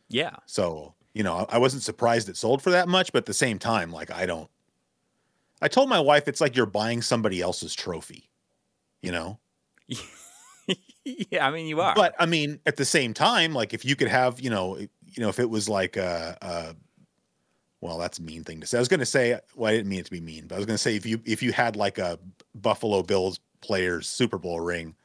yeah. 0.09 0.37
So 0.45 0.93
you 1.13 1.23
know, 1.23 1.45
I 1.49 1.55
I 1.55 1.57
wasn't 1.57 1.83
surprised 1.83 2.29
it 2.29 2.37
sold 2.37 2.61
for 2.61 2.69
that 2.71 2.87
much, 2.87 3.11
but 3.11 3.19
at 3.19 3.25
the 3.25 3.33
same 3.33 3.59
time, 3.59 3.91
like 3.91 4.09
I 4.11 4.25
don't. 4.25 4.49
I 5.61 5.67
told 5.67 5.89
my 5.89 5.99
wife 5.99 6.27
it's 6.27 6.41
like 6.41 6.55
you're 6.55 6.65
buying 6.65 7.01
somebody 7.01 7.41
else's 7.41 7.73
trophy, 7.75 8.29
you 9.01 9.11
know. 9.11 9.39
yeah. 11.03 11.47
I 11.47 11.51
mean 11.51 11.67
you 11.67 11.81
are. 11.81 11.95
But 11.95 12.15
I 12.19 12.25
mean, 12.25 12.59
at 12.65 12.77
the 12.77 12.85
same 12.85 13.13
time, 13.13 13.53
like 13.53 13.73
if 13.73 13.85
you 13.85 13.95
could 13.95 14.09
have, 14.09 14.39
you 14.39 14.49
know, 14.49 14.77
you 14.77 14.89
know, 15.23 15.29
if 15.29 15.39
it 15.39 15.49
was 15.49 15.67
like 15.67 15.97
a, 15.97 16.37
a 16.41 16.75
well, 17.81 17.97
that's 17.97 18.19
a 18.19 18.23
mean 18.23 18.43
thing 18.43 18.59
to 18.61 18.67
say. 18.67 18.77
I 18.77 18.81
was 18.81 18.87
going 18.87 18.99
to 18.99 19.05
say, 19.05 19.39
well, 19.55 19.71
I 19.71 19.75
didn't 19.75 19.89
mean 19.89 19.99
it 19.99 20.05
to 20.05 20.11
be 20.11 20.19
mean, 20.19 20.47
but 20.47 20.55
I 20.55 20.57
was 20.57 20.65
going 20.65 20.75
to 20.75 20.81
say 20.81 20.95
if 20.95 21.05
you 21.05 21.21
if 21.25 21.43
you 21.43 21.51
had 21.51 21.75
like 21.75 21.97
a 21.97 22.19
Buffalo 22.55 23.03
Bills 23.03 23.39
players 23.61 24.07
Super 24.07 24.37
Bowl 24.37 24.59
ring, 24.59 24.95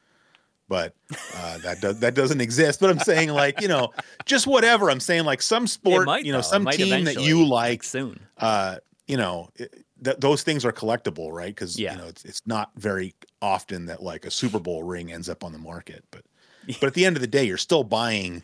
but 0.67 0.95
uh, 1.35 1.57
that 1.59 1.81
does 1.81 1.99
that 1.99 2.15
doesn't 2.15 2.41
exist. 2.41 2.79
But 2.79 2.89
I'm 2.89 2.99
saying 2.99 3.29
like 3.29 3.61
you 3.61 3.67
know, 3.67 3.93
just 4.25 4.47
whatever. 4.47 4.89
I'm 4.89 4.99
saying 4.99 5.23
like 5.25 5.41
some 5.41 5.67
sport, 5.67 6.05
might, 6.07 6.25
you 6.25 6.31
know, 6.31 6.39
though. 6.39 6.41
Some 6.41 6.65
team 6.65 7.05
that 7.05 7.21
you 7.21 7.41
like, 7.41 7.49
like 7.49 7.83
soon. 7.83 8.19
uh, 8.37 8.77
you 9.07 9.17
know, 9.17 9.49
it, 9.55 9.85
th- 10.03 10.17
those 10.19 10.43
things 10.43 10.65
are 10.65 10.71
collectible, 10.71 11.31
right? 11.31 11.53
Because 11.53 11.79
Yeah. 11.79 11.93
you 11.93 11.97
know, 11.99 12.07
it's 12.07 12.23
it's 12.25 12.41
not 12.45 12.71
very 12.75 13.13
often 13.41 13.85
that 13.87 14.01
like 14.03 14.25
a 14.25 14.31
Super 14.31 14.59
Bowl 14.59 14.83
ring 14.83 15.11
ends 15.11 15.29
up 15.29 15.43
on 15.43 15.51
the 15.51 15.59
market, 15.59 16.03
but 16.11 16.23
but 16.79 16.83
at 16.87 16.93
the 16.93 17.05
end 17.05 17.15
of 17.17 17.21
the 17.21 17.27
day, 17.27 17.43
you're 17.43 17.57
still 17.57 17.83
buying, 17.83 18.43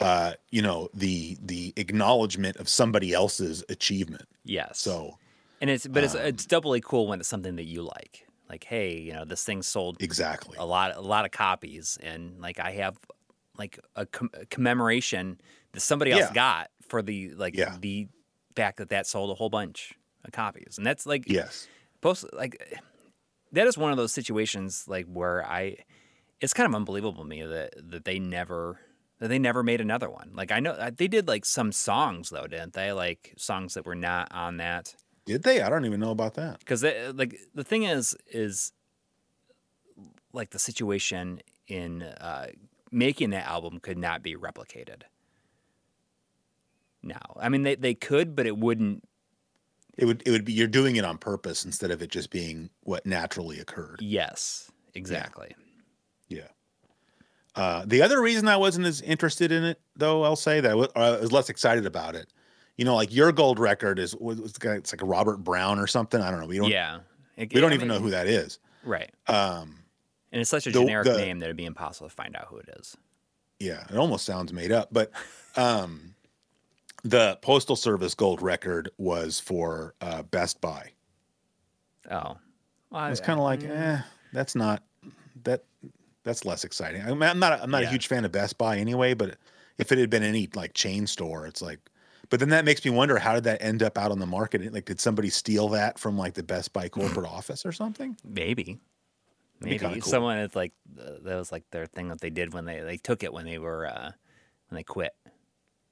uh, 0.00 0.32
you 0.50 0.62
know, 0.62 0.88
the 0.94 1.36
the 1.42 1.72
acknowledgement 1.76 2.56
of 2.56 2.68
somebody 2.68 3.12
else's 3.12 3.64
achievement. 3.68 4.28
Yes. 4.44 4.78
So 4.78 5.18
and 5.60 5.68
it's 5.70 5.86
but 5.86 6.04
it's 6.04 6.14
um, 6.14 6.20
it's 6.22 6.46
doubly 6.46 6.80
cool 6.80 7.06
when 7.08 7.20
it's 7.20 7.28
something 7.28 7.56
that 7.56 7.64
you 7.66 7.82
like. 7.82 8.26
Like, 8.48 8.64
hey, 8.64 8.96
you 8.98 9.12
know, 9.12 9.24
this 9.26 9.44
thing 9.44 9.60
sold 9.62 10.00
exactly, 10.02 10.56
a 10.58 10.64
lot 10.64 10.96
a 10.96 11.00
lot 11.02 11.24
of 11.26 11.30
copies 11.32 11.98
and 12.02 12.40
like 12.40 12.58
I 12.58 12.70
have 12.72 12.96
like 13.58 13.78
a, 13.96 14.06
com- 14.06 14.30
a 14.32 14.46
commemoration 14.46 15.38
that 15.72 15.80
somebody 15.80 16.12
else 16.12 16.22
Yeah. 16.28 16.32
got 16.32 16.70
for 16.88 17.02
the 17.02 17.30
like 17.34 17.54
Yeah. 17.56 17.76
the 17.80 18.08
fact 18.56 18.78
that 18.78 18.88
that 18.88 19.06
sold 19.06 19.30
a 19.30 19.34
whole 19.34 19.50
bunch 19.50 19.92
copies, 20.32 20.78
and 20.78 20.86
that's 20.86 21.06
like 21.06 21.24
Yes. 21.28 21.68
post 22.00 22.26
like 22.32 22.78
that 23.52 23.66
is 23.66 23.78
one 23.78 23.90
of 23.90 23.96
those 23.96 24.12
situations 24.12 24.84
like 24.88 25.06
where 25.06 25.44
I 25.46 25.76
it's 26.40 26.54
kind 26.54 26.68
of 26.68 26.74
unbelievable 26.74 27.22
to 27.22 27.28
me 27.28 27.42
that 27.42 27.74
that 27.90 28.04
they 28.04 28.18
never 28.18 28.80
that 29.20 29.28
they 29.28 29.38
never 29.38 29.62
made 29.62 29.80
another 29.80 30.08
one. 30.10 30.30
Like 30.34 30.52
I 30.52 30.60
know 30.60 30.90
they 30.96 31.08
did 31.08 31.26
like 31.28 31.44
some 31.44 31.72
songs 31.72 32.30
though, 32.30 32.46
didn't 32.46 32.74
they? 32.74 32.92
Like 32.92 33.34
songs 33.36 33.74
that 33.74 33.86
were 33.86 33.94
not 33.96 34.28
on 34.32 34.58
that 34.58 34.94
Did 35.24 35.42
they? 35.42 35.60
I 35.62 35.68
don't 35.68 35.84
even 35.84 36.00
know 36.00 36.10
about 36.12 36.34
that. 36.34 36.60
because 36.60 36.82
like 36.84 37.38
the 37.54 37.64
thing 37.64 37.84
is 37.84 38.16
is 38.26 38.72
like 40.32 40.50
the 40.50 40.58
situation 40.58 41.40
in 41.66 42.02
uh, 42.02 42.48
making 42.90 43.30
that 43.30 43.46
album 43.46 43.80
could 43.80 43.98
not 43.98 44.22
be 44.22 44.36
replicated. 44.36 45.02
Now, 47.02 47.34
I 47.36 47.48
mean 47.48 47.62
they 47.62 47.74
they 47.76 47.94
could, 47.94 48.34
but 48.36 48.46
it 48.46 48.56
wouldn't. 48.58 49.04
It 49.98 50.04
would 50.06 50.22
it 50.24 50.30
would 50.30 50.44
be 50.44 50.52
you're 50.52 50.68
doing 50.68 50.96
it 50.96 51.04
on 51.04 51.18
purpose 51.18 51.64
instead 51.64 51.90
of 51.90 52.00
it 52.02 52.08
just 52.10 52.30
being 52.30 52.70
what 52.84 53.04
naturally 53.04 53.58
occurred. 53.60 53.98
Yes, 54.00 54.70
exactly. 54.94 55.54
Yeah. 56.28 56.46
Uh, 57.56 57.82
the 57.84 58.00
other 58.02 58.20
reason 58.22 58.46
I 58.46 58.56
wasn't 58.56 58.86
as 58.86 59.00
interested 59.00 59.50
in 59.50 59.64
it, 59.64 59.80
though, 59.96 60.22
I'll 60.22 60.36
say 60.36 60.60
that 60.60 60.70
I 60.70 60.74
wa- 60.76 60.88
I 60.94 61.10
was 61.18 61.32
less 61.32 61.48
excited 61.50 61.84
about 61.84 62.14
it. 62.14 62.32
You 62.76 62.84
know, 62.84 62.94
like 62.94 63.12
your 63.12 63.32
gold 63.32 63.58
record 63.58 63.98
is 63.98 64.14
was- 64.14 64.40
was- 64.40 64.52
it's 64.62 64.92
like 64.92 65.02
a 65.02 65.06
Robert 65.06 65.38
Brown 65.38 65.80
or 65.80 65.88
something. 65.88 66.20
I 66.20 66.30
don't 66.30 66.40
know. 66.40 66.46
We 66.46 66.58
don't. 66.58 66.70
Yeah, 66.70 67.00
It- 67.36 67.52
We 67.52 67.60
don't 67.60 67.72
I 67.72 67.74
even 67.74 67.88
mean- 67.88 67.96
know 67.98 68.02
who 68.02 68.10
that 68.10 68.28
is. 68.28 68.60
Right. 68.84 69.10
Um, 69.26 69.82
And 70.30 70.40
it's 70.40 70.50
such 70.50 70.66
a 70.68 70.70
The- 70.70 70.78
generic 70.80 71.06
the- 71.06 71.16
name 71.16 71.40
that 71.40 71.46
it'd 71.46 71.56
be 71.56 71.64
impossible 71.64 72.08
to 72.08 72.14
find 72.14 72.36
out 72.36 72.46
who 72.48 72.58
it 72.58 72.68
is. 72.78 72.96
yeah, 73.58 73.84
it 73.90 73.96
almost 73.96 74.24
sounds 74.24 74.52
made 74.52 74.70
up. 74.70 74.90
But 74.92 75.10
um, 75.56 76.14
the 77.04 77.38
Postal 77.42 77.76
Service 77.76 78.14
gold 78.14 78.42
record 78.42 78.90
was 78.98 79.40
for 79.40 79.94
uh, 80.00 80.22
Best 80.24 80.60
Buy. 80.60 80.92
Oh. 82.10 82.36
Well, 82.90 83.00
I 83.02 83.10
was 83.10 83.20
kind 83.20 83.38
of 83.38 83.44
like, 83.44 83.62
eh, 83.64 83.98
that's 84.32 84.54
not 84.54 84.82
that. 85.44 85.64
That's 86.24 86.44
less 86.44 86.64
exciting. 86.64 87.02
I 87.02 87.08
mean, 87.10 87.22
I'm 87.22 87.38
not. 87.38 87.52
A, 87.54 87.62
I'm 87.62 87.70
not 87.70 87.82
Yeah. 87.82 87.88
a 87.88 87.90
huge 87.90 88.06
fan 88.06 88.24
of 88.24 88.32
Best 88.32 88.58
Buy 88.58 88.78
anyway. 88.78 89.14
But 89.14 89.36
if 89.78 89.92
it 89.92 89.98
had 89.98 90.10
been 90.10 90.22
any 90.22 90.48
like 90.54 90.74
chain 90.74 91.06
store, 91.06 91.46
it's 91.46 91.62
like. 91.62 91.78
But 92.30 92.40
then 92.40 92.50
that 92.50 92.64
makes 92.66 92.84
me 92.84 92.90
wonder 92.90 93.18
how 93.18 93.34
did 93.34 93.44
that 93.44 93.62
end 93.62 93.82
up 93.82 93.96
out 93.96 94.10
on 94.10 94.18
the 94.18 94.26
market? 94.26 94.70
Like, 94.72 94.84
did 94.84 95.00
somebody 95.00 95.30
steal 95.30 95.68
that 95.70 95.98
from 95.98 96.18
like 96.18 96.34
the 96.34 96.42
Best 96.42 96.72
Buy 96.72 96.88
corporate 96.88 97.26
office 97.30 97.64
or 97.64 97.72
something? 97.72 98.16
maybe. 98.24 98.78
Maybe 99.60 99.78
cool. 99.78 100.00
someone 100.02 100.38
it's 100.38 100.54
like 100.54 100.72
uh, 101.00 101.12
that 101.22 101.36
was 101.36 101.50
like 101.50 101.64
their 101.70 101.86
thing 101.86 102.08
that 102.10 102.20
they 102.20 102.30
did 102.30 102.52
when 102.54 102.64
they 102.64 102.80
they 102.80 102.96
took 102.96 103.22
it 103.24 103.32
when 103.32 103.44
they 103.44 103.58
were 103.58 103.86
uh 103.86 104.12
when 104.68 104.76
they 104.76 104.84
quit. 104.84 105.12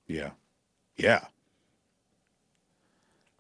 Yeah, 0.07 0.31
yeah. 0.97 1.27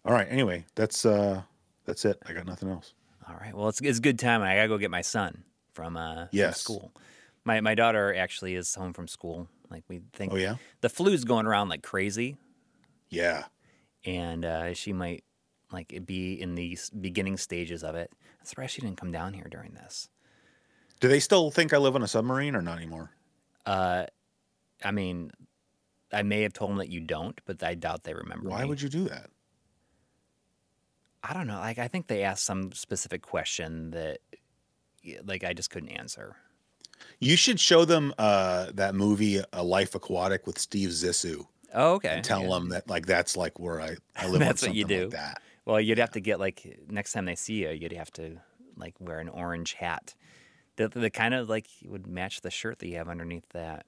All 0.04 0.12
right. 0.12 0.26
Anyway, 0.30 0.64
that's 0.74 1.04
uh, 1.04 1.42
that's 1.84 2.04
it. 2.04 2.18
I 2.26 2.32
got 2.32 2.46
nothing 2.46 2.70
else. 2.70 2.94
All 3.28 3.36
right. 3.36 3.54
Well, 3.54 3.68
it's 3.68 3.80
it's 3.80 3.98
good 3.98 4.18
time. 4.18 4.42
I 4.42 4.54
gotta 4.56 4.68
go 4.68 4.78
get 4.78 4.90
my 4.90 5.00
son 5.00 5.42
from 5.72 5.96
uh 5.96 6.26
from 6.26 6.52
school. 6.52 6.92
My 7.44 7.60
my 7.60 7.74
daughter 7.74 8.14
actually 8.14 8.54
is 8.54 8.74
home 8.74 8.92
from 8.92 9.08
school. 9.08 9.48
Like 9.70 9.84
we 9.88 10.00
think 10.12 10.32
Oh 10.32 10.36
yeah, 10.36 10.56
the 10.80 10.88
flu's 10.88 11.24
going 11.24 11.46
around 11.46 11.68
like 11.68 11.82
crazy, 11.82 12.36
yeah. 13.10 13.44
and 14.04 14.44
uh, 14.44 14.74
she 14.74 14.92
might 14.92 15.24
like 15.72 16.02
be 16.06 16.40
in 16.40 16.54
the 16.54 16.78
beginning 17.00 17.36
stages 17.36 17.82
of 17.82 17.96
it. 17.96 18.12
I'm 18.38 18.46
surprised 18.46 18.74
she 18.74 18.80
didn't 18.80 18.96
come 18.96 19.10
down 19.10 19.32
here 19.32 19.48
during 19.50 19.74
this. 19.74 20.08
Do 21.00 21.08
they 21.08 21.20
still 21.20 21.50
think 21.50 21.72
I 21.72 21.78
live 21.78 21.96
on 21.96 22.02
a 22.02 22.08
submarine 22.08 22.54
or 22.54 22.62
not 22.62 22.78
anymore? 22.78 23.10
Uh, 23.66 24.06
I 24.84 24.92
mean, 24.92 25.32
I 26.12 26.22
may 26.22 26.42
have 26.42 26.52
told 26.52 26.70
them 26.70 26.78
that 26.78 26.88
you 26.88 27.00
don't, 27.00 27.40
but 27.46 27.62
I 27.62 27.74
doubt 27.74 28.04
they 28.04 28.14
remember. 28.14 28.48
Why 28.48 28.62
me. 28.62 28.68
would 28.68 28.80
you 28.82 28.88
do 28.88 29.04
that? 29.04 29.30
I 31.22 31.32
don't 31.32 31.46
know. 31.46 31.58
Like 31.58 31.78
I 31.78 31.88
think 31.88 32.06
they 32.06 32.22
asked 32.22 32.44
some 32.44 32.72
specific 32.72 33.22
question 33.22 33.90
that, 33.90 34.18
like, 35.24 35.44
I 35.44 35.52
just 35.52 35.70
couldn't 35.70 35.88
answer. 35.90 36.36
You 37.18 37.36
should 37.36 37.60
show 37.60 37.84
them 37.84 38.14
uh, 38.18 38.70
that 38.74 38.94
movie, 38.94 39.40
A 39.52 39.62
Life 39.62 39.94
Aquatic, 39.94 40.46
with 40.46 40.58
Steve 40.58 40.90
Zissou. 40.90 41.46
Oh, 41.74 41.94
okay. 41.94 42.08
and 42.10 42.24
tell 42.24 42.42
Yeah. 42.42 42.48
them 42.50 42.68
that 42.70 42.88
like 42.88 43.06
that's 43.06 43.36
like 43.36 43.58
where 43.58 43.80
I, 43.80 43.96
I 44.16 44.28
live 44.28 44.38
That's 44.40 44.62
what 44.62 44.74
you 44.74 44.84
do. 44.84 45.02
like 45.04 45.10
that. 45.10 45.42
Well, 45.64 45.80
you'd 45.80 45.98
have 45.98 46.12
to 46.12 46.20
get 46.20 46.38
like 46.38 46.78
next 46.88 47.12
time 47.12 47.24
they 47.26 47.34
see 47.34 47.54
you, 47.54 47.70
you'd 47.70 47.92
have 47.92 48.10
to 48.12 48.38
like 48.76 48.94
wear 49.00 49.18
an 49.18 49.28
orange 49.28 49.74
hat. 49.74 50.14
The, 50.76 50.88
the 50.88 51.10
kind 51.10 51.34
of 51.34 51.48
like 51.48 51.66
would 51.84 52.06
match 52.06 52.40
the 52.42 52.50
shirt 52.50 52.78
that 52.78 52.86
you 52.88 52.96
have 52.96 53.08
underneath 53.08 53.48
that. 53.50 53.84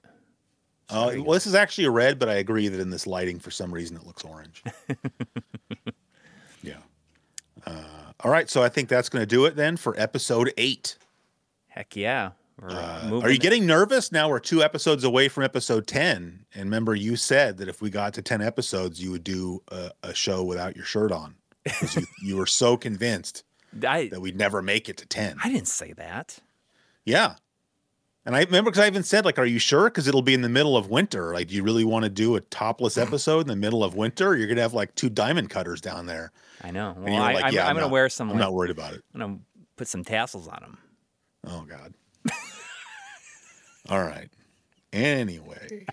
Uh, 0.89 1.13
well, 1.17 1.33
this 1.33 1.45
is 1.47 1.53
actually 1.55 1.85
a 1.85 1.91
red, 1.91 2.17
but 2.19 2.29
I 2.29 2.35
agree 2.35 2.67
that 2.67 2.79
in 2.79 2.89
this 2.89 3.05
lighting, 3.05 3.39
for 3.39 3.51
some 3.51 3.71
reason, 3.73 3.95
it 3.95 4.05
looks 4.05 4.23
orange. 4.23 4.63
yeah. 6.63 6.77
Uh, 7.65 7.83
all 8.23 8.31
right, 8.31 8.49
so 8.49 8.63
I 8.63 8.69
think 8.69 8.89
that's 8.89 9.09
going 9.09 9.21
to 9.21 9.27
do 9.27 9.45
it 9.45 9.55
then 9.55 9.77
for 9.77 9.93
episode 9.99 10.51
eight. 10.57 10.97
Heck 11.67 11.95
yeah. 11.95 12.31
Uh, 12.61 13.21
are 13.23 13.29
you 13.29 13.37
getting 13.39 13.65
nervous? 13.65 14.11
Now 14.11 14.27
we're 14.29 14.39
two 14.39 14.61
episodes 14.61 15.05
away 15.05 15.29
from 15.29 15.43
episode 15.45 15.87
10. 15.87 16.45
And 16.53 16.63
remember, 16.65 16.93
you 16.93 17.15
said 17.15 17.57
that 17.57 17.69
if 17.69 17.81
we 17.81 17.89
got 17.89 18.13
to 18.15 18.21
10 18.21 18.41
episodes, 18.41 19.01
you 19.01 19.11
would 19.11 19.23
do 19.23 19.61
a, 19.69 19.91
a 20.03 20.13
show 20.13 20.43
without 20.43 20.75
your 20.75 20.83
shirt 20.85 21.11
on. 21.13 21.35
'Cause 21.65 21.95
You, 21.95 22.05
you 22.21 22.35
were 22.37 22.45
so 22.45 22.75
convinced 22.75 23.43
I, 23.87 24.07
that 24.09 24.19
we'd 24.19 24.35
never 24.37 24.61
make 24.61 24.89
it 24.89 24.97
to 24.97 25.05
10. 25.05 25.37
I 25.41 25.49
didn't 25.49 25.67
say 25.69 25.93
that. 25.93 26.39
Yeah. 27.05 27.35
And 28.25 28.35
I 28.35 28.41
remember 28.43 28.69
because 28.69 28.83
I 28.83 28.87
even 28.87 29.03
said, 29.03 29.25
like, 29.25 29.39
are 29.39 29.45
you 29.45 29.59
sure? 29.59 29.85
Because 29.85 30.07
it'll 30.07 30.21
be 30.21 30.33
in 30.33 30.41
the 30.41 30.49
middle 30.49 30.75
of 30.77 30.89
winter. 30.89 31.33
Like, 31.33 31.47
do 31.47 31.55
you 31.55 31.63
really 31.63 31.85
want 31.85 32.03
to 32.03 32.09
do 32.09 32.35
a 32.35 32.41
topless 32.41 32.97
episode 32.97 33.41
in 33.41 33.47
the 33.47 33.55
middle 33.55 33.83
of 33.83 33.95
winter? 33.95 34.35
You're 34.35 34.47
going 34.47 34.57
to 34.57 34.61
have 34.61 34.73
like 34.73 34.93
two 34.95 35.09
diamond 35.09 35.49
cutters 35.49 35.81
down 35.81 36.05
there. 36.05 36.31
I 36.61 36.71
know. 36.71 36.95
Well, 36.97 37.21
I, 37.23 37.33
like, 37.33 37.45
I'm, 37.45 37.53
yeah, 37.53 37.67
gonna 37.67 37.79
not- 37.81 37.91
wear 37.91 38.09
some. 38.09 38.29
I'm 38.29 38.35
like, 38.35 38.41
not 38.41 38.53
worried 38.53 38.71
about 38.71 38.93
it. 38.93 39.03
I'm 39.13 39.19
gonna 39.19 39.39
put 39.77 39.87
some 39.87 40.03
tassels 40.03 40.47
on 40.47 40.59
them. 40.61 40.77
Oh, 41.47 41.61
God. 41.67 41.93
All 43.89 44.03
right. 44.03 44.29
Anyway, 44.93 45.85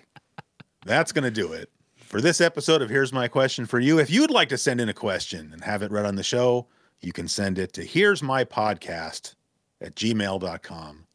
that's 0.85 1.11
going 1.11 1.23
to 1.23 1.31
do 1.31 1.53
it 1.53 1.69
for 2.05 2.21
this 2.21 2.41
episode 2.41 2.81
of 2.81 2.89
Here's 2.89 3.13
My 3.13 3.27
Question 3.27 3.65
for 3.65 3.79
You. 3.79 3.99
If 3.99 4.09
you'd 4.11 4.29
like 4.31 4.49
to 4.49 4.57
send 4.57 4.81
in 4.81 4.89
a 4.89 4.93
question 4.93 5.51
and 5.53 5.63
have 5.63 5.81
it 5.81 5.91
read 5.91 6.05
on 6.05 6.15
the 6.15 6.23
show, 6.23 6.67
you 6.99 7.13
can 7.13 7.27
send 7.27 7.57
it 7.57 7.73
to 7.73 7.83
Here's 7.83 8.21
My 8.21 8.43
Podcast 8.43 9.35
at 9.81 9.95
gmail.com. 9.95 11.06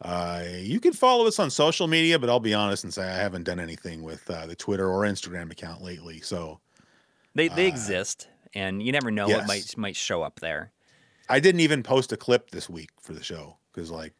Uh, 0.00 0.44
you 0.58 0.78
can 0.78 0.92
follow 0.92 1.26
us 1.26 1.38
on 1.38 1.50
social 1.50 1.88
media, 1.88 2.18
but 2.18 2.28
I'll 2.30 2.38
be 2.38 2.54
honest 2.54 2.84
and 2.84 2.94
say 2.94 3.02
I 3.02 3.16
haven't 3.16 3.42
done 3.44 3.58
anything 3.58 4.02
with 4.02 4.30
uh, 4.30 4.46
the 4.46 4.54
Twitter 4.54 4.88
or 4.88 5.02
Instagram 5.02 5.50
account 5.50 5.82
lately. 5.82 6.20
So 6.20 6.60
They 7.34 7.48
they 7.48 7.64
Uh, 7.66 7.68
exist, 7.68 8.28
and 8.54 8.82
you 8.82 8.92
never 8.92 9.10
know 9.10 9.26
yes. 9.28 9.38
what 9.38 9.48
might 9.48 9.76
might 9.76 9.96
show 9.96 10.22
up 10.22 10.40
there. 10.40 10.72
I 11.28 11.40
didn't 11.40 11.60
even 11.60 11.82
post 11.82 12.12
a 12.12 12.16
clip 12.16 12.50
this 12.50 12.70
week 12.70 12.90
for 13.00 13.12
the 13.12 13.22
show 13.22 13.58
because, 13.72 13.90
like, 13.90 14.14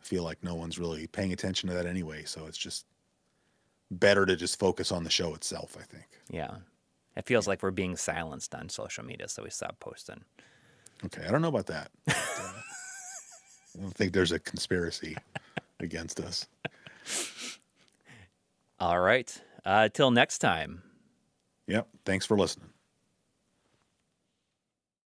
I 0.00 0.04
feel 0.04 0.22
like 0.22 0.42
no 0.42 0.54
one's 0.54 0.78
really 0.78 1.06
paying 1.06 1.32
attention 1.32 1.68
to 1.68 1.74
that 1.76 1.86
anyway. 1.86 2.24
So 2.24 2.46
it's 2.46 2.58
just 2.58 2.84
better 3.90 4.26
to 4.26 4.36
just 4.36 4.58
focus 4.58 4.92
on 4.92 5.04
the 5.04 5.10
show 5.10 5.34
itself. 5.34 5.76
I 5.78 5.84
think. 5.84 6.06
Yeah, 6.28 6.56
it 7.16 7.26
feels 7.26 7.46
like 7.46 7.62
we're 7.62 7.70
being 7.70 7.96
silenced 7.96 8.54
on 8.56 8.68
social 8.68 9.04
media, 9.04 9.28
so 9.28 9.44
we 9.44 9.50
stopped 9.50 9.78
posting. 9.78 10.24
Okay, 11.04 11.24
I 11.26 11.30
don't 11.30 11.42
know 11.42 11.48
about 11.48 11.66
that. 11.66 11.90
But, 12.06 12.16
uh, 12.16 12.42
I 12.42 13.65
don't 13.65 13.65
think 13.94 14.12
there's 14.12 14.32
a 14.32 14.38
conspiracy 14.38 15.16
against 15.80 16.20
us. 16.20 16.46
All 18.78 19.00
right. 19.00 19.42
Uh, 19.64 19.88
till 19.88 20.10
next 20.10 20.38
time. 20.38 20.82
Yep. 21.66 21.88
Thanks 22.04 22.26
for 22.26 22.36
listening. 22.36 22.68